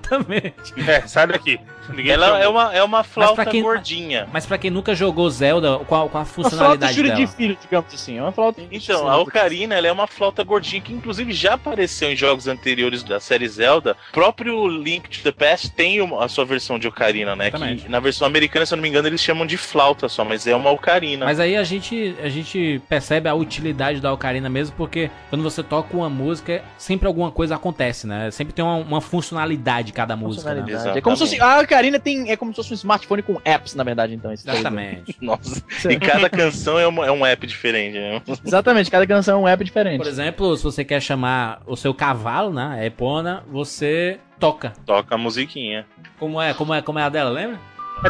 Exatamente. 0.11 0.89
É, 0.89 1.07
sai 1.07 1.27
daqui. 1.27 1.59
Ela 2.05 2.39
é 2.39 2.47
uma, 2.47 2.73
é 2.73 2.83
uma 2.83 3.03
flauta 3.03 3.45
quem, 3.45 3.61
gordinha. 3.61 4.27
Mas 4.31 4.45
pra 4.45 4.57
quem 4.57 4.69
nunca 4.69 4.93
jogou 4.93 5.29
Zelda, 5.29 5.79
qual, 5.79 6.09
qual 6.09 6.23
a 6.23 6.25
funcionalidade 6.25 6.99
uma 6.99 7.05
flauta 7.05 7.15
dela? 7.15 7.27
de 7.27 7.35
filho, 7.35 7.57
digamos 7.59 7.93
assim. 7.93 8.17
É 8.17 8.21
uma 8.21 8.31
flauta 8.31 8.61
então, 8.71 9.09
a 9.09 9.17
Ocarina 9.17 9.75
ela 9.75 9.87
é 9.87 9.91
uma 9.91 10.07
flauta 10.07 10.43
gordinha 10.43 10.81
que 10.81 10.93
inclusive 10.93 11.33
já 11.33 11.55
apareceu 11.55 12.11
em 12.11 12.15
jogos 12.15 12.47
anteriores 12.47 13.03
da 13.03 13.19
série 13.19 13.47
Zelda. 13.47 13.97
O 14.09 14.13
próprio 14.13 14.67
Link 14.67 15.09
to 15.09 15.23
the 15.23 15.31
Past 15.31 15.71
tem 15.71 16.01
uma, 16.01 16.23
a 16.23 16.29
sua 16.29 16.45
versão 16.45 16.77
de 16.77 16.87
Ocarina, 16.87 17.35
né? 17.35 17.51
Que 17.51 17.89
na 17.89 17.99
versão 17.99 18.27
americana, 18.27 18.65
se 18.65 18.73
eu 18.73 18.77
não 18.77 18.83
me 18.83 18.89
engano, 18.89 19.07
eles 19.07 19.21
chamam 19.21 19.45
de 19.45 19.57
flauta 19.57 20.07
só, 20.07 20.23
mas 20.23 20.45
é 20.47 20.55
uma 20.55 20.71
Ocarina. 20.71 21.25
Mas 21.25 21.39
aí 21.39 21.57
a 21.57 21.63
gente, 21.63 22.15
a 22.23 22.29
gente 22.29 22.81
percebe 22.87 23.27
a 23.27 23.33
utilidade 23.33 23.99
da 23.99 24.13
Ocarina 24.13 24.49
mesmo, 24.49 24.75
porque 24.77 25.09
quando 25.29 25.43
você 25.43 25.63
toca 25.63 25.95
uma 25.95 26.09
música, 26.09 26.63
sempre 26.77 27.07
alguma 27.07 27.31
coisa 27.31 27.55
acontece, 27.55 28.07
né? 28.07 28.29
Sempre 28.31 28.53
tem 28.53 28.63
uma, 28.63 28.75
uma 28.75 29.01
funcionalidade 29.01 29.91
cada 30.01 30.15
música. 30.15 30.53
Né? 30.53 30.63
É 30.95 31.01
como 31.01 31.15
se 31.15 31.23
fosse, 31.23 31.39
a 31.39 31.59
Ocarina 31.59 31.99
tem, 31.99 32.31
é 32.31 32.35
como 32.35 32.51
se 32.51 32.57
fosse 32.57 32.73
um 32.73 32.75
smartphone 32.75 33.21
com 33.21 33.39
apps, 33.45 33.75
na 33.75 33.83
verdade, 33.83 34.15
então. 34.15 34.31
Exatamente. 34.31 35.15
Nossa. 35.21 35.63
E 35.89 35.99
cada 35.99 36.29
canção 36.29 36.79
é, 36.79 36.87
uma, 36.87 37.05
é 37.05 37.11
um 37.11 37.25
app 37.25 37.45
diferente, 37.45 37.97
né? 37.97 38.21
Exatamente, 38.45 38.89
cada 38.89 39.05
canção 39.05 39.39
é 39.39 39.43
um 39.43 39.47
app 39.47 39.63
diferente. 39.63 39.97
Por 39.97 40.07
exemplo, 40.07 40.57
se 40.57 40.63
você 40.63 40.83
quer 40.83 41.01
chamar 41.01 41.61
o 41.67 41.75
seu 41.75 41.93
cavalo, 41.93 42.51
né? 42.51 42.79
A 42.79 42.85
Epona, 42.85 43.43
você 43.51 44.19
toca. 44.39 44.73
Toca 44.85 45.15
a 45.15 45.17
musiquinha. 45.17 45.85
Como 46.19 46.41
é? 46.41 46.53
Como 46.53 46.73
é, 46.73 46.81
como 46.81 46.99
é 46.99 47.03
a 47.03 47.09
dela, 47.09 47.29
lembra? 47.29 47.59
É. 48.03 48.09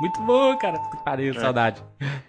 Muito 0.00 0.20
bom, 0.22 0.56
cara. 0.56 0.78
Pariu, 1.04 1.34
é. 1.34 1.40
saudade. 1.40 1.82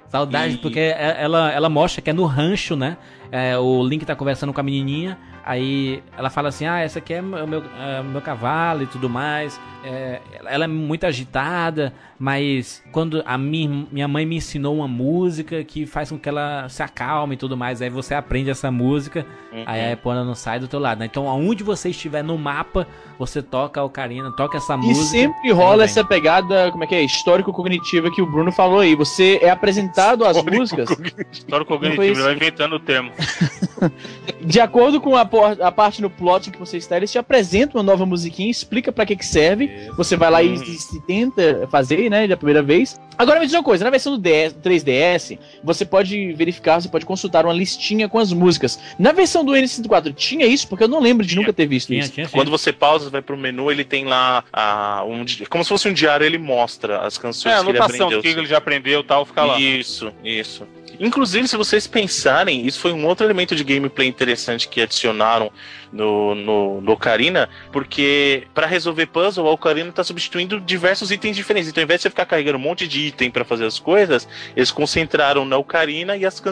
Saudade, 0.07 0.55
e... 0.55 0.57
porque 0.57 0.79
é, 0.79 1.17
ela, 1.19 1.51
ela 1.51 1.69
mostra 1.69 2.01
que 2.01 2.09
é 2.09 2.13
no 2.13 2.25
rancho, 2.25 2.75
né? 2.75 2.97
É, 3.31 3.57
o 3.57 3.83
Link 3.83 4.05
tá 4.05 4.15
conversando 4.15 4.51
com 4.51 4.59
a 4.59 4.63
menininha. 4.63 5.17
Aí 5.49 6.03
ela 6.15 6.29
fala 6.29 6.49
assim: 6.49 6.67
Ah, 6.67 6.79
essa 6.79 6.99
aqui 6.99 7.11
é 7.11 7.21
o 7.21 7.23
meu, 7.25 7.63
é, 7.81 8.03
meu 8.03 8.21
cavalo 8.21 8.83
e 8.83 8.85
tudo 8.85 9.09
mais. 9.09 9.59
É, 9.83 10.19
ela 10.45 10.65
é 10.65 10.67
muito 10.67 11.07
agitada, 11.07 11.91
mas 12.19 12.83
quando 12.91 13.23
a 13.25 13.35
minha, 13.35 13.87
minha 13.91 14.07
mãe 14.07 14.27
me 14.27 14.35
ensinou 14.35 14.75
uma 14.75 14.87
música 14.87 15.63
que 15.63 15.87
faz 15.87 16.09
com 16.09 16.19
que 16.19 16.29
ela 16.29 16.67
se 16.69 16.83
acalme 16.83 17.33
e 17.33 17.37
tudo 17.37 17.57
mais, 17.57 17.81
aí 17.81 17.89
você 17.89 18.13
aprende 18.13 18.51
essa 18.51 18.69
música, 18.69 19.25
uhum. 19.51 19.63
aí 19.65 19.81
a 19.85 19.91
Epona 19.93 20.23
não 20.23 20.35
sai 20.35 20.59
do 20.59 20.67
teu 20.67 20.79
lado. 20.79 20.99
Né? 20.99 21.05
Então, 21.05 21.27
aonde 21.27 21.63
você 21.63 21.89
estiver 21.89 22.23
no 22.23 22.37
mapa, 22.37 22.85
você 23.17 23.41
toca 23.41 23.79
a 23.79 23.83
Ocarina, 23.83 24.31
toca 24.33 24.57
essa 24.57 24.75
e 24.75 24.77
música. 24.77 25.01
E 25.01 25.07
sempre 25.07 25.51
rola 25.51 25.85
essa 25.85 26.03
pegada, 26.03 26.69
como 26.71 26.83
é 26.83 26.87
que 26.87 26.93
é? 26.93 27.01
Histórico-cognitiva 27.01 28.11
que 28.11 28.21
o 28.21 28.29
Bruno 28.29 28.51
falou 28.51 28.81
aí. 28.81 28.93
Você 28.95 29.39
é 29.41 29.49
apresentado 29.49 30.25
às 30.25 30.43
músicas. 30.43 30.89
Histórico-cognitivo, 31.31 32.03
ele 32.03 32.21
vai 32.21 32.35
inventando 32.35 32.73
o 32.73 32.79
termo. 32.79 33.11
De 34.41 34.59
acordo 34.59 35.01
com 35.01 35.15
a, 35.15 35.21
a, 35.21 35.71
parte 35.71 36.01
no 36.01 36.09
plot 36.09 36.51
que 36.51 36.59
você 36.59 36.77
está, 36.77 36.97
eles 36.97 37.11
te 37.11 37.17
apresentam 37.17 37.79
uma 37.79 37.83
nova 37.83 38.05
musiquinha, 38.05 38.49
explica 38.49 38.91
para 38.91 39.05
que 39.05 39.15
que 39.15 39.25
serve. 39.25 39.65
Isso. 39.65 39.95
Você 39.95 40.15
vai 40.15 40.29
lá 40.29 40.43
e, 40.43 40.55
e, 40.55 40.77
e 40.95 41.01
tenta 41.05 41.67
fazer 41.71 42.09
né, 42.09 42.27
da 42.27 42.37
primeira 42.37 42.61
vez. 42.61 42.99
Agora 43.17 43.39
me 43.39 43.45
diz 43.45 43.53
uma 43.53 43.63
coisa, 43.63 43.83
na 43.83 43.89
versão 43.89 44.17
do 44.17 44.17
DS, 44.17 44.55
3DS, 44.63 45.37
você 45.61 45.83
pode 45.83 46.31
verificar, 46.33 46.81
você 46.81 46.87
pode 46.87 47.05
consultar 47.05 47.45
uma 47.45 47.53
listinha 47.53 48.07
com 48.07 48.17
as 48.17 48.31
músicas. 48.31 48.79
Na 48.97 49.11
versão 49.11 49.43
do 49.43 49.51
N64 49.51 50.13
tinha 50.15 50.45
isso? 50.45 50.67
Porque 50.67 50.85
eu 50.85 50.87
não 50.87 51.01
lembro 51.01 51.25
de 51.25 51.31
tinha, 51.33 51.41
nunca 51.41 51.51
ter 51.51 51.67
visto 51.67 51.87
tinha, 51.87 51.99
isso. 51.99 52.13
Tinha, 52.13 52.29
Quando 52.29 52.49
você 52.49 52.71
pausa, 52.71 53.09
vai 53.09 53.21
pro 53.21 53.37
menu, 53.37 53.69
ele 53.69 53.83
tem 53.83 54.05
lá 54.05 54.43
a, 54.53 55.03
um, 55.05 55.25
como 55.49 55.63
se 55.63 55.69
fosse 55.69 55.89
um 55.89 55.93
diário, 55.93 56.25
ele 56.25 56.37
mostra 56.37 56.99
as 57.01 57.17
canções 57.17 57.55
é, 57.55 57.61
que 57.61 57.69
ele 57.69 57.77
aprendeu. 57.77 58.21
que 58.21 58.27
ele 58.29 58.45
já 58.45 58.57
aprendeu 58.57 59.03
tal, 59.03 59.25
fica 59.25 59.43
lá. 59.43 59.59
Isso, 59.59 60.13
isso. 60.23 60.65
Inclusive, 60.99 61.47
se 61.47 61.55
vocês 61.55 61.87
pensarem, 61.87 62.65
isso 62.65 62.79
foi 62.79 62.91
um 62.91 63.05
outro 63.05 63.25
elemento 63.25 63.55
de 63.55 63.63
gameplay 63.63 64.07
interessante 64.07 64.67
que 64.67 64.81
adicionaram 64.81 65.51
no, 65.93 66.35
no, 66.35 66.81
no 66.81 66.91
Ocarina, 66.91 67.49
porque 67.71 68.43
para 68.53 68.67
resolver 68.67 69.05
puzzle, 69.07 69.47
a 69.47 69.51
Ocarina 69.51 69.89
está 69.89 70.03
substituindo 70.03 70.59
diversos 70.59 71.09
itens 71.09 71.37
diferentes. 71.37 71.69
Então, 71.69 71.81
ao 71.81 71.85
invés 71.85 71.99
de 71.99 72.03
você 72.03 72.09
ficar 72.09 72.25
carregando 72.25 72.57
um 72.57 72.61
monte 72.61 72.87
de 72.87 73.07
item 73.07 73.31
para 73.31 73.45
fazer 73.45 73.65
as 73.65 73.79
coisas, 73.79 74.27
eles 74.55 74.71
concentraram 74.71 75.45
na 75.45 75.57
Ocarina 75.57 76.17
e 76.17 76.25
as, 76.25 76.43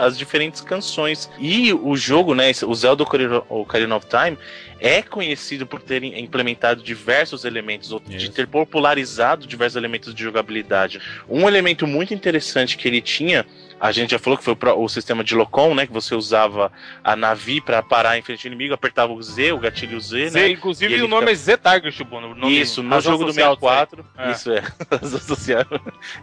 as 0.00 0.18
diferentes 0.18 0.60
canções. 0.60 1.30
E 1.38 1.72
o 1.72 1.96
jogo, 1.96 2.34
né, 2.34 2.52
o 2.66 2.74
Zelda 2.74 3.02
Ocarina 3.48 3.96
of 3.96 4.06
Time, 4.06 4.38
é 4.78 5.00
conhecido 5.00 5.66
por 5.66 5.80
ter 5.80 6.04
implementado 6.04 6.82
diversos 6.82 7.44
elementos, 7.46 7.90
ou 7.90 8.00
de 8.00 8.30
ter 8.30 8.46
popularizado 8.46 9.46
diversos 9.46 9.76
elementos 9.76 10.14
de 10.14 10.22
jogabilidade. 10.22 11.00
Um 11.26 11.48
elemento 11.48 11.86
muito 11.86 12.12
interessante 12.12 12.76
que 12.76 12.86
ele 12.86 13.00
tinha 13.00 13.46
a 13.84 13.92
gente 13.92 14.12
já 14.12 14.18
falou 14.18 14.38
que 14.38 14.42
foi 14.42 14.54
o, 14.54 14.82
o 14.82 14.88
sistema 14.88 15.22
de 15.22 15.34
Locom, 15.34 15.74
né? 15.74 15.86
Que 15.86 15.92
você 15.92 16.14
usava 16.14 16.72
a 17.04 17.14
Navi 17.14 17.60
para 17.60 17.82
parar 17.82 18.16
em 18.16 18.22
frente 18.22 18.46
ao 18.46 18.50
inimigo, 18.50 18.72
apertava 18.72 19.12
o 19.12 19.22
Z, 19.22 19.52
o 19.52 19.58
gatilho 19.58 20.00
Z, 20.00 20.30
Z 20.30 20.40
né? 20.40 20.48
Inclusive 20.48 21.02
o 21.02 21.06
nome 21.06 21.26
fica... 21.26 21.32
é 21.32 21.34
Z-Target, 21.34 22.02
Bono. 22.04 22.48
Isso, 22.48 22.82
no 22.82 22.98
jogo 23.02 23.26
do 23.26 23.32
64. 23.34 24.02
É. 24.16 24.30
Isso 24.30 24.50
é. 24.50 24.62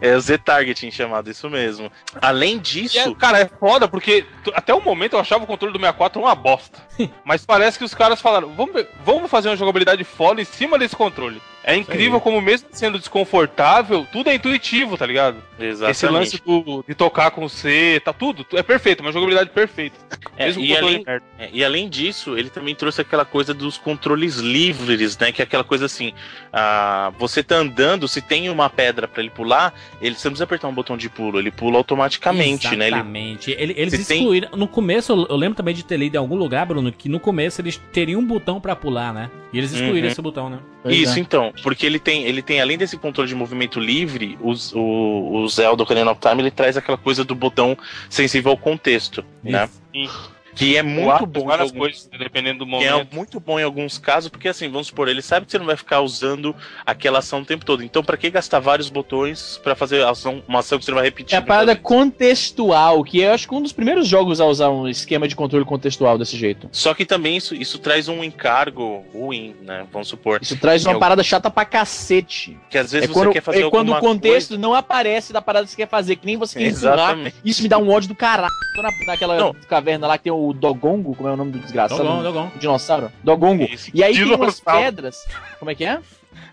é 0.00 0.16
o 0.16 0.20
Z-Targeting 0.20 0.90
chamado, 0.90 1.30
isso 1.30 1.48
mesmo. 1.48 1.88
Além 2.20 2.58
disso. 2.58 2.98
É, 2.98 3.14
cara, 3.14 3.38
é 3.38 3.46
foda, 3.46 3.86
porque 3.86 4.26
até 4.54 4.74
o 4.74 4.80
momento 4.80 5.12
eu 5.12 5.20
achava 5.20 5.44
o 5.44 5.46
controle 5.46 5.72
do 5.72 5.78
64 5.78 6.20
uma 6.20 6.34
bosta. 6.34 6.80
Mas 7.24 7.46
parece 7.46 7.78
que 7.78 7.84
os 7.84 7.94
caras 7.94 8.20
falaram: 8.20 8.52
vamos, 8.56 8.84
vamos 9.04 9.30
fazer 9.30 9.48
uma 9.48 9.56
jogabilidade 9.56 10.02
foda 10.02 10.42
em 10.42 10.44
cima 10.44 10.76
desse 10.76 10.96
controle. 10.96 11.40
É 11.64 11.76
incrível 11.76 12.20
como, 12.20 12.40
mesmo 12.40 12.68
sendo 12.72 12.98
desconfortável, 12.98 14.06
tudo 14.10 14.28
é 14.28 14.34
intuitivo, 14.34 14.96
tá 14.96 15.06
ligado? 15.06 15.36
Exatamente. 15.58 15.90
Esse 15.90 16.06
lance 16.06 16.42
do, 16.44 16.84
de 16.86 16.94
tocar 16.94 17.30
com 17.30 17.48
C, 17.48 18.00
tá 18.04 18.12
tudo, 18.12 18.44
é 18.52 18.62
perfeito, 18.62 19.00
uma 19.00 19.12
jogabilidade 19.12 19.50
perfeita. 19.50 19.96
É, 20.36 20.50
e, 20.50 20.76
além, 20.76 21.04
é, 21.06 21.20
e 21.52 21.64
além 21.64 21.88
disso, 21.88 22.36
ele 22.36 22.50
também 22.50 22.74
trouxe 22.74 23.00
aquela 23.00 23.24
coisa 23.24 23.54
dos 23.54 23.78
controles 23.78 24.36
livres, 24.36 25.16
né? 25.18 25.30
Que 25.30 25.42
é 25.42 25.44
aquela 25.44 25.62
coisa 25.62 25.86
assim: 25.86 26.12
ah, 26.52 27.12
você 27.18 27.42
tá 27.42 27.56
andando, 27.56 28.08
se 28.08 28.20
tem 28.20 28.48
uma 28.48 28.68
pedra 28.68 29.06
para 29.06 29.22
ele 29.22 29.30
pular, 29.30 29.72
ele 30.00 30.14
você 30.14 30.28
não 30.28 30.32
precisa 30.32 30.44
apertar 30.44 30.68
um 30.68 30.74
botão 30.74 30.96
de 30.96 31.08
pulo, 31.08 31.38
ele 31.38 31.50
pula 31.50 31.76
automaticamente, 31.76 32.66
Exatamente. 32.66 32.78
né? 32.78 32.88
Exatamente. 32.88 33.50
Ele, 33.52 33.74
eles 33.76 33.94
excluíram. 33.94 34.48
Tem... 34.50 34.58
No 34.58 34.66
começo, 34.66 35.12
eu 35.28 35.36
lembro 35.36 35.56
também 35.56 35.74
de 35.74 35.84
ter 35.84 35.96
lido 35.96 36.16
em 36.16 36.18
algum 36.18 36.36
lugar, 36.36 36.66
Bruno, 36.66 36.90
que 36.90 37.08
no 37.08 37.20
começo 37.20 37.60
eles 37.60 37.80
teriam 37.92 38.20
um 38.20 38.26
botão 38.26 38.60
para 38.60 38.74
pular, 38.74 39.12
né? 39.12 39.30
E 39.52 39.58
eles 39.58 39.72
excluíram 39.72 40.06
uhum. 40.06 40.12
esse 40.12 40.22
botão, 40.22 40.50
né? 40.50 40.58
Isso, 40.86 41.18
é. 41.18 41.20
então. 41.20 41.51
Porque 41.62 41.84
ele 41.84 41.98
tem, 41.98 42.24
ele 42.24 42.42
tem, 42.42 42.60
além 42.60 42.78
desse 42.78 42.96
controle 42.96 43.28
de 43.28 43.34
movimento 43.34 43.78
livre, 43.78 44.38
os, 44.40 44.72
o, 44.72 45.42
o 45.42 45.48
Zelda 45.48 45.82
Ocarina 45.82 46.10
of 46.10 46.20
Time 46.20 46.42
ele 46.42 46.50
traz 46.50 46.76
aquela 46.76 46.98
coisa 46.98 47.24
do 47.24 47.34
botão 47.34 47.76
sensível 48.08 48.52
ao 48.52 48.56
contexto, 48.56 49.24
né? 49.42 49.68
Isso. 49.92 50.22
né? 50.28 50.41
Que 50.54 50.76
é 50.76 50.82
muito 50.82 51.26
bom. 51.26 51.46
Várias 51.46 51.68
alguns, 51.68 51.80
coisas, 51.80 52.10
dependendo 52.18 52.60
do 52.60 52.66
momento. 52.66 53.06
Que 53.06 53.14
é 53.14 53.16
muito 53.16 53.40
bom 53.40 53.58
em 53.58 53.62
alguns 53.62 53.98
casos, 53.98 54.28
porque 54.28 54.48
assim, 54.48 54.68
vamos 54.68 54.88
supor, 54.88 55.08
ele 55.08 55.22
sabe 55.22 55.46
que 55.46 55.52
você 55.52 55.58
não 55.58 55.66
vai 55.66 55.76
ficar 55.76 56.00
usando 56.00 56.54
aquela 56.84 57.18
ação 57.20 57.40
o 57.40 57.44
tempo 57.44 57.64
todo. 57.64 57.82
Então, 57.82 58.02
para 58.02 58.16
que 58.16 58.30
gastar 58.30 58.58
vários 58.60 58.90
botões 58.90 59.58
para 59.62 59.74
fazer 59.74 60.04
ação, 60.04 60.42
uma 60.46 60.60
ação 60.60 60.78
que 60.78 60.84
você 60.84 60.90
não 60.90 60.96
vai 60.96 61.06
repetir? 61.06 61.34
É 61.34 61.38
a 61.38 61.42
parada 61.42 61.74
contextual, 61.74 63.02
que 63.02 63.20
eu 63.20 63.32
acho 63.32 63.48
que 63.48 63.54
um 63.54 63.62
dos 63.62 63.72
primeiros 63.72 64.06
jogos 64.06 64.40
a 64.40 64.46
usar 64.46 64.70
um 64.70 64.88
esquema 64.88 65.26
de 65.26 65.34
controle 65.34 65.64
contextual 65.64 66.18
desse 66.18 66.36
jeito. 66.36 66.68
Só 66.70 66.94
que 66.94 67.04
também 67.04 67.36
isso, 67.36 67.54
isso 67.54 67.78
traz 67.78 68.08
um 68.08 68.22
encargo 68.22 69.04
ruim, 69.12 69.54
né? 69.62 69.86
Vamos 69.92 70.08
supor. 70.08 70.38
Isso 70.42 70.56
traz 70.56 70.84
uma 70.84 70.98
parada 70.98 71.22
chata 71.22 71.50
pra 71.50 71.64
cacete. 71.64 72.58
Que 72.68 72.78
às 72.78 72.92
vezes 72.92 73.08
é 73.08 73.12
você 73.12 73.20
quando, 73.20 73.32
quer 73.32 73.42
fazer 73.42 73.64
É 73.64 73.70
quando 73.70 73.92
o 73.92 74.00
contexto 74.00 74.50
coisa... 74.50 74.60
não 74.60 74.74
aparece 74.74 75.32
da 75.32 75.40
parada 75.40 75.64
que 75.64 75.70
você 75.70 75.76
quer 75.76 75.88
fazer, 75.88 76.16
que 76.16 76.26
nem 76.26 76.36
você 76.36 76.58
quer 76.58 76.66
Exatamente. 76.66 77.36
Isso 77.44 77.62
me 77.62 77.68
dá 77.68 77.78
um 77.78 77.90
ódio 77.90 78.08
do 78.08 78.14
caralho. 78.14 78.52
Na, 78.76 78.90
naquela 79.06 79.36
não. 79.36 79.54
caverna 79.68 80.06
lá 80.06 80.16
que 80.16 80.24
tem 80.24 80.32
o 80.32 80.41
Dogongo, 80.52 81.14
como 81.14 81.28
é 81.28 81.32
o 81.32 81.36
nome 81.36 81.52
do 81.52 81.58
desgraçado? 81.58 82.02
Dogon, 82.02 82.22
Dogon. 82.22 82.50
Dinossauro? 82.58 83.12
Dogongo. 83.22 83.64
Isso. 83.64 83.90
E 83.92 84.02
aí 84.02 84.14
Dinossauro. 84.14 84.38
tem 84.38 84.46
umas 84.46 84.60
pedras. 84.60 85.16
Como 85.58 85.70
é 85.70 85.74
que 85.74 85.84
é? 85.84 86.00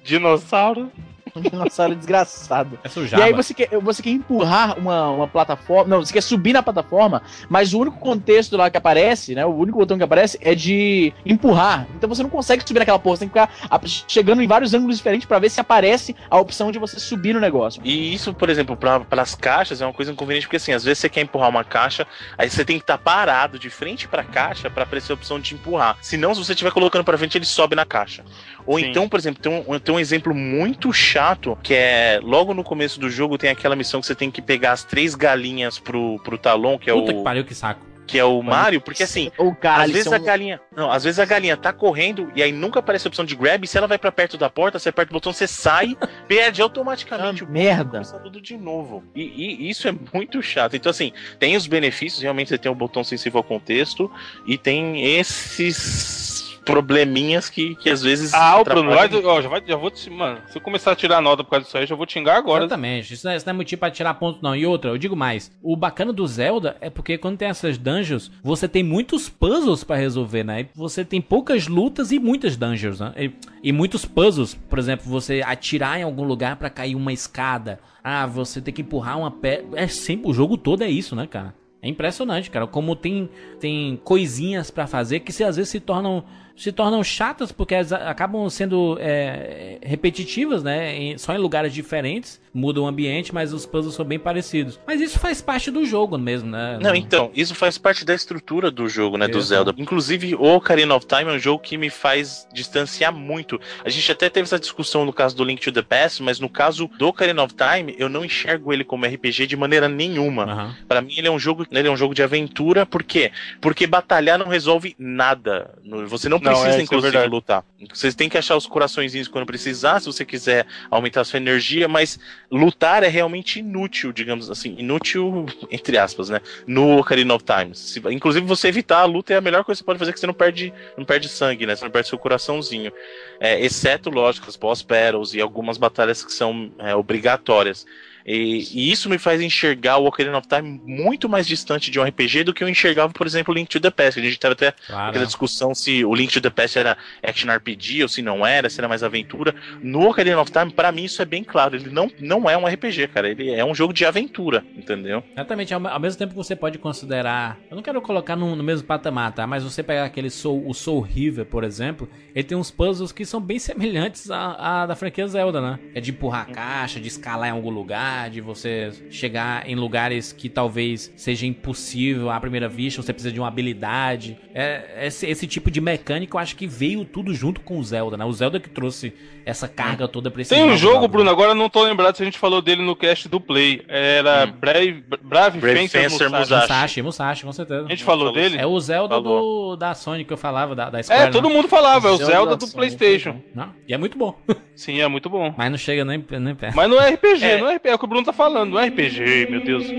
Dinossauro. 0.03 0.91
Um 1.39 1.41
dinossauro 1.41 1.95
desgraçado. 1.95 2.79
É 2.83 2.89
sujaba. 2.89 3.23
E 3.23 3.25
aí 3.27 3.33
você 3.33 3.53
quer, 3.53 3.69
você 3.79 4.01
quer 4.01 4.09
empurrar 4.09 4.77
uma, 4.77 5.09
uma 5.09 5.27
plataforma. 5.27 5.95
Não, 5.95 6.03
você 6.03 6.13
quer 6.13 6.21
subir 6.21 6.53
na 6.53 6.61
plataforma, 6.61 7.21
mas 7.47 7.73
o 7.73 7.79
único 7.79 7.97
contexto 7.99 8.57
lá 8.57 8.69
que 8.69 8.77
aparece, 8.77 9.35
né? 9.35 9.45
O 9.45 9.53
único 9.55 9.77
botão 9.77 9.97
que 9.97 10.03
aparece 10.03 10.37
é 10.41 10.53
de 10.53 11.13
empurrar. 11.25 11.87
Então 11.95 12.09
você 12.09 12.23
não 12.23 12.29
consegue 12.29 12.63
subir 12.67 12.79
naquela 12.79 12.99
porra. 12.99 13.17
Você 13.17 13.27
tem 13.27 13.29
que 13.29 13.39
ficar 13.39 13.81
chegando 14.07 14.41
em 14.41 14.47
vários 14.47 14.73
ângulos 14.73 14.97
diferentes 14.97 15.27
para 15.27 15.39
ver 15.39 15.49
se 15.49 15.61
aparece 15.61 16.15
a 16.29 16.39
opção 16.39 16.71
de 16.71 16.79
você 16.79 16.99
subir 16.99 17.33
no 17.33 17.39
negócio. 17.39 17.81
E 17.83 18.13
isso, 18.13 18.33
por 18.33 18.49
exemplo, 18.49 18.75
para 18.75 19.21
as 19.21 19.35
caixas 19.35 19.81
é 19.81 19.85
uma 19.85 19.93
coisa 19.93 20.11
inconveniente, 20.11 20.47
porque 20.47 20.57
assim, 20.57 20.73
às 20.73 20.83
vezes 20.83 20.99
você 20.99 21.09
quer 21.09 21.21
empurrar 21.21 21.49
uma 21.49 21.63
caixa, 21.63 22.07
aí 22.37 22.49
você 22.49 22.65
tem 22.65 22.77
que 22.77 22.83
estar 22.83 22.97
tá 22.97 23.03
parado 23.03 23.57
de 23.59 23.69
frente 23.69 24.07
para 24.07 24.21
a 24.21 24.25
caixa 24.25 24.69
para 24.69 24.83
aparecer 24.83 25.11
a 25.11 25.15
opção 25.15 25.39
de 25.39 25.53
empurrar. 25.53 25.97
Senão, 26.01 26.33
se 26.33 26.43
você 26.43 26.53
estiver 26.53 26.71
colocando 26.71 27.03
para 27.03 27.17
frente, 27.17 27.37
ele 27.37 27.45
sobe 27.45 27.75
na 27.75 27.85
caixa. 27.85 28.23
Ou 28.69 28.77
Sim. 28.77 28.85
então, 28.85 29.09
por 29.09 29.17
exemplo, 29.17 29.41
tem 29.41 29.51
um, 29.51 29.79
tem 29.79 29.95
um 29.95 29.99
exemplo 29.99 30.31
muito 30.31 30.93
chato, 30.93 31.57
que 31.63 31.73
é 31.73 32.19
logo 32.21 32.53
no 32.53 32.63
começo 32.63 32.99
do 32.99 33.09
jogo 33.09 33.35
tem 33.35 33.49
aquela 33.49 33.75
missão 33.75 33.99
que 33.99 34.05
você 34.05 34.13
tem 34.13 34.29
que 34.29 34.43
pegar 34.43 34.73
as 34.73 34.83
três 34.83 35.15
galinhas 35.15 35.79
pro, 35.79 36.19
pro 36.23 36.37
Talon, 36.37 36.77
que 36.77 36.87
é 36.87 36.93
Puta 36.93 37.11
o. 37.11 37.17
que 37.17 37.23
pariu, 37.23 37.43
que 37.43 37.55
saco 37.55 37.89
que 38.05 38.17
é 38.17 38.25
o 38.25 38.41
Mario, 38.41 38.81
porque 38.81 39.03
assim, 39.03 39.31
o 39.37 39.53
cara, 39.53 39.83
às 39.83 39.91
vezes 39.91 40.05
são... 40.05 40.15
a 40.15 40.17
galinha, 40.17 40.59
não, 40.75 40.91
às 40.91 41.03
vezes 41.03 41.19
a 41.19 41.25
galinha 41.25 41.55
tá 41.55 41.71
correndo 41.71 42.31
e 42.35 42.41
aí 42.41 42.51
nunca 42.51 42.79
aparece 42.79 43.05
a 43.05 43.09
opção 43.09 43.23
de 43.23 43.35
grab, 43.35 43.63
e 43.63 43.67
se 43.67 43.77
ela 43.77 43.85
vai 43.85 43.99
para 43.99 44.11
perto 44.11 44.35
da 44.35 44.49
porta, 44.49 44.79
você 44.79 44.89
aperta 44.89 45.11
o 45.11 45.13
botão, 45.13 45.31
você 45.31 45.45
sai, 45.45 45.95
perde 46.27 46.59
automaticamente 46.59 47.43
ah, 47.43 47.45
o 47.45 47.51
merda. 47.51 48.01
tudo 48.01 48.41
de 48.41 48.57
novo. 48.57 49.03
E, 49.13 49.21
e, 49.21 49.69
isso 49.69 49.87
é 49.87 49.93
muito 50.11 50.41
chato. 50.41 50.75
Então 50.75 50.89
assim, 50.89 51.13
tem 51.37 51.55
os 51.55 51.67
benefícios, 51.67 52.23
realmente 52.23 52.49
você 52.49 52.57
tem 52.57 52.71
o 52.71 52.73
botão 52.73 53.03
sensível 53.03 53.37
ao 53.37 53.43
contexto 53.43 54.11
e 54.47 54.57
tem 54.57 55.05
esses 55.05 56.38
probleminhas 56.71 57.49
que, 57.49 57.75
que 57.75 57.89
às 57.89 58.01
vezes. 58.01 58.33
Ah, 58.33 58.59
o 58.59 58.63
Bruno, 58.63 58.91
vai, 58.91 59.09
ó, 59.23 59.41
já, 59.41 59.49
vai, 59.49 59.63
já 59.65 59.75
vou 59.75 59.89
te. 59.89 60.09
Mano, 60.09 60.39
se 60.47 60.57
eu 60.57 60.61
começar 60.61 60.91
a 60.91 60.95
tirar 60.95 61.21
nota 61.21 61.43
por 61.43 61.51
causa 61.51 61.65
disso 61.65 61.77
aí, 61.77 61.85
já 61.85 61.95
vou 61.95 62.05
te 62.05 62.13
xingar 62.13 62.37
agora. 62.37 62.65
Exatamente. 62.65 63.13
Isso 63.13 63.25
não, 63.25 63.33
é, 63.33 63.37
isso 63.37 63.45
não 63.45 63.53
é 63.53 63.57
motivo 63.57 63.79
pra 63.79 63.91
tirar 63.91 64.13
ponto, 64.15 64.39
não. 64.41 64.55
E 64.55 64.65
outra, 64.65 64.91
eu 64.91 64.97
digo 64.97 65.15
mais. 65.15 65.51
O 65.61 65.75
bacana 65.75 66.13
do 66.13 66.25
Zelda 66.27 66.77
é 66.81 66.89
porque 66.89 67.17
quando 67.17 67.37
tem 67.37 67.47
essas 67.47 67.77
dungeons, 67.77 68.31
você 68.43 68.67
tem 68.67 68.83
muitos 68.83 69.29
puzzles 69.29 69.83
para 69.83 69.95
resolver, 69.95 70.43
né? 70.43 70.67
Você 70.75 71.03
tem 71.03 71.21
poucas 71.21 71.67
lutas 71.67 72.11
e 72.11 72.19
muitas 72.19 72.55
dungeons, 72.55 72.99
né? 72.99 73.13
E, 73.17 73.31
e 73.63 73.71
muitos 73.71 74.05
puzzles. 74.05 74.53
Por 74.53 74.79
exemplo, 74.79 75.09
você 75.09 75.41
atirar 75.45 75.99
em 75.99 76.03
algum 76.03 76.23
lugar 76.23 76.55
para 76.55 76.69
cair 76.69 76.95
uma 76.95 77.13
escada. 77.13 77.79
Ah, 78.03 78.25
você 78.25 78.61
tem 78.61 78.73
que 78.73 78.81
empurrar 78.81 79.17
uma 79.17 79.31
pedra. 79.31 79.79
É 79.79 79.87
sempre. 79.87 80.29
O 80.29 80.33
jogo 80.33 80.57
todo 80.57 80.83
é 80.83 80.89
isso, 80.89 81.15
né, 81.15 81.27
cara? 81.27 81.53
É 81.81 81.87
impressionante, 81.87 82.51
cara, 82.51 82.67
como 82.67 82.93
tem, 82.93 83.29
tem 83.59 83.97
coisinhas 84.03 84.69
para 84.69 84.85
fazer 84.85 85.21
que 85.21 85.31
se, 85.31 85.45
às 85.45 85.55
vezes 85.55 85.71
se 85.71 85.79
tornam 85.79 86.25
se 86.59 86.73
tornam 86.73 87.01
chatas 87.01 87.53
porque 87.53 87.73
elas 87.73 87.93
acabam 87.93 88.49
sendo 88.49 88.97
é, 88.99 89.77
repetitivas, 89.81 90.61
né? 90.61 90.93
Em, 90.93 91.17
só 91.17 91.33
em 91.33 91.37
lugares 91.37 91.73
diferentes, 91.73 92.39
muda 92.53 92.81
o 92.81 92.87
ambiente, 92.87 93.33
mas 93.33 93.53
os 93.53 93.65
puzzles 93.65 93.95
são 93.95 94.05
bem 94.05 94.19
parecidos. 94.19 94.79
Mas 94.85 95.01
isso 95.01 95.19
faz 95.19 95.41
parte 95.41 95.71
do 95.71 95.85
jogo 95.85 96.17
mesmo, 96.17 96.49
né? 96.49 96.79
Não, 96.81 96.95
então, 96.95 97.31
isso 97.35 97.53
faz 97.55 97.77
parte 97.77 98.05
da 98.05 98.13
estrutura 98.13 98.71
do 98.71 98.87
jogo, 98.87 99.17
né? 99.17 99.27
Do 99.27 99.41
Zelda. 99.41 99.73
Inclusive, 99.77 100.35
o 100.35 100.55
Ocarina 100.55 100.95
of 100.95 101.05
Time 101.05 101.31
é 101.31 101.35
um 101.35 101.39
jogo 101.39 101.61
que 101.61 101.77
me 101.77 101.89
faz 101.89 102.47
distanciar 102.53 103.13
muito. 103.13 103.59
A 103.83 103.89
gente 103.89 104.11
até 104.11 104.29
teve 104.29 104.45
essa 104.45 104.59
discussão 104.59 105.05
no 105.05 105.13
caso 105.13 105.35
do 105.35 105.43
Link 105.43 105.61
to 105.61 105.71
the 105.71 105.81
Past, 105.81 106.21
mas 106.23 106.39
no 106.39 106.49
caso 106.49 106.89
do 106.97 107.07
Ocarina 107.07 107.43
of 107.43 107.53
Time, 107.53 107.95
eu 107.97 108.09
não 108.09 108.25
enxergo 108.25 108.73
ele 108.73 108.83
como 108.83 109.05
RPG 109.05 109.47
de 109.47 109.55
maneira 109.55 109.87
nenhuma. 109.87 110.45
Uhum. 110.45 110.73
Para 110.87 111.01
mim, 111.01 111.13
ele 111.17 111.27
é 111.27 111.31
um 111.31 111.39
jogo, 111.39 111.65
ele 111.71 111.87
é 111.87 111.91
um 111.91 111.97
jogo 111.97 112.13
de 112.13 112.23
aventura, 112.23 112.85
por 112.85 113.03
quê? 113.03 113.31
Porque 113.61 113.85
batalhar 113.87 114.37
não 114.37 114.47
resolve 114.47 114.95
nada. 114.97 115.71
Você 116.07 116.29
não 116.29 116.39
precisa, 116.39 116.69
não, 116.69 116.75
é, 116.75 116.81
inclusive, 116.81 117.17
é 117.17 117.25
lutar. 117.25 117.63
Vocês 117.93 118.15
têm 118.15 118.29
que 118.29 118.37
achar 118.37 118.55
os 118.55 118.65
coraçõezinhos 118.65 119.27
quando 119.27 119.45
precisar, 119.45 119.99
se 119.99 120.07
você 120.07 120.25
quiser 120.25 120.65
aumentar 120.89 121.21
a 121.21 121.23
sua 121.23 121.37
energia, 121.37 121.87
mas 121.87 122.19
lutar 122.51 123.03
é 123.03 123.07
realmente 123.07 123.59
inútil, 123.59 124.11
digamos 124.11 124.49
assim. 124.49 124.75
Inútil, 124.77 125.45
entre 125.69 125.97
aspas, 125.97 126.29
né? 126.29 126.41
No 126.65 126.99
Ocarina 126.99 127.33
of 127.35 127.45
Time. 127.45 127.75
Se, 127.75 128.01
inclusive, 128.09 128.45
você 128.45 128.67
evitar 128.67 128.99
a 128.99 129.05
luta 129.05 129.33
é 129.33 129.37
a 129.37 129.41
melhor 129.41 129.63
coisa 129.63 129.77
que 129.77 129.83
você 129.83 129.85
pode 129.85 129.99
fazer, 129.99 130.13
que 130.13 130.19
você 130.19 130.27
não 130.27 130.33
perde, 130.33 130.73
não 130.97 131.05
perde 131.05 131.29
sangue, 131.29 131.65
né? 131.65 131.75
Você 131.75 131.83
não 131.83 131.91
perde 131.91 132.09
seu 132.09 132.17
coraçãozinho. 132.17 132.91
É, 133.39 133.63
exceto, 133.63 134.09
lógico, 134.09 134.49
as 134.49 134.55
boss 134.55 134.81
battles 134.81 135.33
e 135.33 135.41
algumas 135.41 135.77
batalhas 135.77 136.23
que 136.23 136.31
são 136.31 136.71
é, 136.79 136.95
obrigatórias. 136.95 137.85
E, 138.29 138.67
e, 138.75 138.91
isso 138.91 139.09
me 139.09 139.17
faz 139.17 139.41
enxergar 139.41 139.97
o 139.97 140.05
Ocarina 140.05 140.37
of 140.37 140.47
Time 140.47 140.79
muito 140.85 141.27
mais 141.27 141.47
distante 141.47 141.89
de 141.89 141.99
um 141.99 142.03
RPG 142.03 142.43
do 142.43 142.53
que 142.53 142.63
eu 142.63 142.69
enxergava, 142.69 143.11
por 143.11 143.25
exemplo, 143.25 143.51
o 143.51 143.57
Link 143.57 143.67
to 143.67 143.79
the 143.79 143.89
Past. 143.89 144.19
A 144.19 144.23
gente 144.23 144.37
teve 144.37 144.53
até 144.53 144.71
claro. 144.85 145.09
aquela 145.09 145.25
discussão 145.25 145.73
se 145.73 146.05
o 146.05 146.13
Link 146.13 146.31
to 146.31 146.39
the 146.39 146.51
Past 146.51 146.77
era 146.77 146.95
action 147.23 147.51
RPG 147.51 148.03
ou 148.03 148.07
se 148.07 148.21
não 148.21 148.45
era, 148.45 148.69
se 148.69 148.79
era 148.79 148.87
mais 148.87 149.01
aventura. 149.01 149.55
No 149.81 150.07
Ocarina 150.07 150.39
of 150.39 150.51
Time, 150.51 150.71
para 150.71 150.91
mim, 150.91 151.05
isso 151.05 151.19
é 151.23 151.25
bem 151.25 151.43
claro. 151.43 151.75
Ele 151.75 151.89
não, 151.89 152.11
não 152.19 152.47
é 152.47 152.55
um 152.55 152.67
RPG, 152.67 153.07
cara. 153.07 153.29
Ele 153.29 153.49
é 153.49 153.65
um 153.65 153.73
jogo 153.73 153.91
de 153.91 154.05
aventura, 154.05 154.63
entendeu? 154.77 155.23
Exatamente. 155.33 155.73
Ao, 155.73 155.87
ao 155.87 155.99
mesmo 155.99 156.19
tempo 156.19 156.33
que 156.33 156.37
você 156.37 156.55
pode 156.55 156.77
considerar. 156.77 157.57
Eu 157.67 157.75
não 157.75 157.81
quero 157.81 157.99
colocar 157.99 158.35
no, 158.35 158.55
no 158.55 158.63
mesmo 158.63 158.85
patamar, 158.85 159.31
tá? 159.31 159.47
Mas 159.47 159.63
você 159.63 159.81
pegar 159.81 160.05
aquele 160.05 160.29
Soul, 160.29 160.69
o 160.69 160.73
Soul 160.75 161.01
River, 161.01 161.45
por 161.45 161.63
exemplo, 161.63 162.07
ele 162.35 162.43
tem 162.43 162.55
uns 162.55 162.69
puzzles 162.69 163.11
que 163.11 163.25
são 163.25 163.41
bem 163.41 163.57
semelhantes 163.59 164.29
à, 164.29 164.83
à 164.83 164.85
da 164.85 164.95
franquia 164.95 165.27
Zelda, 165.27 165.59
né? 165.59 165.79
É 165.95 165.99
de 165.99 166.11
empurrar 166.11 166.41
a 166.47 166.53
caixa, 166.53 166.99
de 166.99 167.07
escalar 167.07 167.49
em 167.49 167.53
algum 167.53 167.71
lugar 167.71 168.18
de 168.27 168.41
você 168.41 168.91
chegar 169.09 169.67
em 169.69 169.75
lugares 169.75 170.33
que 170.33 170.49
talvez 170.49 171.11
seja 171.15 171.45
impossível 171.45 172.29
à 172.29 172.39
primeira 172.39 172.67
vista, 172.67 173.01
você 173.01 173.13
precisa 173.13 173.31
de 173.31 173.39
uma 173.39 173.47
habilidade. 173.47 174.37
É, 174.53 175.05
esse, 175.07 175.25
esse 175.27 175.47
tipo 175.47 175.71
de 175.71 175.79
mecânica 175.79 176.35
eu 176.35 176.39
acho 176.39 176.55
que 176.55 176.67
veio 176.67 177.05
tudo 177.05 177.33
junto 177.33 177.61
com 177.61 177.79
o 177.79 177.83
Zelda, 177.83 178.17
né? 178.17 178.25
O 178.25 178.33
Zelda 178.33 178.59
que 178.59 178.69
trouxe 178.69 179.13
essa 179.45 179.67
carga 179.67 180.07
toda 180.07 180.29
pra 180.29 180.41
esse 180.41 180.53
Tem 180.53 180.63
um 180.63 180.77
jogo, 180.77 181.07
Bruno, 181.07 181.29
agora 181.29 181.55
não 181.55 181.69
tô 181.69 181.83
lembrado 181.83 182.15
se 182.15 182.21
a 182.21 182.25
gente 182.25 182.37
falou 182.37 182.61
dele 182.61 182.81
no 182.81 182.95
cast 182.95 183.27
do 183.27 183.39
Play. 183.39 183.83
Era 183.87 184.45
hum. 184.45 184.53
Brave, 184.59 185.03
Brave, 185.21 185.59
Brave 185.59 185.79
Fencer, 185.79 186.09
Fencer 186.09 186.29
Musashi. 186.29 186.61
Musashi. 186.61 187.01
Musashi, 187.01 187.45
com 187.45 187.51
certeza. 187.51 187.85
A 187.85 187.89
gente 187.89 188.03
falou, 188.03 188.31
dele? 188.31 188.57
É 188.57 188.65
o 188.65 188.79
Zelda 188.79 189.19
do, 189.19 189.75
da 189.75 189.93
Sony 189.93 190.23
que 190.23 190.33
eu 190.33 190.37
falava, 190.37 190.75
da, 190.75 190.89
da 190.89 191.01
Square. 191.01 191.21
É, 191.23 191.27
todo 191.27 191.49
mundo 191.49 191.67
falava, 191.67 192.09
é 192.09 192.11
o 192.11 192.17
Zelda, 192.17 192.33
Zelda 192.33 192.55
do 192.55 192.67
Sony, 192.67 192.73
Playstation. 192.73 193.41
Não, 193.53 193.73
e 193.87 193.93
é 193.93 193.97
muito 193.97 194.17
bom. 194.17 194.37
Sim, 194.75 195.01
é 195.01 195.07
muito 195.07 195.29
bom. 195.29 195.53
Mas 195.57 195.71
não 195.71 195.77
chega 195.77 196.05
nem, 196.05 196.23
nem 196.39 196.55
perto. 196.55 196.75
Mas 196.75 196.89
não 196.89 197.01
é 197.01 197.09
RPG, 197.11 197.43
é. 197.43 197.57
não 197.59 197.69
é 197.69 197.75
RPG, 197.75 197.89
é 197.89 197.95
o 197.95 197.99
que 197.99 198.05
o 198.09 198.11
Bruno 198.11 198.25
tá 198.25 198.33
falando, 198.33 198.71
não 198.71 198.79
é 198.79 198.87
RPG, 198.87 199.45
meu 199.47 199.61
Deus. 199.61 199.95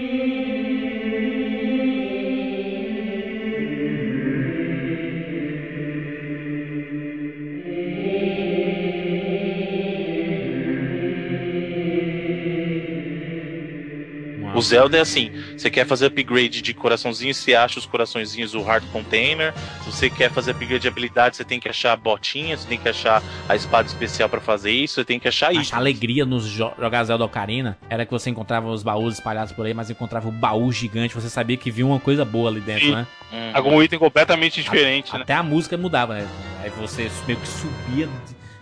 O 14.61 14.62
Zelda 14.62 14.98
é 14.98 15.00
assim: 15.00 15.32
você 15.56 15.70
quer 15.70 15.86
fazer 15.86 16.04
upgrade 16.04 16.61
de 16.61 16.74
coraçãozinho, 16.74 17.32
você 17.32 17.54
acha 17.54 17.78
os 17.78 17.86
coraçõezinhos 17.86 18.52
do 18.52 18.62
Hard 18.62 18.84
Container. 18.92 19.54
Se 19.82 19.90
você 19.90 20.11
quer 20.11 20.30
fazer 20.30 20.50
upgrade 20.50 20.82
de 20.82 20.88
habilidade, 20.88 21.36
você 21.36 21.44
tem 21.44 21.58
que 21.58 21.66
achar 21.66 21.96
botinhas, 21.96 22.61
você 22.61 22.68
tem 22.68 22.78
que 22.78 22.86
achar 22.86 23.22
a 23.48 23.56
espada 23.56 23.88
especial 23.88 24.28
para 24.28 24.38
fazer 24.38 24.70
isso, 24.70 24.96
você 24.96 25.04
tem 25.06 25.18
que 25.18 25.26
achar 25.26 25.54
isso. 25.54 25.74
A 25.74 25.78
alegria 25.78 26.26
nos 26.26 26.44
jo 26.44 26.70
jogar 26.78 27.04
Zelda 27.04 27.24
Ocarina 27.24 27.78
era 27.88 28.04
que 28.04 28.12
você 28.12 28.28
encontrava 28.28 28.68
os 28.68 28.82
baús 28.82 29.14
espalhados 29.14 29.54
por 29.54 29.64
aí, 29.64 29.72
mas 29.72 29.88
encontrava 29.88 30.28
o 30.28 30.32
baú 30.32 30.70
gigante, 30.70 31.14
você 31.14 31.30
sabia 31.30 31.56
que 31.56 31.70
vinha 31.70 31.86
uma 31.86 31.98
coisa 31.98 32.22
boa 32.22 32.50
ali 32.50 32.61
dentro, 32.61 32.84
Sim. 32.84 32.96
né? 32.96 33.06
Uhum. 33.32 33.50
Algum 33.54 33.82
item 33.82 33.98
completamente 33.98 34.62
diferente, 34.62 35.11
a, 35.14 35.16
né? 35.16 35.22
Até 35.22 35.32
a 35.32 35.42
música 35.42 35.74
mudava, 35.78 36.12
né? 36.12 36.28
Aí 36.62 36.68
você 36.68 37.11
meio 37.26 37.40
que 37.40 37.48
subia 37.48 38.11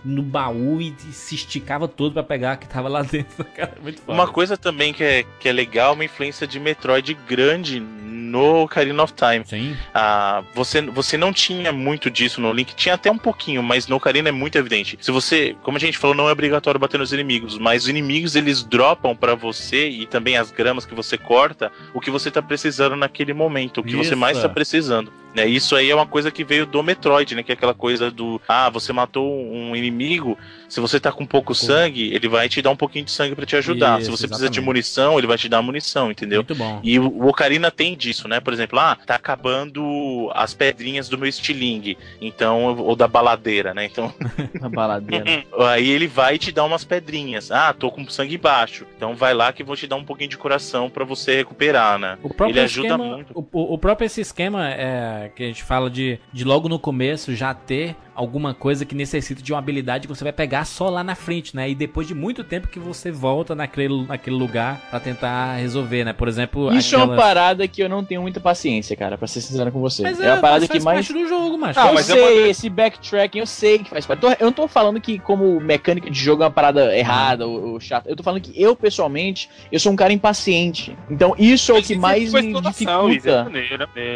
no 0.05 0.23
baú 0.23 0.81
e 0.81 0.95
se 1.13 1.35
esticava 1.35 1.89
todo 1.89 2.13
para 2.13 2.23
pegar 2.23 2.57
que 2.57 2.67
tava 2.67 2.89
lá 2.89 3.03
dentro. 3.05 3.45
Cara, 3.45 3.75
muito 3.83 4.01
foda. 4.01 4.13
Uma 4.13 4.29
coisa 4.29 4.57
também 4.57 4.93
que 4.93 5.03
é, 5.03 5.25
que 5.41 5.49
é 5.49 5.53
legal, 5.53 5.95
uma 5.95 6.05
influência 6.05 6.47
de 6.47 6.59
Metroid 6.61 7.15
grande 7.27 7.81
no 8.29 8.63
Ocarina 8.63 9.03
of 9.03 9.13
Time. 9.15 9.45
Sim. 9.45 9.77
Ah, 9.95 10.43
você, 10.55 10.83
você 10.83 11.17
não 11.17 11.33
tinha 11.33 11.73
muito 11.73 12.11
disso 12.11 12.41
no 12.41 12.53
Link, 12.53 12.75
tinha 12.75 12.95
até 12.95 13.11
um 13.11 13.19
pouquinho, 13.19 13.63
mas 13.63 13.87
no 13.87 13.97
Ocarina 13.97 14.29
é 14.29 14.33
muito 14.33 14.57
evidente. 14.57 14.99
Se 15.01 15.11
você, 15.11 15.57
como 15.63 15.77
a 15.77 15.81
gente 15.81 15.99
falou, 15.99 16.15
não 16.15 16.29
é 16.29 16.33
obrigatório 16.33 16.79
bater 16.79 16.99
nos 16.99 17.13
inimigos, 17.13 17.59
mas 17.59 17.85
os 17.85 17.89
inimigos 17.89 18.37
eles 18.37 18.63
dropam 18.63 19.17
para 19.17 19.35
você 19.35 19.89
e 19.89 20.07
também 20.07 20.37
as 20.37 20.51
gramas 20.51 20.85
que 20.85 20.95
você 20.95 21.17
corta, 21.17 21.73
o 21.95 22.01
que 22.01 22.11
você 22.11 22.31
tá 22.31 22.43
precisando 22.43 22.95
naquele 22.97 23.33
momento, 23.33 23.81
o 23.81 23.83
que 23.83 23.91
Isso. 23.91 24.05
você 24.05 24.15
mais 24.15 24.41
tá 24.41 24.49
precisando. 24.49 25.13
É, 25.35 25.47
isso 25.47 25.77
aí 25.77 25.91
é 25.91 25.95
uma 25.95 26.07
coisa 26.07 26.31
que 26.31 26.45
veio 26.45 26.67
do 26.67 26.83
Metroid, 26.83 27.35
né? 27.35 27.43
Que 27.43 27.53
é 27.53 27.55
aquela 27.55 27.75
coisa 27.75 28.11
do. 28.11 28.41
Ah, 28.49 28.69
você 28.71 28.93
matou 28.93 29.27
um 29.29 29.77
inimigo, 29.77 30.37
se 30.69 30.81
você 30.81 31.01
tá 31.01 31.11
com 31.11 31.25
pouco 31.25 31.55
sangue, 31.55 32.13
ele 32.15 32.29
vai 32.29 32.49
te 32.49 32.61
dar 32.61 32.71
um 32.71 32.77
pouquinho 32.77 33.05
de 33.05 33.11
sangue 33.11 33.35
para 33.35 33.47
te 33.47 33.57
ajudar. 33.57 34.01
Isso, 34.01 34.07
se 34.07 34.11
você 34.11 34.27
exatamente. 34.27 34.29
precisa 34.29 34.51
de 34.51 34.61
munição, 34.61 35.19
ele 35.19 35.27
vai 35.27 35.39
te 35.39 35.49
dar 35.49 35.63
munição, 35.63 36.11
entendeu? 36.11 36.41
Muito 36.41 36.55
bom. 36.55 36.81
E 36.83 36.99
o 36.99 37.27
Ocarina 37.27 37.71
tem 37.71 37.97
disso, 37.97 38.29
né? 38.29 38.41
Por 38.41 38.53
exemplo, 38.53 38.79
ah, 38.79 38.97
tá 39.07 39.15
acabando 39.15 40.31
as 40.35 40.55
pedrinhas 40.55 41.09
do 41.09 41.17
meu 41.17 41.29
estilingue, 41.29 41.97
então, 42.21 42.77
ou 42.77 42.95
da 42.95 43.09
baladeira, 43.09 43.73
né? 43.73 43.85
Então. 43.85 44.13
A 44.61 44.69
baladeira. 44.69 45.25
aí 45.71 45.89
ele 45.89 46.07
vai 46.07 46.39
te 46.39 46.53
dar 46.53 46.65
umas 46.65 46.85
pedrinhas. 46.85 47.51
Ah, 47.51 47.73
tô 47.73 47.91
com 47.91 48.09
sangue 48.09 48.37
baixo. 48.37 48.87
Então 48.97 49.15
vai 49.15 49.33
lá 49.35 49.53
que 49.53 49.63
vou 49.63 49.77
te 49.77 49.87
dar 49.87 49.97
um 49.97 50.05
pouquinho 50.05 50.31
de 50.31 50.39
coração 50.39 50.91
para 50.91 51.05
você 51.05 51.37
recuperar, 51.37 51.99
né? 51.99 52.19
ele 52.49 52.61
ajuda 52.61 52.89
esquema, 52.89 53.05
muito. 53.05 53.33
O, 53.35 53.75
o 53.75 53.79
próprio 53.79 54.07
esse 54.07 54.21
esquema 54.21 54.69
é, 54.71 55.18
que 55.35 55.43
a 55.43 55.47
gente 55.47 55.63
fala 55.63 55.91
de, 55.91 56.19
de 56.33 56.45
logo 56.45 56.69
no 56.69 56.79
começo 56.79 57.35
já 57.35 57.55
ter 57.55 57.97
alguma 58.19 58.53
coisa 58.53 58.85
que 58.85 58.97
necessita 58.97 59.41
de 59.41 59.53
uma 59.53 59.61
habilidade 59.61 60.09
que 60.09 60.13
você 60.13 60.25
vai 60.25 60.33
pegar 60.33 60.65
só 60.65 60.89
lá 60.89 61.05
na 61.05 61.15
frente, 61.15 61.55
né? 61.55 61.71
E 61.71 61.75
depois 61.75 62.05
de 62.05 62.17
muito 62.17 62.43
tempo 62.43 62.67
que 62.67 62.81
você 62.81 63.13
volta 63.13 63.55
naquele, 63.55 64.05
naquele 64.07 64.35
lugar 64.35 64.81
para 64.91 64.99
tentar 64.99 65.55
resolver, 65.55 66.05
né? 66.05 66.13
Por 66.13 66.27
exemplo, 66.27 66.75
Isso 66.75 66.97
aquelas... 66.97 67.11
é 67.11 67.13
uma 67.13 67.17
parada 67.17 67.69
que 67.69 67.81
eu 67.81 67.89
não 67.89 68.05
tenho 68.05 68.21
muita 68.21 68.41
paciência, 68.41 68.97
cara, 68.97 69.17
para 69.17 69.29
ser 69.29 69.41
sincero 69.41 69.71
com 69.71 69.79
você. 69.79 70.03
Mas 70.03 70.21
é, 70.21 70.27
é 70.27 70.33
uma 70.33 70.41
parada 70.41 70.67
que 70.67 70.81
mais 70.81 71.07
do 71.07 71.29
jogo, 71.29 71.57
macho. 71.57 71.79
Ah, 71.79 71.91
eu 71.91 71.95
mas 71.95 72.11
é 72.11 72.15
sei, 72.15 72.23
é 72.23 72.41
uma... 72.41 72.49
esse 72.49 72.69
backtracking 72.69 73.39
eu 73.39 73.47
sei 73.47 73.79
que 73.79 73.91
faz 73.91 74.05
parte. 74.05 74.25
Eu 74.25 74.47
não 74.47 74.53
tô 74.53 74.67
falando 74.67 75.01
que 75.01 75.21
como 75.21 75.61
mecânica 75.61 76.11
de 76.11 76.19
jogo 76.19 76.43
é 76.43 76.47
uma 76.47 76.53
parada 76.53 76.97
errada 76.99 77.47
ou, 77.47 77.75
ou 77.75 77.81
chata. 77.81 78.11
Eu 78.11 78.17
tô 78.17 78.25
falando 78.25 78.41
que 78.41 78.61
eu 78.61 78.75
pessoalmente, 78.75 79.49
eu 79.71 79.79
sou 79.79 79.93
um 79.93 79.97
cara 79.97 80.13
impaciente. 80.13 80.99
Então 81.09 81.37
isso 81.39 81.71
é 81.71 81.79
o 81.79 81.83
que 81.83 81.95
mais 81.95 82.33
me 82.33 82.53
dificulta. 82.61 83.49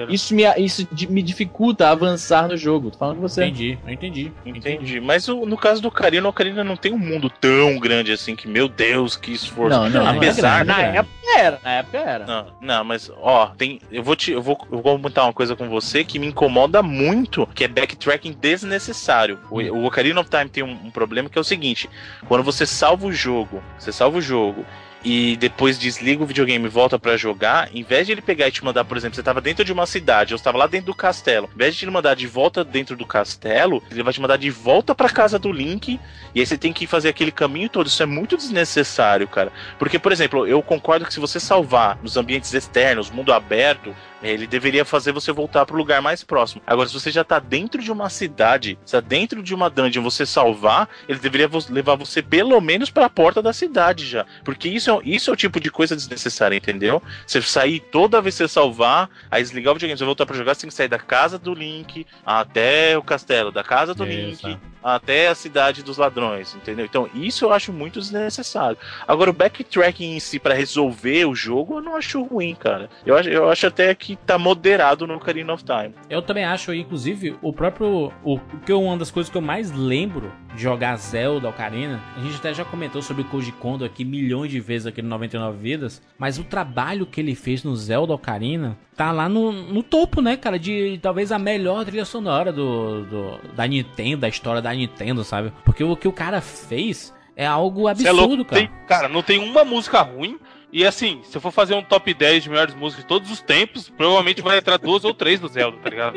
Isso 0.09 0.35
me 0.35 0.43
isso 0.59 0.89
me 1.09 1.23
dificulta 1.23 1.89
avançar 1.89 2.49
no 2.49 2.57
jogo. 2.57 2.91
Tô 2.91 2.99
falando 2.99 3.17
com 3.17 3.23
você. 3.23 3.45
Entendi. 3.45 3.79
Entendi. 3.87 4.33
Entendi. 4.45 5.01
Mas 5.01 5.29
o, 5.29 5.47
no 5.47 5.57
caso 5.57 5.81
do 5.81 5.89
Ocarina, 5.89 6.27
o 6.27 6.31
Ocarina 6.31 6.63
não 6.63 6.77
tem 6.77 6.93
um 6.93 6.99
mundo 6.99 7.29
tão 7.29 7.79
grande 7.79 8.13
assim 8.13 8.37
que, 8.37 8.49
meu 8.49 8.69
Deus, 8.69 9.17
que 9.17 9.33
esforço. 9.33 9.79
Não, 9.79 9.89
não, 9.89 10.07
Apesar 10.07 10.65
não 10.65 10.75
é 10.75 10.93
Na 10.93 10.99
época 10.99 11.17
era, 11.37 11.61
na 11.63 11.71
época 11.73 11.99
era. 11.99 12.27
Não, 12.27 12.47
não, 12.61 12.85
mas, 12.85 13.11
ó, 13.21 13.47
tem. 13.47 13.81
Eu 13.91 14.03
vou 14.03 14.17
te. 14.17 14.33
Eu 14.33 14.43
vou, 14.43 14.59
eu 14.71 14.81
vou 14.81 14.97
comentar 14.97 15.25
uma 15.25 15.33
coisa 15.33 15.57
com 15.57 15.69
você 15.69 16.05
que 16.05 16.19
me 16.19 16.27
incomoda 16.27 16.83
muito, 16.83 17.47
que 17.55 17.65
é 17.65 17.69
backtracking 17.69 18.37
desnecessário. 18.41 19.39
O, 19.51 19.61
hum. 19.61 19.83
o 19.83 19.85
Ocarina 19.87 20.21
of 20.21 20.31
Time 20.31 20.49
tem 20.49 20.63
um, 20.63 20.87
um 20.87 20.91
problema 20.91 21.29
que 21.29 21.39
é 21.39 21.41
o 21.41 21.45
seguinte: 21.45 21.89
quando 22.29 22.43
você 22.43 22.67
salva 22.67 23.07
o 23.07 23.13
jogo, 23.13 23.63
você 23.79 23.93
salva 23.93 24.19
o 24.19 24.23
jogo 24.23 24.65
e 25.05 25.37
depois 25.37 25.79
desliga 25.79 26.23
o 26.23 26.27
videogame 26.27 26.67
e 26.67 26.69
volta 26.69 26.99
para 26.99 27.17
jogar, 27.17 27.69
em 27.75 27.83
vez 27.83 28.07
de 28.07 28.13
ele 28.13 28.23
pegar 28.23 28.49
e 28.49 28.53
te 28.53 28.65
mandar, 28.65 28.85
por 28.85 28.97
exemplo, 28.97 29.17
você 29.17 29.23
tava 29.23 29.41
dentro 29.41 29.65
de 29.65 29.73
uma 29.73 29.87
cidade, 29.87 30.33
eu 30.33 30.37
estava 30.37 30.59
lá 30.59 30.67
dentro 30.67 30.87
do 30.87 30.95
castelo, 30.95 31.51
em 31.55 31.59
vez 31.59 31.75
de 31.75 31.85
ele 31.85 31.91
mandar 31.91 32.15
de 32.15 32.27
volta 32.27 32.65
dentro 32.65 32.97
do 32.97 33.07
castelo, 33.07 33.83
ele 33.91 34.03
vai 34.03 34.13
te 34.13 34.21
mandar 34.21 34.37
de 34.37 34.51
volta 34.51 34.95
para 34.95 35.09
casa 35.09 35.39
do 35.39 35.51
Link, 35.51 35.99
e 36.35 36.41
aí 36.41 36.47
você 36.47 36.57
tem 36.57 36.73
que 36.73 36.87
fazer 36.87 37.09
aquele 37.09 37.31
caminho 37.31 37.69
todo. 37.69 37.87
Isso 37.87 38.03
é 38.03 38.07
muito 38.07 38.37
desnecessário, 38.37 39.29
cara. 39.29 39.53
Porque, 39.79 39.99
por 39.99 40.13
exemplo, 40.13 40.47
eu 40.47 40.63
concordo 40.63 41.05
que 41.05 41.13
se 41.13 41.21
você 41.21 41.39
salvar 41.39 41.99
nos 42.03 42.17
ambientes 42.17 42.53
externos, 42.55 43.11
mundo 43.11 43.33
aberto, 43.33 43.95
ele 44.23 44.47
deveria 44.47 44.85
fazer 44.85 45.13
você 45.13 45.33
voltar 45.33 45.67
para 45.67 45.75
o 45.75 45.79
lugar 45.79 46.01
mais 46.01 46.23
próximo. 46.23 46.63
Agora, 46.67 46.89
se 46.89 46.95
você 46.95 47.11
já 47.11 47.25
tá 47.25 47.39
dentro 47.39 47.83
de 47.83 47.91
uma 47.91 48.09
cidade, 48.09 48.79
se 48.85 48.93
tá 48.93 49.01
dentro 49.01 49.43
de 49.43 49.55
uma 49.55 49.69
dungeon, 49.69 50.03
você 50.03 50.25
salvar, 50.25 50.89
ele 51.09 51.19
deveria 51.19 51.49
levar 51.71 51.97
você 51.97 52.23
pelo 52.23 52.61
menos 52.61 52.91
para 52.91 53.07
a 53.07 53.11
porta 53.11 53.43
da 53.43 53.53
cidade 53.53 54.07
já. 54.07 54.25
Porque 54.45 54.69
isso 54.69 54.91
é, 54.91 55.01
isso 55.05 55.31
é 55.31 55.33
o 55.33 55.37
tipo 55.37 55.61
de 55.61 55.71
coisa 55.71 55.97
desnecessária, 55.97 56.57
entendeu? 56.57 57.03
Você 57.27 57.43
sair 57.43 57.81
toda 57.81 58.21
vez 58.21 58.35
que 58.35 58.45
você 58.45 58.49
salvar, 58.49 59.11
aí 59.31 59.43
desligar 59.43 59.73
o 59.73 59.75
videogame, 59.75 59.99
você 59.99 60.05
voltar 60.05 60.27
para 60.27 60.37
jogar, 60.37 60.55
você 60.55 60.63
tem 60.63 60.69
que 60.69 60.75
sair 60.75 60.89
da 60.89 60.99
casa 60.99 61.39
do 61.39 61.55
Link 61.55 62.07
até 62.25 62.97
o 62.97 63.03
castelo, 63.03 63.51
da 63.51 63.63
casa 63.63 63.95
do 63.95 64.05
isso. 64.07 64.47
Link 64.47 64.59
até 64.83 65.29
a 65.29 65.35
cidade 65.35 65.83
dos 65.83 65.97
ladrões, 65.97 66.55
entendeu? 66.55 66.85
Então, 66.85 67.09
isso 67.15 67.45
eu 67.45 67.53
acho 67.53 67.73
muito 67.73 68.01
desnecessário. 68.01 68.77
Agora, 69.07 69.31
o 69.31 69.33
backtracking 69.33 70.17
em 70.17 70.21
si 70.21 70.39
para 70.39 70.55
resolver 70.55 71.25
o 71.27 71.35
jogo, 71.35 71.77
eu 71.77 71.81
não 71.81 71.97
acho 71.97 72.23
ruim, 72.23 72.55
cara. 72.55 72.91
Eu 73.07 73.17
acho, 73.17 73.29
eu 73.29 73.49
acho 73.49 73.67
até 73.67 73.95
que 73.95 74.12
tá 74.17 74.39
moderado 74.39 75.07
no 75.07 75.15
Ocarina 75.15 75.53
of 75.53 75.65
Time. 75.65 75.95
Eu 76.09 76.23
também 76.23 76.45
acho, 76.45 76.73
inclusive, 76.75 77.37
o 77.43 77.53
próprio. 77.53 78.13
O, 78.23 78.39
que 78.65 78.73
é 78.73 78.75
uma 78.75 78.97
das 78.97 79.11
coisas 79.11 79.31
que 79.31 79.37
eu 79.37 79.43
mais 79.43 79.71
lembro 79.71 80.33
de 80.55 80.63
jogar 80.63 80.97
Zelda 80.97 81.49
Ocarina, 81.49 82.01
a 82.17 82.21
gente 82.21 82.37
até 82.37 82.53
já 82.53 82.65
comentou 82.65 83.03
sobre 83.03 83.25
Koji 83.25 83.53
Kondo 83.53 83.85
aqui 83.85 84.05
milhões 84.05 84.51
de 84.51 84.61
vezes 84.61 84.87
aqui 84.87 85.03
no 85.03 85.09
99 85.09 85.59
Vidas, 85.59 86.03
mas 86.19 86.39
o 86.39 86.45
trabalho 86.45 87.07
que 87.07 87.21
ele 87.21 87.35
fez 87.35 87.65
no 87.65 87.75
Zelda 87.75 88.13
Ocarina 88.13 88.77
tá 88.97 89.11
lá 89.11 89.29
no, 89.29 89.53
no 89.53 89.83
topo, 89.83 90.21
né, 90.21 90.37
cara, 90.37 90.59
de 90.59 90.99
talvez 91.03 91.33
a 91.33 91.39
melhor 91.39 91.85
trilha 91.85 92.05
sonora 92.05 92.53
do, 92.53 93.05
do 93.05 93.41
da 93.55 93.67
Nintendo, 93.67 94.19
da 94.19 94.29
história 94.29 94.61
da 94.61 94.73
Nintendo, 94.73 95.25
sabe? 95.25 95.53
Porque 95.65 95.83
o 95.83 95.97
que 95.97 96.09
o 96.09 96.13
cara 96.13 96.41
fez 96.41 97.13
é 97.37 97.47
algo 97.47 97.89
absurdo, 97.89 98.43
é 98.43 98.45
cara. 98.45 98.61
Tem, 98.61 98.71
cara, 98.87 99.09
não 99.09 99.23
tem 99.23 99.39
uma 99.39 99.65
música 99.65 100.01
ruim. 100.03 100.39
E 100.73 100.87
assim, 100.87 101.21
se 101.25 101.37
eu 101.37 101.41
for 101.41 101.51
fazer 101.51 101.75
um 101.75 101.83
top 101.83 102.15
10 102.15 102.45
de 102.45 102.49
melhores 102.49 102.75
músicas 102.75 103.05
de 103.05 103.09
todos 103.09 103.31
os 103.31 103.43
tempos, 103.43 103.91
provavelmente 103.91 104.41
vai 104.41 104.57
entrar 104.57 104.79
duas 104.79 105.05
ou 105.05 105.13
três 105.13 105.39
do 105.39 105.47
Zelda, 105.47 105.77
tá 105.77 105.91
ligado? 105.91 106.17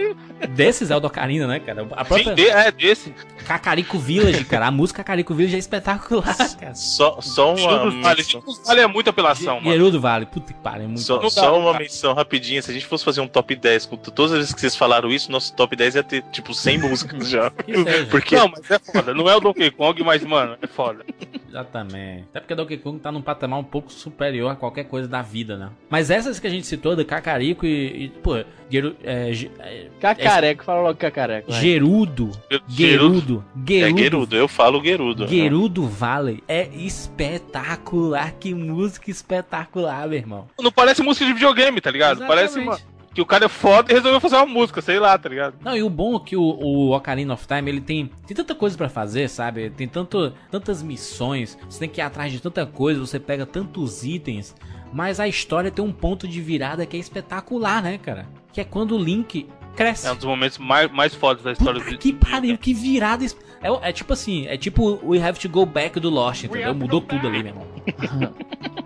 Desse 0.51 0.86
Zelda 0.86 1.08
Ocarina, 1.08 1.45
né, 1.45 1.60
cara? 1.60 1.82
A 1.91 2.06
própria... 2.06 2.30
Sim, 2.30 2.36
de, 2.36 2.47
é, 2.47 2.72
desse. 2.72 3.14
Cacarico 3.45 3.99
Village, 3.99 4.45
cara. 4.45 4.68
A 4.68 4.72
música 4.72 5.03
Cacarico 5.03 5.34
Village 5.34 5.58
é 5.58 5.60
espetacular, 5.60 6.38
cara. 6.58 6.74
Só, 6.74 7.20
só 7.20 7.53
uma. 7.53 7.91
Vale. 8.01 8.24
vale 8.66 8.80
é 8.80 8.88
muita 8.88 9.10
apelação, 9.10 9.60
mano. 9.60 9.72
Gerudo 9.72 9.99
Vale, 9.99 10.26
puta 10.26 10.53
que 10.53 10.60
pariu. 10.60 10.86
É 10.86 10.88
muito 10.88 11.01
só, 11.01 11.30
só 11.30 11.60
uma 11.60 11.78
menção 11.78 12.14
rapidinha. 12.14 12.62
Se 12.62 12.72
a 12.72 12.74
gente 12.74 12.86
fosse 12.86 13.03
fazer 13.03 13.20
um 13.20 13.28
top 13.28 13.56
10 13.56 13.88
com 13.88 13.97
todas 13.97 14.32
as 14.32 14.38
vezes 14.38 14.53
que 14.53 14.62
vocês 14.62 14.76
falaram 14.76 15.10
isso, 15.10 15.30
nosso 15.30 15.53
top 15.53 15.76
10 15.76 15.95
ia 15.95 16.03
ter, 16.03 16.24
tipo, 16.32 16.53
100 16.53 16.78
músicas 16.78 17.30
já. 17.30 17.51
Porque... 18.10 18.38
Não, 18.38 18.47
mas 18.47 18.72
é 18.72 18.80
foda. 18.80 19.14
Não 19.14 19.30
é 19.30 19.36
o 19.36 19.39
Donkey 19.41 19.70
Kong, 19.72 20.01
mas, 20.01 20.24
mano, 20.24 20.58
é 20.62 20.68
foda. 20.68 21.06
Exatamente. 21.49 22.26
Até 22.32 22.39
porque 22.41 22.56
Donkey 22.56 22.78
Kong 22.78 22.99
tá 22.99 23.12
num 23.12 23.22
patamar 23.22 23.60
um 23.60 23.64
pouco 23.64 23.89
superior 23.89 24.45
a 24.50 24.56
qualquer 24.56 24.86
coisa 24.86 25.08
da 25.08 25.22
vida, 25.22 25.58
né? 25.58 25.70
Mas 25.89 26.10
essas 26.10 26.39
que 26.39 26.48
a 26.48 26.50
gente 26.50 26.66
citou, 26.66 26.96
do 26.96 27.06
Cacarico 27.06 27.66
e, 27.66 28.06
e 28.06 28.10
pô, 28.10 28.43
Geru, 28.70 28.96
é, 29.04 29.32
é, 29.60 29.88
Cacareco, 30.00 30.62
é, 30.62 30.66
fala 30.66 30.82
logo 30.82 30.98
Cacareco. 30.98 31.52
Vai. 31.52 31.62
Gerudo. 31.62 32.32
Gerudo. 32.68 33.43
Gerudo. 33.66 33.98
É 33.98 33.98
Gerudo, 33.98 34.36
eu 34.36 34.48
falo 34.48 34.84
Gerudo. 34.84 35.28
Gerudo 35.28 35.84
né? 35.84 35.89
Valley 35.91 36.43
é 36.48 36.68
espetacular. 36.74 38.34
Que 38.39 38.54
música 38.54 39.10
espetacular, 39.12 40.08
meu 40.08 40.18
irmão. 40.18 40.48
Não 40.60 40.72
parece 40.72 41.02
música 41.02 41.26
de 41.26 41.34
videogame, 41.34 41.80
tá 41.80 41.91
ligado? 41.91 42.24
Exatamente. 42.24 42.36
Parece 42.36 42.60
uma 42.60 42.95
que 43.16 43.22
o 43.22 43.26
cara 43.26 43.45
é 43.45 43.49
foda 43.49 43.89
e 43.89 43.95
resolveu 43.95 44.20
fazer 44.20 44.36
uma 44.36 44.45
música, 44.45 44.82
sei 44.82 44.99
lá, 44.99 45.18
tá 45.18 45.30
ligado? 45.30 45.55
Não, 45.63 45.76
e 45.76 45.82
o 45.82 45.89
bom 45.89 46.18
é 46.18 46.20
que 46.20 46.36
o, 46.36 46.41
o 46.41 46.93
Ocarina 46.93 47.34
of 47.34 47.47
Time, 47.47 47.72
ele 47.72 47.80
tem, 47.80 48.11
tem 48.28 48.36
tanta 48.36 48.53
coisa 48.53 48.78
para 48.78 48.89
fazer, 48.89 49.30
sabe? 49.30 49.70
Tem 49.70 49.88
tanto, 49.88 50.34
tantas 50.51 50.84
missões, 50.84 51.57
você 51.70 51.80
tem 51.80 51.89
que 51.89 52.01
ir 52.01 52.03
atrás 52.03 52.30
de 52.30 52.41
tanta 52.41 52.66
coisa, 52.66 52.99
você 52.99 53.18
pega 53.18 53.45
tantos 53.45 54.03
itens, 54.03 54.53
mas 54.91 55.22
a 55.22 55.30
história 55.30 55.72
tem 55.72 55.84
um 55.84 55.93
ponto 55.93 56.28
de 56.28 56.41
virada 56.41 56.86
que 56.86 56.97
é 56.97 56.99
espetacular, 56.99 57.82
né, 57.82 57.97
cara? 57.97 58.28
Que 58.51 58.59
é 58.59 58.66
quando 58.66 58.95
o 58.95 59.01
Link 59.01 59.47
cresce. 59.76 60.08
É 60.08 60.12
um 60.12 60.16
dos 60.16 60.26
momentos 60.26 60.58
mais, 60.58 60.92
mais 60.92 61.14
fodas 61.14 61.44
da 61.44 61.52
história 61.52 61.80
Puta 61.80 61.92
do 61.92 61.98
Que 61.98 62.14
pariu, 62.14 62.58
que 62.58 62.74
virada. 62.74 63.26
É, 63.62 63.90
é 63.90 63.92
tipo 63.92 64.14
assim, 64.14 64.46
é 64.48 64.58
tipo 64.58 65.00
We 65.04 65.22
Have 65.22 65.40
to 65.40 65.50
Go 65.50 65.66
Back 65.66 66.00
do 66.00 66.10
Lost, 66.10 66.44
entendeu? 66.44 66.74
Mudou 66.76 67.02
tudo 67.02 67.28
ali, 67.28 67.44
meu 67.44 67.48
irmão. 67.48 67.68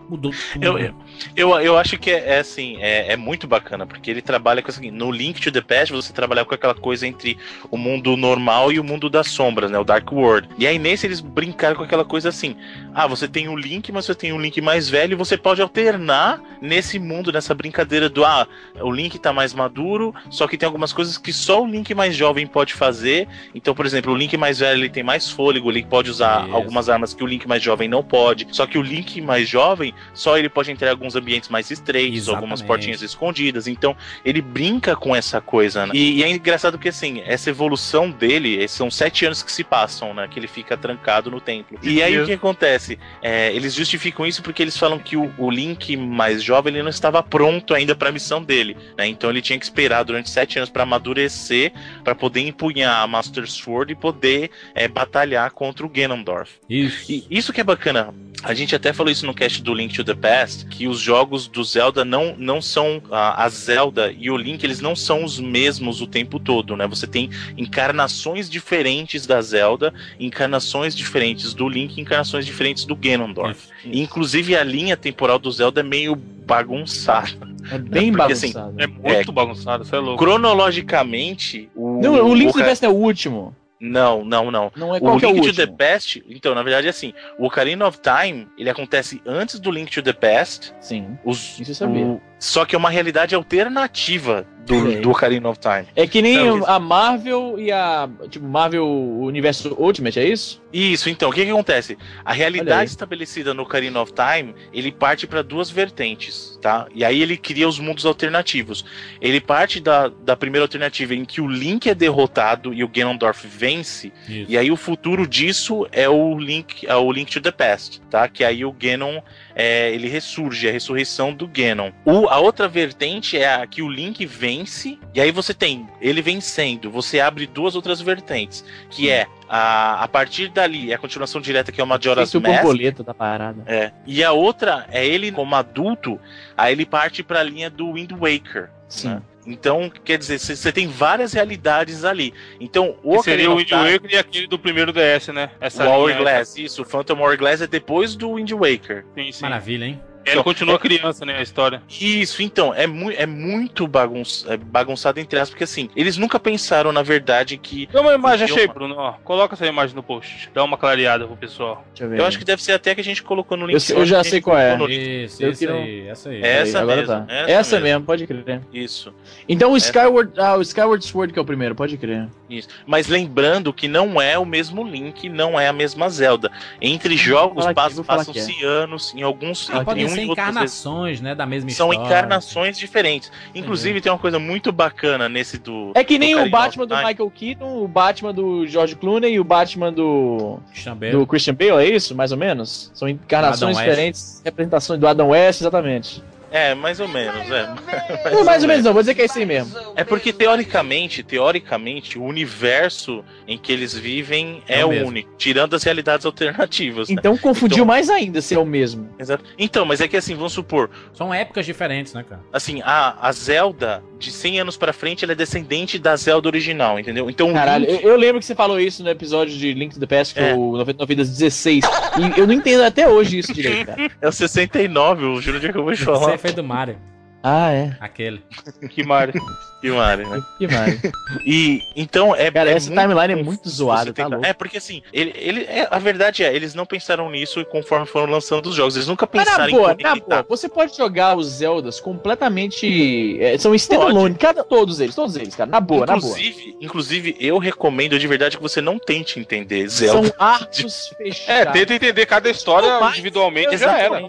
Mudou 0.09 0.31
tudo. 0.31 0.63
Eu, 0.65 0.79
eu, 0.79 0.95
eu, 1.35 1.59
eu, 1.59 1.77
acho 1.77 1.97
que 1.97 2.09
é, 2.09 2.35
é 2.35 2.39
assim, 2.39 2.77
é, 2.79 3.11
é, 3.11 3.17
muito 3.17 3.45
bacana, 3.45 3.85
porque 3.85 4.09
ele 4.09 4.21
trabalha 4.21 4.61
com 4.61 4.71
assim, 4.71 4.89
no 4.89 5.11
Link 5.11 5.39
to 5.39 5.51
the 5.51 5.61
Past, 5.61 5.93
você 5.93 6.11
trabalha 6.11 6.43
com 6.45 6.55
aquela 6.55 6.73
coisa 6.73 7.05
entre 7.05 7.37
o 7.69 7.77
mundo 7.77 8.15
normal 8.17 8.71
e 8.71 8.79
o 8.79 8.83
mundo 8.83 9.09
das 9.09 9.27
sombras, 9.27 9.69
né? 9.69 9.77
O 9.77 9.83
Dark 9.83 10.11
World. 10.11 10.49
E 10.57 10.65
aí 10.65 10.79
nesse 10.79 11.05
eles 11.05 11.19
brincaram 11.19 11.75
com 11.75 11.83
aquela 11.83 12.05
coisa 12.05 12.29
assim: 12.29 12.55
ah, 12.93 13.05
você 13.05 13.27
tem 13.27 13.47
o 13.47 13.51
um 13.51 13.57
Link, 13.57 13.91
mas 13.91 14.05
você 14.05 14.15
tem 14.15 14.33
um 14.33 14.41
Link 14.41 14.59
mais 14.61 14.89
velho, 14.89 15.13
e 15.13 15.15
você 15.15 15.37
pode 15.37 15.61
alternar 15.61 16.41
nesse 16.61 16.97
mundo, 16.97 17.31
nessa 17.31 17.53
brincadeira 17.53 18.09
do 18.09 18.25
ah, 18.25 18.47
o 18.79 18.91
Link 18.91 19.19
tá 19.19 19.31
mais 19.31 19.53
maduro, 19.53 20.15
só 20.29 20.47
que 20.47 20.57
tem 20.57 20.65
algumas 20.79 20.93
coisas 20.93 21.17
que 21.17 21.33
só 21.33 21.61
o 21.61 21.67
Link 21.67 21.93
mais 21.93 22.15
jovem 22.15 22.47
pode 22.47 22.73
fazer. 22.73 23.27
Então, 23.53 23.75
por 23.75 23.85
exemplo, 23.85 24.13
o 24.13 24.15
Link 24.15 24.37
mais 24.37 24.59
velho 24.59 24.79
ele 24.79 24.89
tem 24.89 25.03
mais 25.03 25.29
fôlego, 25.29 25.69
ele 25.69 25.83
pode 25.83 26.09
usar 26.09 26.45
Isso. 26.45 26.55
algumas 26.55 26.87
armas 26.87 27.13
que 27.13 27.21
o 27.21 27.27
Link 27.27 27.45
mais 27.47 27.61
jovem 27.61 27.89
não 27.89 28.01
pode. 28.01 28.47
Só 28.51 28.65
que 28.65 28.77
o 28.77 28.81
Link 28.81 29.19
mais 29.19 29.47
jovem 29.47 29.93
só 30.13 30.37
ele 30.37 30.47
pode 30.47 30.71
entrar 30.71 30.87
em 30.87 30.91
alguns 30.91 31.15
ambientes 31.15 31.49
mais 31.49 31.69
estreitos, 31.69 32.17
Exatamente. 32.17 32.37
algumas 32.37 32.61
portinhas 32.61 33.01
escondidas. 33.01 33.67
Então, 33.67 33.95
ele 34.23 34.41
brinca 34.41 34.95
com 34.95 35.13
essa 35.13 35.41
coisa, 35.41 35.85
né? 35.85 35.91
E, 35.93 36.19
e, 36.19 36.23
é 36.23 36.29
engraçado 36.29 36.77
que, 36.79 36.87
assim, 36.87 37.21
essa 37.25 37.49
evolução 37.49 38.09
dele, 38.09 38.65
são 38.69 38.89
sete 38.89 39.25
anos 39.25 39.43
que 39.43 39.51
se 39.51 39.63
passam, 39.63 40.13
né? 40.13 40.29
Que 40.29 40.39
ele 40.39 40.47
fica 40.47 40.77
trancado 40.77 41.29
no 41.29 41.41
templo. 41.41 41.77
E 41.83 42.01
aí, 42.01 42.17
o 42.17 42.25
que 42.25 42.33
acontece? 42.33 42.97
É, 43.21 43.53
eles 43.53 43.73
justificam 43.73 44.25
isso 44.25 44.41
porque 44.41 44.61
eles 44.61 44.77
falam 44.77 44.97
que 44.97 45.17
o, 45.17 45.33
o, 45.37 45.49
Link 45.51 45.97
mais 45.97 46.41
jovem, 46.41 46.73
ele 46.73 46.83
não 46.83 46.89
estava 46.89 47.21
pronto 47.21 47.73
ainda 47.73 47.95
para 47.95 48.09
a 48.09 48.11
missão 48.11 48.41
dele, 48.41 48.77
né? 48.97 49.07
Então, 49.07 49.29
ele 49.29 49.41
tinha 49.41 49.59
que 49.59 49.65
esperar 49.65 50.03
durante 50.03 50.29
sete 50.29 50.57
anos 50.57 50.68
para 50.69 50.83
amadurecer, 50.83 51.71
para 52.03 52.15
poder 52.15 52.41
empunhar 52.41 53.01
a 53.01 53.07
Master 53.07 53.49
Sword 53.49 53.93
e 53.93 53.95
poder 53.95 54.49
é, 54.73 54.87
batalhar 54.87 55.51
contra 55.51 55.85
o 55.85 55.89
Ganondorf. 55.89 56.51
Isso. 56.69 57.11
E 57.11 57.25
isso 57.29 57.53
que 57.53 57.61
é 57.61 57.63
bacana. 57.63 58.13
A 58.41 58.53
gente 58.53 58.73
até 58.73 58.93
falou 58.93 59.11
isso 59.11 59.25
no 59.25 59.33
cast 59.33 59.61
do 59.61 59.73
Link 59.73 59.93
to 59.93 60.03
the 60.03 60.13
Past, 60.13 60.65
que 60.67 60.87
os 60.87 60.99
jogos 60.99 61.47
do 61.47 61.61
Zelda 61.63 62.05
não, 62.05 62.35
não 62.37 62.61
são. 62.61 63.01
A, 63.11 63.43
a 63.43 63.49
Zelda 63.49 64.13
e 64.17 64.31
o 64.31 64.37
Link, 64.37 64.63
eles 64.63 64.79
não 64.79 64.95
são 64.95 65.25
os 65.25 65.39
mesmos 65.39 66.01
o 66.01 66.07
tempo 66.07 66.39
todo, 66.39 66.75
né? 66.77 66.87
Você 66.87 67.05
tem 67.05 67.29
encarnações 67.57 68.49
diferentes 68.49 69.25
da 69.25 69.41
Zelda, 69.41 69.93
encarnações 70.19 70.95
diferentes 70.95 71.53
do 71.53 71.67
Link, 71.67 71.99
encarnações 71.99 72.45
diferentes 72.45 72.85
do 72.85 72.95
Ganondorf. 72.95 73.67
Isso. 73.83 73.99
Inclusive 73.99 74.55
a 74.55 74.63
linha 74.63 74.95
temporal 74.95 75.37
do 75.37 75.51
Zelda 75.51 75.81
é 75.81 75.83
meio 75.83 76.15
bagunçada. 76.49 77.47
É 77.71 77.77
bem 77.77 78.11
Porque, 78.11 78.33
assim, 78.33 78.51
bagunçado. 78.51 78.69
Assim, 78.69 78.83
é 78.83 78.87
muito 78.87 79.31
é, 79.31 79.33
bagunçado, 79.33 79.85
você 79.85 79.95
é 79.95 79.99
louco. 79.99 80.23
Cronologicamente, 80.23 81.69
o. 81.75 82.01
Não, 82.01 82.27
o 82.27 82.33
Link 82.33 82.49
o, 82.49 82.53
to 82.53 82.59
the 82.59 82.65
Past 82.65 82.85
é 82.85 82.89
o 82.89 82.93
último. 82.93 83.55
Não, 83.79 84.25
não, 84.25 84.51
não. 84.51 84.71
Não 84.75 84.93
é 84.93 84.99
qual 84.99 85.15
o 85.15 85.19
Link 85.19 85.37
é 85.37 85.41
o 85.41 85.53
to 85.53 85.55
the 85.55 85.67
Past, 85.67 86.23
então, 86.27 86.53
na 86.53 86.63
verdade, 86.63 86.87
assim, 86.87 87.13
o 87.37 87.45
Ocarina 87.45 87.87
of 87.87 87.99
Time, 87.99 88.47
ele 88.57 88.69
acontece 88.69 89.21
antes 89.25 89.59
do 89.59 89.71
Link 89.71 89.91
to 89.91 90.01
the 90.01 90.11
Past. 90.11 90.73
Sim. 90.81 91.17
Os, 91.23 91.59
isso 91.59 91.71
eu 91.71 91.75
sabia. 91.75 92.05
O, 92.05 92.21
só 92.39 92.65
que 92.65 92.73
é 92.73 92.77
uma 92.77 92.89
realidade 92.89 93.35
alternativa 93.35 94.47
do, 94.69 95.01
do 95.01 95.11
Ocarina 95.11 95.49
of 95.49 95.59
Time. 95.59 95.87
É 95.95 96.05
que 96.05 96.21
nem 96.21 96.35
então, 96.35 96.63
a 96.67 96.79
Marvel 96.79 97.55
e 97.57 97.71
a. 97.71 98.07
Tipo, 98.29 98.45
Marvel 98.45 98.87
Universo 98.87 99.75
Ultimate, 99.77 100.19
é 100.19 100.27
isso? 100.27 100.61
Isso, 100.71 101.09
então, 101.09 101.29
o 101.29 101.33
que, 101.33 101.43
que 101.43 101.49
acontece? 101.49 101.97
A 102.23 102.31
realidade 102.31 102.91
estabelecida 102.91 103.53
no 103.55 103.63
Ocarina 103.63 103.99
of 103.99 104.13
Time, 104.13 104.53
ele 104.71 104.91
parte 104.91 105.25
para 105.25 105.41
duas 105.41 105.71
vertentes, 105.71 106.59
tá? 106.61 106.87
E 106.93 107.03
aí 107.03 107.21
ele 107.21 107.35
cria 107.35 107.67
os 107.67 107.79
mundos 107.79 108.05
alternativos. 108.05 108.85
Ele 109.19 109.41
parte 109.41 109.79
da, 109.79 110.07
da 110.07 110.35
primeira 110.35 110.63
alternativa 110.63 111.15
em 111.15 111.25
que 111.25 111.41
o 111.41 111.47
Link 111.47 111.89
é 111.89 111.95
derrotado 111.95 112.71
e 112.71 112.83
o 112.83 112.87
Ganondorf 112.87 113.47
vence, 113.47 114.13
isso. 114.27 114.45
e 114.47 114.57
aí 114.57 114.69
o 114.69 114.75
futuro 114.75 115.25
disso 115.25 115.87
é 115.91 116.07
o 116.07 116.37
Link, 116.37 116.85
é 116.85 116.95
o 116.95 117.11
Link 117.11 117.31
to 117.31 117.41
the 117.41 117.51
Past, 117.51 117.99
tá? 118.11 118.27
Que 118.27 118.43
aí 118.43 118.63
o 118.63 118.71
Ganon 118.71 119.21
é, 119.59 119.91
ele 119.93 120.07
ressurge, 120.07 120.69
a 120.69 120.71
ressurreição 120.71 121.33
do 121.33 121.45
Ganon. 121.45 121.91
O, 122.05 122.29
a 122.29 122.39
outra 122.39 122.65
vertente 122.65 123.37
é 123.37 123.55
a 123.55 123.67
que 123.67 123.81
o 123.81 123.89
Link 123.89 124.25
vence, 124.25 124.97
e 125.13 125.19
aí 125.19 125.31
você 125.33 125.53
tem 125.53 125.85
ele 125.99 126.21
vencendo, 126.21 126.89
você 126.89 127.19
abre 127.19 127.45
duas 127.45 127.75
outras 127.75 127.99
vertentes, 127.99 128.63
que 128.89 129.09
é 129.09 129.27
a, 129.49 130.01
a 130.01 130.07
partir 130.07 130.47
dali, 130.47 130.93
é 130.93 130.95
a 130.95 130.97
continuação 130.97 131.41
direta 131.41 131.73
que 131.73 131.81
é 131.81 131.83
o 131.83 131.87
Majora's 131.87 132.33
Mask. 132.33 132.35
o 132.35 132.53
borboleta 132.53 133.03
da 133.03 133.13
parada. 133.13 133.61
É. 133.65 133.91
E 134.07 134.23
a 134.23 134.31
outra 134.31 134.85
é 134.89 135.05
ele 135.05 135.29
como 135.29 135.53
adulto, 135.53 136.17
aí 136.57 136.71
ele 136.71 136.85
parte 136.85 137.21
para 137.21 137.41
a 137.41 137.43
linha 137.43 137.69
do 137.69 137.91
Wind 137.91 138.13
Waker. 138.13 138.69
Sim. 138.87 139.09
Né? 139.09 139.21
Então, 139.45 139.91
quer 140.03 140.17
dizer, 140.17 140.39
você 140.39 140.71
tem 140.71 140.87
várias 140.87 141.33
realidades 141.33 142.03
ali. 142.03 142.33
Então, 142.59 142.97
o 143.03 143.17
que 143.17 143.23
seria 143.23 143.49
o 143.49 143.55
Wind 143.55 143.71
Waker 143.71 144.11
e 144.11 144.17
aquele 144.17 144.47
do 144.47 144.59
primeiro 144.59 144.91
DS, 144.91 145.29
né? 145.29 145.49
Essa 145.59 145.87
o 145.87 145.91
Hourglass, 145.91 146.57
isso. 146.57 146.81
O 146.81 146.85
Phantom 146.85 147.19
Hourglass 147.19 147.61
é 147.61 147.67
depois 147.67 148.15
do 148.15 148.35
Wind 148.35 148.51
Waker. 148.51 149.05
Sim, 149.15 149.31
sim. 149.31 149.41
Maravilha, 149.41 149.85
hein? 149.85 150.01
Ele 150.29 150.39
então, 150.39 150.43
continua 150.43 150.75
é, 150.75 150.77
criança, 150.77 151.25
né, 151.25 151.37
a 151.37 151.41
história. 151.41 151.81
Isso, 151.89 152.41
então, 152.41 152.73
é, 152.73 152.85
mu 152.85 153.11
é 153.11 153.25
muito 153.25 153.87
bagunç 153.87 154.45
é 154.47 154.57
bagunçado 154.57 155.19
entre 155.19 155.39
aspas, 155.39 155.49
porque 155.51 155.63
assim, 155.63 155.89
eles 155.95 156.17
nunca 156.17 156.39
pensaram, 156.39 156.91
na 156.91 157.01
verdade, 157.01 157.57
que. 157.57 157.87
Tem 157.87 158.01
uma 158.01 158.13
imagem, 158.13 158.45
achei, 158.45 158.65
uma... 158.65 158.73
Bruno, 158.73 158.95
ó. 158.97 159.13
Coloca 159.23 159.55
essa 159.55 159.65
imagem 159.65 159.95
no 159.95 160.03
post. 160.03 160.49
Dá 160.53 160.63
uma 160.63 160.77
clareada 160.77 161.25
pro 161.25 161.35
pessoal. 161.35 161.83
Eu, 161.99 162.15
eu, 162.15 162.25
acho 162.25 162.37
que 162.37 162.45
deve 162.45 162.61
ser 162.61 162.73
até 162.73 162.93
que 162.93 163.01
a 163.01 163.03
gente 163.03 163.23
colocou 163.23 163.57
no 163.57 163.65
link. 163.65 163.89
Eu, 163.89 163.97
eu 163.97 164.05
já 164.05 164.23
sei 164.23 164.41
qual 164.41 164.57
é. 164.57 164.75
Isso, 164.89 165.45
isso 165.45 165.69
aí, 165.69 166.07
essa 166.07 166.29
aí. 166.29 166.41
Essa, 166.41 166.79
aí, 166.79 166.85
mesmo, 166.85 167.07
tá. 167.07 167.25
essa, 167.27 167.51
essa 167.51 167.75
mesmo. 167.75 167.87
mesmo. 167.87 168.05
pode 168.05 168.27
crer. 168.27 168.61
Isso. 168.73 169.13
Então 169.47 169.71
o 169.71 169.77
Skyward, 169.77 170.33
ah, 170.37 170.55
o 170.55 170.61
Skyward 170.61 171.05
Sword 171.05 171.33
que 171.33 171.39
é 171.39 171.41
o 171.41 171.45
primeiro, 171.45 171.75
pode 171.75 171.97
crer. 171.97 172.27
Isso. 172.49 172.67
Mas 172.85 173.07
lembrando 173.07 173.71
que 173.71 173.87
não 173.87 174.21
é 174.21 174.37
o 174.37 174.45
mesmo 174.45 174.83
Link, 174.83 175.29
não 175.29 175.59
é 175.59 175.67
a 175.67 175.73
mesma 175.73 176.09
Zelda. 176.09 176.51
Entre 176.81 177.15
jogos 177.15 177.65
passam-se 178.05 178.63
é. 178.63 178.65
anos, 178.65 179.13
em 179.15 179.21
alguns. 179.21 179.69
Ah, 179.69 179.83
podem 179.83 180.07
ser 180.07 180.23
encarnações, 180.23 181.21
né, 181.21 181.35
da 181.35 181.45
mesma 181.45 181.69
São 181.69 181.89
história. 181.91 182.09
São 182.09 182.17
encarnações 182.17 182.77
diferentes. 182.77 183.31
Inclusive, 183.53 184.01
tem 184.01 184.11
uma 184.11 184.17
coisa 184.17 184.39
muito 184.39 184.71
bacana 184.71 185.29
nesse 185.29 185.57
do. 185.57 185.91
É 185.95 186.03
que 186.03 186.17
nem 186.17 186.35
o 186.35 186.49
Batman 186.49 186.87
do 186.87 186.95
Michael 186.95 187.31
Keaton, 187.31 187.83
o 187.83 187.87
Batman 187.87 188.33
do 188.33 188.65
George 188.65 188.95
Clooney 188.95 189.33
e 189.33 189.39
o 189.39 189.43
Batman 189.43 189.91
do. 189.91 190.59
Christian 190.71 190.95
Bale. 190.95 191.11
Do 191.11 191.27
Christian 191.27 191.53
Bale, 191.53 191.85
é 191.85 191.95
isso? 191.95 192.15
Mais 192.15 192.31
ou 192.31 192.37
menos? 192.37 192.91
São 192.93 193.07
encarnações 193.07 193.77
diferentes, 193.77 194.41
representações 194.43 194.99
do 194.99 195.07
Adam 195.07 195.29
West, 195.29 195.61
exatamente. 195.61 196.23
É, 196.51 196.73
mais 196.73 196.99
ou 196.99 197.07
menos, 197.07 197.49
é. 197.51 197.67
Mais, 197.67 198.33
não, 198.33 198.43
mais 198.43 198.63
ou 198.63 198.67
menos 198.67 198.83
não, 198.83 198.93
vou 198.93 199.01
dizer 199.01 199.15
que 199.15 199.21
é 199.21 199.25
assim 199.25 199.45
mesmo. 199.45 199.75
É 199.95 200.03
porque 200.03 200.33
teoricamente, 200.33 201.23
teoricamente, 201.23 202.17
o 202.17 202.23
universo 202.23 203.23
em 203.47 203.57
que 203.57 203.71
eles 203.71 203.93
vivem 203.93 204.63
é, 204.67 204.81
é 204.81 204.85
o 204.85 204.89
único, 204.89 205.29
tirando 205.37 205.75
as 205.75 205.83
realidades 205.83 206.25
alternativas. 206.25 207.09
Né? 207.09 207.15
Então 207.17 207.37
confundiu 207.37 207.83
então, 207.83 207.85
mais 207.85 208.09
ainda 208.09 208.41
se 208.41 208.55
é 208.55 208.59
o 208.59 208.65
mesmo. 208.65 209.09
Exato. 209.19 209.43
Então, 209.57 209.85
mas 209.85 210.01
é 210.01 210.07
que 210.07 210.17
assim, 210.17 210.35
vamos 210.35 210.53
supor. 210.53 210.89
São 211.13 211.33
épocas 211.33 211.65
diferentes, 211.65 212.13
né, 212.13 212.23
cara? 212.27 212.41
Assim, 212.51 212.81
a, 212.83 213.15
a 213.21 213.31
Zelda, 213.31 214.03
de 214.17 214.31
100 214.31 214.61
anos 214.61 214.77
pra 214.77 214.91
frente, 214.91 215.23
ela 215.23 215.33
é 215.33 215.35
descendente 215.35 215.99
da 215.99 216.15
Zelda 216.15 216.47
original, 216.47 216.99
entendeu? 216.99 217.29
Então. 217.29 217.53
Caralho, 217.53 217.85
Link... 217.85 218.03
eu, 218.03 218.11
eu, 218.11 218.17
lembro 218.17 218.39
que 218.39 218.45
você 218.45 218.55
falou 218.55 218.79
isso 218.79 219.03
no 219.03 219.09
episódio 219.09 219.55
de 219.55 219.73
Link 219.73 219.93
to 219.93 219.99
the 219.99 220.05
Past, 220.05 220.33
que 220.33 220.39
é. 220.39 220.53
o 220.53 220.77
99 220.77 221.09
Vidas 221.09 221.29
16. 221.29 221.83
e 222.17 222.39
eu 222.39 222.45
não 222.45 222.53
entendo 222.53 222.83
até 222.83 223.07
hoje 223.07 223.39
isso 223.39 223.53
direito, 223.53 223.87
cara. 223.87 224.09
É 224.21 224.27
o 224.27 224.31
69, 224.31 225.25
o 225.25 225.41
Júlio 225.41 225.59
que 225.59 225.77
eu 225.77 225.83
vou 225.83 225.95
falar 225.95 226.37
foi 226.39 226.51
do 226.51 226.63
Mario. 226.63 226.97
Ah, 227.43 227.71
é. 227.71 227.95
Aquele. 227.99 228.43
Que 228.89 229.03
Mario. 229.03 229.33
Que 229.81 229.89
Mario, 229.89 230.27
né? 230.27 230.43
Que 230.57 230.67
Mario. 230.67 230.99
E 231.45 231.81
então 231.95 232.35
é. 232.35 232.51
Cara, 232.51 232.69
é 232.69 232.73
essa 232.73 232.89
timeline 232.89 233.33
é 233.33 233.43
muito 233.43 233.69
zoada, 233.69 234.11
tá 234.11 234.27
louco. 234.27 234.45
É, 234.45 234.51
porque 234.51 234.77
assim, 234.77 235.01
ele, 235.13 235.33
ele, 235.35 235.61
é, 235.63 235.87
a 235.89 235.97
verdade 235.99 236.43
é, 236.43 236.53
eles 236.53 236.73
não 236.73 236.85
pensaram 236.85 237.29
nisso 237.29 237.63
conforme 237.65 238.05
foram 238.05 238.31
lançando 238.31 238.67
os 238.67 238.75
jogos. 238.75 238.95
Eles 238.95 239.07
nunca 239.07 239.25
pensaram 239.25 239.65
na 239.65 239.71
boa, 239.71 239.95
em 239.97 240.03
na 240.03 240.15
boa, 240.15 240.45
você 240.47 240.67
pode 240.67 240.97
jogar 240.97 241.37
os 241.37 241.47
Zeldas 241.47 241.99
completamente. 241.99 243.37
É, 243.41 243.57
são 243.57 243.73
standalone, 243.73 244.35
cada, 244.35 244.63
todos 244.63 244.99
eles, 244.99 245.15
todos 245.15 245.37
eles, 245.37 245.55
cara. 245.55 245.69
Na 245.69 245.79
boa, 245.79 246.03
inclusive, 246.03 246.65
na 246.65 246.71
boa. 246.71 246.77
Inclusive, 246.81 247.37
eu 247.39 247.57
recomendo 247.57 248.19
de 248.19 248.27
verdade 248.27 248.57
que 248.57 248.63
você 248.63 248.81
não 248.81 248.99
tente 248.99 249.39
entender 249.39 249.87
Zelda. 249.87 250.27
São 250.27 250.35
arcos 250.45 251.13
fechados. 251.17 251.47
É, 251.47 251.65
tenta 251.65 251.93
entender 251.93 252.25
cada 252.25 252.49
história 252.49 252.87
individualmente 253.07 253.77
já 253.77 253.97
era. 253.97 254.27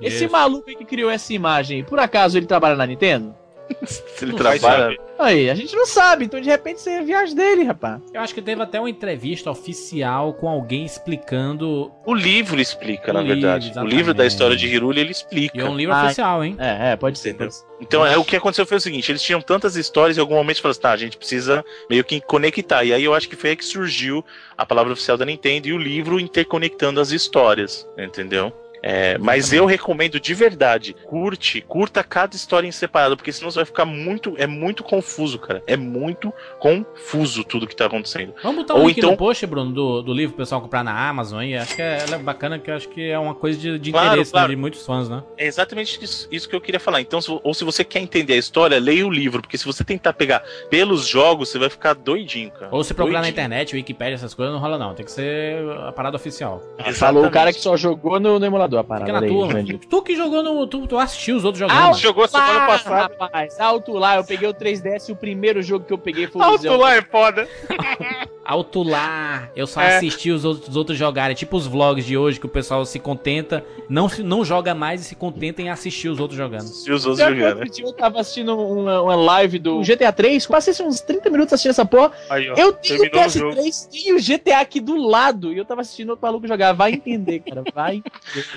Esse 0.00 0.26
maluco 0.28 0.66
que 0.66 0.84
criou 0.84 1.10
essa 1.10 1.32
imagem, 1.32 1.84
por 1.84 1.98
acaso 1.98 2.38
ele 2.38 2.46
trabalha 2.50 2.74
na 2.74 2.84
Nintendo? 2.84 3.34
Se 3.86 4.24
ele 4.24 4.32
trabalha. 4.34 4.96
Aí, 5.16 5.48
a 5.48 5.54
gente 5.54 5.76
não 5.76 5.86
sabe, 5.86 6.24
então 6.24 6.40
de 6.40 6.48
repente 6.48 6.80
você 6.80 6.90
é 6.90 7.02
viagem 7.02 7.36
dele, 7.36 7.62
rapaz. 7.62 8.00
Eu 8.12 8.20
acho 8.20 8.34
que 8.34 8.42
teve 8.42 8.60
até 8.60 8.80
uma 8.80 8.90
entrevista 8.90 9.50
oficial 9.50 10.34
com 10.34 10.48
alguém 10.48 10.84
explicando. 10.84 11.92
O 12.04 12.12
livro 12.12 12.60
explica, 12.60 13.12
o 13.12 13.14
na 13.14 13.20
livro, 13.20 13.34
verdade. 13.34 13.66
Exatamente. 13.66 13.94
O 13.94 13.96
livro 13.96 14.14
da 14.14 14.26
história 14.26 14.56
de 14.56 14.66
Hiruli 14.66 15.00
ele 15.00 15.12
explica. 15.12 15.56
E 15.56 15.60
é 15.60 15.64
um 15.64 15.76
livro 15.76 15.94
ah, 15.94 16.06
oficial, 16.06 16.44
hein? 16.44 16.56
É, 16.58 16.92
é, 16.92 16.96
pode 16.96 17.18
ser. 17.18 17.34
Pode 17.34 17.54
ser. 17.54 17.64
Então, 17.80 18.04
é, 18.04 18.16
o 18.16 18.24
que 18.24 18.34
aconteceu 18.34 18.66
foi 18.66 18.78
o 18.78 18.80
seguinte: 18.80 19.12
eles 19.12 19.22
tinham 19.22 19.40
tantas 19.40 19.76
histórias 19.76 20.16
e 20.16 20.20
em 20.20 20.22
algum 20.22 20.34
momento 20.34 20.60
falaram 20.60 20.72
assim, 20.72 20.80
tá, 20.80 20.90
a 20.90 20.96
gente 20.96 21.16
precisa 21.16 21.64
meio 21.88 22.02
que 22.02 22.20
conectar. 22.20 22.82
E 22.82 22.92
aí 22.92 23.04
eu 23.04 23.14
acho 23.14 23.28
que 23.28 23.36
foi 23.36 23.50
aí 23.50 23.56
que 23.56 23.64
surgiu 23.64 24.24
a 24.58 24.66
palavra 24.66 24.92
oficial 24.92 25.16
da 25.16 25.24
Nintendo 25.24 25.68
e 25.68 25.72
o 25.72 25.78
livro 25.78 26.18
interconectando 26.18 27.00
as 27.00 27.12
histórias, 27.12 27.86
entendeu? 27.96 28.52
É, 28.82 29.18
mas 29.18 29.52
eu 29.52 29.66
recomendo 29.66 30.18
de 30.18 30.34
verdade, 30.34 30.94
curte, 31.04 31.60
curta 31.60 32.02
cada 32.02 32.34
história 32.34 32.66
em 32.66 32.72
separado, 32.72 33.16
porque 33.16 33.32
senão 33.32 33.50
você 33.50 33.58
vai 33.58 33.64
ficar 33.64 33.84
muito, 33.84 34.34
é 34.38 34.46
muito 34.46 34.82
confuso, 34.82 35.38
cara. 35.38 35.62
É 35.66 35.76
muito 35.76 36.32
confuso 36.58 37.44
tudo 37.44 37.66
que 37.66 37.76
tá 37.76 37.86
acontecendo. 37.86 38.34
Vamos 38.42 38.62
botar 38.62 38.74
um 38.74 38.80
Ou 38.80 38.88
link 38.88 38.98
então... 38.98 39.10
no 39.10 39.16
post, 39.16 39.46
Bruno, 39.46 39.72
do, 39.72 40.02
do 40.02 40.12
livro 40.14 40.34
pro 40.34 40.44
pessoal 40.44 40.60
comprar 40.60 40.82
na 40.82 41.08
Amazon 41.08 41.40
aí. 41.40 41.56
Acho 41.56 41.76
que 41.76 41.82
é, 41.82 42.04
é 42.10 42.18
bacana, 42.18 42.58
que 42.58 42.70
acho 42.70 42.88
que 42.88 43.10
é 43.10 43.18
uma 43.18 43.34
coisa 43.34 43.58
de, 43.58 43.78
de 43.78 43.92
claro, 43.92 44.08
interesse 44.08 44.30
né, 44.30 44.32
claro. 44.32 44.48
Né, 44.48 44.54
de 44.54 44.60
muitos 44.60 44.86
fãs, 44.86 45.08
né? 45.08 45.22
É 45.36 45.46
exatamente 45.46 46.02
isso, 46.02 46.28
isso, 46.30 46.48
que 46.48 46.56
eu 46.56 46.60
queria 46.60 46.80
falar. 46.80 47.00
Então, 47.00 47.20
se, 47.20 47.30
ou 47.30 47.54
se 47.54 47.64
você 47.64 47.84
quer 47.84 48.00
entender 48.00 48.34
a 48.34 48.38
história, 48.38 48.78
leia 48.78 49.06
o 49.06 49.10
livro, 49.10 49.42
porque 49.42 49.58
se 49.58 49.64
você 49.64 49.84
tentar 49.84 50.12
pegar 50.12 50.42
pelos 50.70 51.06
jogos, 51.06 51.50
você 51.50 51.58
vai 51.58 51.68
ficar 51.68 51.94
doidinho, 51.94 52.50
cara. 52.50 52.68
Ou 52.70 52.82
se 52.82 52.94
procurar 52.94 53.20
doidinho. 53.20 53.36
na 53.36 53.44
internet, 53.44 53.74
Wikipedia, 53.74 54.14
essas 54.14 54.34
coisas, 54.34 54.54
não 54.54 54.60
rola 54.60 54.78
não. 54.78 54.94
Tem 54.94 55.04
que 55.04 55.12
ser 55.12 55.62
a 55.86 55.92
parada 55.92 56.16
oficial. 56.16 56.62
Falou 56.94 57.26
o 57.26 57.30
cara 57.30 57.52
que 57.52 57.60
só 57.60 57.76
jogou 57.76 58.18
no, 58.18 58.38
no 58.38 58.46
emulador 58.46 58.69
a 58.78 58.84
parada. 58.84 59.06
Fica 59.06 59.20
na 59.20 59.26
tua, 59.26 59.78
Tu 59.88 60.02
que 60.02 60.16
jogou 60.16 60.42
no. 60.42 60.66
Tu, 60.66 60.86
tu 60.86 60.98
assistiu 60.98 61.36
os 61.36 61.44
outros 61.44 61.60
jogando. 61.60 61.76
Ah, 61.76 61.92
jogou 61.92 62.26
semana 62.28 62.66
passada. 62.66 63.14
Rapaz, 63.18 63.60
alto 63.60 63.92
lá, 63.92 64.16
eu 64.16 64.24
peguei 64.24 64.48
o 64.48 64.54
3DS 64.54 65.08
e 65.08 65.12
o 65.12 65.16
primeiro 65.16 65.62
jogo 65.62 65.84
que 65.84 65.92
eu 65.92 65.98
peguei 65.98 66.26
foi 66.26 66.40
o 66.40 66.44
Alto 66.44 66.76
lá 66.76 66.94
é 66.94 67.02
foda. 67.02 67.48
Alto 68.50 68.82
lá, 68.82 69.48
eu 69.54 69.64
só 69.64 69.80
é. 69.80 69.98
assisti 69.98 70.28
os 70.32 70.44
outros, 70.44 70.70
os 70.70 70.76
outros 70.76 70.98
jogarem. 70.98 71.36
Tipo 71.36 71.56
os 71.56 71.68
vlogs 71.68 72.04
de 72.04 72.16
hoje 72.16 72.40
que 72.40 72.46
o 72.46 72.48
pessoal 72.48 72.84
se 72.84 72.98
contenta, 72.98 73.64
não, 73.88 74.10
não 74.24 74.44
joga 74.44 74.74
mais 74.74 75.02
e 75.02 75.04
se 75.04 75.14
contenta 75.14 75.62
em 75.62 75.70
assistir 75.70 76.08
os 76.08 76.18
outros 76.18 76.36
jogando. 76.36 76.62
Assistir 76.62 76.90
os 76.90 77.06
outros 77.06 77.28
jogando. 77.28 77.62
Eu, 77.62 77.86
eu 77.86 77.92
tava 77.92 78.18
assistindo 78.18 78.58
uma, 78.58 79.02
uma 79.02 79.14
live 79.14 79.60
do 79.60 79.82
GTA 79.82 80.12
3, 80.12 80.44
passei 80.48 80.74
uns 80.84 81.00
30 81.00 81.30
minutos 81.30 81.52
assistindo 81.52 81.70
essa 81.70 81.86
porra. 81.86 82.10
Aí, 82.28 82.50
ó, 82.50 82.54
eu 82.56 82.72
tenho 82.72 83.04
o 83.04 83.06
PS3 83.08 83.88
e 83.92 84.12
o 84.14 84.16
GTA 84.20 84.58
aqui 84.58 84.80
do 84.80 84.96
lado. 84.96 85.52
E 85.52 85.56
eu 85.56 85.64
tava 85.64 85.82
assistindo 85.82 86.10
outro 86.10 86.26
maluco 86.26 86.48
jogar. 86.48 86.72
Vai 86.72 86.94
entender, 86.94 87.38
cara. 87.48 87.62
Vai. 87.72 88.02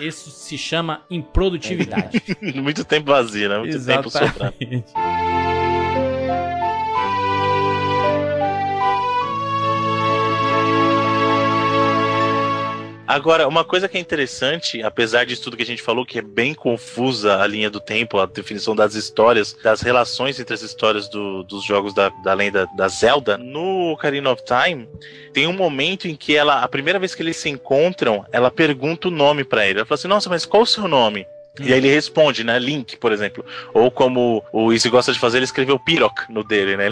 Isso 0.02 0.32
se 0.32 0.58
chama 0.58 1.02
improdutividade. 1.08 2.20
Muito 2.56 2.84
tempo 2.84 3.12
vazio, 3.12 3.48
né? 3.48 3.60
Muito 3.60 3.76
Exatamente. 3.76 4.12
tempo 4.12 4.28
sobrando. 4.28 5.63
Agora, 13.06 13.48
uma 13.48 13.66
coisa 13.66 13.90
que 13.90 13.98
é 13.98 14.00
interessante, 14.00 14.82
apesar 14.82 15.26
disso 15.26 15.44
tudo 15.44 15.58
que 15.58 15.64
a 15.64 15.66
gente 15.66 15.82
falou, 15.82 16.06
que 16.06 16.20
é 16.20 16.22
bem 16.22 16.54
confusa 16.54 17.42
a 17.42 17.48
linha 17.48 17.70
do 17.70 17.80
tempo, 17.80 18.18
a 18.18 18.26
definição 18.26 18.74
das 18.74 18.96
histórias, 18.96 19.54
das 19.62 19.82
relações 19.82 20.40
entre 20.40 20.54
as 20.54 20.62
histórias 20.62 21.10
do, 21.10 21.44
dos 21.44 21.66
jogos 21.66 21.94
da, 21.94 22.10
da 22.24 22.34
lenda 22.34 22.66
da 22.78 22.88
Zelda, 22.88 23.38
no 23.38 23.92
Ocarina 23.92 24.32
of 24.32 24.42
Time, 24.46 24.88
tem 25.34 25.48
um 25.48 25.54
momento 25.54 26.08
em 26.08 26.16
que 26.16 26.36
ela, 26.36 26.64
a 26.64 26.68
primeira 26.68 26.98
vez 26.98 27.14
que 27.14 27.22
eles 27.22 27.36
se 27.36 27.50
encontram, 27.50 28.26
ela 28.32 28.50
pergunta 28.50 29.10
o 29.10 29.12
nome 29.12 29.44
para 29.44 29.68
ele. 29.68 29.80
Ela 29.80 29.86
fala 29.86 30.00
assim: 30.00 30.08
Nossa, 30.08 30.30
mas 30.30 30.46
qual 30.46 30.64
o 30.64 30.68
seu 30.68 30.88
nome? 30.88 31.28
E 31.60 31.72
aí 31.72 31.78
ele 31.78 31.90
responde, 31.90 32.44
né? 32.44 32.58
Link, 32.58 32.98
por 32.98 33.12
exemplo. 33.12 33.46
Ou 33.74 33.92
como 33.92 34.44
o 34.52 34.74
Izzy 34.74 34.90
gosta 34.90 35.14
de 35.14 35.20
fazer, 35.20 35.38
ele 35.38 35.46
escreveu 35.46 35.78
Piroc 35.78 36.28
no 36.28 36.44
dele, 36.44 36.76
né? 36.76 36.90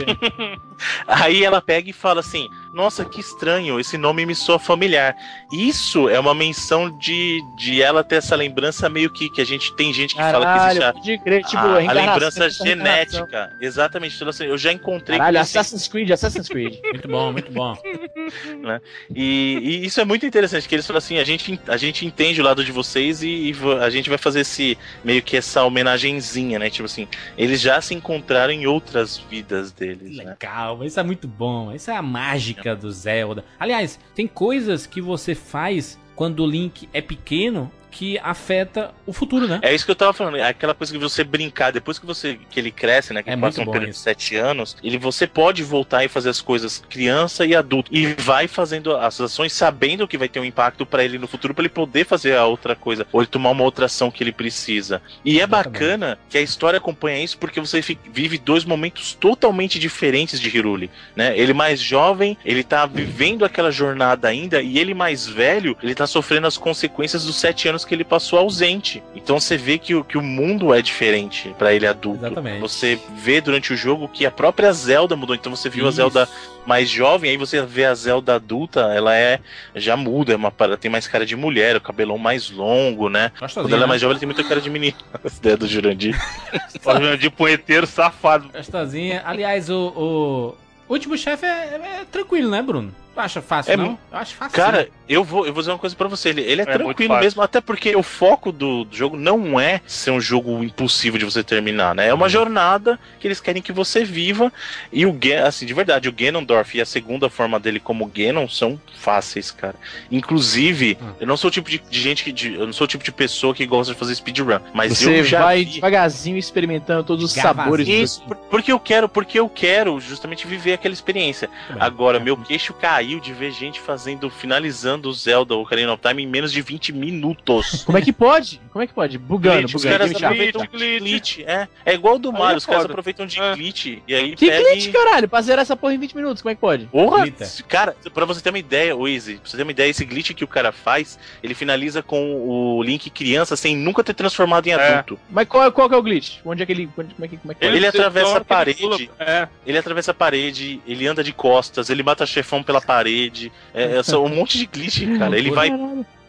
aí 1.06 1.44
ela 1.44 1.60
pega 1.60 1.90
e 1.90 1.92
fala 1.92 2.20
assim: 2.20 2.48
Nossa, 2.72 3.04
que 3.04 3.20
estranho, 3.20 3.80
esse 3.80 3.98
nome 3.98 4.24
me 4.24 4.34
soa 4.34 4.58
familiar. 4.58 5.16
Isso 5.52 6.08
é 6.08 6.20
uma 6.20 6.34
menção 6.34 6.96
de, 6.98 7.40
de 7.56 7.82
ela 7.82 8.04
ter 8.04 8.16
essa 8.16 8.36
lembrança 8.36 8.88
meio 8.88 9.10
que 9.10 9.28
que 9.28 9.40
a 9.40 9.44
gente 9.44 9.74
tem 9.74 9.92
gente 9.92 10.14
que 10.14 10.20
Caralho, 10.20 10.44
fala 10.44 10.92
que 10.92 11.00
existe 11.00 11.18
a, 11.18 11.22
crer, 11.22 11.44
tipo, 11.44 11.62
a, 11.62 11.90
a 11.90 11.92
lembrança 11.92 12.48
genética. 12.48 13.56
Exatamente. 13.60 14.14
Então, 14.14 14.28
assim, 14.28 14.44
eu 14.44 14.56
já 14.56 14.72
encontrei. 14.72 15.18
Caralho, 15.18 15.40
Assassin's 15.40 15.88
Creed, 15.88 16.10
Assassin's 16.10 16.48
Creed. 16.48 16.78
muito 16.92 17.08
bom, 17.08 17.32
muito 17.32 17.52
bom. 17.52 17.76
né? 18.62 18.80
E, 19.14 19.58
e, 19.62 19.86
isso 19.86 20.00
é 20.00 20.04
muito 20.04 20.24
interessante, 20.24 20.68
que 20.68 20.74
eles 20.74 20.86
falam 20.86 20.98
assim: 20.98 21.18
a 21.18 21.24
gente, 21.24 21.60
a 21.66 21.76
gente 21.76 22.06
entende 22.06 22.40
o 22.40 22.44
lado 22.44 22.64
de 22.64 22.70
vocês 22.70 23.20
e 23.22 23.52
a 23.80 23.90
gente 23.90 24.08
vai 24.08 24.18
fazer 24.18 24.40
esse 24.40 24.78
meio 25.04 25.22
que 25.22 25.36
essa 25.36 25.64
homenagenzinha, 25.64 26.58
né? 26.58 26.70
Tipo 26.70 26.86
assim, 26.86 27.08
eles 27.36 27.60
já 27.60 27.80
se 27.80 27.94
encontraram 27.94 28.52
em 28.52 28.66
outras 28.66 29.18
vidas 29.18 29.72
deles. 29.72 30.16
Né? 30.16 30.24
Legal, 30.24 30.78
né? 30.78 30.86
isso 30.86 31.00
é 31.00 31.02
muito 31.02 31.26
bom. 31.26 31.72
Isso 31.74 31.90
é 31.90 31.96
a 31.96 32.02
mágica 32.02 32.59
do 32.80 32.90
Zelda. 32.90 33.44
Aliás, 33.58 33.98
tem 34.14 34.26
coisas 34.26 34.86
que 34.86 35.00
você 35.00 35.34
faz 35.34 35.98
quando 36.14 36.40
o 36.40 36.46
Link 36.46 36.88
é 36.92 37.00
pequeno, 37.00 37.70
que 37.90 38.18
afeta 38.18 38.92
o 39.06 39.12
futuro, 39.12 39.46
né? 39.46 39.60
É 39.62 39.74
isso 39.74 39.84
que 39.84 39.90
eu 39.90 39.96
tava 39.96 40.12
falando. 40.12 40.36
É 40.36 40.48
aquela 40.48 40.74
coisa 40.74 40.92
que 40.92 40.98
você 40.98 41.24
brincar, 41.24 41.72
depois 41.72 41.98
que 41.98 42.06
você 42.06 42.38
que 42.48 42.60
ele 42.60 42.70
cresce, 42.70 43.12
né? 43.12 43.22
Que 43.22 43.30
é 43.30 43.36
passa 43.36 43.62
um 43.62 43.66
período 43.66 43.90
de 43.90 43.98
sete 43.98 44.36
anos, 44.36 44.76
ele 44.82 44.98
você 44.98 45.26
pode 45.26 45.62
voltar 45.62 46.04
e 46.04 46.08
fazer 46.08 46.30
as 46.30 46.40
coisas 46.40 46.82
criança 46.88 47.44
e 47.44 47.54
adulto. 47.54 47.90
E 47.94 48.14
vai 48.14 48.46
fazendo 48.46 48.96
as 48.96 49.20
ações 49.20 49.52
sabendo 49.52 50.06
que 50.06 50.18
vai 50.18 50.28
ter 50.28 50.40
um 50.40 50.44
impacto 50.44 50.86
para 50.86 51.04
ele 51.04 51.18
no 51.18 51.26
futuro, 51.26 51.54
para 51.54 51.62
ele 51.62 51.68
poder 51.68 52.06
fazer 52.06 52.36
a 52.36 52.46
outra 52.46 52.74
coisa. 52.74 53.06
Ou 53.12 53.20
ele 53.20 53.28
tomar 53.28 53.50
uma 53.50 53.64
outra 53.64 53.86
ação 53.86 54.10
que 54.10 54.22
ele 54.22 54.32
precisa. 54.32 55.02
E 55.24 55.40
é 55.40 55.46
bacana 55.46 56.18
que 56.28 56.38
a 56.38 56.40
história 56.40 56.78
acompanha 56.78 57.22
isso 57.22 57.38
porque 57.38 57.60
você 57.60 57.80
vive 57.80 58.38
dois 58.38 58.64
momentos 58.64 59.14
totalmente 59.14 59.78
diferentes 59.78 60.40
de 60.40 60.48
Hiruli, 60.48 60.90
né? 61.16 61.36
Ele 61.36 61.52
mais 61.52 61.80
jovem, 61.80 62.36
ele 62.44 62.62
tá 62.62 62.86
vivendo 62.86 63.44
aquela 63.44 63.70
jornada 63.70 64.28
ainda, 64.28 64.62
e 64.62 64.78
ele 64.78 64.94
mais 64.94 65.26
velho, 65.26 65.76
ele 65.82 65.94
tá 65.94 66.06
sofrendo 66.06 66.46
as 66.46 66.56
consequências 66.56 67.24
dos 67.24 67.36
sete 67.36 67.68
anos 67.68 67.79
anos 67.80 67.84
que 67.84 67.94
ele 67.94 68.04
passou 68.04 68.38
ausente. 68.38 69.02
Então 69.14 69.40
você 69.40 69.56
vê 69.56 69.78
que, 69.78 70.02
que 70.04 70.18
o 70.18 70.22
mundo 70.22 70.74
é 70.74 70.82
diferente 70.82 71.54
para 71.58 71.72
ele 71.72 71.86
adulto. 71.86 72.24
Exatamente. 72.26 72.60
Você 72.60 72.98
vê 73.16 73.40
durante 73.40 73.72
o 73.72 73.76
jogo 73.76 74.08
que 74.08 74.26
a 74.26 74.30
própria 74.30 74.72
Zelda 74.72 75.16
mudou. 75.16 75.34
Então 75.34 75.54
você 75.54 75.68
viu 75.68 75.88
Isso. 75.88 76.00
a 76.00 76.04
Zelda 76.04 76.28
mais 76.66 76.88
jovem, 76.88 77.30
aí 77.30 77.36
você 77.36 77.62
vê 77.62 77.86
a 77.86 77.94
Zelda 77.94 78.34
adulta, 78.34 78.80
ela 78.94 79.16
é 79.16 79.40
já 79.74 79.96
muda, 79.96 80.34
é 80.34 80.36
uma 80.36 80.52
tem 80.78 80.90
mais 80.90 81.08
cara 81.08 81.24
de 81.24 81.34
mulher, 81.34 81.76
o 81.76 81.80
cabelão 81.80 82.18
mais 82.18 82.50
longo, 82.50 83.08
né? 83.08 83.32
Gostosinha, 83.40 83.64
Quando 83.64 83.74
ela 83.74 83.84
é 83.84 83.88
mais 83.88 84.00
jovem, 84.00 84.12
ela 84.12 84.20
tem 84.20 84.26
muita 84.26 84.44
cara 84.44 84.60
de 84.60 84.70
menina. 84.70 84.96
As 85.24 85.38
ideias 85.38 85.58
do 85.58 85.66
Jurandir. 85.66 86.20
o 86.84 86.92
Jurandir 86.92 87.30
poeteiro 87.30 87.86
safado. 87.86 88.50
Gostosinha. 88.52 89.22
Aliás, 89.24 89.70
o, 89.70 89.74
o... 89.74 90.56
o 90.88 90.92
último 90.92 91.16
chefe 91.16 91.46
é, 91.46 91.48
é, 91.48 92.00
é 92.02 92.04
tranquilo, 92.04 92.50
né, 92.50 92.62
Bruno? 92.62 92.94
Tu 93.12 93.20
acha 93.20 93.42
fácil, 93.42 93.72
é, 93.72 93.76
não? 93.76 93.98
Eu 94.10 94.18
acho 94.18 94.34
fácil. 94.36 94.56
Cara, 94.56 94.88
eu 95.08 95.24
vou, 95.24 95.44
eu 95.44 95.52
vou 95.52 95.60
dizer 95.60 95.72
uma 95.72 95.78
coisa 95.78 95.96
para 95.96 96.06
você. 96.06 96.28
Ele, 96.28 96.42
ele 96.42 96.60
é, 96.60 96.64
é 96.64 96.66
tranquilo 96.66 97.18
mesmo, 97.18 97.42
até 97.42 97.60
porque 97.60 97.96
o 97.96 98.02
foco 98.02 98.52
do, 98.52 98.84
do, 98.84 98.96
jogo 98.96 99.16
não 99.16 99.58
é 99.58 99.80
ser 99.84 100.12
um 100.12 100.20
jogo 100.20 100.62
impossível 100.62 101.18
de 101.18 101.24
você 101.24 101.42
terminar, 101.42 101.94
né? 101.94 102.06
É 102.06 102.14
uma 102.14 102.26
uhum. 102.26 102.30
jornada 102.30 103.00
que 103.18 103.26
eles 103.26 103.40
querem 103.40 103.60
que 103.60 103.72
você 103.72 104.04
viva. 104.04 104.52
E 104.92 105.04
o 105.04 105.18
assim, 105.44 105.66
de 105.66 105.74
verdade, 105.74 106.08
o 106.08 106.12
Ganondorf 106.12 106.78
e 106.78 106.80
a 106.80 106.86
segunda 106.86 107.28
forma 107.28 107.58
dele 107.58 107.80
como 107.80 108.06
Ganon 108.06 108.48
são 108.48 108.80
fáceis, 108.96 109.50
cara. 109.50 109.74
Inclusive, 110.10 110.96
uhum. 111.00 111.14
eu 111.20 111.26
não 111.26 111.36
sou 111.36 111.48
o 111.48 111.50
tipo 111.50 111.68
de, 111.68 111.78
de 111.78 112.00
gente 112.00 112.22
que. 112.22 112.30
De, 112.30 112.54
eu 112.54 112.66
não 112.66 112.72
sou 112.72 112.84
o 112.84 112.88
tipo 112.88 113.02
de 113.02 113.10
pessoa 113.10 113.52
que 113.52 113.66
gosta 113.66 113.92
de 113.92 113.98
fazer 113.98 114.14
speedrun. 114.14 114.60
Mas 114.72 114.96
você 114.96 115.20
eu 115.20 115.24
já. 115.24 115.42
vai 115.42 115.64
vi... 115.64 115.72
devagarzinho 115.72 116.36
experimentando 116.38 117.02
todos 117.02 117.24
os 117.24 117.32
sabores. 117.32 117.88
Isso, 117.88 118.22
porque 118.48 118.70
eu 118.70 118.78
quero, 118.78 119.08
porque 119.08 119.40
eu 119.40 119.48
quero 119.48 119.98
justamente 120.00 120.46
viver 120.46 120.74
aquela 120.74 120.94
experiência. 120.94 121.50
Agora, 121.78 122.20
meu 122.20 122.36
queixo 122.36 122.72
caiu 122.74 123.09
de 123.18 123.32
ver 123.32 123.50
gente 123.50 123.80
fazendo, 123.80 124.28
finalizando 124.28 125.08
o 125.08 125.12
Zelda 125.12 125.54
Ocarina 125.54 125.92
of 125.92 126.02
Time 126.06 126.22
em 126.22 126.26
menos 126.26 126.52
de 126.52 126.60
20 126.60 126.92
minutos. 126.92 127.82
Como 127.84 127.96
é 127.96 128.02
que 128.02 128.12
pode? 128.12 128.60
Como 128.70 128.82
é 128.82 128.86
que 128.86 128.92
pode? 128.92 129.18
Bugando, 129.18 129.60
glitch, 129.60 129.72
bugando. 129.72 129.76
Os 129.76 129.84
caras 129.84 130.14
aproveitam 130.14 130.66
glitch. 130.66 131.00
glitch. 131.00 131.38
É, 131.40 131.68
é 131.84 131.94
igual 131.94 132.18
do 132.18 132.32
Mario, 132.32 132.54
é 132.54 132.58
os 132.58 132.66
caras 132.66 132.84
aproveitam 132.84 133.26
de 133.26 133.40
é. 133.40 133.54
glitch 133.54 133.98
e 134.06 134.14
aí 134.14 134.36
Que 134.36 134.50
glitch, 134.50 134.86
e... 134.86 134.92
caralho? 134.92 135.28
Pra 135.28 135.40
zerar 135.40 135.62
essa 135.62 135.76
porra 135.76 135.94
em 135.94 135.98
20 135.98 136.14
minutos, 136.14 136.42
como 136.42 136.52
é 136.52 136.54
que 136.54 136.60
pode? 136.60 136.86
Porra! 136.86 137.26
Cara, 137.66 137.96
pra 138.12 138.24
você 138.24 138.40
ter 138.40 138.50
uma 138.50 138.58
ideia, 138.58 138.94
Easy, 139.08 139.36
pra 139.36 139.50
você 139.50 139.56
ter 139.56 139.62
uma 139.62 139.72
ideia, 139.72 139.90
esse 139.90 140.04
glitch 140.04 140.32
que 140.32 140.44
o 140.44 140.48
cara 140.48 140.70
faz, 140.70 141.18
ele 141.42 141.54
finaliza 141.54 142.02
com 142.02 142.34
o 142.46 142.82
Link 142.82 143.08
criança 143.10 143.56
sem 143.56 143.76
nunca 143.76 144.04
ter 144.04 144.14
transformado 144.14 144.66
em 144.66 144.70
é. 144.70 144.74
adulto. 144.74 145.18
Mas 145.30 145.48
qual, 145.48 145.70
qual 145.72 145.88
que 145.88 145.94
é 145.94 145.98
o 145.98 146.02
glitch? 146.02 146.38
Onde 146.44 146.62
é 146.62 146.66
que 146.66 146.72
ele. 146.72 146.88
Como 146.94 147.06
é 147.24 147.28
que, 147.28 147.36
como 147.36 147.52
é 147.52 147.54
que 147.54 147.64
ele, 147.64 147.76
ele 147.76 147.86
atravessa 147.86 148.38
a 148.38 148.44
parede. 148.44 149.10
É. 149.18 149.48
Ele 149.66 149.78
atravessa 149.78 150.10
a 150.10 150.14
parede, 150.14 150.80
ele 150.86 151.06
anda 151.06 151.22
de 151.22 151.32
costas, 151.32 151.90
ele 151.90 152.02
mata 152.02 152.26
chefão 152.26 152.62
pela 152.62 152.80
parede. 152.90 153.52
É, 153.72 153.96
é 153.96 154.16
um 154.16 154.28
monte 154.28 154.58
de 154.58 154.66
glitch, 154.66 155.02
cara. 155.18 155.38
Ele 155.38 155.50
vai. 155.50 155.70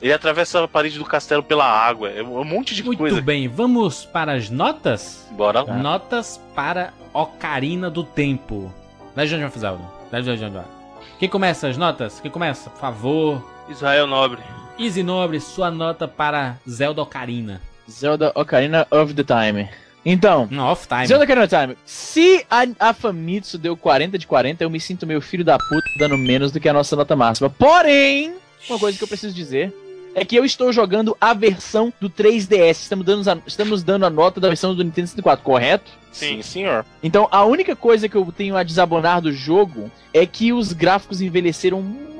Ele 0.01 0.13
atravessa 0.13 0.63
a 0.63 0.67
parede 0.67 0.97
do 0.97 1.05
castelo 1.05 1.43
pela 1.43 1.65
água. 1.65 2.09
É 2.09 2.23
um 2.23 2.43
monte 2.43 2.73
de 2.73 2.83
Muito 2.83 2.97
coisa. 2.97 3.15
Muito 3.15 3.25
bem, 3.25 3.47
vamos 3.47 4.05
para 4.05 4.33
as 4.33 4.49
notas? 4.49 5.27
Bora 5.31 5.61
lá. 5.61 5.75
Notas 5.75 6.41
para 6.55 6.91
Ocarina 7.13 7.89
do 7.89 8.03
Tempo. 8.03 8.73
De 9.15 9.35
onde 9.35 9.45
onde 10.31 10.49
vai. 10.49 10.65
Quem 11.19 11.29
começa 11.29 11.67
as 11.67 11.77
notas? 11.77 12.19
Quem 12.19 12.31
começa? 12.31 12.69
Por 12.69 12.79
favor. 12.79 13.43
Israel 13.69 14.07
Nobre. 14.07 14.39
Easy 14.79 15.03
Nobre, 15.03 15.39
sua 15.39 15.69
nota 15.69 16.07
para 16.07 16.57
Zelda 16.67 17.01
Ocarina. 17.01 17.61
Zelda 17.89 18.31
Ocarina 18.33 18.87
of 18.89 19.13
the 19.13 19.23
Time. 19.23 19.69
Então, 20.05 20.47
no, 20.49 20.63
off 20.63 20.87
time. 20.87 21.05
Zelda 21.05 21.23
Ocarina 21.23 21.45
of 21.45 21.55
Time. 21.55 21.77
Se 21.85 22.45
a, 22.49 22.89
a 22.89 22.93
Famitsu 22.93 23.57
deu 23.57 23.77
40 23.77 24.17
de 24.17 24.25
40, 24.25 24.63
eu 24.63 24.69
me 24.69 24.79
sinto 24.79 25.05
meio 25.05 25.21
filho 25.21 25.43
da 25.43 25.57
puta 25.57 25.87
dando 25.99 26.17
menos 26.17 26.51
do 26.51 26.59
que 26.59 26.67
a 26.67 26.73
nossa 26.73 26.95
nota 26.95 27.15
máxima. 27.15 27.49
Porém, 27.49 28.33
uma 28.69 28.79
coisa 28.79 28.97
que 28.97 29.03
eu 29.03 29.07
preciso 29.07 29.33
dizer 29.33 29.73
é 30.13 30.25
que 30.25 30.35
eu 30.35 30.43
estou 30.43 30.73
jogando 30.73 31.15
a 31.21 31.33
versão 31.33 31.93
do 31.99 32.09
3DS. 32.09 32.71
Estamos 32.71 33.05
dando 33.05 33.29
a, 33.29 33.37
estamos 33.45 33.83
dando 33.83 34.05
a 34.05 34.09
nota 34.09 34.41
da 34.41 34.47
versão 34.47 34.75
do 34.75 34.83
Nintendo 34.83 35.07
64, 35.07 35.43
correto? 35.43 35.91
Sim, 36.11 36.41
senhor. 36.41 36.85
Então, 37.01 37.27
a 37.31 37.45
única 37.45 37.75
coisa 37.75 38.09
que 38.09 38.15
eu 38.15 38.25
tenho 38.35 38.57
a 38.57 38.63
desabonar 38.63 39.21
do 39.21 39.31
jogo 39.31 39.89
é 40.13 40.25
que 40.25 40.51
os 40.51 40.73
gráficos 40.73 41.21
envelheceram 41.21 41.81
muito 41.81 42.10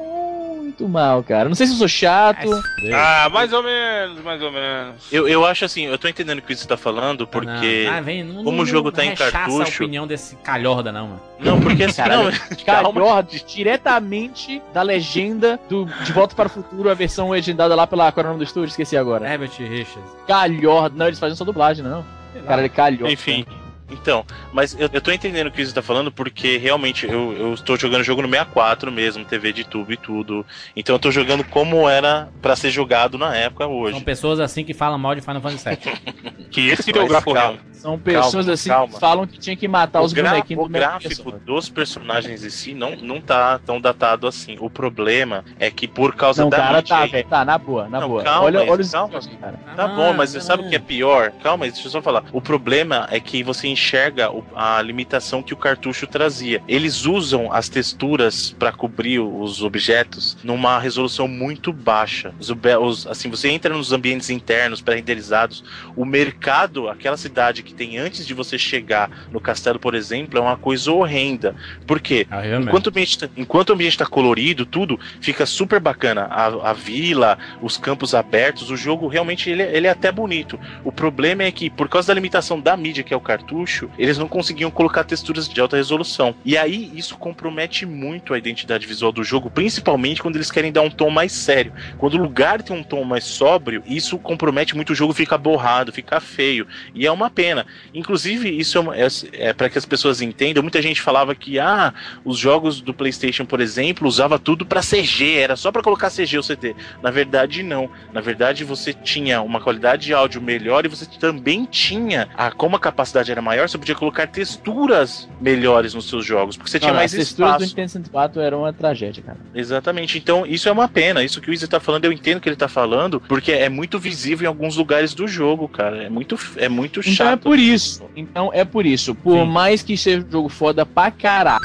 mal, 0.87 1.23
cara. 1.23 1.47
Não 1.47 1.55
sei 1.55 1.67
se 1.67 1.73
eu 1.73 1.77
sou 1.77 1.87
chato. 1.87 2.49
Ah, 2.93 3.29
mais 3.29 3.51
ou 3.53 3.63
menos, 3.63 4.21
mais 4.23 4.41
ou 4.41 4.51
menos. 4.51 4.95
Eu, 5.11 5.27
eu 5.27 5.45
acho 5.45 5.65
assim, 5.65 5.85
eu 5.85 5.97
tô 5.97 6.07
entendendo 6.07 6.39
o 6.39 6.41
que 6.41 6.55
você 6.55 6.67
tá 6.67 6.77
falando, 6.77 7.27
porque 7.27 7.87
ah, 7.89 8.01
vem, 8.01 8.23
não, 8.23 8.43
como 8.43 8.57
não, 8.57 8.63
o 8.63 8.65
jogo 8.65 8.91
tá 8.91 9.05
em 9.05 9.15
cartucho. 9.15 9.61
a 9.61 9.85
opinião 9.85 10.07
desse 10.07 10.35
calhorda, 10.37 10.91
não, 10.91 11.07
mano. 11.07 11.21
Não, 11.39 11.59
porque 11.59 11.83
assim, 11.83 12.01
Caralho, 12.01 12.31
não, 12.31 12.57
calhorda 12.65 13.29
diretamente 13.47 14.61
da 14.73 14.81
legenda 14.81 15.59
do 15.67 15.85
De 16.03 16.11
Volta 16.13 16.35
para 16.35 16.47
o 16.47 16.49
Futuro, 16.49 16.89
a 16.89 16.93
versão 16.93 17.29
legendada 17.29 17.75
lá 17.75 17.87
pela. 17.87 18.11
Qual 18.11 18.23
é 18.23 18.27
o 18.27 18.31
nome 18.31 18.43
do 18.43 18.47
estúdio? 18.47 18.69
Esqueci 18.69 18.95
agora. 18.95 19.27
Herbert 19.27 19.51
Richards. 19.57 20.11
Calhorda. 20.27 20.95
Não, 20.95 21.07
eles 21.07 21.19
fazem 21.19 21.35
só 21.35 21.43
dublagem, 21.43 21.83
não. 21.83 22.05
Cara, 22.45 22.61
ele 22.61 22.69
calhorda. 22.69 23.11
Enfim. 23.11 23.45
Então, 23.91 24.25
mas 24.53 24.79
eu, 24.79 24.89
eu 24.91 25.01
tô 25.01 25.11
entendendo 25.11 25.47
o 25.47 25.51
que 25.51 25.65
você 25.65 25.73
tá 25.73 25.81
falando 25.81 26.11
porque 26.11 26.57
realmente 26.57 27.05
eu, 27.05 27.33
eu 27.33 27.53
estou 27.53 27.77
jogando 27.77 28.03
jogo 28.03 28.21
no 28.21 28.29
64 28.29 28.91
mesmo, 28.91 29.25
TV 29.25 29.53
de 29.53 29.63
tubo 29.63 29.91
e 29.91 29.97
tudo. 29.97 30.45
Então 30.75 30.95
eu 30.95 30.99
tô 30.99 31.11
jogando 31.11 31.43
como 31.43 31.87
era 31.89 32.29
para 32.41 32.55
ser 32.55 32.71
jogado 32.71 33.17
na 33.17 33.35
época 33.35 33.67
hoje. 33.67 33.95
São 33.95 34.03
pessoas 34.03 34.39
assim 34.39 34.63
que 34.63 34.73
falam 34.73 34.97
mal 34.97 35.15
de 35.15 35.21
Final 35.21 35.41
Fantasy 35.41 35.69
VII. 35.69 36.47
que 36.49 36.69
esse 36.69 36.97
é 36.97 37.01
o 37.01 37.07
gráfico 37.07 37.33
real. 37.33 37.57
São 37.81 37.97
pessoas 37.97 38.33
calma, 38.33 38.53
assim 38.53 38.69
calma. 38.69 38.93
que 38.93 38.99
falam 38.99 39.27
que 39.27 39.39
tinha 39.39 39.55
que 39.55 39.67
matar 39.67 40.01
o 40.01 40.05
os 40.05 40.13
bonequinhos 40.13 40.65
O 40.65 40.69
gráfico 40.69 41.31
dos 41.31 41.67
personagens 41.67 42.43
em 42.43 42.49
si 42.51 42.75
não, 42.75 42.95
não 42.95 43.19
tá 43.19 43.59
tão 43.65 43.81
datado 43.81 44.27
assim. 44.27 44.55
O 44.59 44.69
problema 44.69 45.43
é 45.59 45.71
que 45.71 45.87
por 45.87 46.15
causa 46.15 46.43
não, 46.43 46.49
da 46.51 46.57
cara, 46.57 46.83
tá, 46.83 47.05
velho. 47.07 47.27
Tá, 47.27 47.43
na 47.43 47.57
boa, 47.57 47.89
na 47.89 48.01
não, 48.01 48.07
boa. 48.07 48.23
Calma, 48.23 48.45
olha, 48.45 48.61
olha 48.61 48.81
os 48.81 48.91
calma, 48.91 49.19
cara. 49.19 49.59
Tá 49.75 49.85
ah, 49.85 49.87
bom, 49.87 50.13
mas 50.13 50.29
você 50.29 50.41
sabe 50.41 50.63
o 50.63 50.69
que 50.69 50.75
é 50.75 50.79
pior? 50.79 51.31
Calma, 51.41 51.65
deixa 51.65 51.87
eu 51.87 51.91
só 51.91 52.01
falar. 52.03 52.23
O 52.31 52.39
problema 52.39 53.07
é 53.09 53.19
que 53.19 53.41
você 53.41 53.67
enxerga 53.67 54.29
a 54.55 54.79
limitação 54.83 55.41
que 55.41 55.53
o 55.53 55.57
cartucho 55.57 56.05
trazia. 56.05 56.61
Eles 56.67 57.07
usam 57.07 57.51
as 57.51 57.67
texturas 57.67 58.55
para 58.59 58.71
cobrir 58.71 59.19
os 59.19 59.63
objetos 59.63 60.37
numa 60.43 60.77
resolução 60.77 61.27
muito 61.27 61.73
baixa. 61.73 62.31
Os, 62.39 62.51
os, 62.81 63.07
assim, 63.07 63.29
você 63.29 63.49
entra 63.49 63.75
nos 63.75 63.91
ambientes 63.91 64.29
internos 64.29 64.81
pré-renderizados, 64.81 65.63
o 65.95 66.05
mercado, 66.05 66.87
aquela 66.87 67.17
cidade 67.17 67.63
que 67.63 67.70
que 67.71 67.73
tem 67.73 67.97
antes 67.97 68.27
de 68.27 68.33
você 68.33 68.57
chegar 68.57 69.09
no 69.31 69.39
castelo, 69.39 69.79
por 69.79 69.95
exemplo, 69.95 70.37
é 70.37 70.41
uma 70.41 70.57
coisa 70.57 70.91
horrenda. 70.91 71.55
Por 71.87 71.99
quê? 71.99 72.27
Ah, 72.29 72.45
enquanto, 72.45 72.87
o 72.87 72.89
ambiente, 72.89 73.17
tá, 73.17 73.29
enquanto 73.35 73.69
o 73.69 73.73
ambiente 73.73 73.93
está 73.93 74.05
colorido, 74.05 74.65
tudo 74.65 74.99
fica 75.21 75.45
super 75.45 75.79
bacana. 75.79 76.23
A, 76.23 76.71
a, 76.71 76.73
vila, 76.73 77.37
os 77.61 77.77
campos 77.77 78.13
abertos, 78.13 78.69
o 78.69 78.75
jogo 78.75 79.07
realmente 79.07 79.49
ele, 79.49 79.63
ele 79.63 79.87
é 79.87 79.89
até 79.89 80.11
bonito. 80.11 80.59
O 80.83 80.91
problema 80.91 81.43
é 81.43 81.51
que, 81.51 81.69
por 81.69 81.87
causa 81.87 82.09
da 82.09 82.13
limitação 82.13 82.59
da 82.59 82.75
mídia, 82.75 83.03
que 83.03 83.13
é 83.13 83.17
o 83.17 83.21
cartucho, 83.21 83.89
eles 83.97 84.17
não 84.17 84.27
conseguiam 84.27 84.69
colocar 84.69 85.03
texturas 85.03 85.47
de 85.47 85.59
alta 85.61 85.77
resolução. 85.77 86.35
E 86.43 86.57
aí 86.57 86.91
isso 86.93 87.17
compromete 87.17 87.85
muito 87.85 88.33
a 88.33 88.37
identidade 88.37 88.85
visual 88.85 89.11
do 89.11 89.23
jogo, 89.23 89.49
principalmente 89.49 90.21
quando 90.21 90.35
eles 90.35 90.51
querem 90.51 90.71
dar 90.71 90.81
um 90.81 90.89
tom 90.89 91.09
mais 91.09 91.31
sério. 91.31 91.73
Quando 91.97 92.15
o 92.15 92.21
lugar 92.21 92.61
tem 92.61 92.75
um 92.75 92.83
tom 92.83 93.03
mais 93.03 93.23
sóbrio, 93.23 93.83
isso 93.85 94.17
compromete 94.17 94.75
muito 94.75 94.91
o 94.91 94.95
jogo, 94.95 95.13
fica 95.13 95.37
borrado, 95.37 95.91
fica 95.91 96.19
feio. 96.19 96.67
E 96.93 97.05
é 97.05 97.11
uma 97.11 97.29
pena 97.29 97.60
bacana. 97.61 97.65
Inclusive, 97.93 98.49
isso 98.49 98.79
é, 98.93 99.05
é, 99.05 99.49
é 99.49 99.53
para 99.53 99.69
que 99.69 99.77
as 99.77 99.85
pessoas 99.85 100.21
entendam. 100.21 100.63
Muita 100.63 100.81
gente 100.81 101.01
falava 101.01 101.33
que 101.35 101.59
ah, 101.59 101.93
os 102.25 102.37
jogos 102.37 102.81
do 102.81 102.93
PlayStation, 102.93 103.45
por 103.45 103.61
exemplo, 103.61 104.07
usava 104.07 104.39
tudo 104.39 104.65
para 104.65 104.81
CG, 104.81 105.37
era 105.37 105.55
só 105.55 105.71
para 105.71 105.81
colocar 105.81 106.09
CG 106.09 106.37
o 106.37 106.43
CD. 106.43 106.75
Na 107.01 107.11
verdade, 107.11 107.63
não. 107.63 107.89
Na 108.13 108.21
verdade, 108.21 108.63
você 108.63 108.93
tinha 108.93 109.41
uma 109.41 109.59
qualidade 109.59 110.05
de 110.05 110.13
áudio 110.13 110.41
melhor 110.41 110.85
e 110.85 110.89
você 110.89 111.05
também 111.19 111.65
tinha, 111.65 112.29
a, 112.35 112.51
como 112.51 112.75
a 112.75 112.79
capacidade 112.79 113.31
era 113.31 113.41
maior, 113.41 113.69
você 113.69 113.77
podia 113.77 113.95
colocar 113.95 114.27
texturas 114.27 115.29
melhores 115.39 115.93
nos 115.93 116.09
seus 116.09 116.25
jogos, 116.25 116.57
porque 116.57 116.69
você 116.69 116.77
não, 116.77 116.87
tinha 116.87 116.93
mais 116.93 117.13
espaço. 117.13 117.21
As 117.21 117.27
texturas 117.27 117.57
do 117.57 117.65
Nintendo 117.65 117.89
64 117.89 118.41
eram 118.41 118.59
uma 118.59 118.73
tragédia, 118.73 119.23
cara. 119.23 119.37
Exatamente. 119.53 120.17
Então, 120.17 120.45
isso 120.45 120.67
é 120.67 120.71
uma 120.71 120.87
pena. 120.87 121.23
Isso 121.23 121.41
que 121.41 121.49
o 121.49 121.53
Izzy 121.53 121.67
tá 121.67 121.79
falando, 121.79 122.05
eu 122.05 122.11
entendo 122.11 122.39
que 122.39 122.49
ele 122.49 122.55
tá 122.55 122.67
falando, 122.67 123.19
porque 123.21 123.51
é 123.51 123.69
muito 123.69 123.99
visível 123.99 124.45
em 124.45 124.47
alguns 124.47 124.75
lugares 124.75 125.13
do 125.13 125.27
jogo, 125.27 125.67
cara. 125.67 126.03
É 126.03 126.09
muito, 126.09 126.37
é 126.57 126.69
muito 126.69 127.01
chato. 127.01 127.41
Então 127.41 127.50
é 127.50 127.50
por 127.51 127.59
isso. 127.59 128.03
Então 128.15 128.49
é 128.53 128.63
por 128.63 128.85
isso. 128.85 129.13
Por 129.13 129.39
Sim. 129.39 129.45
mais 129.45 129.83
que 129.83 129.97
seja 129.97 130.25
um 130.25 130.31
jogo 130.31 130.47
foda 130.47 130.85
pra 130.85 131.11
caralho. 131.11 131.59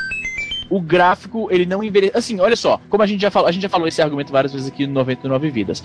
o 0.68 0.80
gráfico, 0.80 1.46
ele 1.48 1.64
não 1.64 1.80
envelheceu. 1.80 2.18
Assim, 2.18 2.40
olha 2.40 2.56
só, 2.56 2.80
como 2.88 3.04
a 3.04 3.06
gente 3.06 3.20
já 3.20 3.30
falou, 3.30 3.48
a 3.48 3.52
gente 3.52 3.62
já 3.62 3.68
falou 3.68 3.86
esse 3.86 4.02
argumento 4.02 4.32
várias 4.32 4.52
vezes 4.52 4.66
aqui 4.66 4.84
no 4.84 4.94
99 4.94 5.48
Vidas. 5.48 5.84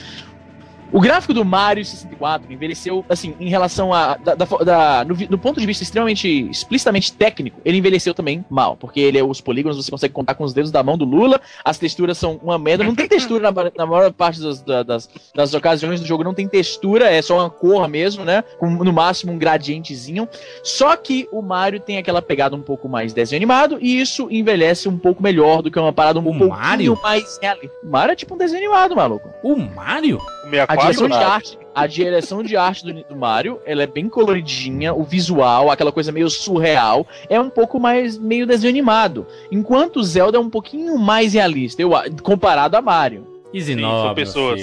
O 0.92 1.00
gráfico 1.00 1.34
do 1.34 1.46
Mario 1.46 1.86
64 1.86 2.52
envelheceu, 2.52 3.06
assim, 3.08 3.34
em 3.40 3.50
relação 3.50 3.94
a. 3.94 4.18
Da, 4.18 4.36
da, 4.36 4.46
da 4.46 5.06
no, 5.06 5.16
no, 5.30 5.38
ponto 5.38 5.60
de 5.60 5.66
vista 5.66 5.84
extremamente 5.84 6.28
explicitamente 6.50 7.14
técnico, 7.14 7.62
ele 7.64 7.78
envelheceu 7.78 8.14
também 8.14 8.44
mal. 8.50 8.76
Porque 8.76 9.00
ele 9.00 9.18
é 9.18 9.24
os 9.24 9.40
polígonos, 9.40 9.78
você 9.78 9.90
consegue 9.90 10.14
contar 10.14 10.34
com 10.36 10.44
os 10.44 10.54
dedos 10.54 10.70
da 10.70 10.84
mão 10.84 10.98
do 10.98 11.06
Lula, 11.06 11.40
as 11.64 11.78
texturas 11.78 12.18
são 12.18 12.40
uma 12.44 12.60
merda. 12.60 12.84
Não 12.84 12.96
tem 12.96 13.08
textura 13.08 13.52
na, 13.52 13.72
na 13.76 13.86
maior 13.86 14.12
parte 14.12 14.42
das, 14.42 14.62
das, 14.62 15.10
das, 15.34 15.54
ocasiões 15.54 16.02
do 16.02 16.06
jogo, 16.06 16.24
não 16.24 16.34
tem 16.34 16.48
textura, 16.48 17.10
é 17.10 17.22
só 17.22 17.38
uma 17.38 17.50
cor 17.50 17.88
mesmo, 17.88 18.26
né? 18.26 18.44
Com 18.60 18.70
no 18.70 18.92
máximo 18.92 19.32
um 19.32 19.38
gradientezinho. 19.38 20.28
Só 20.64 20.96
que 20.98 21.28
o 21.32 21.42
Mario 21.42 21.80
tem 21.80 21.98
aquela 21.98 22.22
pegada 22.22 22.56
um 22.56 22.62
pouco 22.62 22.90
mais 22.90 23.14
desenho 23.14 23.40
animado, 23.40 23.78
e 23.82 24.02
isso 24.02 24.28
envelhece 24.30 24.90
um 24.90 24.98
pouco 24.98 25.24
melhor 25.24 25.62
do 25.62 25.72
que 25.72 25.80
uma 25.80 25.94
parada 25.94 26.20
um 26.20 26.24
o 26.24 26.26
pouquinho 26.26 26.50
Mario? 26.50 27.00
mais. 27.02 27.40
O 27.84 27.90
Mario 27.90 28.12
é 28.12 28.16
tipo 28.16 28.36
um 28.36 28.38
desenho 28.38 28.64
animado, 28.64 28.96
maluco. 28.96 29.30
O 29.42 29.56
Mario? 29.56 30.18
O 30.18 30.50
64? 30.50 30.81
A 30.82 30.92
direção 30.92 31.08
de 31.08 31.16
arte, 31.16 31.60
a 31.74 31.88
direção 31.88 32.44
de 32.44 32.58
arte 32.58 32.86
do, 32.86 32.94
do, 33.04 33.16
Mario, 33.16 33.62
ela 33.66 33.84
é 33.84 33.88
bem 33.88 34.10
coloridinha, 34.10 34.94
o 34.94 35.04
visual, 35.04 35.70
aquela 35.70 35.92
coisa 35.92 36.12
meio 36.12 36.30
surreal, 36.30 37.08
é 37.30 37.40
um 37.40 37.50
pouco 37.50 37.80
mais 37.80 38.18
meio 38.18 38.46
desenho 38.46 38.72
animado. 38.72 39.26
Enquanto 39.52 39.98
o 39.98 40.04
Zelda 40.04 40.38
é 40.38 40.42
um 40.42 40.50
pouquinho 40.50 40.98
mais 40.98 41.34
realista, 41.34 41.82
eu, 41.82 41.92
comparado 42.24 42.76
a 42.76 42.82
Mario. 42.82 43.28
Easy 43.54 43.76
Sim, 43.76 43.82
são 43.82 44.16
pessoas. 44.16 44.62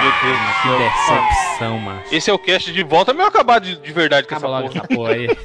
Meu 0.00 0.12
Deus, 0.22 0.38
que 0.62 0.68
decepção, 0.78 1.78
mano. 1.78 2.00
Esse 2.12 2.30
é 2.30 2.32
o 2.32 2.38
cast 2.38 2.72
de 2.72 2.82
volta, 2.84 3.12
mas 3.12 3.22
eu 3.22 3.28
acabar 3.28 3.58
de, 3.60 3.76
de 3.76 3.92
verdade 3.92 4.26
com 4.28 4.34
Acaba 4.34 4.46
essa 4.46 4.56
logo 4.60 4.68
porra. 4.72 4.84
essa 4.84 4.94
porra 4.94 5.10
aí. 5.12 5.28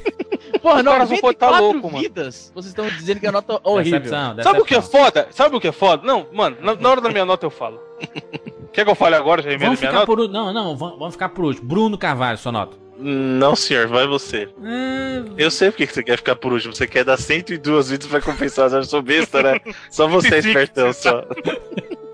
Porra, 0.62 0.82
94 0.82 1.38
tá 1.38 1.58
louco, 1.60 1.88
vidas. 1.90 2.46
Mano. 2.46 2.54
Vocês 2.54 2.66
estão 2.66 2.86
dizendo 2.88 3.20
que 3.20 3.26
a 3.26 3.32
nota 3.32 3.54
é 3.54 3.60
horrível. 3.68 4.00
Decepção, 4.00 4.34
decepção. 4.34 4.52
Sabe 4.52 4.62
o 4.62 4.64
que 4.64 4.74
é 4.74 4.80
foda? 4.80 5.28
Sabe 5.30 5.56
o 5.56 5.60
que 5.60 5.68
é 5.68 5.72
foda? 5.72 6.06
Não, 6.06 6.26
mano, 6.32 6.56
na, 6.60 6.74
na 6.74 6.88
hora 6.88 7.02
da 7.02 7.10
minha 7.10 7.26
nota 7.26 7.44
eu 7.44 7.50
falo. 7.50 7.78
Quer 8.72 8.84
que 8.84 8.90
eu 8.90 8.94
fale 8.94 9.14
agora, 9.14 9.42
já 9.42 9.50
vamos 9.58 9.78
ficar 9.78 9.92
minha 9.92 10.06
por, 10.06 10.16
nota? 10.18 10.32
Não, 10.32 10.54
não, 10.54 10.74
vamos 10.74 11.12
ficar 11.12 11.28
por 11.28 11.44
último. 11.44 11.68
Bruno 11.68 11.98
Carvalho, 11.98 12.38
sua 12.38 12.50
nota. 12.50 12.78
Não, 12.98 13.56
senhor, 13.56 13.86
vai 13.88 14.06
você. 14.06 14.48
Hum... 14.58 15.34
Eu 15.36 15.50
sei 15.50 15.70
porque 15.70 15.86
você 15.86 16.02
quer 16.02 16.16
ficar 16.16 16.36
por 16.36 16.52
último. 16.52 16.74
Você 16.74 16.86
quer 16.86 17.04
dar 17.04 17.16
102 17.16 17.90
vídeos 17.90 18.10
pra 18.10 18.20
compensar. 18.20 18.70
Eu 18.72 18.84
sou 18.84 19.02
besta, 19.02 19.42
né? 19.42 19.60
Só 19.90 20.06
você 20.06 20.36
é 20.36 20.38
espertão, 20.38 20.92
só. 20.92 21.24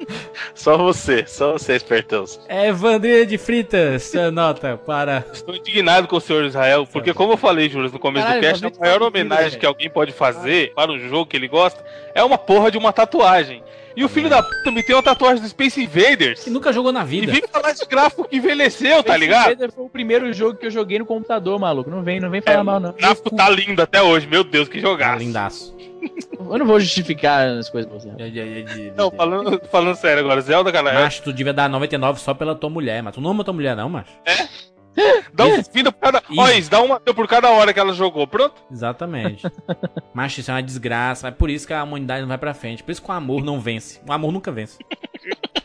Só 0.55 0.77
você, 0.77 1.25
só 1.27 1.53
você 1.53 1.73
é 1.73 1.77
espertão. 1.77 2.25
É, 2.49 2.73
Vandrinha 2.73 3.25
de 3.25 3.39
Fritas, 3.39 4.05
sua 4.05 4.31
nota 4.31 4.77
para. 4.77 5.25
Estou 5.33 5.55
indignado 5.55 6.09
com 6.09 6.17
o 6.17 6.21
senhor 6.21 6.45
Israel, 6.45 6.87
porque, 6.91 7.15
como 7.15 7.33
eu 7.33 7.37
falei, 7.37 7.69
Júlio, 7.69 7.91
no 7.91 7.99
começo 7.99 8.27
Caralho, 8.27 8.43
do 8.43 8.61
cast, 8.61 8.67
a 8.67 8.81
maior 8.81 9.03
homenagem 9.03 9.59
que 9.59 9.67
alguém 9.67 9.89
pode 9.89 10.13
fazer 10.13 10.73
para 10.75 10.91
um 10.91 10.99
jogo 10.99 11.27
que 11.27 11.37
ele 11.37 11.49
gosta 11.49 11.85
é 12.15 12.23
uma 12.23 12.39
porra 12.39 12.71
de 12.71 12.79
uma 12.79 12.93
tatuagem. 12.93 13.63
E 13.97 14.05
o 14.05 14.09
filho 14.09 14.29
da 14.29 14.43
puta 14.43 14.71
me 14.71 14.83
tem 14.83 14.95
uma 14.95 15.03
tatuagem 15.03 15.43
do 15.43 15.49
Space 15.49 15.83
Invaders. 15.83 16.45
Que 16.45 16.51
nunca 16.51 16.73
jogou 16.73 16.93
na 16.93 17.05
vida. 17.05 17.33
E 17.33 17.41
vem 17.41 17.49
falar 17.51 17.73
de 17.73 17.85
gráfico 17.85 18.29
que 18.29 18.37
envelheceu, 18.37 19.03
tá 19.03 19.17
ligado? 19.17 19.43
Space 19.43 19.55
Invaders 19.55 19.75
foi 19.75 19.85
o 19.85 19.89
primeiro 19.89 20.33
jogo 20.33 20.59
que 20.59 20.67
eu 20.67 20.71
joguei 20.71 20.99
no 20.99 21.07
computador, 21.07 21.59
maluco. 21.59 21.91
Não 21.91 22.03
vem, 22.03 22.21
não 22.21 22.31
vem 22.31 22.41
falar 22.41 22.61
é, 22.61 22.63
mal, 22.63 22.81
não. 22.81 22.91
O 22.91 22.95
gráfico 22.95 23.35
tá 23.35 23.49
lindo 23.49 23.83
até 23.83 24.03
hoje, 24.03 24.27
meu 24.27 24.45
Deus, 24.45 24.69
que 24.69 24.81
jogar. 24.81 25.13
Tá 25.13 25.19
lindaço. 25.19 25.77
Eu 26.39 26.59
não 26.59 26.67
vou 26.67 26.81
justificar 26.81 27.47
as 27.47 27.69
coisas 27.69 27.91
pra 27.91 28.01
você. 28.01 28.93
Não, 28.97 29.11
falando, 29.11 29.61
falando 29.71 29.95
sério 29.97 30.21
agora, 30.21 30.41
Zelda, 30.41 30.71
galera. 30.71 31.01
Macho, 31.01 31.23
tu 31.23 31.33
devia 31.33 31.53
dar 31.53 31.69
99 31.69 32.21
só 32.21 32.33
pela 32.33 32.55
tua 32.55 32.71
mulher, 32.71 33.03
mas 33.03 33.15
tu 33.15 33.21
não 33.21 33.31
ama 33.31 33.45
tua 33.45 33.55
mulher, 33.55 33.77
não, 33.77 33.89
macho. 33.89 34.11
É? 34.25 34.49
Dá 35.33 35.47
um 35.47 35.63
vida 35.63 35.93
por 35.93 36.01
cada. 36.01 36.23
Olha 36.37 36.55
isso, 36.59 36.71
dá 36.71 36.81
uma 36.81 37.01
por 37.01 37.29
cada 37.29 37.51
hora 37.51 37.73
que 37.73 37.81
ela 37.81 37.93
jogou, 37.93 38.27
pronto? 38.27 38.63
Exatamente. 38.71 39.47
Mas 40.13 40.37
isso 40.37 40.51
é 40.51 40.55
uma 40.55 40.63
desgraça. 40.63 41.29
É 41.29 41.31
por 41.31 41.49
isso 41.49 41.67
que 41.67 41.73
a 41.73 41.83
humanidade 41.83 42.23
não 42.23 42.29
vai 42.29 42.39
pra 42.39 42.55
frente. 42.55 42.83
Por 42.83 42.91
isso 42.91 43.03
que 43.03 43.09
o 43.11 43.15
amor 43.15 43.45
não 43.45 43.61
vence. 43.61 44.01
O 44.07 44.13
amor 44.13 44.33
nunca 44.33 44.51
vence. 44.51 44.79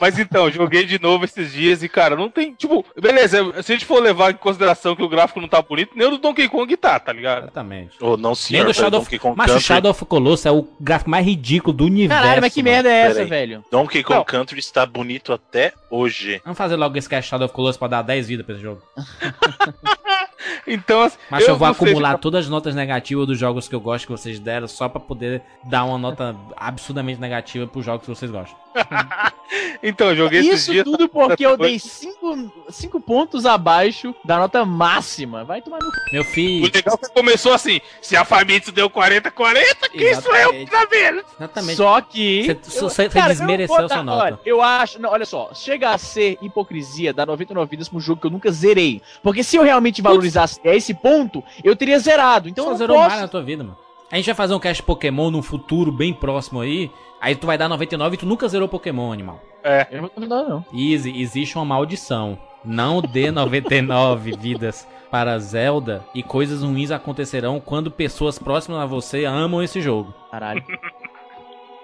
Mas 0.00 0.18
então, 0.18 0.50
joguei 0.50 0.84
de 0.84 1.00
novo 1.00 1.24
esses 1.24 1.52
dias 1.52 1.82
e, 1.82 1.88
cara, 1.88 2.16
não 2.16 2.28
tem. 2.28 2.54
Tipo, 2.54 2.84
beleza, 3.00 3.62
se 3.62 3.72
a 3.72 3.74
gente 3.74 3.84
for 3.84 4.02
levar 4.02 4.30
em 4.30 4.34
consideração 4.34 4.94
que 4.94 5.02
o 5.02 5.08
gráfico 5.08 5.40
não 5.40 5.48
tá 5.48 5.60
bonito, 5.60 5.92
nem 5.94 6.06
o 6.06 6.10
do 6.10 6.18
Donkey 6.18 6.48
Kong 6.48 6.76
tá, 6.76 6.98
tá 6.98 7.12
ligado? 7.12 7.44
Exatamente. 7.44 7.96
Ou 8.00 8.16
não, 8.16 8.34
senhor, 8.34 8.64
nem 8.64 8.72
do 8.72 8.74
Shadow 8.74 9.00
of... 9.00 9.20
Mas 9.36 9.54
o 9.54 9.60
Shadow 9.60 9.90
of 9.90 10.04
Colossus 10.04 10.46
é 10.46 10.50
o 10.50 10.66
gráfico 10.80 11.10
mais 11.10 11.24
ridículo 11.24 11.72
do 11.72 11.84
universo. 11.84 12.22
Caralho, 12.22 12.40
mas 12.40 12.54
que 12.54 12.62
mano. 12.62 12.74
merda 12.74 12.90
é 12.90 13.00
essa, 13.00 13.24
velho? 13.24 13.64
Donkey 13.70 14.02
Kong 14.02 14.18
não. 14.18 14.24
Country 14.24 14.58
está 14.58 14.84
bonito 14.86 15.32
até 15.32 15.72
hoje. 15.90 16.40
Vamos 16.44 16.58
fazer 16.58 16.76
logo 16.76 16.96
esse 16.96 17.08
cast 17.08 17.30
Shadow 17.30 17.46
of 17.46 17.54
Colossus 17.54 17.78
pra 17.78 17.88
dar 17.88 18.02
10 18.02 18.28
vidas 18.28 18.46
pra 18.46 18.54
esse 18.54 18.62
jogo. 18.62 18.82
então, 20.66 21.02
assim, 21.02 21.16
Mas 21.30 21.42
eu, 21.44 21.50
eu 21.50 21.56
vou 21.56 21.68
acumular 21.68 22.14
se... 22.14 22.20
todas 22.20 22.44
as 22.44 22.50
notas 22.50 22.74
negativas 22.74 23.26
dos 23.26 23.38
jogos 23.38 23.68
que 23.68 23.74
eu 23.74 23.80
gosto 23.80 24.06
que 24.06 24.12
vocês 24.12 24.38
deram, 24.38 24.68
só 24.68 24.88
pra 24.88 25.00
poder 25.00 25.42
dar 25.64 25.84
uma 25.84 25.98
nota 25.98 26.36
absurdamente 26.56 27.20
negativa 27.20 27.66
pros 27.66 27.84
jogos 27.84 28.06
que 28.06 28.14
vocês 28.14 28.30
gostam. 28.30 28.56
então, 29.82 30.08
eu 30.08 30.16
joguei 30.16 30.40
Isso 30.40 30.50
esses 30.50 30.66
dias. 30.66 30.86
Isso 30.86 30.96
tudo 30.96 31.08
porque 31.08 31.44
eu 31.44 31.56
dei 31.58 31.78
5 31.78 33.00
pontos 33.00 33.46
abaixo 33.46 34.14
da 34.24 34.38
nota 34.38 34.64
máxima. 34.64 35.44
Vai 35.44 35.60
tomar 35.60 35.78
no. 35.78 35.90
Meu 36.12 36.24
filho. 36.24 36.66
O 36.66 36.70
legal 36.72 36.98
é 37.02 37.06
que 37.06 37.12
começou 37.12 37.52
assim: 37.52 37.80
se 38.00 38.16
a 38.16 38.24
Famitsu 38.24 38.72
deu 38.72 38.88
40, 38.90 39.30
40, 39.30 39.88
quem 39.90 40.14
sou 40.14 40.34
eu 40.34 40.66
pra 40.66 40.84
ver? 40.86 41.24
Exatamente. 41.38 41.76
Só 41.76 42.00
que. 42.00 42.58
Você 42.62 43.08
desmereceu 43.08 43.88
sua 43.88 44.02
nota. 44.02 44.24
Olha, 44.24 44.40
eu 44.44 44.62
acho. 44.62 45.00
Não, 45.00 45.10
olha 45.10 45.26
só. 45.26 45.50
Chega 45.54 45.90
a 45.90 45.98
ser 45.98 46.38
hipocrisia 46.42 47.12
dar 47.12 47.26
99 47.26 47.70
vidas 47.70 47.88
pra 47.88 47.98
um 47.98 48.00
jogo 48.00 48.20
que 48.20 48.26
eu 48.26 48.30
nunca 48.30 48.50
zerei. 48.50 49.02
Porque 49.22 49.42
se 49.42 49.56
eu 49.56 49.62
realmente 49.62 50.02
valorizasse 50.02 50.37
a 50.44 50.74
esse 50.74 50.94
ponto, 50.94 51.42
eu 51.62 51.74
teria 51.76 51.98
zerado. 51.98 52.48
Então 52.48 52.64
Só 52.64 52.70
eu 52.70 52.72
não 52.72 52.78
zerou 52.78 52.96
posso... 52.96 53.08
mais 53.08 53.20
na 53.22 53.28
tua 53.28 53.42
vida, 53.42 53.64
mano. 53.64 53.76
A 54.10 54.16
gente 54.16 54.26
vai 54.26 54.34
fazer 54.34 54.54
um 54.54 54.58
cast 54.58 54.82
Pokémon 54.82 55.30
num 55.30 55.42
futuro 55.42 55.92
bem 55.92 56.14
próximo 56.14 56.60
aí. 56.60 56.90
Aí 57.20 57.34
tu 57.34 57.46
vai 57.46 57.58
dar 57.58 57.68
99 57.68 58.14
e 58.14 58.18
tu 58.18 58.26
nunca 58.26 58.48
zerou 58.48 58.68
Pokémon, 58.68 59.12
animal. 59.12 59.42
É. 59.62 59.86
Eu 59.90 60.02
não 60.16 60.28
vou 60.28 60.48
não. 60.48 60.64
Easy, 60.72 61.20
existe 61.20 61.56
uma 61.56 61.64
maldição. 61.64 62.38
Não 62.64 63.02
dê 63.02 63.30
99 63.32 64.32
vidas 64.36 64.86
para 65.10 65.38
Zelda 65.38 66.04
e 66.14 66.22
coisas 66.22 66.62
ruins 66.62 66.90
acontecerão 66.90 67.60
quando 67.60 67.90
pessoas 67.90 68.38
próximas 68.38 68.80
a 68.80 68.86
você 68.86 69.24
amam 69.24 69.62
esse 69.62 69.80
jogo. 69.80 70.14
Caralho. 70.30 70.64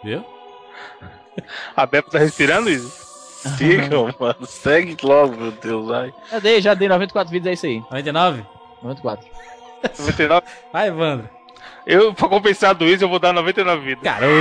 Viu? 0.03 0.25
A 1.77 1.85
Beppo 1.85 2.11
tá 2.11 2.19
respirando, 2.19 2.71
Easy? 2.71 3.04
Sigam, 3.57 4.15
mano. 4.19 4.47
Segue 4.47 4.97
logo, 5.03 5.37
meu 5.37 5.53
Deus, 5.53 5.87
vai. 5.87 6.15
Já 6.31 6.39
dei, 6.39 6.61
já 6.61 6.75
dei 6.75 6.89
94 6.89 7.31
vidas, 7.31 7.51
é 7.51 7.53
isso 7.53 7.67
aí. 7.67 7.81
99? 7.91 8.45
94. 8.83 9.27
99? 9.99 10.47
Vai, 10.73 10.89
Evandro. 10.89 11.29
Eu, 11.87 12.15
pra 12.15 12.29
compensar 12.29 12.75
do 12.75 12.85
Easy, 12.85 13.03
eu 13.03 13.09
vou 13.09 13.19
dar 13.19 13.33
99 13.33 13.85
vidas. 13.85 14.03
Garoto! 14.03 14.33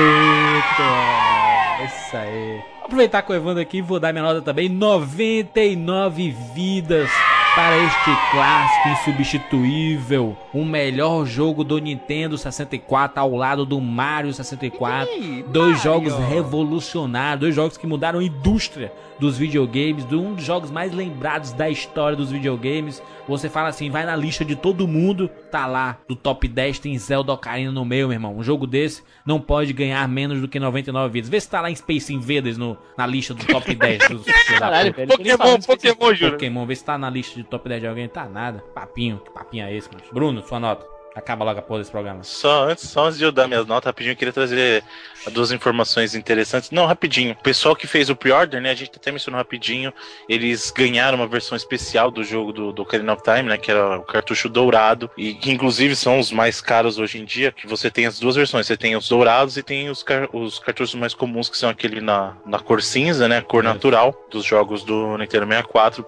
Isso 1.85 2.17
aí. 2.17 2.61
Vou 2.77 2.85
aproveitar 2.85 3.21
com 3.21 3.33
o 3.33 3.35
Evandro 3.35 3.61
aqui 3.61 3.77
e 3.77 3.81
vou 3.81 3.99
dar 3.99 4.13
minha 4.13 4.23
nota 4.23 4.41
também. 4.41 4.69
99 4.69 6.31
vidas 6.53 7.09
para 7.55 7.77
este 7.77 8.31
clássico 8.31 8.89
insubstituível, 8.89 10.35
o 10.51 10.65
melhor 10.65 11.25
jogo 11.25 11.63
do 11.63 11.77
Nintendo 11.77 12.35
64 12.35 13.19
ao 13.19 13.35
lado 13.35 13.63
do 13.63 13.79
Mario 13.79 14.33
64. 14.33 15.13
Ih, 15.13 15.43
dois 15.47 15.67
Mario. 15.67 15.83
jogos 15.83 16.13
revolucionários, 16.27 17.39
dois 17.39 17.55
jogos 17.55 17.77
que 17.77 17.85
mudaram 17.85 18.19
a 18.19 18.23
indústria 18.23 18.91
dos 19.19 19.37
videogames, 19.37 20.03
de 20.05 20.15
um 20.15 20.33
dos 20.33 20.43
jogos 20.43 20.71
mais 20.71 20.91
lembrados 20.91 21.51
da 21.51 21.69
história 21.69 22.17
dos 22.17 22.31
videogames. 22.31 23.01
Você 23.27 23.49
fala 23.49 23.69
assim, 23.69 23.89
vai 23.89 24.05
na 24.05 24.15
lista 24.15 24.43
de 24.43 24.55
todo 24.55 24.87
mundo, 24.87 25.29
tá 25.51 25.65
lá, 25.65 25.97
do 26.07 26.15
top 26.15 26.47
10 26.47 26.79
tem 26.79 26.97
Zelda 26.97 27.31
Ocarina 27.31 27.71
no 27.71 27.85
meio, 27.85 28.07
meu 28.07 28.15
irmão. 28.15 28.37
Um 28.37 28.43
jogo 28.43 28.67
desse 28.67 29.01
não 29.25 29.39
pode 29.39 29.71
ganhar 29.71 30.07
menos 30.07 30.41
do 30.41 30.47
que 30.47 30.59
99 30.59 31.11
vidas. 31.11 31.29
Vê 31.29 31.39
se 31.39 31.49
tá 31.49 31.61
lá 31.61 31.71
em 31.71 31.75
Space 31.75 32.13
Invaders 32.13 32.57
no, 32.57 32.77
na 32.97 33.07
lista 33.07 33.33
do 33.33 33.45
top 33.45 33.73
10 33.73 34.09
dos 34.09 34.25
Caralho, 34.59 34.93
velho, 34.93 35.07
Pokémon, 35.07 35.59
Pokémon, 35.59 36.13
juro. 36.13 36.31
Pokémon, 36.33 36.65
vê 36.65 36.75
se 36.75 36.83
tá 36.83 36.97
na 36.97 37.09
lista 37.09 37.35
de 37.35 37.43
top 37.43 37.69
10 37.69 37.81
de 37.81 37.87
alguém. 37.87 38.07
Tá 38.07 38.25
nada. 38.25 38.59
Papinho, 38.73 39.19
que 39.19 39.31
papinho 39.31 39.65
é 39.65 39.75
esse, 39.75 39.89
mano? 39.89 40.03
Bruno, 40.11 40.43
sua 40.43 40.59
nota. 40.59 40.92
Acaba 41.15 41.45
logo 41.45 41.59
a 41.59 41.61
porra 41.61 41.79
desse 41.79 41.91
programa. 41.91 42.23
Só 42.23 42.69
antes, 42.69 42.89
só 42.89 43.05
antes 43.05 43.19
de 43.19 43.23
eu 43.23 43.31
dar 43.31 43.47
minhas 43.47 43.67
notas, 43.67 43.85
rapidinho, 43.85 44.13
eu 44.13 44.17
queria 44.17 44.33
trazer 44.33 44.83
duas 45.31 45.51
informações 45.51 46.15
interessantes. 46.15 46.71
Não, 46.71 46.85
rapidinho. 46.87 47.33
O 47.33 47.43
pessoal 47.43 47.75
que 47.75 47.85
fez 47.85 48.09
o 48.09 48.15
pre-order, 48.15 48.59
né? 48.59 48.71
A 48.71 48.75
gente 48.75 48.91
até 48.95 49.11
mencionou 49.11 49.37
rapidinho. 49.37 49.93
Eles 50.27 50.71
ganharam 50.71 51.17
uma 51.17 51.27
versão 51.27 51.55
especial 51.55 52.09
do 52.09 52.23
jogo 52.23 52.51
do, 52.51 52.73
do 52.73 52.81
Ocarina 52.81 53.13
of 53.13 53.21
Time, 53.21 53.43
né? 53.43 53.57
Que 53.57 53.69
era 53.69 53.99
o 53.99 54.03
cartucho 54.03 54.49
dourado. 54.49 55.09
E 55.15 55.35
que 55.35 55.51
inclusive 55.51 55.95
são 55.95 56.19
os 56.19 56.31
mais 56.31 56.59
caros 56.59 56.97
hoje 56.97 57.19
em 57.19 57.25
dia. 57.25 57.51
Que 57.51 57.67
você 57.67 57.91
tem 57.91 58.07
as 58.07 58.19
duas 58.19 58.35
versões. 58.35 58.65
Você 58.65 58.75
tem 58.75 58.95
os 58.95 59.07
dourados 59.07 59.55
e 59.55 59.61
tem 59.61 59.89
os, 59.89 60.01
car 60.01 60.27
os 60.33 60.57
cartuchos 60.57 60.95
mais 60.95 61.13
comuns, 61.13 61.47
que 61.47 61.57
são 61.57 61.69
aquele 61.69 62.01
na, 62.01 62.35
na 62.45 62.59
cor 62.59 62.81
cinza, 62.81 63.27
né? 63.27 63.41
Cor 63.41 63.63
natural 63.63 64.15
dos 64.31 64.43
jogos 64.43 64.83
do 64.83 65.17
Nintendo 65.17 65.45
64 65.45 66.05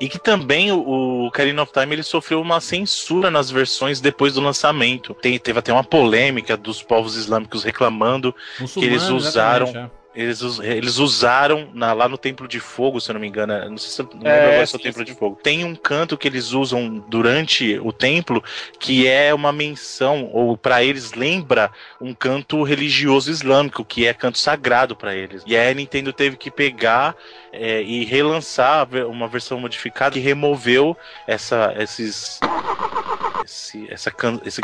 e 0.00 0.08
que 0.08 0.18
também 0.18 0.72
o, 0.72 1.26
Ocarina 1.26 1.62
of 1.62 1.72
Time 1.72 1.94
ele 1.94 2.02
sofreu 2.02 2.40
uma 2.40 2.60
censura 2.60 3.30
nas 3.30 3.50
versões 3.50 4.00
depois 4.00 4.34
do 4.34 4.40
lançamento. 4.40 5.14
Tem, 5.14 5.38
teve 5.38 5.58
até 5.58 5.72
uma 5.72 5.84
polêmica 5.84 6.56
dos 6.56 6.82
povos 6.82 7.16
islâmicos 7.16 7.62
reclamando 7.64 8.34
que 8.74 8.84
eles 8.84 9.08
usaram. 9.08 9.90
Eles, 10.12 10.40
eles 10.58 10.98
usaram 10.98 11.70
na, 11.72 11.92
lá 11.92 12.08
no 12.08 12.18
Templo 12.18 12.48
de 12.48 12.58
Fogo, 12.58 13.00
se 13.00 13.10
eu 13.10 13.14
não 13.14 13.20
me 13.20 13.28
engano. 13.28 13.70
Não 13.70 13.78
sei 13.78 13.90
se 13.90 14.02
não 14.02 14.10
lembro 14.14 14.28
é, 14.28 14.52
agora 14.54 14.66
se 14.66 14.74
é 14.74 14.78
o 14.78 14.82
Templo 14.82 15.04
de 15.04 15.14
Fogo. 15.14 15.38
Tem 15.40 15.64
um 15.64 15.76
canto 15.76 16.18
que 16.18 16.26
eles 16.26 16.50
usam 16.50 16.98
durante 17.08 17.78
o 17.78 17.92
templo 17.92 18.42
que 18.78 19.06
é 19.06 19.32
uma 19.32 19.52
menção, 19.52 20.28
ou 20.32 20.56
para 20.56 20.82
eles 20.82 21.12
lembra 21.12 21.70
um 22.00 22.12
canto 22.12 22.64
religioso 22.64 23.30
islâmico, 23.30 23.84
que 23.84 24.04
é 24.04 24.12
canto 24.12 24.38
sagrado 24.38 24.96
para 24.96 25.14
eles. 25.14 25.44
E 25.46 25.56
aí 25.56 25.70
a 25.70 25.74
Nintendo 25.74 26.12
teve 26.12 26.36
que 26.36 26.50
pegar 26.50 27.14
é, 27.52 27.80
e 27.80 28.04
relançar 28.04 28.88
uma 29.06 29.28
versão 29.28 29.60
modificada 29.60 30.18
e 30.18 30.20
removeu 30.20 30.96
essa, 31.26 31.72
esses. 31.78 32.40
Esse, 33.44 33.86
essa, 33.90 34.12
esse, 34.44 34.60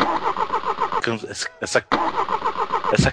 essa 1.29 1.49
essa 1.61 1.81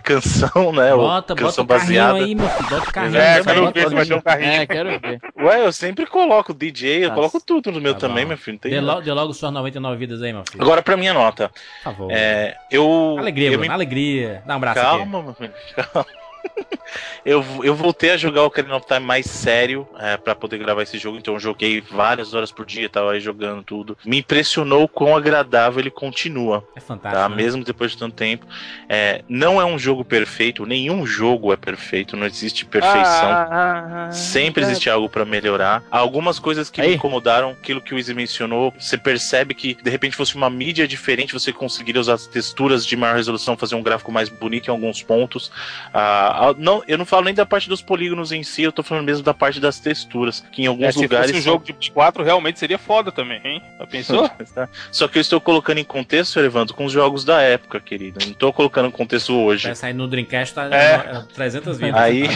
canção, 0.03 0.73
né? 0.73 0.95
Bota, 0.95 1.35
canção 1.35 1.65
bota 1.65 1.81
baseada. 1.81 2.19
aí, 2.19 2.35
meu 2.35 2.49
filho. 2.49 2.69
Bota 2.69 2.89
o 2.89 2.93
carrinho. 2.93 3.19
É, 3.19 3.43
quero 3.43 3.73
ver 3.73 3.89
se 3.89 3.95
vai 3.95 4.07
ter 4.07 4.15
um 4.15 4.21
carrinho. 4.21 4.53
É, 4.53 4.67
quero 4.67 5.01
ver. 5.01 5.21
Ué, 5.39 5.67
eu 5.67 5.73
sempre 5.73 6.07
coloco 6.07 6.55
DJ, 6.55 6.99
eu 7.05 7.09
Nossa. 7.09 7.15
coloco 7.15 7.41
tudo 7.41 7.73
no 7.73 7.81
meu 7.81 7.95
tá 7.95 8.01
também, 8.01 8.25
bom. 8.25 8.29
meu 8.29 8.39
filho. 8.39 8.59
Tem 8.59 8.71
dê, 8.71 8.81
lo, 8.81 9.01
dê 9.01 9.13
logo 9.13 9.33
suas 9.33 9.53
99 9.53 9.97
vidas 9.97 10.23
aí, 10.23 10.33
meu 10.33 10.45
filho. 10.49 10.63
Agora 10.63 10.83
pra 10.83 10.97
minha 10.97 11.15
nota. 11.15 11.49
Por 11.49 11.83
favor. 11.83 12.11
É, 12.13 12.57
eu. 12.71 13.17
Alegria, 13.19 13.49
eu 13.49 13.53
Bruno, 13.53 13.69
me... 13.69 13.75
alegria. 13.75 14.43
Dá 14.47 14.55
um 14.55 14.57
abraço 14.57 14.81
Calma, 14.81 15.19
aqui. 15.19 15.27
meu 15.27 15.35
filho. 15.35 15.53
Calma 15.93 16.07
eu, 17.25 17.45
eu 17.63 17.75
voltei 17.75 18.11
a 18.11 18.17
jogar 18.17 18.43
o 18.43 18.47
Ocarina 18.47 18.77
of 18.77 18.87
Time 18.87 19.01
mais 19.01 19.27
sério 19.27 19.87
é, 19.99 20.17
para 20.17 20.35
poder 20.35 20.59
gravar 20.59 20.83
esse 20.83 20.99
jogo, 20.99 21.19
então 21.19 21.35
eu 21.35 21.41
joguei 21.41 21.81
várias 21.81 22.35
horas 22.35 22.53
por 22.53 22.65
dia, 22.65 22.89
tava 22.89 23.13
aí 23.13 23.21
jogando 23.21 23.63
tudo. 23.63 23.97
Me 24.05 24.19
impressionou 24.19 24.85
o 24.85 24.89
quão 24.89 25.17
agradável 25.17 25.81
ele 25.81 25.91
continua. 25.91 26.67
É 26.77 26.81
fantástico. 26.81 27.23
Tá? 27.23 27.29
Né? 27.29 27.37
Mesmo 27.37 27.65
depois 27.65 27.93
de 27.93 27.99
tanto 27.99 28.15
tempo. 28.15 28.47
É, 28.89 29.23
não 29.29 29.61
é 29.61 29.65
um 29.65 29.79
jogo 29.79 30.05
perfeito, 30.05 30.67
nenhum 30.67 31.07
jogo 31.07 31.53
é 31.53 31.57
perfeito, 31.57 32.17
não 32.17 32.27
existe 32.27 32.65
perfeição. 32.65 33.31
Ah, 33.31 34.09
Sempre 34.13 34.63
existe 34.63 34.89
algo 34.91 35.09
para 35.09 35.25
melhorar. 35.25 35.83
Algumas 35.91 36.39
coisas 36.39 36.71
que 36.71 36.81
aí. 36.81 36.89
me 36.89 36.95
incomodaram, 36.95 37.51
aquilo 37.51 37.81
que 37.81 37.95
o 37.95 37.99
Izzy 37.99 38.15
mencionou, 38.15 38.73
você 38.79 38.97
percebe 38.97 39.55
que 39.55 39.75
de 39.75 39.91
repente 39.91 40.17
fosse 40.17 40.35
uma 40.35 40.51
mídia 40.51 40.87
diferente, 40.87 41.33
você 41.33 41.53
conseguiria 41.53 42.01
usar 42.01 42.15
as 42.15 42.27
texturas 42.27 42.85
de 42.85 42.97
maior 42.97 43.17
resolução, 43.17 43.57
fazer 43.57 43.75
um 43.75 43.83
gráfico 43.83 44.13
mais 44.13 44.29
bonito 44.29 44.69
em 44.69 44.71
alguns 44.71 45.03
pontos. 45.03 45.51
Ah, 45.93 46.34
não, 46.57 46.83
eu 46.87 46.99
não 46.99 47.05
falo 47.05 47.25
nem 47.25 47.35
da 47.35 47.47
parte 47.47 47.69
dos 47.69 47.83
polígonos 47.83 48.33
em 48.33 48.43
si, 48.43 48.63
eu 48.63 48.73
tô 48.73 48.83
falando 48.83 49.05
mesmo 49.05 49.23
da 49.23 49.35
parte 49.35 49.61
das 49.61 49.79
texturas, 49.79 50.45
que 50.53 50.63
em 50.63 50.67
alguns 50.67 50.97
é, 50.97 51.01
lugares. 51.01 51.27
Se 51.27 51.33
fosse 51.35 51.49
um 51.49 51.53
jogo 51.53 51.65
de 51.79 51.91
4 51.91 52.23
realmente 52.23 52.59
seria 52.59 52.79
foda 52.79 53.11
também, 53.11 53.41
hein? 53.45 53.63
Já 53.79 53.87
pensou? 53.87 54.31
Só 54.91 55.09
que 55.09 55.19
eu 55.19 55.21
estou 55.21 55.41
colocando 55.41 55.79
em 55.79 55.85
contexto, 55.85 56.41
Evandro, 56.41 56.75
com 56.75 56.85
os 56.85 56.93
jogos 56.93 57.25
da 57.25 57.41
época, 57.41 57.81
querido. 57.81 58.25
não 58.27 58.33
tô 58.35 58.53
colocando 58.53 58.89
em 58.89 58.91
contexto 58.91 59.35
hoje. 59.35 59.67
Vai 59.67 59.75
sair 59.75 59.95
no 59.95 60.07
Dreamcast 60.07 60.55
tá 60.55 60.65
é. 60.67 61.23
300 61.35 61.79
vidas. 61.79 62.01
Aí, 62.01 62.29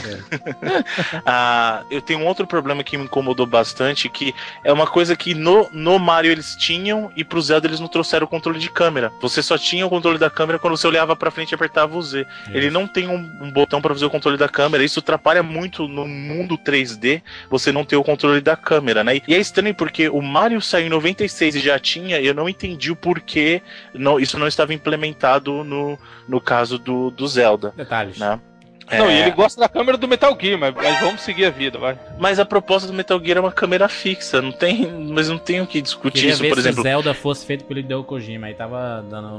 ah, 1.25 1.85
eu 1.91 2.01
tenho 2.01 2.21
um 2.21 2.27
outro 2.27 2.47
problema 2.47 2.83
que 2.83 2.97
me 2.97 3.05
incomodou 3.05 3.47
bastante, 3.47 4.09
que 4.09 4.35
é 4.65 4.73
uma 4.73 4.87
coisa 4.87 5.17
que 5.17 5.35
no, 5.35 5.69
no 5.73 5.99
Mario 5.99 6.33
eles 6.33 6.57
tinham 6.57 7.11
e 7.17 7.25
pro 7.25 7.41
Zelda 7.41 7.67
eles 7.67 7.81
não 7.81 7.89
trouxeram 7.89 8.25
o 8.25 8.29
controle 8.29 8.59
de 8.59 8.71
câmera. 8.71 9.13
Você 9.21 9.43
só 9.43 9.57
tinha 9.57 9.87
o 9.87 9.91
controle 9.91 10.19
da 10.19 10.31
câmera 10.31 10.59
quando 10.59 10.77
você 10.77 10.87
olhava 10.87 11.17
para 11.17 11.31
frente 11.31 11.53
e 11.53 11.55
apertava 11.55 11.97
o 11.97 12.03
Z. 12.03 12.21
Isso. 12.21 12.57
Ele 12.57 12.71
não 12.71 12.87
tem 12.87 13.09
um, 13.09 13.17
um 13.41 13.51
botão 13.51 13.81
para 13.89 13.95
fazer 13.95 14.07
o 14.07 14.11
controle 14.11 14.37
da 14.37 14.49
câmera. 14.49 14.85
Isso 14.85 15.01
atrapalha 15.01 15.43
muito 15.43 15.89
no 15.89 16.07
mundo 16.07 16.59
3D 16.59 17.23
você 17.51 17.73
não 17.73 17.85
ter 17.85 17.97
o 17.97 18.05
controle 18.05 18.41
da 18.41 18.57
câmera, 18.57 19.03
né? 19.03 19.21
E 19.27 19.35
é 19.35 19.39
estranho 19.39 19.75
porque 19.75 20.09
o 20.09 20.21
Mario 20.21 20.61
saiu 20.61 20.87
em 20.87 20.91
96 20.91 21.57
e 21.57 21.61
já 21.61 21.79
tinha, 21.79 22.21
e 22.21 22.27
eu 22.27 22.35
não 22.35 22.49
entendi 22.49 22.91
o 22.91 22.97
porquê 22.97 23.63
não, 23.95 24.21
isso 24.21 24.39
não 24.39 24.47
estava 24.47 24.75
implementado 24.75 25.65
no, 25.65 25.99
no 26.29 26.41
caso 26.41 26.79
do, 26.79 27.11
do 27.11 27.27
Zelda. 27.27 27.73
Detalhes. 27.77 28.19
Né? 28.19 28.39
Não, 28.91 29.07
é... 29.07 29.17
e 29.17 29.21
ele 29.23 29.31
gosta 29.33 29.61
da 29.61 29.69
câmera 29.69 29.99
do 29.99 30.09
Metal 30.09 30.37
Gear, 30.41 30.59
mas, 30.59 30.75
mas, 30.75 31.01
vamos 31.01 31.21
seguir 31.21 31.45
a 31.45 31.51
vida, 31.51 31.79
vai. 31.79 31.99
Mas 32.19 32.39
a 32.39 32.45
proposta 32.45 32.87
do 32.87 32.95
Metal 32.95 33.21
Gear 33.23 33.39
é 33.39 33.41
uma 33.41 33.53
câmera 33.53 33.89
fixa, 33.89 34.41
não 34.41 34.53
tem, 34.53 34.91
mas 34.91 35.29
não 35.29 35.39
tem 35.39 35.61
o 35.61 35.67
que 35.67 35.83
discutir 35.83 36.21
Queria 36.21 36.33
isso, 36.33 36.43
ver 36.43 36.49
por 36.49 36.55
se 36.55 36.61
exemplo. 36.61 36.83
Se 36.83 36.89
Zelda 36.89 37.13
fosse 37.13 37.45
feito 37.45 37.65
pelo 37.65 37.81
Hideo 37.81 38.03
Kojima, 38.05 38.47
aí 38.47 38.55
tava 38.55 39.05
dando 39.09 39.39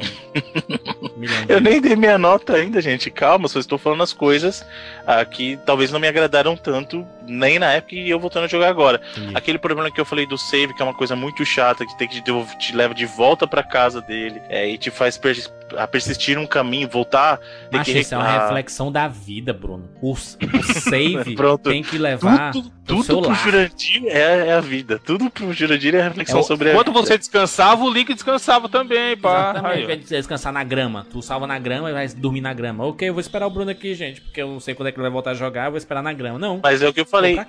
Eu 1.47 1.59
nem 1.59 1.81
dei 1.81 1.95
minha 1.95 2.17
nota 2.17 2.55
ainda, 2.55 2.81
gente. 2.81 3.09
Calma, 3.09 3.47
só 3.47 3.59
estou 3.59 3.77
falando 3.77 4.03
as 4.03 4.13
coisas 4.13 4.65
ah, 5.05 5.23
que 5.25 5.57
talvez 5.65 5.91
não 5.91 5.99
me 5.99 6.07
agradaram 6.07 6.55
tanto, 6.55 7.05
nem 7.27 7.59
na 7.59 7.73
época 7.73 7.95
e 7.95 8.09
eu 8.09 8.19
voltando 8.19 8.45
a 8.45 8.47
jogar 8.47 8.69
agora. 8.69 9.01
Entendi. 9.11 9.35
Aquele 9.35 9.57
problema 9.57 9.91
que 9.91 9.99
eu 9.99 10.05
falei 10.05 10.25
do 10.25 10.37
save, 10.37 10.73
que 10.73 10.81
é 10.81 10.85
uma 10.85 10.93
coisa 10.93 11.15
muito 11.15 11.45
chata, 11.45 11.85
que 11.85 11.97
tem 11.97 12.07
que 12.07 12.21
te, 12.21 12.31
te 12.57 12.75
leva 12.75 12.93
de 12.93 13.05
volta 13.05 13.47
para 13.47 13.63
casa 13.63 14.01
dele, 14.01 14.41
é, 14.49 14.67
e 14.67 14.77
te 14.77 14.89
faz 14.91 15.17
per 15.17 15.35
a 15.77 15.87
persistir 15.87 16.37
um 16.37 16.45
caminho, 16.45 16.87
voltar. 16.87 17.39
Mas 17.71 17.87
isso 17.87 18.13
é 18.13 18.17
uma 18.17 18.43
reflexão 18.43 18.91
da 18.91 19.07
vida, 19.07 19.53
Bruno. 19.53 19.89
O, 20.01 20.11
o 20.11 20.15
save 20.15 21.35
tem 21.63 21.83
que 21.83 21.97
levar. 21.97 22.51
Tudo, 22.51 22.71
tudo, 22.85 23.21
pro 23.21 23.35
Jurandir 23.35 24.03
é, 24.07 24.47
é, 24.47 24.53
a 24.53 24.61
vida. 24.61 24.99
Tudo 24.99 25.29
pro 25.29 25.53
Jurandir 25.53 25.93
é 25.93 26.01
a 26.01 26.03
reflexão 26.05 26.39
é, 26.39 26.43
sobre 26.43 26.71
a 26.71 26.73
Quando 26.73 26.91
você 26.91 27.17
descansava, 27.17 27.83
o 27.83 27.89
Link 27.91 28.13
descansava 28.13 28.67
também, 28.67 29.15
pá. 29.15 29.51
Exatamente, 29.51 29.85
vai 29.85 29.97
descansar 29.97 30.51
na 30.51 30.63
grama. 30.63 31.05
Tu 31.09 31.21
salva 31.21 31.45
na 31.45 31.59
grama 31.59 31.89
e 31.89 31.93
vai 31.93 32.07
dormir 32.07 32.41
na 32.41 32.53
grama. 32.53 32.85
Ok, 32.85 33.07
eu 33.07 33.13
vou 33.13 33.21
esperar 33.21 33.45
o 33.45 33.49
Bruno 33.49 33.69
aqui, 33.69 33.93
gente, 33.93 34.21
porque 34.21 34.41
eu 34.41 34.47
não 34.47 34.59
sei 34.59 34.73
quando 34.73 34.87
é 34.87 34.91
que 34.91 34.97
ele 34.97 35.03
vai 35.03 35.11
voltar 35.11 35.31
a 35.31 35.35
jogar, 35.35 35.65
eu 35.65 35.71
vou 35.71 35.77
esperar 35.77 36.01
na 36.01 36.13
grama. 36.13 36.39
Não. 36.39 36.59
Mas 36.63 36.81
é 36.81 36.89
o 36.89 36.93
que 36.93 37.01
eu 37.01 37.05
falei. 37.05 37.39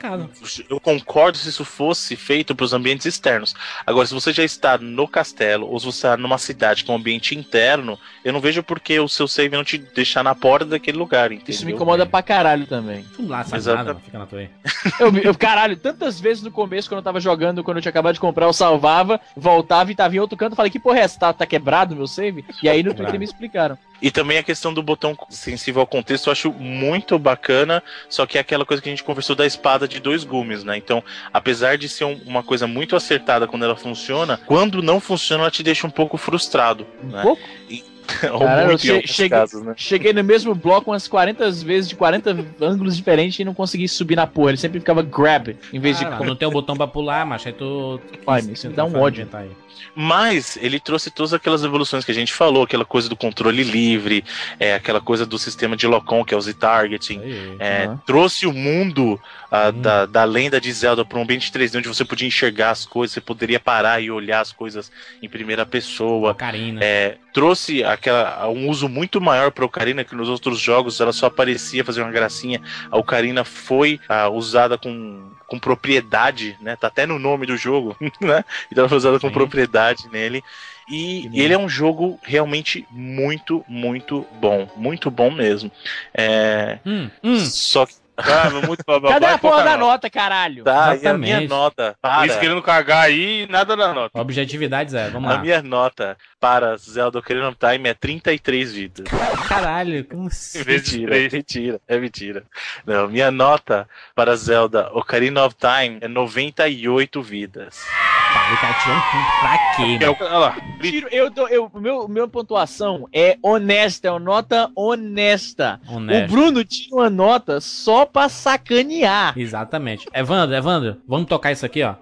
Eu 0.69 0.79
concordo 0.79 1.39
se 1.39 1.49
isso 1.49 1.65
fosse 1.65 2.17
feito 2.17 2.55
pros 2.55 2.73
ambientes 2.73 3.07
externos. 3.07 3.55
Agora, 3.87 4.07
se 4.07 4.15
você 4.15 4.33
já 4.33 4.45
está 4.45 4.77
no 4.79 5.09
castelo, 5.09 5.67
ou 5.69 5.79
se 5.79 5.87
você 5.87 5.99
está 5.99 6.17
numa 6.17 6.39
cidade 6.39 6.85
com 6.85 6.93
um 6.93 6.97
ambiente 6.97 7.35
interno, 7.35 7.99
eu 8.25 8.33
não 8.33 8.41
vejo 8.41 8.63
por 8.63 8.81
que 8.81 8.99
o 8.99 9.09
seu 9.09 9.27
save 9.27 9.57
não 9.57 9.65
te 9.65 9.79
deixar 9.79 10.23
na 10.23 10.35
porta 10.35 10.67
daquele 10.67 10.99
lugar, 10.99 11.33
entendeu? 11.33 11.51
Isso 11.51 11.65
me 11.65 11.73
incomoda 11.73 12.05
pra 12.05 12.23
caralho 12.23 12.67
também. 12.67 13.05
Tu 13.17 13.27
lá, 13.27 13.45
sabe 13.45 13.65
nada, 13.65 13.95
fica 13.95 14.19
na 14.19 14.27
tua 14.27 14.41
aí. 14.41 14.51
eu, 14.99 15.17
eu, 15.19 15.35
caralho, 15.35 15.77
tantas 15.77 16.21
vezes 16.21 16.43
no 16.43 16.51
começo, 16.51 16.89
quando 16.89 16.99
eu 16.99 17.05
tava 17.05 17.21
jogando, 17.21 17.65
quando 17.65 17.79
eu 17.79 17.83
tinha 17.83 17.91
acabado 17.91 18.15
de 18.15 18.21
comprar, 18.21 18.47
eu 18.47 18.53
salvava, 18.53 19.21
voltava 19.37 19.91
e 19.91 19.95
tava 19.95 20.15
em 20.15 20.19
outro 20.19 20.37
canto, 20.37 20.57
falei, 20.57 20.71
que 20.71 20.79
porra 20.79 20.99
é 20.99 21.03
essa? 21.03 21.19
Tá, 21.19 21.33
tá 21.33 21.47
quebrado 21.47 21.97
meu 21.97 22.07
save? 22.07 22.45
E 22.63 22.69
aí 22.69 22.83
no 22.83 22.95
Twitter 22.95 23.19
me 23.19 23.25
explicaram. 23.25 23.79
E 24.03 24.11
também 24.11 24.39
a 24.39 24.43
questão 24.43 24.73
do 24.73 24.83
botão 24.83 25.17
sensível 25.29 25.81
ao 25.81 25.87
contexto 25.87 26.29
eu 26.29 26.33
acho 26.33 26.53
muito 26.53 27.19
bacana, 27.19 27.83
só 28.09 28.25
que 28.25 28.39
é 28.39 28.41
aquela 28.41 28.65
coisa 28.65 28.83
que 28.83 28.89
a 28.89 28.93
gente 28.93 29.05
conversou 29.05 29.37
da 29.37 29.45
espada 29.45 29.87
de 29.87 30.01
dois 30.01 30.25
gumes, 30.25 30.65
né? 30.65 30.77
Então, 30.77 31.05
apesar 31.33 31.77
de 31.77 31.89
ser 31.89 32.05
um, 32.05 32.19
uma 32.27 32.43
coisa 32.43 32.67
muito 32.67 32.97
acertada 32.97 33.47
quando 33.47 33.65
ela 33.65 33.77
funciona, 33.77 34.41
quando 34.47 34.83
não 34.83 35.01
funciona 35.01 35.43
ela 35.43 35.51
te 35.51 35.63
deixa 35.63 35.87
um 35.87 35.91
pouco 35.91 36.17
frustrado. 36.17 36.87
Um 37.03 37.09
né? 37.09 37.23
pouco? 37.23 37.43
E, 37.69 37.85
Cara, 38.21 38.73
eu 38.73 38.79
che 38.79 39.07
cheguei, 39.07 39.29
casos, 39.29 39.63
né? 39.63 39.75
cheguei 39.77 40.13
no 40.13 40.25
mesmo 40.25 40.55
bloco 40.55 40.91
umas 40.91 41.07
40 41.07 41.51
vezes 41.51 41.89
de 41.89 41.97
40 41.97 42.45
ângulos 42.61 42.97
diferentes 42.97 43.39
e 43.39 43.45
não 43.45 43.55
consegui 43.55 43.89
subir 43.89 44.17
na 44.17 44.27
porra. 44.27 44.51
Ele 44.51 44.59
sempre 44.59 44.81
ficava 44.81 45.03
grab 45.03 45.57
em 45.73 45.81
vez 45.81 46.01
ah, 46.03 46.19
de. 46.19 46.27
Não 46.27 46.37
tem 46.37 46.47
o 46.47 46.51
botão 46.51 46.77
pra 46.77 46.87
pular, 46.87 47.25
mas 47.27 47.47
aí 47.47 47.53
tu. 47.53 48.01
Pai, 48.25 48.41
isso 48.41 48.69
me 48.69 48.75
dá 48.75 48.85
um 48.85 48.99
ódio. 48.99 49.29
Aí. 49.33 49.51
Mas 49.95 50.59
ele 50.61 50.79
trouxe 50.79 51.11
todas 51.11 51.33
aquelas 51.33 51.65
evoluções 51.65 52.05
que 52.05 52.11
a 52.11 52.15
gente 52.15 52.33
falou, 52.33 52.65
aquela 52.65 52.85
coisa 52.85 53.09
do 53.09 53.17
controle 53.17 53.63
livre, 53.63 54.25
é, 54.59 54.75
aquela 54.75 55.01
coisa 55.01 55.27
do 55.27 55.39
sistema 55.39 55.77
de 55.77 55.87
locom, 55.87 56.25
que 56.25 56.35
é 56.35 56.37
o 56.37 56.41
Z-Targeting. 56.41 57.21
É, 57.59 57.89
uhum. 57.89 57.97
Trouxe 57.99 58.47
o 58.47 58.53
mundo 58.53 59.21
uh, 59.51 59.73
da, 59.73 60.07
da 60.07 60.25
lenda 60.25 60.61
de 60.61 60.73
Zelda 60.73 61.05
para 61.05 61.19
um 61.19 61.23
ambiente 61.23 61.53
3D 61.53 61.79
onde 61.79 61.89
você 61.89 62.05
podia 62.05 62.27
enxergar 62.29 62.71
as 62.71 62.87
coisas, 62.87 63.15
você 63.15 63.21
poderia 63.21 63.61
parar 63.61 64.01
e 64.01 64.11
olhar 64.11 64.41
as 64.41 64.53
coisas 64.53 64.91
em 65.23 65.29
primeira 65.29 65.67
pessoa. 65.67 66.33
Ocarina. 66.33 66.81
É, 66.83 67.17
trouxe 67.33 67.85
aquela, 67.85 68.49
um 68.49 68.69
uso 68.69 68.89
muito 68.89 69.21
maior 69.21 69.51
para 69.51 69.65
a 69.65 69.67
Ocarina, 69.67 70.05
que 70.05 70.15
nos 70.15 70.29
outros 70.29 70.59
jogos 70.59 71.01
ela 71.01 71.13
só 71.13 71.27
aparecia 71.27 71.85
fazer 71.85 72.03
uma 72.03 72.13
gracinha. 72.13 72.61
A 72.91 72.99
Ocarina 72.99 73.45
foi 73.45 74.01
uh, 74.09 74.31
usada 74.31 74.79
com 74.79 75.31
com 75.51 75.59
propriedade, 75.59 76.57
né? 76.61 76.77
Tá 76.77 76.87
até 76.87 77.05
no 77.05 77.19
nome 77.19 77.45
do 77.45 77.57
jogo, 77.57 77.97
né? 78.23 78.45
Então 78.71 78.89
foi 78.89 78.99
usada 78.99 79.19
com 79.19 79.27
Sim. 79.27 79.35
propriedade 79.35 80.09
nele. 80.13 80.45
E 80.89 81.29
ele 81.35 81.53
é 81.53 81.59
um 81.59 81.69
jogo 81.69 82.19
realmente 82.23 82.87
muito, 82.91 83.65
muito 83.69 84.27
bom. 84.41 84.69
Muito 84.77 85.11
bom 85.11 85.31
mesmo. 85.31 85.71
É... 86.15 86.79
Hum, 86.87 87.11
hum. 87.23 87.39
Só 87.39 87.87
que 87.87 87.95
ah, 88.17 88.51
muito 88.67 88.85
Cadê 88.85 89.27
a 89.27 89.39
porra 89.39 89.63
da 89.63 89.77
nota, 89.77 90.11
caralho? 90.11 90.65
Tá, 90.65 90.95
Exatamente. 90.95 91.33
a 91.33 91.39
minha 91.39 91.49
nota. 91.49 91.97
Para. 92.01 92.27
Isso 92.27 92.39
querendo 92.39 92.63
cagar 92.63 93.05
aí 93.05 93.47
nada 93.49 93.77
da 93.77 93.93
nota. 93.93 94.21
Objetividade 94.21 94.91
zero, 94.91 95.13
vamos 95.13 95.31
lá. 95.31 95.37
A 95.37 95.41
minha 95.41 95.63
nota 95.63 96.17
para 96.39 96.77
Zelda 96.77 97.19
Ocarina 97.19 97.49
of 97.49 97.59
Time 97.59 97.89
é 97.89 97.95
33 97.95 98.73
vidas. 98.73 99.07
Caralho, 99.49 100.05
como 100.05 100.29
assim? 100.29 100.65
Mentira, 100.65 101.17
é 101.17 101.29
mentira, 101.29 101.81
é 101.89 101.99
mentira. 101.99 102.45
Não, 102.87 103.09
minha 103.09 103.31
nota 103.31 103.89
para 104.15 104.37
Zelda 104.37 104.91
Ocarina 104.93 105.45
of 105.45 105.57
Time 105.57 105.99
é 106.01 106.09
98 106.09 107.23
vidas. 107.23 107.85
Tá, 108.33 108.53
o 108.53 108.61
cara 108.61 108.75
tirou 108.75 108.97
um 108.97 109.01
ponto 109.01 109.41
pra 109.41 109.59
quê? 109.75 109.99
Eu, 110.01 110.17
olha 110.21 110.39
lá. 110.39 110.57
Tiro, 110.81 111.09
eu, 111.11 111.31
tô, 111.31 111.49
eu, 111.49 111.71
meu, 111.75 112.09
meu 112.09 112.29
pontuação 112.29 113.09
é 113.13 113.37
honesta, 113.43 114.07
é 114.07 114.11
uma 114.11 114.21
nota 114.21 114.71
honesta. 114.77 115.81
Honesto. 115.89 116.25
O 116.25 116.37
Bruno 116.37 116.65
tira 116.65 116.95
uma 116.95 117.11
nota 117.11 117.61
só 117.61 118.07
pra 118.07 118.29
sacanear. 118.29 119.37
Exatamente. 119.37 120.07
Evandro, 120.15 120.55
Evandro, 120.55 120.97
vamos 121.09 121.27
tocar 121.27 121.51
isso 121.51 121.67
aqui, 121.67 121.83
ó. 121.83 121.95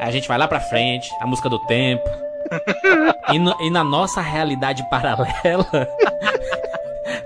A 0.00 0.10
gente 0.10 0.26
vai 0.26 0.38
lá 0.38 0.48
pra 0.48 0.60
frente, 0.60 1.10
a 1.20 1.26
música 1.26 1.48
do 1.48 1.58
tempo. 1.60 2.08
e, 3.32 3.38
no, 3.38 3.54
e 3.60 3.70
na 3.70 3.84
nossa 3.84 4.20
realidade 4.20 4.88
paralela, 4.88 5.66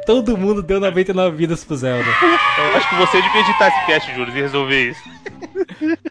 Todo 0.06 0.36
mundo 0.36 0.62
deu 0.62 0.78
99 0.78 1.36
vidas 1.36 1.64
pro 1.64 1.76
Zelda. 1.76 2.08
Eu 2.58 2.76
acho 2.76 2.88
que 2.88 2.94
você 2.94 3.20
devia 3.20 3.40
editar 3.40 3.68
esse 3.68 3.86
cast, 3.86 4.14
Júlio, 4.14 4.36
e 4.36 4.40
resolver 4.40 4.90
isso. 4.90 5.02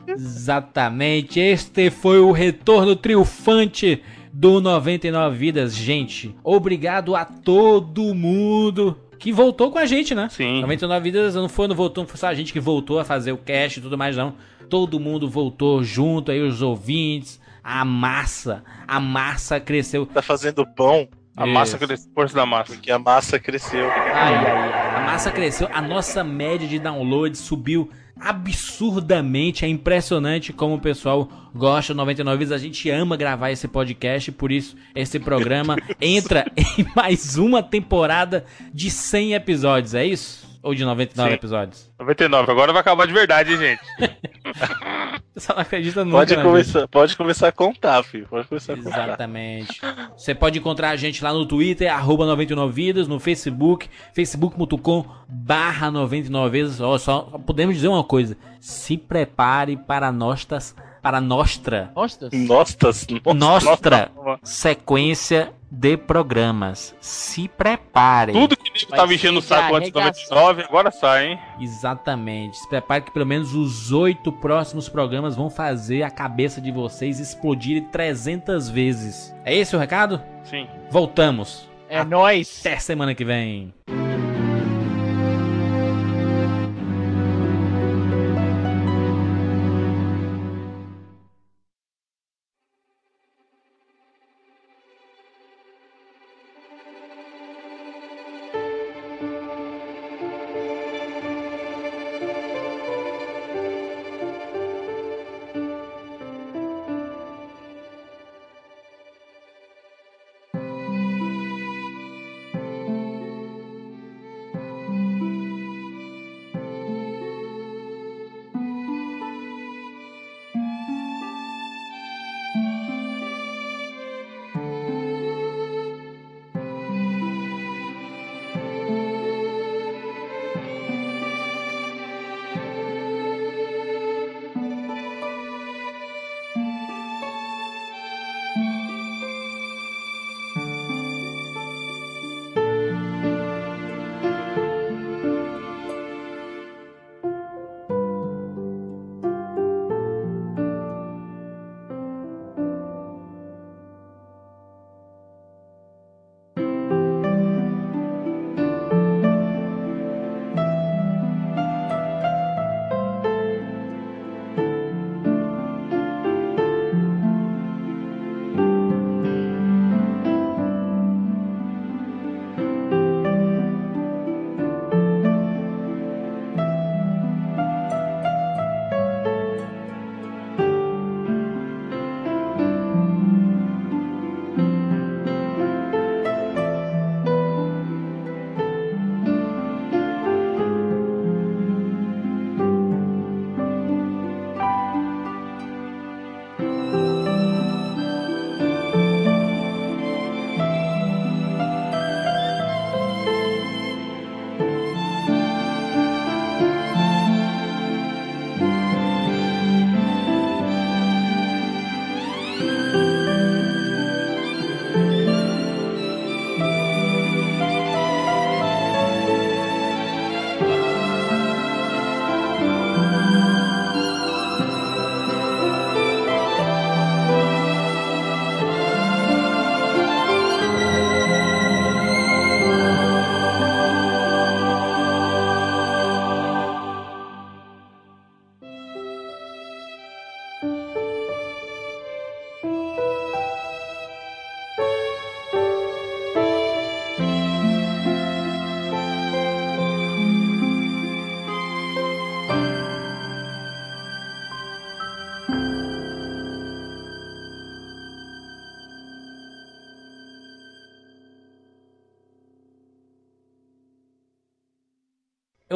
Exatamente. 0.06 1.40
Este 1.40 1.90
foi 1.90 2.20
o 2.20 2.32
retorno 2.32 2.96
triunfante 2.96 4.04
do 4.34 4.60
99 4.60 5.38
Vidas. 5.38 5.74
Gente, 5.74 6.36
obrigado 6.44 7.16
a 7.16 7.24
todo 7.24 8.14
mundo 8.14 9.00
que 9.18 9.32
voltou 9.32 9.72
com 9.72 9.80
a 9.80 9.86
gente, 9.86 10.14
né? 10.14 10.28
Sim. 10.30 10.60
99 10.60 11.04
Vidas 11.04 11.36
não 11.36 11.48
foi, 11.48 11.68
não 11.70 11.76
voltou, 11.76 12.04
não 12.04 12.10
foi 12.10 12.18
só 12.18 12.28
a 12.28 12.34
gente 12.34 12.52
que 12.52 12.60
voltou 12.60 13.00
a 13.00 13.06
fazer 13.06 13.32
o 13.32 13.38
cast 13.38 13.80
e 13.80 13.82
tudo 13.82 13.98
mais, 13.98 14.18
não. 14.18 14.36
Todo 14.70 15.00
mundo 15.00 15.30
voltou 15.30 15.82
junto 15.84 16.32
aí, 16.32 16.42
os 16.42 16.62
ouvintes, 16.62 17.40
a 17.64 17.86
massa. 17.86 18.62
A 18.86 19.00
massa 19.00 19.58
cresceu. 19.58 20.06
Tá 20.06 20.22
fazendo 20.22 20.66
pão. 20.68 21.08
A 21.36 21.46
massa 21.46 21.78
cresceu, 21.78 22.12
força 22.14 22.36
da 22.36 22.46
massa. 22.46 22.74
Porque 22.74 22.92
a 22.92 22.98
massa 22.98 23.38
cresceu. 23.38 23.90
Ai, 23.90 24.36
ai. 24.36 24.96
A 24.96 25.02
massa 25.06 25.32
cresceu, 25.32 25.70
a 25.74 25.82
nossa 25.82 26.24
média 26.24 26.68
de 26.68 26.80
download 26.80 27.38
subiu 27.38 27.90
absurdamente. 28.20 29.66
É 29.66 29.68
impressionante 29.68 30.54
como 30.54 30.76
o 30.76 30.80
pessoal 30.80 31.30
gosta 31.54 31.94
do 31.94 31.98
99 31.98 32.38
vezes. 32.38 32.54
A 32.54 32.58
gente 32.58 32.90
ama 32.90 33.18
gravar 33.18 33.52
esse 33.52 33.68
podcast, 33.68 34.32
por 34.32 34.52
isso 34.52 34.78
esse 34.96 35.20
programa 35.20 35.76
entra 36.00 36.46
em 36.56 36.86
mais 36.96 37.38
uma 37.38 37.62
temporada 37.62 38.46
de 38.74 38.90
100 38.90 39.34
episódios, 39.34 39.94
é 39.94 40.06
isso? 40.06 40.45
Ou 40.66 40.74
de 40.74 40.84
99 40.84 41.30
Sim. 41.30 41.36
episódios? 41.36 41.92
99, 42.00 42.52
agora 42.52 42.74
vai 42.74 42.82
acabar 42.82 43.06
de 43.06 43.14
verdade, 43.14 43.56
gente. 43.56 43.82
Só 45.38 45.54
não 45.54 45.62
acredita 45.62 46.04
nunca, 46.04 46.18
pode 46.18 46.36
começar, 46.38 46.88
Pode 46.88 47.16
começar 47.16 47.48
a 47.50 47.52
contar, 47.52 48.02
filho. 48.02 48.26
Pode 48.28 48.48
começar 48.48 48.74
a 48.74 48.78
contar. 48.78 49.04
Exatamente. 49.04 49.80
Você 50.18 50.34
pode 50.34 50.58
encontrar 50.58 50.90
a 50.90 50.96
gente 50.96 51.24
lá 51.24 51.32
no 51.32 51.46
Twitter, 51.46 51.94
arroba 51.94 52.26
99vidas, 52.26 53.06
no 53.06 53.20
Facebook, 53.20 53.88
facebook.com 54.16 55.06
barra 55.30 55.92
99vidas. 55.92 56.82
Ó, 56.82 56.98
só 56.98 57.22
podemos 57.46 57.76
dizer 57.76 57.90
uma 57.90 58.04
coisa. 58.04 58.36
Se 58.60 58.98
prepare 58.98 59.78
para 59.78 60.12
nostas 60.12 60.76
para 61.00 61.22
nostra. 61.22 61.92
Nostras? 61.96 62.32
Nostras. 62.34 63.08
Nostra 63.36 64.12
sequência 64.42 65.54
de 65.76 65.98
programas. 65.98 66.96
Se 67.02 67.48
prepare. 67.48 68.32
Tudo 68.32 68.56
que 68.56 68.72
nego 68.72 68.88
tava 68.88 69.14
enchendo 69.14 69.40
o 69.40 69.42
saco 69.42 69.76
antes 69.76 69.92
de 69.92 69.96
99, 69.96 70.64
agora 70.64 70.92
sai, 70.92 71.28
hein? 71.28 71.40
Exatamente. 71.60 72.58
Se 72.58 72.70
prepare 72.70 73.04
que 73.04 73.12
pelo 73.12 73.26
menos 73.26 73.54
os 73.54 73.92
oito 73.92 74.32
próximos 74.32 74.88
programas 74.88 75.36
vão 75.36 75.50
fazer 75.50 76.04
a 76.04 76.10
cabeça 76.10 76.62
de 76.62 76.72
vocês 76.72 77.20
explodir 77.20 77.84
300 77.92 78.70
vezes. 78.70 79.36
É 79.44 79.54
esse 79.54 79.76
o 79.76 79.80
recado? 79.80 80.22
Sim. 80.44 80.68
Voltamos. 80.90 81.70
É 81.90 82.04
nóis. 82.04 82.60
Até 82.62 82.78
semana 82.78 83.14
que 83.14 83.26
vem. 83.26 83.74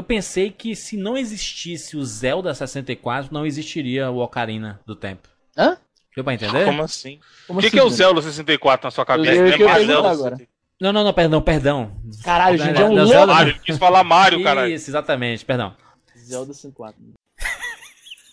Pensei 0.09 0.49
que 0.49 0.75
se 0.75 0.97
não 0.97 1.15
existisse 1.15 1.95
o 1.95 2.03
Zelda 2.03 2.51
64, 2.51 3.31
não 3.31 3.45
existiria 3.45 4.09
o 4.09 4.17
Ocarina 4.17 4.81
do 4.83 4.95
Tempo. 4.95 5.29
Hã? 5.55 5.77
Deu 6.15 6.23
pra 6.23 6.33
entender? 6.33 6.65
Como 6.65 6.81
assim? 6.81 7.19
o 7.47 7.53
que, 7.53 7.67
assim, 7.67 7.69
que 7.69 7.79
é 7.79 7.83
o 7.83 7.89
Zelda 7.91 8.19
64 8.19 8.87
na 8.87 8.91
sua 8.91 9.05
cabeça? 9.05 9.35
Eu, 9.35 9.47
eu, 9.47 9.69
eu, 9.69 9.85
Zelda 9.85 10.09
agora. 10.09 10.41
Não, 10.81 10.91
não, 10.91 11.03
não, 11.03 11.13
perdão, 11.13 11.41
perdão. 11.41 11.91
Caralho, 12.23 12.57
gente, 12.57 12.81
é 12.81 12.85
um 12.85 12.95
louco. 12.95 13.27
Mario, 13.27 13.51
ele 13.51 13.59
quis 13.59 13.77
falar 13.77 14.03
Mario, 14.03 14.43
caralho. 14.43 14.73
Isso, 14.73 14.89
exatamente, 14.89 15.45
perdão. 15.45 15.75
Zelda 16.17 16.53
64. 16.53 16.99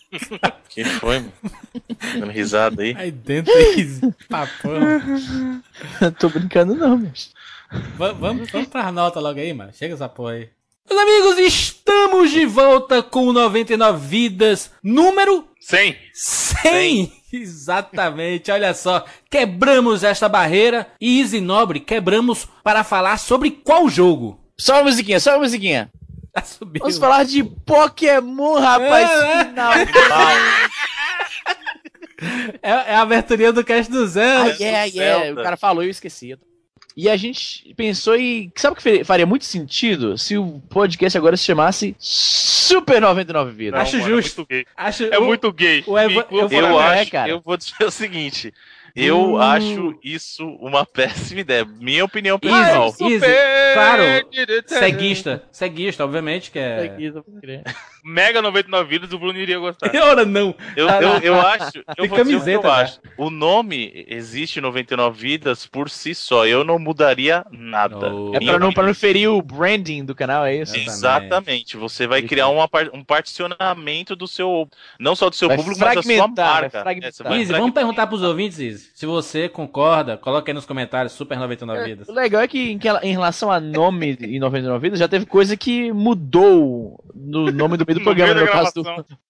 Quem 0.69 0.85
foi, 0.85 1.19
mano? 1.19 1.33
Dando 2.19 2.31
risada 2.31 2.81
aí. 2.81 2.95
Aí 2.97 3.11
dentro 3.11 3.53
aí, 3.53 3.99
papão. 4.27 4.81
Tô 6.17 6.29
brincando 6.29 6.73
não, 6.73 6.97
mas. 6.97 7.33
vamos, 7.97 8.49
vamos 8.49 8.67
pra 8.67 8.91
nota 8.91 9.19
logo 9.19 9.39
aí, 9.39 9.53
mano. 9.53 9.71
Chega 9.73 9.93
essa 9.93 10.09
porra 10.09 10.31
aí. 10.31 10.49
Meus 10.89 11.01
amigos, 11.01 11.37
estamos 11.37 12.31
de 12.31 12.45
volta 12.45 13.03
com 13.03 13.33
99 13.33 14.07
Vidas, 14.07 14.71
número 14.81 15.45
100. 15.59 15.97
100! 16.13 17.13
Exatamente, 17.33 18.49
olha 18.51 18.73
só. 18.73 19.03
Quebramos 19.29 20.05
esta 20.05 20.29
barreira 20.29 20.87
e 20.99 21.19
Easy 21.19 21.41
Nobre 21.41 21.81
quebramos 21.81 22.47
para 22.63 22.85
falar 22.85 23.17
sobre 23.17 23.51
qual 23.51 23.89
jogo? 23.89 24.39
Só 24.57 24.75
uma 24.75 24.83
musiquinha, 24.83 25.19
só 25.19 25.31
uma 25.31 25.39
musiquinha. 25.39 25.91
Tá 26.33 26.41
Vamos 26.79 26.97
falar 26.97 27.25
de 27.25 27.43
Pokémon, 27.43 28.57
rapaz. 28.57 29.09
É, 29.09 29.43
final. 29.49 29.73
é, 32.63 32.69
é 32.69 32.95
a 32.95 33.01
aberturinha 33.01 33.51
do 33.51 33.61
cast 33.61 33.91
do 33.91 34.07
Zelda. 34.07 34.51
Ah, 34.51 34.55
yeah, 34.57 34.85
yeah. 34.85 35.33
O 35.33 35.43
cara 35.43 35.57
falou 35.57 35.83
e 35.83 35.87
eu 35.87 35.91
esqueci. 35.91 36.37
E 36.97 37.07
a 37.07 37.15
gente 37.15 37.75
pensou 37.75 38.15
em. 38.15 38.51
Sabe 38.55 38.73
o 38.73 38.81
que 38.81 39.03
faria 39.03 39.27
muito 39.27 39.45
sentido 39.45 40.17
se 40.17 40.35
o 40.35 40.59
podcast 40.67 41.15
agora 41.15 41.37
se 41.37 41.43
chamasse 41.43 41.95
Super 41.99 42.99
99 42.99 43.51
Vidas? 43.51 43.79
Acho 43.79 43.97
mano, 43.97 44.15
justo. 44.15 44.47
É 44.49 44.55
muito 44.55 44.65
gay. 44.65 44.65
Acho, 44.75 45.03
é 45.05 45.19
o, 45.19 45.25
muito 45.25 45.53
gay. 45.53 45.83
O 45.85 45.99
eu, 45.99 46.09
eu, 46.09 46.49
eu 46.49 46.79
acho, 46.79 47.15
é, 47.15 47.31
eu 47.31 47.39
vou 47.39 47.55
dizer 47.55 47.85
o 47.85 47.91
seguinte: 47.91 48.51
eu 48.95 49.33
hum. 49.33 49.37
acho 49.37 49.99
isso 50.03 50.43
uma 50.59 50.83
péssima 50.83 51.41
ideia. 51.41 51.63
Minha 51.65 52.03
opinião 52.03 52.39
pessoal. 52.39 52.87
Easy, 52.87 53.13
easy. 53.13 53.25
Claro, 53.75 54.03
ceguista. 54.65 55.43
Ceguista, 55.51 56.03
obviamente 56.03 56.49
que 56.49 56.57
é. 56.57 56.81
Ceguista, 56.81 57.23
Mega 58.07 58.41
99 58.41 58.89
vidas, 58.89 59.11
o 59.11 59.19
Bruno 59.19 59.37
iria 59.37 59.59
gostar. 59.59 59.91
Ora, 60.01 60.23
não. 60.23 60.55
Eu, 60.77 60.87
eu, 60.87 61.17
eu 61.17 61.41
acho. 61.41 61.83
Eu 61.97 62.07
vou 62.07 62.17
camiseta, 62.17 62.65
o 62.65 62.69
eu 62.69 62.71
acho. 62.71 63.01
O 63.17 63.29
nome 63.29 64.05
existe 64.07 64.61
99 64.61 65.19
vidas 65.19 65.67
por 65.67 65.89
si 65.89 66.15
só. 66.15 66.47
Eu 66.47 66.63
não 66.63 66.79
mudaria 66.79 67.45
nada. 67.51 68.13
Oh. 68.13 68.33
É 68.33 68.39
pra 68.39 68.57
não, 68.57 68.71
pra 68.71 68.87
não 68.87 68.93
ferir 68.93 69.29
o 69.29 69.41
branding 69.41 70.05
do 70.05 70.15
canal, 70.15 70.45
é 70.45 70.55
isso? 70.55 70.77
Exatamente. 70.77 71.75
Você 71.75 72.07
vai 72.07 72.21
criar 72.21 72.47
uma, 72.47 72.69
um 72.93 73.03
particionamento 73.03 74.15
do 74.15 74.25
seu. 74.25 74.69
Não 74.97 75.13
só 75.13 75.29
do 75.29 75.35
seu 75.35 75.49
vai 75.49 75.57
público, 75.57 75.77
mas 75.77 75.95
da 75.95 76.01
sua 76.01 76.27
marca. 76.29 76.85
É, 76.89 77.37
Izzy, 77.37 77.51
vamos 77.51 77.73
perguntar 77.73 78.07
pros 78.07 78.23
ouvintes, 78.23 78.57
Izzy. 78.57 78.89
Se 78.93 79.05
você 79.05 79.49
concorda, 79.49 80.15
coloca 80.15 80.49
aí 80.49 80.55
nos 80.55 80.65
comentários, 80.65 81.11
Super 81.11 81.37
99 81.37 81.81
é, 81.81 81.83
Vidas. 81.83 82.07
O 82.07 82.13
legal 82.13 82.41
é 82.41 82.47
que 82.47 82.71
em, 82.71 82.79
em 83.03 83.11
relação 83.11 83.51
a 83.51 83.59
nome 83.59 84.17
em 84.21 84.39
99 84.39 84.79
Vidas, 84.79 84.97
já 84.97 85.09
teve 85.09 85.25
coisa 85.25 85.57
que 85.57 85.91
mudou 85.91 87.03
no 87.13 87.51
nome 87.51 87.75
do 87.75 87.85
meio 87.85 87.96
do 87.97 88.03
programa. 88.03 88.33
No, 88.33 88.45
no 88.45 88.51
caso 88.51 88.73
do, 88.73 89.17